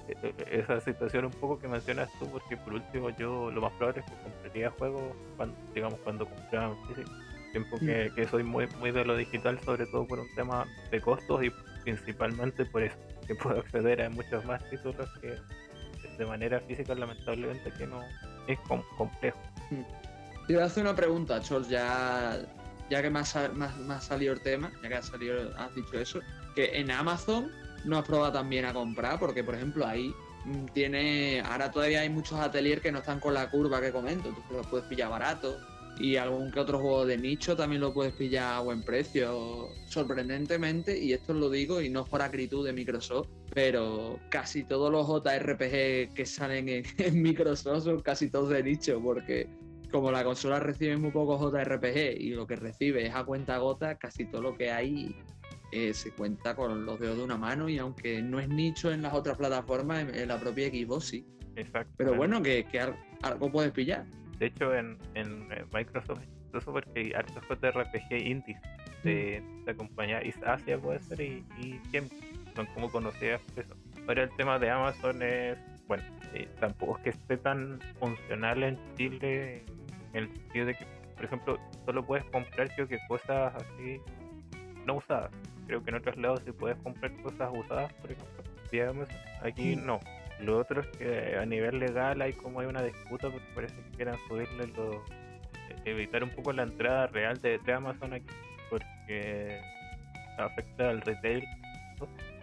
E-, 0.07 0.15
e-, 0.27 0.59
esa 0.59 0.79
situación 0.81 1.25
un 1.25 1.31
poco 1.31 1.59
que 1.59 1.67
mencionas 1.67 2.09
tú, 2.19 2.29
porque 2.29 2.57
por 2.57 2.73
último 2.73 3.09
yo 3.11 3.51
lo 3.51 3.61
más 3.61 3.71
probable 3.73 4.01
es 4.01 4.05
que 4.05 4.21
compraría 4.23 4.69
juegos 4.71 5.01
cuando, 5.37 5.55
digamos, 5.73 5.99
cuando 6.03 6.25
compraba 6.25 6.75
físico. 6.87 7.11
Tiempo 7.51 7.77
que, 7.77 8.11
que, 8.15 8.27
soy 8.27 8.43
muy, 8.43 8.67
muy 8.79 8.91
de 8.91 9.05
lo 9.05 9.15
digital, 9.15 9.59
sobre 9.63 9.85
todo 9.85 10.07
por 10.07 10.19
un 10.19 10.27
tema 10.33 10.65
de 10.89 10.99
costos 10.99 11.43
y 11.43 11.51
principalmente 11.83 12.65
por 12.65 12.81
eso, 12.81 12.97
que 13.27 13.35
puedo 13.35 13.59
acceder 13.59 14.01
a 14.01 14.09
muchos 14.09 14.43
más 14.45 14.67
títulos 14.71 15.07
que 15.21 15.37
de 16.17 16.25
manera 16.25 16.59
física 16.61 16.95
lamentablemente 16.95 17.71
que 17.71 17.87
no 17.87 18.01
es 18.47 18.59
complejo. 18.97 19.39
Te 20.47 20.53
voy 20.53 20.63
a 20.63 20.65
hacer 20.65 20.83
una 20.83 20.95
pregunta, 20.95 21.39
Chol, 21.41 21.67
ya, 21.67 22.41
ya 22.89 23.01
que 23.01 23.09
me 23.09 23.19
ha, 23.19 24.01
salido 24.01 24.33
el 24.33 24.41
tema, 24.41 24.71
ya 24.81 24.89
que 24.89 24.95
has, 24.95 25.07
salido, 25.07 25.55
has 25.57 25.73
dicho 25.73 25.99
eso, 25.99 26.19
que 26.55 26.77
en 26.77 26.91
Amazon 26.91 27.51
no 27.85 27.97
has 27.97 28.05
probado 28.05 28.33
también 28.33 28.65
a 28.65 28.73
comprar, 28.73 29.19
porque 29.19 29.43
por 29.43 29.55
ejemplo 29.55 29.85
ahí 29.85 30.13
mm, 30.45 30.65
tiene, 30.73 31.41
ahora 31.41 31.71
todavía 31.71 32.01
hay 32.01 32.09
muchos 32.09 32.39
ateliers 32.39 32.81
que 32.81 32.91
no 32.91 32.99
están 32.99 33.19
con 33.19 33.33
la 33.33 33.49
curva 33.49 33.81
que 33.81 33.91
comento, 33.91 34.29
tú 34.29 34.55
los 34.55 34.67
puedes 34.67 34.85
pillar 34.87 35.09
barato. 35.09 35.57
Y 35.99 36.15
algún 36.15 36.51
que 36.51 36.59
otro 36.59 36.79
juego 36.79 37.05
de 37.05 37.19
nicho 37.19 37.55
también 37.55 37.79
lo 37.79 37.93
puedes 37.93 38.13
pillar 38.13 38.55
a 38.55 38.59
buen 38.61 38.81
precio, 38.81 39.69
sorprendentemente, 39.85 40.97
y 40.97 41.13
esto 41.13 41.35
lo 41.35 41.51
digo 41.51 41.81
y 41.81 41.89
no 41.89 42.01
es 42.01 42.09
por 42.09 42.23
acritud 42.23 42.65
de 42.65 42.73
Microsoft, 42.73 43.29
pero 43.53 44.19
casi 44.29 44.63
todos 44.63 44.91
los 44.91 45.05
JRPG 45.05 46.15
que 46.15 46.25
salen 46.25 46.67
en, 46.67 46.83
en 46.97 47.21
Microsoft 47.21 47.83
son 47.83 48.01
casi 48.01 48.31
todos 48.31 48.49
de 48.49 48.63
nicho, 48.63 48.99
porque 49.03 49.47
como 49.93 50.11
la 50.11 50.23
consola 50.23 50.59
recibe 50.59 50.97
muy 50.97 51.11
pocos 51.11 51.39
JRPG 51.39 52.19
y 52.19 52.31
lo 52.31 52.47
que 52.47 52.55
recibe 52.55 53.05
es 53.05 53.13
a 53.13 53.23
cuenta 53.23 53.59
gota, 53.59 53.95
casi 53.95 54.25
todo 54.25 54.41
lo 54.41 54.57
que 54.57 54.71
hay 54.71 55.15
eh, 55.73 55.93
se 55.93 56.11
cuenta 56.11 56.55
con 56.55 56.85
los 56.85 56.99
dedos 56.99 57.17
de 57.17 57.23
una 57.23 57.37
mano 57.37 57.67
y 57.67 57.77
aunque 57.79 58.21
no 58.21 58.39
es 58.39 58.47
nicho 58.47 58.91
en 58.91 59.01
las 59.01 59.13
otras 59.13 59.37
plataformas, 59.37 60.07
en, 60.13 60.27
la 60.27 60.39
propia 60.39 60.69
Xbox 60.69 61.05
sí. 61.05 61.25
Exacto. 61.55 61.91
Pero 61.97 62.15
bueno, 62.15 62.41
que, 62.41 62.65
algo 63.21 63.51
puedes 63.51 63.71
pillar. 63.71 64.05
De 64.39 64.47
hecho, 64.47 64.73
en, 64.75 64.97
en 65.15 65.51
eh, 65.51 65.65
Microsoft 65.73 66.19
es 66.53 66.63
porque 66.63 66.99
hay 66.99 67.13
hartos 67.13 67.43
JRPG 67.47 68.27
indies 68.27 68.59
de 69.03 69.43
la 69.65 69.73
compañía 69.73 70.21
East 70.21 70.43
Asia 70.43 70.77
puede 70.77 70.99
ser 70.99 71.19
y, 71.21 71.43
y 71.59 71.79
son 72.55 72.65
como 72.73 72.91
conocidas 72.91 73.41
eso. 73.55 73.75
Ahora 74.07 74.23
el 74.23 74.29
tema 74.35 74.59
de 74.59 74.69
Amazon 74.69 75.21
es, 75.21 75.57
bueno, 75.87 76.03
eh, 76.33 76.47
tampoco 76.59 76.97
es 76.97 77.03
que 77.03 77.09
esté 77.09 77.37
tan 77.37 77.79
funcional 77.99 78.63
en 78.63 78.79
Chile 78.95 79.63
en 80.13 80.23
el 80.23 80.33
sentido 80.33 80.65
de 80.67 80.75
que, 80.75 80.85
por 81.15 81.25
ejemplo, 81.25 81.59
solo 81.85 82.05
puedes 82.05 82.25
comprar 82.25 82.69
creo 82.75 82.87
que 82.87 82.99
cosas 83.07 83.55
así 83.55 83.99
no 84.85 84.97
usadas. 84.97 85.31
Creo 85.67 85.83
que 85.83 85.89
en 85.89 85.95
otros 85.95 86.17
lados 86.17 86.41
sí 86.45 86.51
puedes 86.51 86.77
comprar 86.77 87.11
cosas 87.21 87.49
usadas, 87.53 87.93
por 87.93 88.11
ejemplo. 88.11 88.43
Digamos, 88.71 89.07
aquí 89.41 89.75
no. 89.75 89.99
Lo 90.39 90.59
otro 90.59 90.81
es 90.81 90.87
que 90.97 91.37
a 91.37 91.45
nivel 91.45 91.79
legal 91.79 92.21
hay 92.21 92.33
como 92.33 92.59
hay 92.59 92.67
una 92.67 92.81
disputa 92.81 93.29
porque 93.29 93.47
parece 93.55 93.75
que 93.75 93.97
quieran 93.97 94.17
subirle 94.27 94.67
los 94.67 94.95
eh, 95.69 95.75
evitar 95.85 96.23
un 96.23 96.31
poco 96.31 96.51
la 96.51 96.63
entrada 96.63 97.07
real 97.07 97.39
de, 97.41 97.59
Amazon 97.71 98.13
aquí 98.13 98.25
porque 98.69 99.59
afecta 100.37 100.89
al 100.89 101.01
retail 101.01 101.45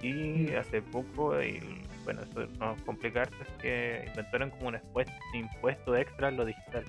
y 0.00 0.52
hace 0.54 0.80
poco 0.80 1.42
y 1.42 1.60
bueno 2.04 2.22
eso 2.22 2.46
no 2.58 2.76
complicarte 2.86 3.34
es 3.42 3.62
que 3.62 4.04
inventaron 4.08 4.50
como 4.50 4.68
un 4.68 4.78
impuesto 5.34 5.96
extra 5.96 6.28
en 6.28 6.36
lo 6.36 6.44
digital 6.46 6.84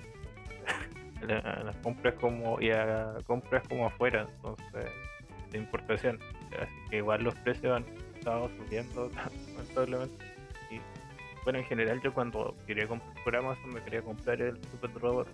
las 1.64 1.76
compras 1.78 2.14
como 2.14 2.60
y 2.60 2.70
a 2.70 3.16
compras 3.26 3.66
como 3.68 3.86
afuera 3.86 4.26
entonces 4.28 4.90
de 5.52 5.58
importación. 5.58 6.18
Así 6.60 6.90
que 6.90 6.96
igual 6.96 7.22
los 7.22 7.34
precios 7.36 7.76
han 7.76 7.84
estado 8.16 8.50
subiendo 8.56 9.10
lamentablemente. 9.54 10.24
Y 10.70 10.80
bueno 11.44 11.58
en 11.58 11.64
general 11.66 12.00
yo 12.02 12.12
cuando 12.12 12.54
quería 12.66 12.86
comprar 12.86 13.12
por 13.24 13.36
Amazon 13.36 13.74
me 13.74 13.82
quería 13.82 14.02
comprar 14.02 14.40
el 14.40 14.56
Super 14.70 14.92
Robot 14.94 15.28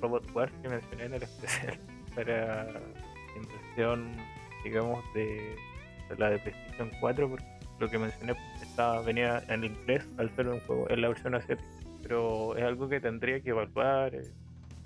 Robot 0.00 0.30
Wars 0.34 0.52
que 0.62 0.68
mencioné 0.68 1.04
en 1.04 1.14
el 1.14 1.22
especial 1.22 1.78
para 2.14 2.68
inversión 3.36 4.16
digamos 4.62 5.04
de, 5.14 5.56
la 6.18 6.30
de 6.30 6.38
PlayStation 6.38 6.90
4 7.00 7.28
porque 7.28 7.44
lo 7.78 7.90
que 7.90 7.98
mencioné 7.98 8.34
estaba 8.62 9.02
venía 9.02 9.42
en 9.48 9.64
inglés 9.64 10.08
al 10.18 10.34
ser 10.36 10.48
un 10.48 10.60
juego 10.60 10.88
en 10.90 11.00
la 11.00 11.08
versión 11.08 11.34
asiática. 11.34 11.68
Pero 12.02 12.56
es 12.56 12.62
algo 12.62 12.88
que 12.88 13.00
tendría 13.00 13.40
que 13.40 13.50
evaluar 13.50 14.14
eh, 14.14 14.22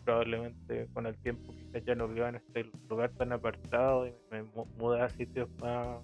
probablemente 0.09 0.89
con 0.95 1.05
el 1.05 1.19
tiempo 1.19 1.53
quizás 1.53 1.85
ya 1.85 1.95
no 1.95 2.09
viva 2.09 2.31
en 2.31 2.37
este 2.37 2.65
lugar 2.89 3.11
tan 3.19 3.31
apartado 3.31 4.07
y 4.07 4.15
me 4.31 4.43
muda 4.79 5.05
a 5.05 5.11
sitios 5.11 5.51
más 5.61 5.99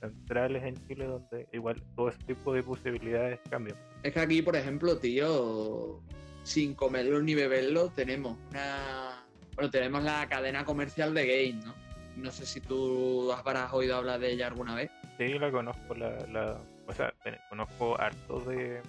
centrales 0.00 0.62
en 0.64 0.74
Chile 0.86 1.06
donde 1.06 1.48
igual 1.50 1.82
todo 1.96 2.10
ese 2.10 2.22
tipo 2.24 2.52
de 2.52 2.62
posibilidades 2.62 3.40
cambian. 3.48 3.78
Es 4.02 4.12
que 4.12 4.20
aquí, 4.20 4.42
por 4.42 4.54
ejemplo, 4.54 4.98
tío, 4.98 6.02
sin 6.42 6.74
comerlo 6.74 7.22
ni 7.22 7.34
beberlo, 7.34 7.88
tenemos 7.88 8.36
una, 8.50 9.24
Bueno, 9.54 9.70
tenemos 9.70 10.02
la 10.02 10.28
cadena 10.28 10.66
comercial 10.66 11.14
de 11.14 11.26
Game, 11.26 11.64
¿no? 11.64 11.74
No 12.18 12.30
sé 12.30 12.44
si 12.44 12.60
tú 12.60 13.32
habrás 13.32 13.72
oído 13.72 13.96
hablar 13.96 14.20
de 14.20 14.32
ella 14.32 14.48
alguna 14.48 14.74
vez. 14.74 14.90
Sí, 15.16 15.38
la 15.38 15.50
conozco, 15.50 15.94
la, 15.94 16.18
la, 16.26 16.60
o 16.86 16.92
sea, 16.92 17.14
conozco 17.48 17.98
harto 17.98 18.40
de, 18.40 18.82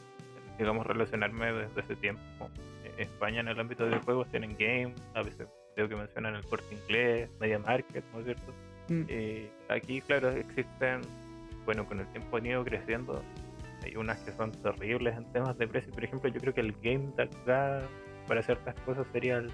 digamos, 0.58 0.86
relacionarme 0.86 1.54
desde 1.54 1.82
ese 1.82 1.96
tiempo. 1.96 2.50
España 2.98 3.40
en 3.40 3.48
el 3.48 3.60
ámbito 3.60 3.86
de 3.86 3.98
juegos 4.00 4.28
tienen 4.30 4.56
Game, 4.58 4.94
a 5.16 5.24
veces 5.24 5.48
creo 5.76 5.90
que 5.90 5.96
mencionan 5.96 6.36
el 6.36 6.46
corte 6.46 6.76
inglés, 6.76 7.30
Media 7.40 7.60
Market, 7.60 8.04
¿no 8.14 8.20
es 8.20 8.26
cierto? 8.26 8.54
Mm. 8.90 9.04
Eh, 9.08 9.52
aquí, 9.70 10.02
claro, 10.02 10.30
existen, 10.30 11.02
bueno, 11.66 11.86
con 11.86 12.00
el 12.00 12.08
tiempo 12.08 12.38
han 12.38 12.46
ido 12.46 12.64
creciendo. 12.64 13.22
Hay 13.84 13.96
unas 13.96 14.20
que 14.20 14.32
son 14.32 14.52
terribles 14.52 15.18
en 15.18 15.26
temas 15.32 15.58
de 15.58 15.68
precio. 15.68 15.92
Por 15.94 16.04
ejemplo, 16.04 16.30
yo 16.30 16.40
creo 16.40 16.54
que 16.54 16.62
el 16.62 16.74
Game 16.82 17.12
de 17.18 17.24
acá 17.24 17.82
para 18.28 18.42
ciertas 18.42 18.76
cosas 18.82 19.06
sería 19.12 19.38
el 19.38 19.52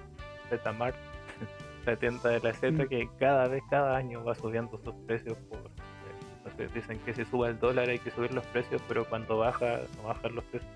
Zmart, 0.64 0.96
la 1.86 1.96
tienda 1.96 2.30
de 2.30 2.40
la 2.40 2.54
Z, 2.54 2.72
mm. 2.72 2.88
que 2.88 3.10
cada 3.18 3.48
vez, 3.48 3.64
cada 3.70 3.98
año 3.98 4.24
va 4.24 4.36
subiendo 4.36 4.80
sus 4.84 4.94
precios 5.08 5.38
por. 5.50 5.60
Eh, 6.58 6.68
dicen 6.74 7.00
que 7.06 7.14
si 7.14 7.24
sube 7.26 7.50
el 7.50 7.60
dólar 7.60 7.90
hay 7.90 8.00
que 8.00 8.12
subir 8.12 8.34
los 8.34 8.46
precios, 8.48 8.82
pero 8.88 9.06
cuando 9.06 9.38
baja, 9.38 9.80
no 9.98 10.10
bajan 10.10 10.36
los 10.36 10.44
precios. 10.46 10.72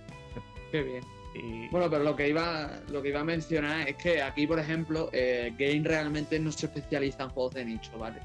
Qué 0.74 0.82
bien. 0.82 1.70
Bueno, 1.70 1.88
pero 1.88 2.04
lo 2.04 2.16
que 2.16 2.28
iba 2.28 2.82
lo 2.90 3.04
que 3.04 3.10
iba 3.10 3.20
a 3.20 3.24
mencionar 3.24 3.88
es 3.88 3.96
que 3.96 4.24
aquí, 4.24 4.48
por 4.48 4.58
ejemplo, 4.58 5.08
eh, 5.14 5.54
Game 5.56 5.88
realmente 5.88 6.40
no 6.40 6.52
se 6.52 6.66
especializa 6.66 7.26
en 7.26 7.30
juegos 7.30 7.54
de 7.54 7.66
nicho, 7.66 7.96
¿vale? 8.00 8.20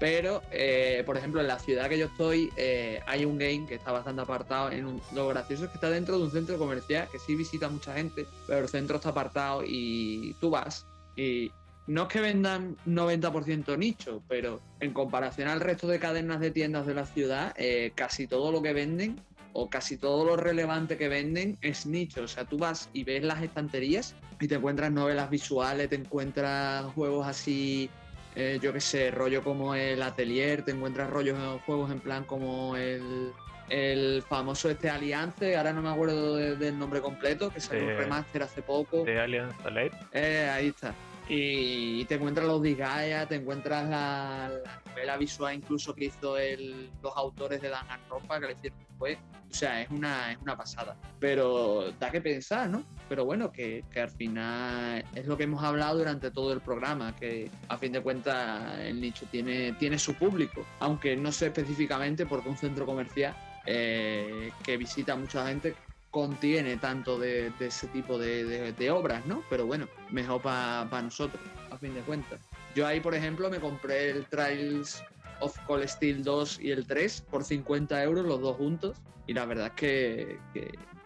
Pero, 0.00 0.42
eh, 0.50 1.04
por 1.06 1.16
ejemplo, 1.16 1.40
en 1.40 1.46
la 1.46 1.60
ciudad 1.60 1.88
que 1.88 1.98
yo 1.98 2.06
estoy, 2.06 2.50
eh, 2.56 3.00
hay 3.06 3.24
un 3.24 3.38
game 3.38 3.66
que 3.68 3.76
está 3.76 3.92
bastante 3.92 4.20
apartado. 4.20 4.72
En 4.72 4.86
un, 4.86 5.00
lo 5.14 5.28
gracioso 5.28 5.64
es 5.64 5.70
que 5.70 5.76
está 5.76 5.90
dentro 5.90 6.18
de 6.18 6.24
un 6.24 6.32
centro 6.32 6.58
comercial 6.58 7.06
que 7.12 7.20
sí 7.20 7.36
visita 7.36 7.68
mucha 7.68 7.94
gente, 7.94 8.26
pero 8.48 8.58
el 8.58 8.68
centro 8.68 8.96
está 8.96 9.10
apartado 9.10 9.62
y 9.64 10.34
tú 10.40 10.50
vas 10.50 10.84
y 11.14 11.52
no 11.86 12.02
es 12.02 12.08
que 12.08 12.20
vendan 12.20 12.76
90% 12.86 13.76
nicho, 13.76 14.22
pero 14.28 14.60
en 14.80 14.92
comparación 14.92 15.48
al 15.48 15.60
resto 15.60 15.88
de 15.88 15.98
cadenas 15.98 16.40
de 16.40 16.50
tiendas 16.50 16.86
de 16.86 16.94
la 16.94 17.06
ciudad, 17.06 17.54
eh, 17.56 17.92
casi 17.94 18.26
todo 18.26 18.52
lo 18.52 18.62
que 18.62 18.72
venden 18.72 19.20
o 19.52 19.68
casi 19.68 19.96
todo 19.96 20.24
lo 20.24 20.36
relevante 20.36 20.96
que 20.96 21.08
venden 21.08 21.58
es 21.60 21.86
nicho. 21.86 22.22
O 22.22 22.28
sea, 22.28 22.44
tú 22.44 22.58
vas 22.58 22.88
y 22.92 23.04
ves 23.04 23.22
las 23.22 23.42
estanterías 23.42 24.14
y 24.40 24.48
te 24.48 24.56
encuentras 24.56 24.90
novelas 24.90 25.30
visuales, 25.30 25.88
te 25.88 25.96
encuentras 25.96 26.84
juegos 26.94 27.26
así 27.26 27.90
eh, 28.34 28.58
yo 28.62 28.72
qué 28.72 28.80
sé, 28.80 29.10
rollo 29.10 29.44
como 29.44 29.74
el 29.74 30.02
Atelier, 30.02 30.62
te 30.62 30.70
encuentras 30.70 31.10
rollos 31.10 31.38
juegos 31.66 31.90
en 31.90 32.00
plan 32.00 32.24
como 32.24 32.76
el, 32.76 33.30
el 33.68 34.22
famoso 34.22 34.70
este 34.70 34.88
Aliance, 34.88 35.54
ahora 35.54 35.72
no 35.72 35.82
me 35.82 35.90
acuerdo 35.90 36.36
del 36.36 36.78
nombre 36.78 37.00
completo, 37.02 37.50
que 37.50 37.60
salió 37.60 37.84
un 37.84 37.90
eh, 37.90 37.96
remaster 37.96 38.42
hace 38.42 38.62
poco. 38.62 39.04
De 39.04 39.20
Alliance 39.20 39.56
Alive. 39.64 39.92
Eh, 40.12 40.50
ahí 40.50 40.68
está. 40.68 40.94
Y 41.28 42.04
te 42.06 42.16
encuentras 42.16 42.46
los 42.46 42.62
Disgaea, 42.62 43.26
te 43.26 43.36
encuentras 43.36 43.88
la, 43.88 44.50
novela 44.88 45.16
visual 45.16 45.54
incluso 45.54 45.94
que 45.94 46.06
hizo 46.06 46.36
el, 46.36 46.90
los 47.02 47.16
autores 47.16 47.62
de 47.62 47.68
Danganronpa, 47.68 48.40
que 48.40 48.46
le 48.46 48.52
hicieron 48.52 48.78
después. 48.78 49.18
O 49.50 49.54
sea, 49.54 49.82
es 49.82 49.90
una, 49.90 50.32
es 50.32 50.38
una 50.40 50.56
pasada. 50.56 50.96
Pero 51.20 51.92
da 52.00 52.10
que 52.10 52.20
pensar, 52.20 52.68
¿no? 52.68 52.84
Pero 53.08 53.24
bueno, 53.24 53.52
que, 53.52 53.84
que, 53.90 54.00
al 54.00 54.10
final 54.10 55.04
es 55.14 55.26
lo 55.26 55.36
que 55.36 55.44
hemos 55.44 55.62
hablado 55.62 55.98
durante 55.98 56.30
todo 56.30 56.52
el 56.52 56.60
programa, 56.60 57.14
que 57.14 57.50
a 57.68 57.76
fin 57.76 57.92
de 57.92 58.00
cuentas 58.00 58.78
el 58.80 59.00
nicho 59.00 59.26
tiene, 59.30 59.72
tiene 59.74 59.98
su 59.98 60.14
público, 60.14 60.64
aunque 60.80 61.16
no 61.16 61.30
sé 61.30 61.46
específicamente 61.46 62.24
porque 62.26 62.48
un 62.48 62.56
centro 62.56 62.86
comercial 62.86 63.36
eh, 63.66 64.50
que 64.64 64.76
visita 64.76 65.14
mucha 65.16 65.46
gente 65.46 65.74
contiene 66.12 66.76
tanto 66.76 67.18
de, 67.18 67.50
ese 67.58 67.88
tipo 67.88 68.18
de, 68.18 68.90
obras, 68.90 69.26
¿no? 69.26 69.42
Pero 69.48 69.66
bueno, 69.66 69.88
mejor 70.10 70.42
para 70.42 71.02
nosotros, 71.02 71.42
a 71.70 71.78
fin 71.78 71.94
de 71.94 72.02
cuentas. 72.02 72.38
Yo 72.76 72.86
ahí, 72.86 73.00
por 73.00 73.14
ejemplo, 73.14 73.50
me 73.50 73.58
compré 73.58 74.10
el 74.10 74.26
Trials 74.26 75.02
of 75.40 75.58
Cold 75.66 75.88
Steel 75.88 76.22
2 76.22 76.60
y 76.60 76.70
el 76.70 76.86
3 76.86 77.22
por 77.22 77.44
50 77.44 78.02
euros, 78.04 78.26
los 78.26 78.40
dos 78.42 78.56
juntos. 78.58 78.98
Y 79.26 79.32
la 79.32 79.46
verdad 79.46 79.68
es 79.68 79.72
que, 79.72 80.38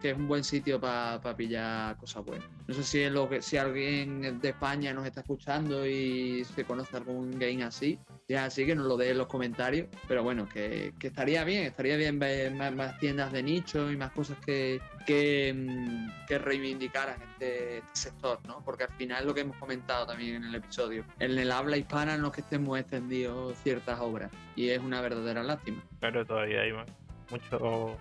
es 0.02 0.16
un 0.16 0.26
buen 0.26 0.42
sitio 0.42 0.80
para 0.80 1.36
pillar 1.36 1.96
cosas 1.98 2.24
buenas. 2.24 2.48
No 2.66 2.74
sé 2.74 2.82
si, 2.82 3.08
lo 3.10 3.28
que, 3.28 3.42
si 3.42 3.56
alguien 3.56 4.40
de 4.40 4.48
España 4.48 4.92
nos 4.92 5.06
está 5.06 5.20
escuchando 5.20 5.86
y 5.86 6.44
se 6.44 6.64
conoce 6.64 6.96
algún 6.96 7.38
game 7.38 7.62
así, 7.62 7.98
ya 8.28 8.46
así 8.46 8.66
que 8.66 8.74
nos 8.74 8.86
lo 8.86 8.96
dé 8.96 9.10
en 9.10 9.18
los 9.18 9.28
comentarios. 9.28 9.88
Pero 10.08 10.24
bueno, 10.24 10.48
que, 10.48 10.92
estaría 11.00 11.44
bien, 11.44 11.64
estaría 11.66 11.96
bien 11.96 12.18
ver 12.18 12.52
más, 12.52 12.98
tiendas 12.98 13.32
de 13.32 13.42
nicho 13.42 13.90
y 13.92 13.96
más 13.96 14.10
cosas 14.10 14.38
que, 14.44 14.80
que, 15.06 15.54
mm, 15.56 16.26
que 16.26 16.38
reivindicaran 16.38 17.22
este, 17.22 17.82
sector, 17.92 18.40
¿no? 18.46 18.62
Porque 18.64 18.84
al 18.84 18.92
final 18.92 19.26
lo 19.26 19.34
que 19.34 19.42
hemos 19.42 19.56
comentado 19.58 20.06
también 20.06 20.36
en 20.36 20.44
el 20.44 20.54
episodio, 20.56 21.04
en 21.20 21.38
el 21.38 21.52
habla 21.52 21.76
hispana 21.76 22.16
no 22.16 22.28
es 22.28 22.34
que 22.34 22.40
estemos 22.40 22.78
extendidos 22.78 23.56
ciertas 23.62 24.00
obras 24.00 24.30
y 24.56 24.70
es 24.70 24.80
una 24.80 25.00
verdadera 25.00 25.42
lástima. 25.42 25.82
Pero 26.00 26.26
todavía 26.26 26.62
hay 26.62 26.72
mucho 27.30 27.96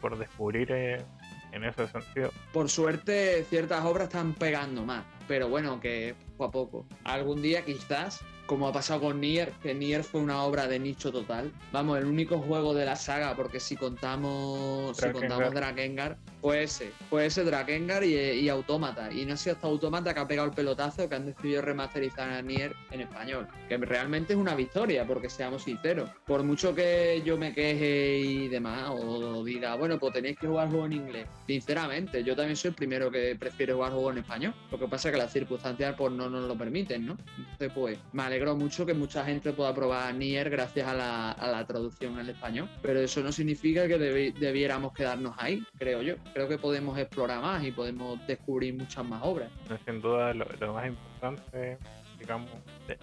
por 0.00 0.18
descubrir 0.18 0.70
eh, 0.72 1.04
en 1.52 1.64
ese 1.64 1.86
sentido. 1.88 2.30
Por 2.52 2.68
suerte 2.68 3.44
ciertas 3.44 3.84
obras 3.84 4.08
están 4.08 4.34
pegando 4.34 4.84
más, 4.84 5.04
pero 5.28 5.48
bueno, 5.48 5.80
que 5.80 6.14
poco 6.36 6.44
a 6.44 6.50
poco. 6.50 6.86
Algún 7.04 7.42
día 7.42 7.64
quizás 7.64 8.20
como 8.50 8.66
ha 8.66 8.72
pasado 8.72 9.02
con 9.02 9.20
Nier, 9.20 9.52
que 9.62 9.76
Nier 9.76 10.02
fue 10.02 10.20
una 10.20 10.42
obra 10.42 10.66
de 10.66 10.80
nicho 10.80 11.12
total. 11.12 11.52
Vamos, 11.70 11.98
el 11.98 12.04
único 12.06 12.40
juego 12.40 12.74
de 12.74 12.84
la 12.84 12.96
saga, 12.96 13.36
porque 13.36 13.60
si 13.60 13.76
contamos, 13.76 14.96
si 14.96 15.08
contamos 15.10 15.54
Drakengard, 15.54 16.16
puede 16.40 16.66
ser, 16.66 16.90
puede 17.08 17.30
ser 17.30 17.44
Drakengard 17.44 18.02
y, 18.02 18.16
y 18.16 18.48
Autómata. 18.48 19.12
Y 19.12 19.24
no 19.24 19.36
sé 19.36 19.52
hasta 19.52 19.68
Autómata 19.68 20.12
que 20.12 20.18
ha 20.18 20.26
pegado 20.26 20.48
el 20.48 20.54
pelotazo 20.54 21.08
que 21.08 21.14
han 21.14 21.26
decidido 21.26 21.62
remasterizar 21.62 22.28
a 22.28 22.42
Nier 22.42 22.74
en 22.90 23.02
español. 23.02 23.46
Que 23.68 23.76
realmente 23.76 24.32
es 24.32 24.38
una 24.40 24.56
victoria, 24.56 25.06
porque 25.06 25.30
seamos 25.30 25.62
sinceros. 25.62 26.10
Por 26.26 26.42
mucho 26.42 26.74
que 26.74 27.22
yo 27.24 27.38
me 27.38 27.54
queje 27.54 28.18
y 28.18 28.48
demás, 28.48 28.90
o 28.90 29.44
diga, 29.44 29.76
bueno, 29.76 29.96
pues 30.00 30.12
tenéis 30.12 30.36
que 30.36 30.48
jugar 30.48 30.70
juego 30.70 30.86
en 30.86 30.94
inglés. 30.94 31.28
Sinceramente, 31.46 32.24
yo 32.24 32.34
también 32.34 32.56
soy 32.56 32.70
el 32.70 32.74
primero 32.74 33.12
que 33.12 33.36
prefiere 33.38 33.74
jugar 33.74 33.92
juego 33.92 34.10
en 34.10 34.18
español. 34.18 34.54
Lo 34.72 34.78
que 34.80 34.88
pasa 34.88 35.08
es 35.08 35.12
que 35.12 35.18
las 35.18 35.32
circunstancias 35.32 35.94
pues 35.96 36.12
no 36.12 36.28
nos 36.28 36.48
lo 36.48 36.58
permiten, 36.58 37.06
¿no? 37.06 37.16
Entonces, 37.38 37.70
pues, 37.72 37.96
vale 38.12 38.39
alegro 38.40 38.56
mucho 38.56 38.86
que 38.86 38.94
mucha 38.94 39.22
gente 39.24 39.52
pueda 39.52 39.74
probar 39.74 40.14
Nier 40.14 40.48
gracias 40.48 40.88
a 40.88 40.94
la, 40.94 41.64
traducción 41.66 42.18
al 42.18 42.28
español, 42.30 42.70
pero 42.80 43.00
eso 43.00 43.20
no 43.20 43.32
significa 43.32 43.86
que 43.86 43.98
debiéramos 43.98 44.94
quedarnos 44.94 45.34
ahí, 45.36 45.62
creo 45.78 46.00
yo. 46.00 46.14
Creo 46.32 46.48
que 46.48 46.56
podemos 46.56 46.98
explorar 46.98 47.42
más 47.42 47.62
y 47.62 47.70
podemos 47.70 48.18
descubrir 48.26 48.74
muchas 48.74 49.04
más 49.04 49.20
obras. 49.22 49.50
Sin 49.84 50.00
duda, 50.00 50.32
lo, 50.32 50.72
más 50.72 50.86
importante, 50.86 51.76
digamos, 52.18 52.50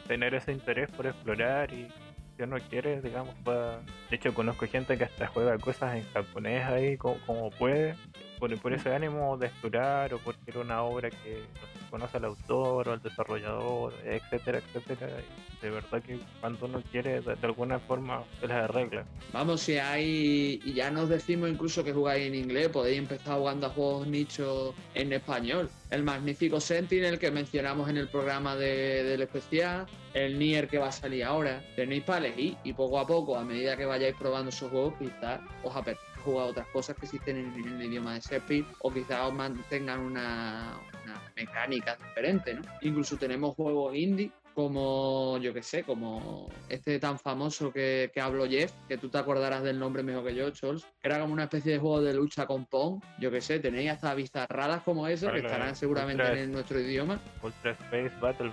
tener 0.08 0.34
ese 0.34 0.54
interés 0.54 0.90
por 0.90 1.06
explorar 1.06 1.72
y 1.72 1.88
si 2.36 2.44
uno 2.44 2.58
quiere, 2.70 3.00
digamos, 3.02 3.36
De 3.46 4.16
hecho, 4.16 4.34
conozco 4.34 4.66
gente 4.66 4.98
que 4.98 5.04
hasta 5.04 5.28
juega 5.28 5.58
cosas 5.60 5.98
en 5.98 6.04
japonés 6.14 6.66
ahí 6.66 6.98
como, 6.98 7.52
puede, 7.60 7.96
por, 8.40 8.56
por, 8.60 8.74
ese 8.74 8.94
ánimo 8.94 9.38
de 9.38 9.48
explorar 9.48 10.14
o 10.14 10.20
porque 10.20 10.52
era 10.52 10.60
una 10.60 10.84
obra 10.84 11.10
que 11.10 11.44
conoce 11.90 12.18
al 12.18 12.26
autor 12.26 12.90
o 12.90 12.92
al 12.94 13.02
desarrollador, 13.02 13.94
etcétera, 14.04 14.60
etcétera. 14.60 15.12
de 15.62 15.70
verdad 15.70 16.02
que 16.02 16.20
cuando 16.40 16.66
uno 16.66 16.84
quiere, 16.92 17.22
de, 17.22 17.38
alguna 17.42 17.80
forma, 17.80 18.24
se 18.40 18.48
las 18.48 18.70
arregla. 18.70 19.06
Vamos, 19.34 19.62
si 19.62 19.78
hay, 19.78 20.62
y 20.64 20.74
ya 20.74 20.92
nos 20.92 21.10
decimos 21.10 21.50
incluso 21.50 21.84
que 21.84 21.94
jugáis 21.94 22.28
en 22.28 22.36
inglés, 22.36 22.70
podéis 22.70 23.00
empezar 23.00 23.38
jugando 23.38 23.68
a 23.68 23.70
juegos 23.70 24.08
nichos 24.08 24.74
en 24.94 25.14
español. 25.14 25.70
El 25.90 26.04
magnífico 26.04 26.60
Sentinel 26.60 27.18
que 27.18 27.32
mencionamos 27.32 27.90
en 27.90 27.98
el 27.98 28.08
programa 28.10 28.56
de, 28.56 29.04
del 29.04 29.22
especial, 29.22 29.88
el 30.14 30.38
Nier 30.38 30.68
que 30.68 30.78
va 30.78 30.90
a 30.90 30.92
salir 30.92 31.24
ahora. 31.24 31.64
Tenéis 31.76 32.04
para 32.04 32.26
elegir 32.26 32.58
y 32.64 32.74
poco 32.74 33.00
a 33.00 33.08
poco, 33.08 33.38
a 33.38 33.44
medida 33.44 33.78
que 33.78 33.86
vayáis 33.86 34.16
probando 34.16 34.50
esos 34.50 34.70
juegos, 34.70 34.96
quizás 35.00 35.40
os 35.64 35.76
apetezca 35.76 36.17
jugar 36.24 36.50
otras 36.50 36.68
cosas 36.68 36.96
que 36.98 37.06
existen 37.06 37.38
en, 37.38 37.54
el 37.56 37.84
idioma 37.84 38.16
de 38.16 38.20
Sheffield 38.20 38.68
o 38.80 38.92
quizás 38.92 39.32
mantengan 39.34 40.00
una, 40.00 40.80
mecánica 41.36 41.96
diferente, 41.96 42.56
¿no? 42.56 42.62
Incluso 42.82 43.16
tenemos 43.16 43.56
juegos 43.56 43.96
indie 43.96 44.32
como, 44.58 45.38
yo 45.38 45.54
que 45.54 45.62
sé, 45.62 45.84
como 45.84 46.50
este 46.68 46.98
tan 46.98 47.20
famoso 47.20 47.72
que, 47.72 48.10
que 48.12 48.20
hablo 48.20 48.48
Jeff, 48.48 48.72
que 48.88 48.98
tú 48.98 49.08
te 49.08 49.20
acordarás 49.20 49.62
del 49.62 49.78
nombre 49.78 50.02
mejor 50.02 50.26
que 50.26 50.34
yo, 50.34 50.50
Chols, 50.50 50.84
que 51.00 51.08
era 51.08 51.20
como 51.20 51.32
una 51.32 51.44
especie 51.44 51.74
de 51.74 51.78
juego 51.78 52.02
de 52.02 52.16
lucha 52.16 52.48
con 52.48 52.66
Pong, 52.66 53.00
yo 53.20 53.30
que 53.30 53.40
sé, 53.40 53.60
tenéis 53.60 53.92
hasta 53.92 54.48
raras 54.48 54.82
como 54.82 55.08
eso, 55.08 55.32
que 55.32 55.42
estarán 55.42 55.76
seguramente 55.76 56.42
en 56.42 56.52
nuestro 56.52 56.80
idioma. 56.80 57.20
Ultra 57.44 57.74
Space 57.74 58.14
Battle 58.20 58.52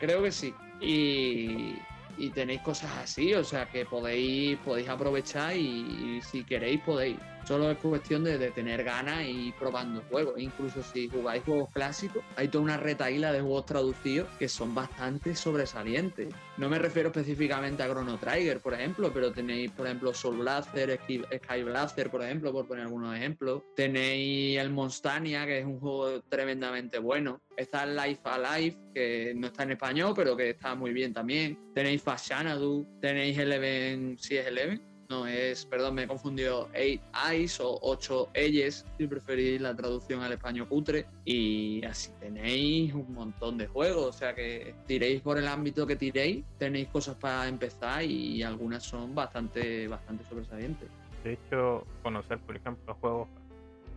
Creo 0.00 0.22
que 0.22 0.32
sí. 0.32 0.54
Y, 0.80 1.76
y 2.16 2.30
tenéis 2.30 2.60
cosas 2.60 2.90
así, 3.02 3.34
o 3.34 3.44
sea 3.44 3.66
que 3.66 3.84
podéis, 3.84 4.58
podéis 4.58 4.88
aprovechar 4.88 5.56
y, 5.56 6.20
si 6.22 6.44
queréis 6.44 6.80
podéis. 6.80 7.16
Solo 7.46 7.70
es 7.70 7.78
cuestión 7.78 8.24
de, 8.24 8.38
tener 8.50 8.84
ganas 8.84 9.24
y 9.26 9.52
probando 9.58 10.02
juegos. 10.10 10.34
Incluso 10.38 10.82
si 10.82 11.08
jugáis 11.08 11.42
juegos 11.44 11.70
clásicos, 11.72 12.22
hay 12.36 12.48
toda 12.48 12.64
una 12.64 12.76
retaíla 12.76 13.32
de 13.32 13.40
juegos 13.40 13.66
traducidos 13.66 14.28
que 14.38 14.48
son 14.48 14.74
bastante 14.74 15.34
sobresalientes. 15.34 16.34
No 16.56 16.68
me 16.68 16.78
refiero 16.78 17.08
específicamente 17.08 17.82
a 17.82 17.88
Chrono 17.88 18.18
Trigger, 18.18 18.60
por 18.60 18.74
ejemplo, 18.74 19.12
pero 19.12 19.32
tenéis, 19.32 19.70
por 19.72 19.86
ejemplo, 19.86 20.14
Soul 20.14 20.38
Blaster, 20.38 20.98
Sky 20.98 21.62
Blaster, 21.62 22.10
por 22.10 22.22
ejemplo, 22.22 22.52
por 22.52 22.66
poner 22.66 22.84
algunos 22.84 23.14
ejemplos. 23.14 23.62
Tenéis 23.76 24.58
el 24.58 24.70
Monstania, 24.70 25.44
que 25.46 25.58
es 25.58 25.66
un 25.66 25.80
juego 25.80 26.22
tremendamente 26.22 26.98
bueno. 26.98 27.42
Está 27.56 27.86
Life 27.86 28.20
Alive, 28.24 28.76
que 28.94 29.32
no 29.36 29.48
está 29.48 29.64
en 29.64 29.72
español, 29.72 30.12
pero 30.16 30.36
que 30.36 30.50
está 30.50 30.74
muy 30.74 30.92
bien 30.92 31.12
también. 31.12 31.58
Tenéis 31.74 32.02
Fast 32.02 32.28
Xanadu, 32.28 32.86
tenéis 33.00 33.38
Eleven, 33.38 34.16
si 34.18 34.36
es 34.36 34.46
Eleven, 34.46 34.93
no 35.08 35.26
es, 35.26 35.66
perdón, 35.66 35.94
me 35.94 36.04
he 36.04 36.06
confundido, 36.06 36.68
Eight 36.74 37.02
Eyes 37.30 37.60
o 37.60 37.78
Ocho 37.82 38.28
Eyes, 38.34 38.84
si 38.98 39.06
preferís 39.06 39.60
la 39.60 39.74
traducción 39.74 40.22
al 40.22 40.32
español 40.32 40.68
cutre. 40.68 41.06
Y 41.24 41.84
así 41.84 42.10
tenéis 42.20 42.94
un 42.94 43.12
montón 43.12 43.58
de 43.58 43.66
juegos, 43.66 44.06
o 44.06 44.12
sea 44.12 44.34
que 44.34 44.74
tiréis 44.86 45.20
por 45.20 45.38
el 45.38 45.48
ámbito 45.48 45.86
que 45.86 45.96
tiréis, 45.96 46.44
tenéis 46.58 46.88
cosas 46.88 47.16
para 47.16 47.48
empezar 47.48 48.04
y 48.04 48.42
algunas 48.42 48.82
son 48.82 49.14
bastante, 49.14 49.88
bastante 49.88 50.24
sobresalientes. 50.24 50.88
De 51.22 51.32
hecho, 51.32 51.86
conocer, 52.02 52.38
por 52.40 52.56
ejemplo, 52.56 52.94
juegos 53.00 53.28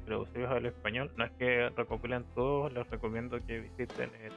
traducidos 0.07 0.49
al 0.49 0.65
español. 0.65 1.11
No 1.17 1.25
es 1.25 1.31
que 1.33 1.69
recopilen 1.75 2.25
todos, 2.33 2.73
les 2.73 2.89
recomiendo 2.89 3.37
que 3.45 3.59
visiten 3.59 4.09
eh, 4.15 4.31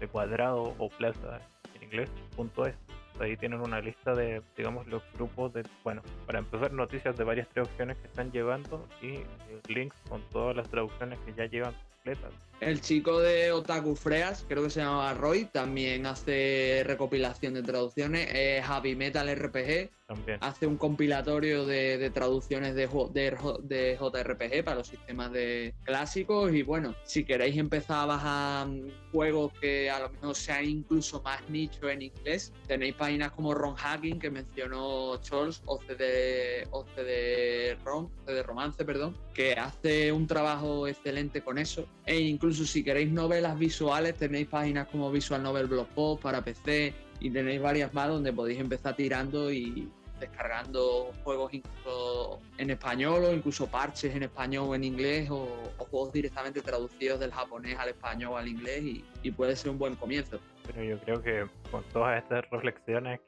de, 0.00 0.08
cuadrado 0.08 0.74
o 0.78 0.88
plaza 0.88 1.40
en 1.76 1.84
inglés, 1.84 2.10
punto 2.34 2.66
es. 2.66 2.74
Ahí 3.20 3.36
tienen 3.36 3.60
una 3.60 3.80
lista 3.80 4.14
de, 4.14 4.42
digamos, 4.56 4.86
los 4.86 5.02
grupos 5.14 5.52
de, 5.52 5.64
bueno, 5.84 6.02
para 6.26 6.38
empezar, 6.38 6.72
noticias 6.72 7.16
de 7.16 7.24
varias 7.24 7.48
traducciones 7.48 7.96
que 7.98 8.06
están 8.06 8.32
llevando 8.32 8.86
y 9.00 9.14
eh, 9.16 9.26
links 9.68 9.96
con 10.08 10.22
todas 10.30 10.56
las 10.56 10.68
traducciones 10.68 11.18
que 11.20 11.34
ya 11.34 11.46
llevan 11.46 11.74
completas. 12.02 12.32
El 12.62 12.80
chico 12.80 13.18
de 13.18 13.50
Otaku 13.50 13.96
Freas, 13.96 14.44
creo 14.48 14.62
que 14.62 14.70
se 14.70 14.78
llama 14.78 15.12
Roy, 15.14 15.46
también 15.46 16.06
hace 16.06 16.84
recopilación 16.86 17.54
de 17.54 17.62
traducciones. 17.64 18.28
Es 18.32 18.64
Heavy 18.64 18.94
Metal 18.94 19.28
RPG. 19.34 19.90
También. 20.06 20.38
Hace 20.42 20.68
un 20.68 20.76
compilatorio 20.76 21.66
de, 21.66 22.08
traducciones 22.10 22.76
de, 22.76 22.86
de, 23.14 23.98
JRPG 23.98 24.64
para 24.64 24.76
los 24.76 24.86
sistemas 24.86 25.32
de 25.32 25.74
clásicos. 25.82 26.52
Y 26.52 26.62
bueno, 26.62 26.94
si 27.02 27.24
queréis 27.24 27.56
empezar 27.56 28.02
a 28.02 28.06
bajar 28.06 28.68
juegos 29.10 29.52
que 29.60 29.90
a 29.90 29.98
lo 29.98 30.10
mejor 30.10 30.36
sean 30.36 30.64
incluso 30.64 31.20
más 31.22 31.40
nicho 31.48 31.88
en 31.88 32.02
inglés, 32.02 32.52
tenéis 32.68 32.94
páginas 32.94 33.32
como 33.32 33.54
Ron 33.54 33.74
Hacking, 33.74 34.20
que 34.20 34.30
mencionó 34.30 35.20
Charles, 35.20 35.62
o 35.66 35.80
CD, 35.82 36.68
o 36.70 36.84
CD, 36.94 37.76
CD 38.24 38.42
Romance, 38.44 38.84
perdón, 38.84 39.16
que 39.34 39.54
hace 39.54 40.12
un 40.12 40.28
trabajo 40.28 40.86
excelente 40.86 41.42
con 41.42 41.58
eso. 41.58 41.88
E 42.04 42.18
incluso 42.20 42.64
si 42.64 42.82
queréis 42.82 43.12
novelas 43.12 43.58
visuales, 43.58 44.16
tenéis 44.16 44.48
páginas 44.48 44.88
como 44.88 45.10
Visual 45.10 45.42
Novel 45.42 45.66
Blogspot 45.66 46.20
para 46.20 46.42
PC 46.42 46.92
y 47.20 47.30
tenéis 47.30 47.60
varias 47.62 47.94
más 47.94 48.08
donde 48.08 48.32
podéis 48.32 48.58
empezar 48.58 48.96
tirando 48.96 49.52
y 49.52 49.88
descargando 50.22 51.10
juegos 51.24 51.52
incluso 51.52 52.40
en 52.56 52.70
español 52.70 53.24
o 53.24 53.32
incluso 53.32 53.66
parches 53.66 54.14
en 54.14 54.22
español 54.22 54.66
o 54.68 54.74
en 54.74 54.84
inglés 54.84 55.28
o, 55.30 55.48
juegos 55.90 56.12
directamente 56.12 56.62
traducidos 56.62 57.20
del 57.20 57.32
japonés 57.32 57.76
al 57.78 57.88
español 57.88 58.32
o 58.32 58.36
al 58.36 58.48
inglés 58.48 58.82
y, 59.22 59.30
puede 59.32 59.56
ser 59.56 59.70
un 59.70 59.78
buen 59.78 59.96
comienzo. 59.96 60.38
Pero 60.66 60.82
yo 60.84 60.98
creo 61.00 61.22
que 61.22 61.46
con 61.70 61.82
todas 61.92 62.22
estas 62.22 62.48
reflexiones 62.50 63.20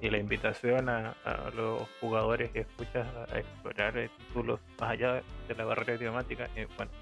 y 0.00 0.10
la 0.10 0.18
invitación 0.18 0.88
a, 0.88 1.16
los 1.54 1.82
jugadores 2.00 2.50
que 2.50 2.60
escuchas 2.60 3.06
a, 3.32 3.38
explorar 3.38 4.10
títulos 4.18 4.60
más 4.78 4.90
allá 4.90 5.22
de 5.48 5.54
la 5.54 5.64
barrera 5.64 5.94
idiomática, 5.94 6.48
eh, 6.54 6.68
bueno, 6.76 6.92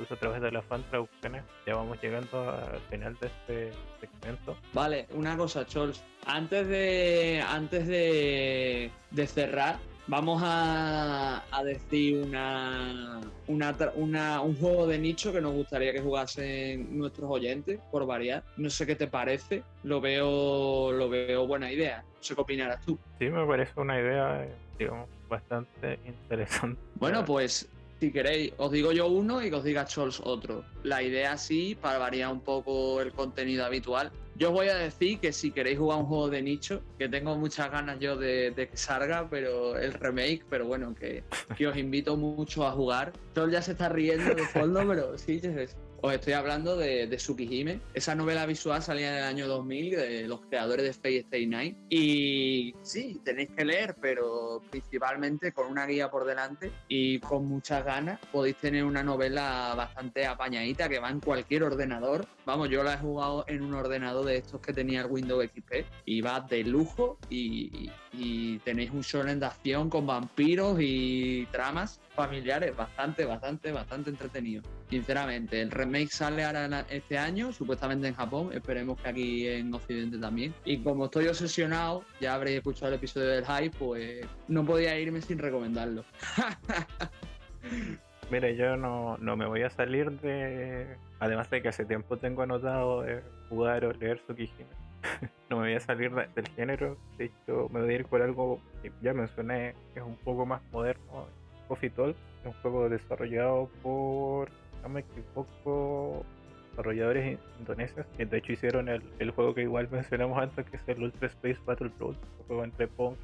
incluso 0.00 0.14
a 0.14 0.18
través 0.18 0.40
de 0.40 0.50
las 0.50 0.64
fan 0.64 0.82
traducciones, 0.88 1.44
ya 1.66 1.74
vamos 1.74 2.00
llegando 2.02 2.50
al 2.50 2.80
final 2.88 3.16
de 3.20 3.26
este 3.26 3.72
segmento. 4.00 4.56
Vale, 4.72 5.06
una 5.12 5.36
cosa, 5.36 5.66
Chols. 5.66 6.02
Antes 6.24 6.66
de, 6.68 7.44
antes 7.46 7.86
de, 7.86 8.90
de 9.10 9.26
cerrar, 9.26 9.76
vamos 10.06 10.40
a, 10.42 11.44
a 11.50 11.64
decir 11.64 12.22
una, 12.22 13.20
una, 13.46 13.76
una, 13.94 14.40
un 14.40 14.56
juego 14.56 14.86
de 14.86 14.98
nicho 14.98 15.32
que 15.32 15.42
nos 15.42 15.52
gustaría 15.52 15.92
que 15.92 16.00
jugasen 16.00 16.98
nuestros 16.98 17.30
oyentes, 17.30 17.78
por 17.90 18.06
variar. 18.06 18.42
No 18.56 18.70
sé 18.70 18.86
qué 18.86 18.96
te 18.96 19.06
parece, 19.06 19.62
lo 19.82 20.00
veo, 20.00 20.92
lo 20.92 21.10
veo 21.10 21.46
buena 21.46 21.70
idea. 21.70 22.02
No 22.02 22.22
sé 22.22 22.34
qué 22.34 22.40
opinarás 22.40 22.80
tú. 22.86 22.98
Sí, 23.18 23.28
me 23.28 23.46
parece 23.46 23.78
una 23.78 24.00
idea, 24.00 24.48
digamos, 24.78 25.10
bastante 25.28 25.98
interesante. 26.06 26.80
Bueno, 26.94 27.22
pues 27.24 27.68
si 28.00 28.10
queréis, 28.10 28.52
os 28.56 28.72
digo 28.72 28.92
yo 28.92 29.08
uno 29.08 29.42
y 29.42 29.50
que 29.50 29.56
os 29.56 29.64
diga 29.64 29.84
Chols 29.84 30.22
otro. 30.24 30.64
La 30.82 31.02
idea 31.02 31.36
sí, 31.36 31.76
para 31.80 31.98
variar 31.98 32.32
un 32.32 32.40
poco 32.40 33.00
el 33.02 33.12
contenido 33.12 33.64
habitual. 33.64 34.10
Yo 34.36 34.48
os 34.48 34.54
voy 34.54 34.68
a 34.68 34.74
decir 34.74 35.18
que 35.18 35.32
si 35.32 35.50
queréis 35.50 35.78
jugar 35.78 35.98
un 35.98 36.06
juego 36.06 36.30
de 36.30 36.40
nicho, 36.40 36.80
que 36.98 37.10
tengo 37.10 37.36
muchas 37.36 37.70
ganas 37.70 38.00
yo 38.00 38.16
de, 38.16 38.54
que 38.56 38.76
salga, 38.76 39.28
pero 39.28 39.76
el 39.76 39.92
remake, 39.92 40.44
pero 40.48 40.64
bueno, 40.64 40.94
que, 40.94 41.24
que 41.58 41.66
os 41.66 41.76
invito 41.76 42.16
mucho 42.16 42.66
a 42.66 42.72
jugar. 42.72 43.12
Chols 43.34 43.52
ya 43.52 43.60
se 43.60 43.72
está 43.72 43.90
riendo 43.90 44.34
de 44.34 44.44
fondo, 44.44 44.82
pero 44.88 45.18
sí, 45.18 45.40
es 45.42 45.76
os 46.02 46.14
estoy 46.14 46.32
hablando 46.32 46.76
de, 46.76 47.06
de 47.06 47.16
Tsukihime. 47.16 47.80
Esa 47.94 48.14
novela 48.14 48.46
visual 48.46 48.82
salía 48.82 49.10
en 49.10 49.18
el 49.18 49.24
año 49.24 49.48
2000 49.48 49.96
de 49.96 50.28
los 50.28 50.40
creadores 50.42 50.84
de 50.84 50.92
Fate 50.92 51.18
Stay 51.18 51.46
Night. 51.46 51.76
Y 51.88 52.74
sí, 52.82 53.20
tenéis 53.24 53.50
que 53.56 53.64
leer, 53.64 53.96
pero 54.00 54.62
principalmente 54.70 55.52
con 55.52 55.66
una 55.66 55.86
guía 55.86 56.10
por 56.10 56.24
delante 56.24 56.72
y 56.88 57.18
con 57.20 57.46
muchas 57.46 57.84
ganas 57.84 58.18
podéis 58.32 58.56
tener 58.56 58.84
una 58.84 59.02
novela 59.02 59.74
bastante 59.76 60.26
apañadita 60.26 60.88
que 60.88 60.98
va 60.98 61.10
en 61.10 61.20
cualquier 61.20 61.64
ordenador. 61.64 62.26
Vamos, 62.46 62.68
yo 62.68 62.82
la 62.82 62.94
he 62.94 62.98
jugado 62.98 63.44
en 63.48 63.62
un 63.62 63.74
ordenador 63.74 64.24
de 64.24 64.36
estos 64.36 64.60
que 64.60 64.72
tenía 64.72 65.02
el 65.02 65.06
Windows 65.06 65.44
XP 65.44 65.86
y 66.04 66.20
va 66.20 66.40
de 66.40 66.64
lujo 66.64 67.18
y, 67.28 67.90
y 68.12 68.58
tenéis 68.60 68.90
un 68.90 69.02
shonen 69.02 69.40
de 69.40 69.46
acción 69.46 69.90
con 69.90 70.06
vampiros 70.06 70.78
y 70.80 71.46
tramas 71.52 72.00
familiares 72.20 72.76
bastante, 72.76 73.24
bastante, 73.24 73.72
bastante 73.72 74.10
entretenido. 74.10 74.62
Sinceramente, 74.90 75.62
el 75.62 75.70
remake 75.70 76.10
sale 76.10 76.44
ahora 76.44 76.84
este 76.90 77.16
año, 77.16 77.50
supuestamente 77.52 78.08
en 78.08 78.14
Japón, 78.14 78.50
esperemos 78.52 79.00
que 79.00 79.08
aquí 79.08 79.48
en 79.48 79.72
Occidente 79.72 80.18
también. 80.18 80.52
Y 80.64 80.82
como 80.82 81.06
estoy 81.06 81.28
obsesionado, 81.28 82.04
ya 82.20 82.34
habréis 82.34 82.58
escuchado 82.58 82.88
el 82.88 82.94
episodio 82.96 83.28
del 83.28 83.46
hype, 83.46 83.76
pues 83.78 84.26
no 84.48 84.66
podía 84.66 84.98
irme 84.98 85.22
sin 85.22 85.38
recomendarlo. 85.38 86.04
Mira, 88.30 88.50
yo 88.50 88.76
no, 88.76 89.16
no, 89.18 89.36
me 89.36 89.46
voy 89.46 89.62
a 89.62 89.70
salir 89.70 90.10
de. 90.20 90.86
Además 91.20 91.50
de 91.50 91.62
que 91.62 91.68
hace 91.68 91.84
tiempo 91.84 92.18
tengo 92.18 92.42
anotado 92.42 93.04
jugar 93.48 93.84
o 93.86 93.92
leer 93.92 94.20
Tsukihime. 94.20 94.68
no 95.50 95.56
me 95.56 95.62
voy 95.68 95.74
a 95.74 95.80
salir 95.80 96.12
del 96.12 96.48
género. 96.50 96.98
De 97.16 97.24
hecho, 97.24 97.68
me 97.72 97.80
voy 97.80 97.90
a 97.90 97.94
ir 97.94 98.04
por 98.04 98.20
algo 98.20 98.60
que 98.82 98.92
ya 99.00 99.14
mencioné, 99.14 99.74
que 99.94 100.00
es 100.00 100.06
un 100.06 100.16
poco 100.16 100.44
más 100.44 100.60
moderno 100.70 101.26
Coffee 101.70 101.90
Talk, 101.90 102.16
un 102.44 102.52
juego 102.62 102.88
desarrollado 102.88 103.70
por, 103.80 104.48
no 104.82 104.88
me 104.88 105.00
equivoco, 105.00 106.24
desarrolladores 106.70 107.38
indonesios, 107.60 108.04
que 108.16 108.26
de 108.26 108.38
hecho 108.38 108.52
hicieron 108.52 108.88
el, 108.88 109.02
el, 109.20 109.30
juego 109.30 109.54
que 109.54 109.62
igual 109.62 109.88
mencionamos 109.92 110.36
antes, 110.36 110.68
que 110.68 110.78
es 110.78 110.88
el 110.88 111.04
Ultra 111.04 111.28
Space 111.28 111.60
Battle 111.64 111.92
Road, 112.00 112.16
un 112.40 112.46
juego 112.48 112.64
entre 112.64 112.88
Pong 112.88 113.14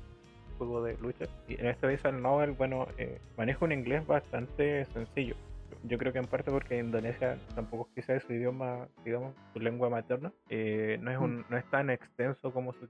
juego 0.58 0.82
de 0.84 0.96
lucha. 0.98 1.26
Y 1.48 1.60
en 1.60 1.66
esta 1.66 1.88
vez 1.88 2.04
al 2.04 2.22
Novel, 2.22 2.52
bueno, 2.52 2.86
eh, 2.98 3.18
maneja 3.36 3.64
un 3.64 3.72
inglés 3.72 4.06
bastante 4.06 4.84
sencillo. 4.86 5.34
Yo 5.82 5.98
creo 5.98 6.12
que 6.12 6.20
en 6.20 6.26
parte 6.26 6.52
porque 6.52 6.78
Indonesia 6.78 7.36
tampoco 7.54 7.88
quizá 7.94 8.14
es 8.14 8.22
su 8.22 8.32
idioma, 8.32 8.86
digamos, 9.04 9.34
su 9.52 9.58
lengua 9.58 9.90
materna. 9.90 10.32
Eh, 10.48 10.98
no, 11.02 11.10
es 11.10 11.18
un, 11.18 11.40
mm. 11.40 11.44
no 11.50 11.56
es 11.58 11.64
tan 11.66 11.90
extenso 11.90 12.52
como 12.52 12.72
su 12.72 12.88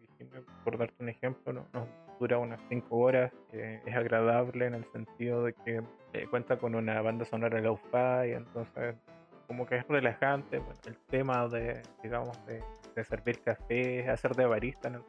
por 0.62 0.78
darte 0.78 1.02
un 1.02 1.08
ejemplo, 1.08 1.52
no, 1.52 1.66
no 1.72 2.05
dura 2.18 2.38
unas 2.38 2.60
5 2.68 2.96
horas, 2.96 3.32
es 3.52 3.94
agradable 3.94 4.66
en 4.66 4.74
el 4.74 4.84
sentido 4.92 5.44
de 5.44 5.52
que 5.52 5.82
eh, 6.12 6.26
cuenta 6.30 6.56
con 6.58 6.74
una 6.74 7.00
banda 7.02 7.24
sonora 7.24 7.60
lo-fi, 7.60 8.32
entonces 8.32 8.96
como 9.46 9.66
que 9.66 9.76
es 9.76 9.86
relajante, 9.86 10.58
bueno, 10.58 10.80
el 10.86 10.96
tema 11.08 11.46
de, 11.48 11.82
digamos, 12.02 12.44
de, 12.46 12.62
de 12.94 13.04
servir 13.04 13.40
café, 13.42 14.08
hacer 14.08 14.34
de 14.34 14.44
barista 14.44 14.88
en 14.88 14.96
el 14.96 15.02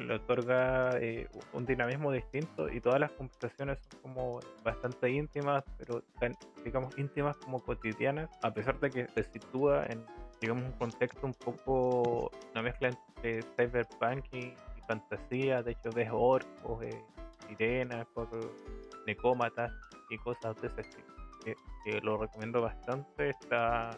le, 0.00 0.14
otorga 0.14 0.90
eh, 1.00 1.28
un 1.52 1.66
dinamismo 1.66 2.12
distinto 2.12 2.68
y 2.68 2.80
todas 2.80 3.00
las 3.00 3.12
conversaciones 3.12 3.78
son 3.90 4.00
como 4.00 4.40
bastante 4.62 5.10
íntimas, 5.10 5.64
pero 5.78 6.02
tan, 6.20 6.34
digamos, 6.64 6.96
íntimas 6.98 7.36
como 7.36 7.60
cotidianas, 7.62 8.30
a 8.42 8.52
pesar 8.52 8.78
de 8.80 8.90
que 8.90 9.08
se 9.08 9.24
sitúa 9.24 9.86
en, 9.86 10.04
digamos, 10.40 10.64
un 10.64 10.72
contexto 10.72 11.26
un 11.26 11.34
poco, 11.34 12.30
una 12.52 12.62
mezcla 12.62 12.88
entre 12.88 13.42
cyberpunk 13.56 14.24
y, 14.32 14.54
fantasía, 14.86 15.62
de 15.62 15.72
hecho 15.72 15.90
ves 15.94 16.08
orcos, 16.12 16.82
eh, 16.82 17.04
sirenas, 17.46 18.06
necómatas 19.06 19.72
y 20.10 20.18
cosas 20.18 20.60
de 20.60 20.68
ese 20.68 20.80
estilo. 20.82 21.14
Que, 21.84 22.00
lo 22.00 22.16
recomiendo 22.16 22.62
bastante, 22.62 23.30
está 23.30 23.90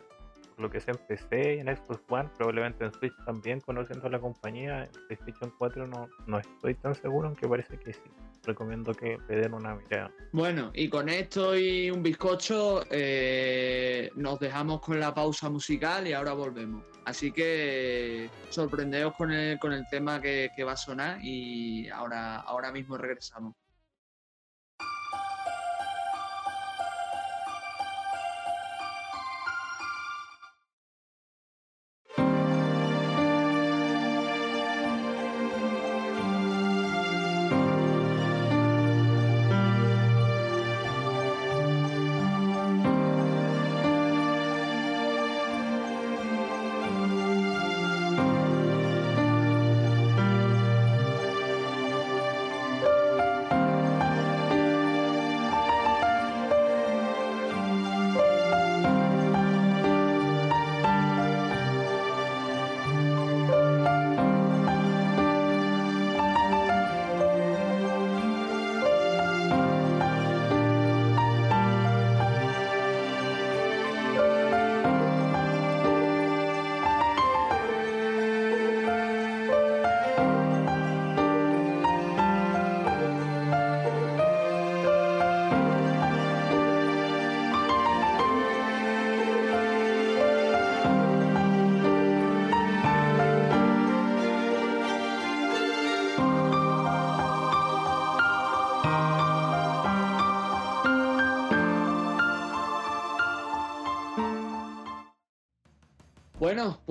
lo 0.59 0.69
que 0.71 0.81
PC 0.81 1.57
y 1.57 1.59
en 1.61 1.67
Xbox 1.69 2.03
One, 2.09 2.29
probablemente 2.37 2.85
en 2.85 2.93
Switch 2.93 3.15
también, 3.25 3.61
conociendo 3.61 4.09
la 4.09 4.19
compañía, 4.19 4.85
en 4.85 4.91
PlayStation 5.07 5.53
4 5.59 5.87
no, 5.87 6.09
no 6.27 6.39
estoy 6.39 6.75
tan 6.75 6.95
seguro, 6.95 7.29
aunque 7.29 7.47
parece 7.47 7.79
que 7.79 7.93
sí. 7.93 8.11
Recomiendo 8.47 8.95
que 8.95 9.19
le 9.29 9.37
den 9.37 9.55
una 9.55 9.75
mirada. 9.75 10.11
Bueno, 10.33 10.71
y 10.75 10.89
con 10.89 11.09
esto 11.09 11.57
y 11.57 11.91
un 11.91 12.03
bizcocho 12.03 12.85
eh, 12.91 14.11
nos 14.15 14.39
dejamos 14.39 14.81
con 14.81 14.99
la 14.99 15.13
pausa 15.13 15.51
musical 15.51 16.07
y 16.07 16.13
ahora 16.13 16.33
volvemos. 16.33 16.85
Así 17.05 17.33
que 17.33 18.31
sorprendeos 18.51 19.15
con 19.15 19.33
el, 19.33 19.59
con 19.59 19.73
el 19.73 19.85
tema 19.91 20.21
que, 20.21 20.51
que 20.57 20.65
va 20.65 20.73
a 20.73 20.77
sonar 20.77 21.19
y 21.23 21.89
ahora, 21.89 22.37
ahora 22.37 22.73
mismo 22.73 22.97
regresamos. 22.97 23.55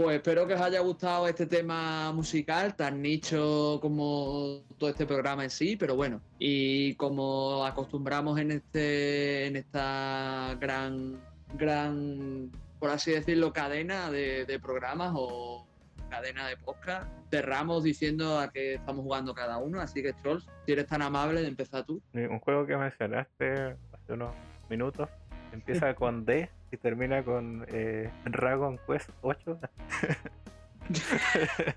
Pues 0.06 0.18
espero 0.18 0.46
que 0.46 0.54
os 0.54 0.62
haya 0.62 0.82
gustado 0.82 1.28
este 1.28 1.48
tema 1.48 2.12
musical, 2.12 2.76
tan 2.76 3.02
nicho 3.02 3.80
como 3.82 4.62
todo 4.78 4.92
este 4.92 5.08
programa 5.08 5.44
en 5.44 5.50
sí, 5.50 5.78
pero 5.78 5.96
bueno, 5.96 6.22
y 6.38 6.94
como 6.94 7.66
acostumbramos 7.66 8.40
en 8.40 8.52
este, 8.52 9.48
en 9.48 9.56
esta 9.56 10.56
gran, 10.60 11.20
gran, 11.56 12.52
por 12.78 12.92
así 12.92 13.14
decirlo, 13.14 13.52
cadena 13.52 14.12
de, 14.12 14.60
programas 14.62 15.14
o 15.16 15.66
cadena 16.12 16.48
de 16.50 16.58
podcast, 16.58 17.12
cerramos 17.32 17.84
diciendo 17.84 18.38
a 18.38 18.52
qué 18.52 18.76
estamos 18.76 19.02
jugando 19.02 19.34
cada 19.34 19.58
uno, 19.58 19.82
así 19.82 20.04
que 20.04 20.14
Trolls, 20.14 20.48
si 20.68 20.74
eres 20.74 20.86
tan 20.86 21.02
amable 21.02 21.42
de 21.42 21.48
empezar 21.48 21.84
tú. 21.84 22.00
Un 22.14 22.40
juego 22.42 22.68
que 22.68 22.78
mencionaste 22.78 23.76
hace 23.92 24.14
unos 24.14 24.36
minutos 24.70 25.10
empieza 25.52 25.96
con 25.96 26.26
D 26.26 26.48
y 26.72 26.78
termina 26.78 27.24
con 27.24 27.66
eh, 27.70 28.10
Dragon 28.26 28.80
Quest 28.88 29.10
8. 29.22 29.60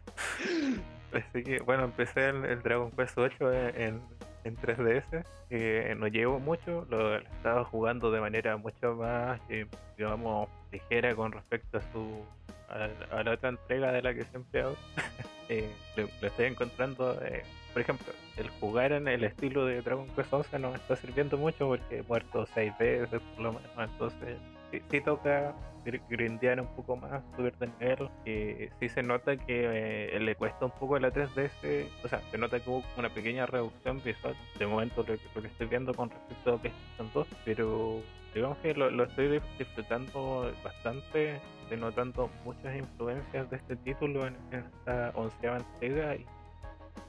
Así 1.13 1.43
que, 1.43 1.61
bueno, 1.61 1.85
empecé 1.85 2.29
el, 2.29 2.45
el 2.45 2.63
Dragon 2.63 2.91
Quest 2.91 3.17
8 3.17 3.53
en, 3.53 4.01
en 4.45 4.57
3DS. 4.57 5.25
Eh, 5.51 5.95
no 5.99 6.07
llevo 6.09 6.39
mucho, 6.39 6.87
lo, 6.91 7.17
estaba 7.17 7.65
jugando 7.65 8.11
de 8.11 8.21
manera 8.21 8.57
mucho 8.57 8.95
más, 8.95 9.41
eh, 9.49 9.67
digamos, 9.97 10.49
ligera 10.71 11.15
con 11.15 11.33
respecto 11.33 11.79
a 11.79 11.83
su 11.93 12.25
a, 12.69 13.17
a 13.17 13.23
la 13.23 13.33
otra 13.33 13.49
entrega 13.49 13.93
de 13.93 14.03
la 14.03 14.15
que 14.15 14.25
siempre 14.25 14.63
hago. 14.63 14.77
eh, 15.49 15.71
lo, 15.97 16.09
lo 16.21 16.29
estoy 16.29 16.47
encontrando, 16.47 17.19
eh, 17.23 17.43
por 17.73 17.83
ejemplo, 17.83 18.13
el 18.37 18.49
jugar 18.61 18.93
en 18.93 19.09
el 19.09 19.25
estilo 19.25 19.65
de 19.65 19.83
Dragon 19.83 20.07
Quest 20.15 20.33
11 20.33 20.59
no 20.59 20.71
me 20.71 20.77
está 20.77 20.97
sirviendo 20.97 21.37
mucho 21.37 21.69
porque 21.69 21.99
he 21.99 22.03
muerto 22.03 22.47
6 22.55 22.73
veces 22.79 23.21
por 23.35 23.41
lo 23.43 23.53
menos, 23.55 23.71
entonces 23.79 24.39
sí, 24.71 24.83
sí 24.91 25.01
toca 25.01 25.55
gr- 25.85 26.01
grindear 26.09 26.61
un 26.61 26.67
poco 26.75 26.97
más, 26.97 27.23
subir 27.37 27.55
de 27.59 27.67
nivel. 27.81 28.09
Eh, 28.25 28.71
sí 28.81 28.89
se 28.89 29.03
nota 29.03 29.37
que 29.37 30.15
eh, 30.17 30.21
le 30.21 30.35
cuesta 30.35 30.65
un 30.67 30.71
poco 30.73 30.99
la 30.99 31.13
3DS, 31.13 31.87
o 32.05 32.09
sea, 32.09 32.21
se 32.31 32.39
nota 32.39 32.61
que 32.61 32.69
hubo 32.71 32.83
una 32.97 33.09
pequeña 33.11 33.47
reducción 33.47 34.03
visual 34.05 34.35
de 34.59 34.67
momento 34.67 35.05
lo, 35.07 35.15
lo 35.35 35.43
que 35.43 35.49
estoy 35.49 35.67
viendo 35.67 35.95
con 35.95 36.11
respecto 36.11 36.55
a 36.55 36.59
PlayStation 36.59 37.11
2, 37.15 37.27
pero 37.45 38.01
digamos 38.35 38.59
que 38.59 38.75
lo, 38.75 38.91
lo 38.91 39.05
estoy 39.05 39.41
disfrutando 39.59 40.53
bastante, 40.63 41.41
estoy 41.63 41.79
notando 41.79 42.31
muchas 42.45 42.77
influencias 42.77 43.49
de 43.51 43.57
este 43.57 43.77
título 43.77 44.27
en, 44.27 44.37
en 44.53 44.61
esta 44.61 45.13
onceava 45.15 45.57
entrega 45.59 46.15
y 46.17 46.27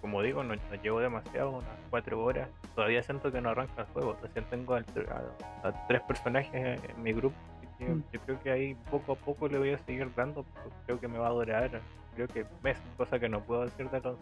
como 0.01 0.21
digo, 0.21 0.43
no, 0.43 0.55
no 0.55 0.75
llevo 0.81 0.99
demasiado, 0.99 1.49
unas 1.51 1.69
4 1.89 2.23
horas. 2.23 2.49
Todavía 2.75 3.01
siento 3.03 3.31
que 3.31 3.41
no 3.41 3.49
arranca 3.49 3.81
el 3.81 3.87
juego. 3.87 4.17
Recién 4.21 4.45
tengo 4.45 4.75
a, 4.75 4.79
a 5.63 5.87
tres 5.87 6.01
personajes 6.01 6.53
en 6.83 7.03
mi 7.03 7.13
grupo. 7.13 7.35
Así 7.57 7.67
que 7.77 7.85
Mm. 7.85 8.03
yo 8.11 8.19
creo 8.21 8.39
que 8.41 8.51
ahí 8.51 8.75
poco 8.91 9.13
a 9.13 9.15
poco 9.15 9.47
le 9.47 9.57
voy 9.57 9.71
a 9.71 9.77
seguir 9.79 10.13
dando. 10.15 10.43
porque 10.43 10.77
Creo 10.85 10.99
que 10.99 11.07
me 11.07 11.17
va 11.17 11.27
a 11.27 11.31
durar, 11.31 11.81
creo 12.27 12.27
que 12.27 12.45
meses, 12.61 12.83
cosa 12.97 13.17
que 13.19 13.29
no 13.29 13.43
puedo 13.45 13.65
decir 13.65 13.89
de 13.89 14.01
los. 14.01 14.17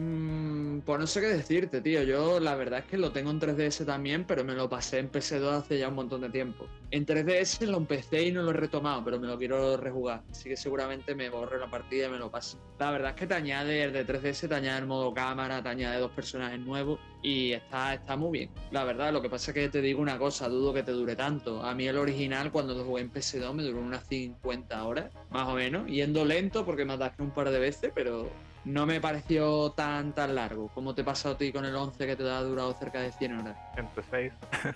Mm, 0.00 0.80
pues 0.82 1.00
no 1.00 1.08
sé 1.08 1.20
qué 1.20 1.26
decirte, 1.26 1.80
tío. 1.80 2.04
Yo 2.04 2.38
la 2.38 2.54
verdad 2.54 2.78
es 2.78 2.84
que 2.84 2.96
lo 2.96 3.10
tengo 3.10 3.32
en 3.32 3.40
3DS 3.40 3.84
también, 3.84 4.24
pero 4.24 4.44
me 4.44 4.54
lo 4.54 4.68
pasé 4.68 5.00
en 5.00 5.10
PS2 5.10 5.50
hace 5.50 5.76
ya 5.76 5.88
un 5.88 5.96
montón 5.96 6.20
de 6.20 6.30
tiempo. 6.30 6.68
En 6.92 7.04
3DS 7.04 7.66
lo 7.66 7.78
empecé 7.78 8.22
y 8.22 8.30
no 8.30 8.44
lo 8.44 8.50
he 8.50 8.54
retomado, 8.54 9.04
pero 9.04 9.18
me 9.18 9.26
lo 9.26 9.36
quiero 9.36 9.76
rejugar. 9.76 10.22
Así 10.30 10.48
que 10.48 10.56
seguramente 10.56 11.16
me 11.16 11.30
borre 11.30 11.58
la 11.58 11.68
partida 11.68 12.06
y 12.06 12.10
me 12.10 12.18
lo 12.18 12.30
paso. 12.30 12.60
La 12.78 12.92
verdad 12.92 13.10
es 13.10 13.16
que 13.16 13.26
te 13.26 13.34
añade 13.34 13.82
el 13.82 13.92
de 13.92 14.06
3DS, 14.06 14.48
te 14.48 14.54
añade 14.54 14.78
el 14.78 14.86
modo 14.86 15.12
cámara, 15.12 15.60
te 15.64 15.68
añade 15.68 15.98
dos 15.98 16.12
personajes 16.12 16.60
nuevos 16.60 17.00
y 17.22 17.52
está, 17.52 17.94
está 17.94 18.16
muy 18.16 18.38
bien. 18.38 18.50
La 18.70 18.84
verdad, 18.84 19.12
lo 19.12 19.20
que 19.20 19.28
pasa 19.28 19.50
es 19.50 19.54
que 19.54 19.68
te 19.68 19.80
digo 19.80 20.00
una 20.00 20.18
cosa, 20.18 20.48
dudo 20.48 20.72
que 20.72 20.82
te 20.82 20.92
dure 20.92 21.16
tanto. 21.16 21.62
A 21.62 21.74
mí 21.74 21.86
el 21.86 21.98
original 21.98 22.52
cuando 22.52 22.74
lo 22.74 22.84
jugué 22.84 23.02
en 23.02 23.12
PS2 23.12 23.52
me 23.54 23.62
duró 23.62 23.80
unas 23.80 24.04
50 24.04 24.84
horas, 24.84 25.12
más 25.30 25.48
o 25.48 25.54
menos, 25.54 25.86
yendo 25.86 26.24
lento 26.24 26.64
porque 26.64 26.84
me 26.84 26.94
atasqué 26.94 27.22
un 27.22 27.30
par 27.30 27.50
de 27.50 27.58
veces, 27.58 27.92
pero 27.94 28.30
no 28.64 28.86
me 28.86 29.00
pareció 29.00 29.70
tan 29.72 30.14
tan 30.14 30.34
largo. 30.34 30.68
como 30.68 30.94
te 30.94 31.04
pasa 31.04 31.30
a 31.30 31.38
ti 31.38 31.52
con 31.52 31.64
el 31.64 31.74
11 31.74 32.06
que 32.06 32.16
te 32.16 32.28
ha 32.28 32.42
durado 32.42 32.72
cerca 32.74 33.00
de 33.00 33.12
100 33.12 33.40
horas? 33.40 33.56
106. 33.74 34.32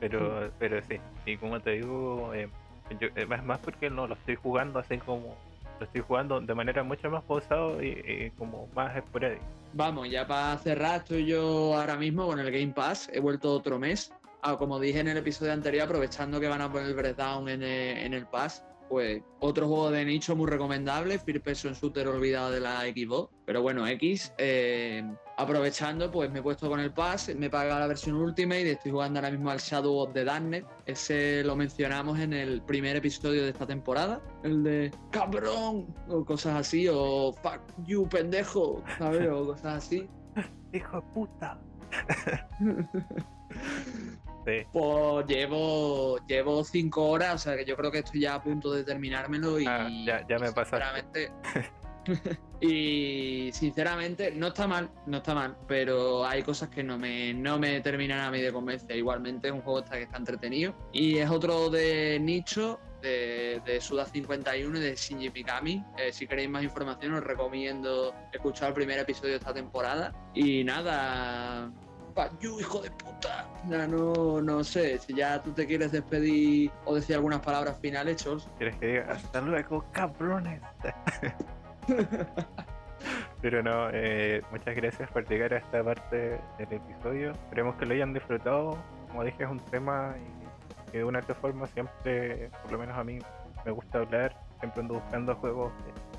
pero, 0.00 0.52
pero 0.58 0.82
sí. 0.82 0.98
Y 1.26 1.36
como 1.36 1.60
te 1.60 1.72
digo, 1.72 2.32
eh, 2.34 2.48
yo, 3.00 3.08
eh, 3.16 3.26
más 3.26 3.58
porque 3.60 3.90
no 3.90 4.06
lo 4.06 4.14
estoy 4.14 4.36
jugando 4.36 4.78
así 4.78 4.98
como. 4.98 5.36
Lo 5.82 5.86
estoy 5.86 6.02
jugando 6.02 6.40
de 6.40 6.54
manera 6.54 6.84
mucho 6.84 7.10
más 7.10 7.24
pausado 7.24 7.82
y, 7.82 7.88
y 7.88 8.30
como 8.38 8.68
más 8.72 8.96
esporádica. 8.96 9.42
Vamos, 9.72 10.08
ya 10.08 10.24
para 10.28 10.56
cerrar, 10.58 11.00
estoy 11.00 11.26
yo 11.26 11.76
ahora 11.76 11.96
mismo 11.96 12.24
con 12.28 12.38
el 12.38 12.52
Game 12.52 12.72
Pass. 12.72 13.10
He 13.12 13.18
vuelto 13.18 13.52
otro 13.52 13.80
mes. 13.80 14.14
Ah, 14.42 14.56
como 14.56 14.78
dije 14.78 15.00
en 15.00 15.08
el 15.08 15.16
episodio 15.16 15.52
anterior, 15.52 15.86
aprovechando 15.86 16.38
que 16.38 16.46
van 16.46 16.60
a 16.60 16.70
poner 16.70 16.86
el 16.86 16.94
Breakdown 16.94 17.48
en 17.48 17.64
el, 17.64 17.98
en 17.98 18.14
el 18.14 18.26
Pass, 18.26 18.64
pues 18.88 19.22
otro 19.40 19.68
juego 19.68 19.90
de 19.90 20.04
nicho 20.04 20.36
muy 20.36 20.48
recomendable, 20.48 21.18
First 21.18 21.44
Person 21.44 21.74
Shooter 21.74 22.08
olvidado 22.08 22.50
de 22.50 22.60
la 22.60 22.82
Xbox. 22.82 23.32
Pero 23.44 23.62
bueno, 23.62 23.86
X, 23.86 24.32
eh, 24.38 25.04
aprovechando, 25.36 26.10
pues 26.10 26.30
me 26.30 26.40
he 26.40 26.42
puesto 26.42 26.68
con 26.68 26.80
el 26.80 26.92
Pass, 26.92 27.34
me 27.36 27.46
he 27.46 27.50
pagado 27.50 27.80
la 27.80 27.86
versión 27.86 28.16
Ultimate 28.16 28.62
y 28.62 28.70
estoy 28.70 28.92
jugando 28.92 29.18
ahora 29.18 29.30
mismo 29.30 29.50
al 29.50 29.58
Shadow 29.58 29.98
of 29.98 30.12
the 30.12 30.24
Darkness. 30.24 30.64
Ese 30.86 31.42
lo 31.44 31.56
mencionamos 31.56 32.18
en 32.18 32.32
el 32.32 32.62
primer 32.62 32.96
episodio 32.96 33.42
de 33.42 33.50
esta 33.50 33.66
temporada, 33.66 34.20
el 34.44 34.62
de 34.62 34.90
cabrón, 35.10 35.94
o 36.08 36.24
cosas 36.24 36.56
así, 36.56 36.88
o 36.88 37.32
fuck 37.42 37.60
you, 37.84 38.08
pendejo, 38.08 38.82
¿sabes? 38.98 39.28
O 39.28 39.46
cosas 39.46 39.84
así. 39.84 40.08
¡Hijo 40.72 40.96
de 40.96 41.02
puta! 41.12 41.60
sí. 44.46 44.66
Pues 44.72 45.26
llevo, 45.26 46.18
llevo 46.26 46.64
cinco 46.64 47.08
horas, 47.08 47.34
o 47.34 47.38
sea 47.38 47.56
que 47.56 47.64
yo 47.64 47.76
creo 47.76 47.90
que 47.90 47.98
estoy 47.98 48.20
ya 48.20 48.34
a 48.34 48.42
punto 48.42 48.72
de 48.72 48.84
terminármelo 48.84 49.58
y 49.60 49.66
Ah, 49.66 49.88
ya- 50.04 50.26
ya 50.28 50.38
me 50.38 50.48
y 50.48 50.52
pasaste. 50.52 50.76
sinceramente- 50.78 51.32
y 52.60 53.50
sinceramente 53.52 54.32
no 54.32 54.48
está 54.48 54.66
mal, 54.66 54.90
no 55.06 55.18
está 55.18 55.34
mal, 55.34 55.56
pero 55.66 56.24
hay 56.24 56.42
cosas 56.42 56.68
que 56.68 56.82
no 56.82 56.98
me, 56.98 57.32
no 57.34 57.58
me 57.58 57.80
terminan 57.80 58.20
a 58.20 58.30
mí 58.30 58.40
de 58.40 58.52
convencer. 58.52 58.96
Igualmente 58.96 59.48
es 59.48 59.52
un 59.54 59.62
juego 59.62 59.80
está 59.80 59.96
que 59.96 60.02
está 60.04 60.16
entretenido 60.16 60.74
y 60.92 61.18
es 61.18 61.28
otro 61.30 61.70
de 61.70 62.18
nicho 62.20 62.78
de, 63.02 63.60
de 63.64 63.80
Suda 63.80 64.04
51 64.06 64.78
y 64.78 64.80
de 64.80 64.94
Shinji 64.94 65.30
Mikami. 65.30 65.84
Eh, 65.98 66.12
si 66.12 66.26
queréis 66.28 66.48
más 66.48 66.62
información 66.62 67.14
os 67.14 67.24
recomiendo 67.24 68.14
escuchar 68.32 68.68
el 68.68 68.74
primer 68.74 68.98
episodio 69.00 69.30
de 69.30 69.36
esta 69.38 69.52
temporada. 69.52 70.12
Y 70.34 70.62
nada, 70.62 71.68
You, 72.40 72.60
hijo 72.60 72.80
de 72.80 72.90
puta. 72.90 73.46
No, 73.64 73.86
no, 73.86 74.42
no 74.42 74.64
sé, 74.64 74.98
si 74.98 75.14
ya 75.14 75.42
tú 75.42 75.52
te 75.52 75.66
quieres 75.66 75.92
despedir 75.92 76.70
o 76.84 76.94
decir 76.94 77.16
algunas 77.16 77.40
palabras 77.40 77.78
finales, 77.80 78.22
Chols. 78.22 78.48
¿Quieres 78.58 78.76
que 78.76 78.86
diga 78.86 79.06
hasta 79.10 79.40
luego, 79.40 79.84
cabrones? 79.92 80.60
Pero 83.40 83.62
no, 83.62 83.88
eh, 83.92 84.42
muchas 84.50 84.76
gracias 84.76 85.10
por 85.10 85.28
llegar 85.28 85.54
a 85.54 85.58
esta 85.58 85.82
parte 85.82 86.38
del 86.58 86.72
episodio. 86.72 87.32
Esperemos 87.32 87.76
que 87.76 87.86
lo 87.86 87.94
hayan 87.94 88.12
disfrutado. 88.12 88.76
Como 89.08 89.24
dije, 89.24 89.42
es 89.42 89.50
un 89.50 89.58
tema 89.58 90.14
y 90.16 90.90
que 90.90 90.98
de 90.98 91.04
una 91.04 91.20
otra 91.20 91.34
forma 91.34 91.66
siempre, 91.68 92.50
por 92.62 92.72
lo 92.72 92.78
menos 92.78 92.96
a 92.96 93.04
mí, 93.04 93.18
me 93.64 93.72
gusta 93.72 93.98
hablar. 93.98 94.36
Siempre 94.60 94.82
ando 94.82 94.94
buscando 94.94 95.34
juegos 95.36 95.72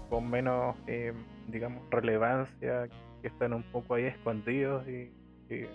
con 0.10 0.30
menos, 0.30 0.76
eh, 0.88 1.14
digamos, 1.48 1.82
relevancia, 1.90 2.90
que 3.22 3.28
están 3.28 3.54
un 3.54 3.64
poco 3.64 3.96
ahí 3.96 4.06
escondidos 4.06 4.86
y, 4.88 5.14
y 5.50 5.66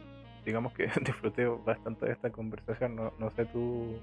digamos 0.48 0.72
que 0.72 0.88
disfruté 1.04 1.46
bastante 1.46 2.06
de 2.06 2.12
esta 2.12 2.30
conversación. 2.30 2.96
No, 2.96 3.12
no 3.18 3.30
sé 3.30 3.44
tú. 3.46 4.00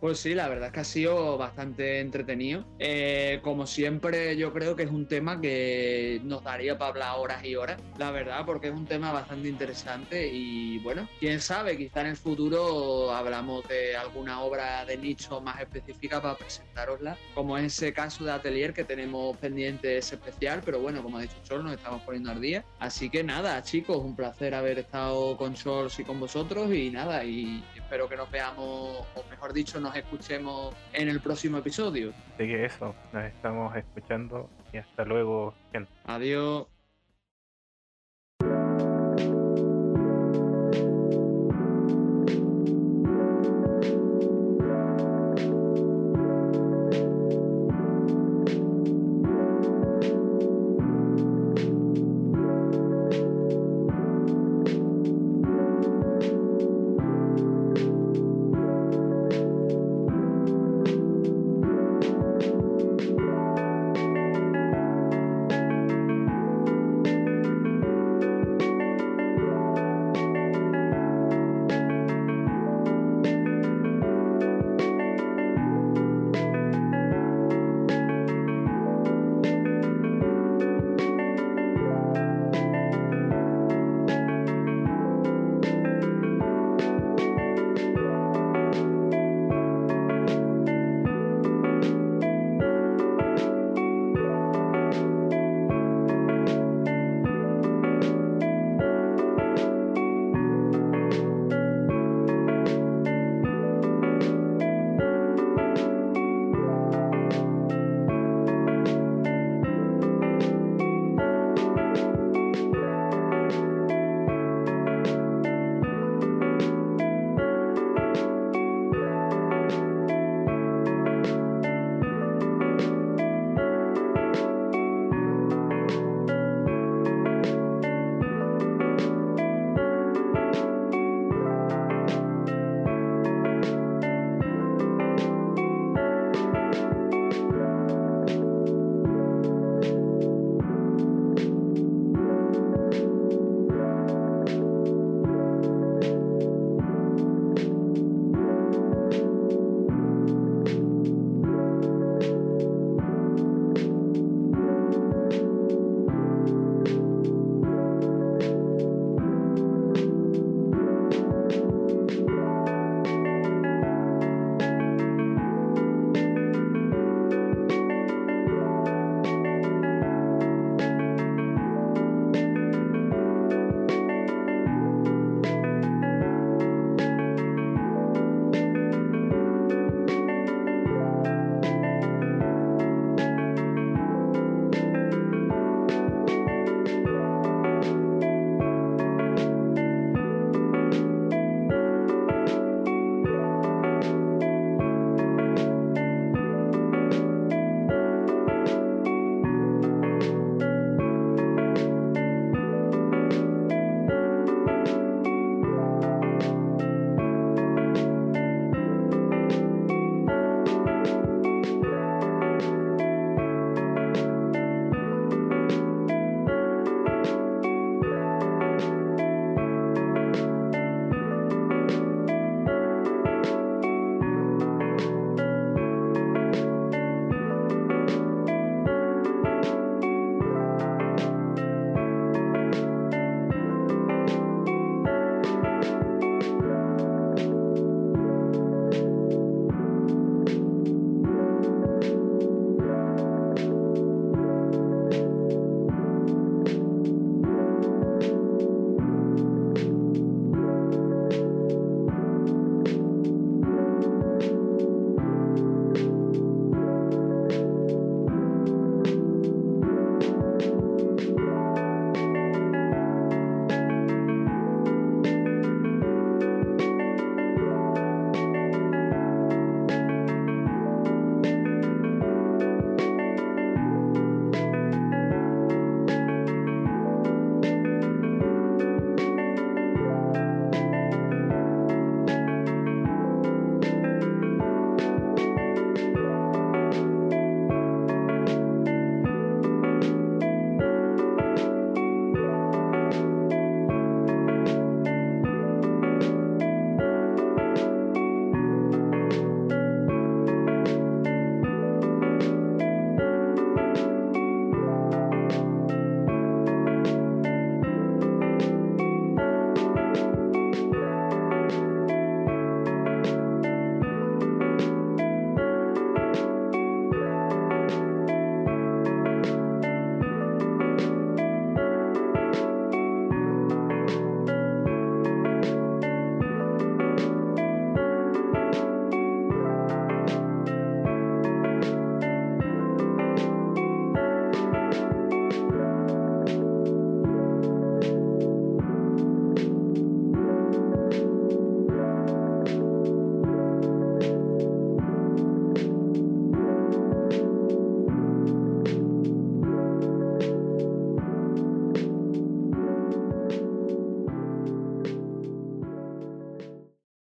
Pues 0.00 0.18
sí, 0.18 0.34
la 0.34 0.48
verdad 0.48 0.66
es 0.68 0.72
que 0.72 0.80
ha 0.80 0.84
sido 0.84 1.38
bastante 1.38 2.00
entretenido. 2.00 2.64
Eh, 2.78 3.40
como 3.42 3.66
siempre, 3.66 4.36
yo 4.36 4.52
creo 4.52 4.76
que 4.76 4.84
es 4.84 4.90
un 4.90 5.06
tema 5.06 5.40
que 5.40 6.20
nos 6.24 6.42
daría 6.44 6.78
para 6.78 6.90
hablar 6.90 7.18
horas 7.18 7.44
y 7.44 7.56
horas, 7.56 7.80
la 7.98 8.10
verdad, 8.10 8.44
porque 8.44 8.68
es 8.68 8.74
un 8.74 8.86
tema 8.86 9.12
bastante 9.12 9.48
interesante 9.48 10.28
y 10.32 10.78
bueno, 10.78 11.08
quién 11.20 11.40
sabe, 11.40 11.76
quizá 11.76 12.02
en 12.02 12.08
el 12.08 12.16
futuro 12.16 13.12
hablamos 13.12 13.66
de 13.68 13.96
alguna 13.96 14.40
obra 14.42 14.84
de 14.84 14.96
nicho 14.96 15.40
más 15.40 15.60
específica 15.60 16.20
para 16.20 16.36
presentarosla, 16.36 17.16
como 17.34 17.58
en 17.58 17.66
ese 17.66 17.92
caso 17.92 18.24
de 18.24 18.32
Atelier 18.32 18.72
que 18.72 18.84
tenemos 18.84 19.36
pendiente 19.36 19.98
ese 19.98 20.16
especial, 20.16 20.62
pero 20.64 20.80
bueno, 20.80 21.02
como 21.02 21.18
ha 21.18 21.22
dicho 21.22 21.36
Chol, 21.44 21.64
nos 21.64 21.74
estamos 21.74 22.02
poniendo 22.02 22.30
al 22.30 22.40
día. 22.40 22.64
Así 22.78 23.10
que 23.10 23.22
nada, 23.24 23.62
chicos, 23.62 23.98
un 23.98 24.16
placer 24.16 24.54
haber 24.54 24.78
estado 24.80 25.36
con 25.36 25.54
Chols 25.54 25.98
y 25.98 26.04
con 26.04 26.20
vosotros 26.20 26.72
y 26.74 26.90
nada, 26.90 27.24
y 27.24 27.62
espero 27.92 28.08
que 28.08 28.16
nos 28.16 28.30
veamos, 28.30 29.06
o 29.14 29.24
mejor 29.28 29.52
dicho, 29.52 29.78
nos 29.78 29.94
escuchemos 29.94 30.74
en 30.94 31.10
el 31.10 31.20
próximo 31.20 31.58
episodio. 31.58 32.14
Así 32.32 32.46
que 32.46 32.64
eso, 32.64 32.94
nos 33.12 33.24
estamos 33.24 33.76
escuchando 33.76 34.48
y 34.72 34.78
hasta 34.78 35.04
luego, 35.04 35.52
gente. 35.72 35.92
Adiós. 36.06 36.68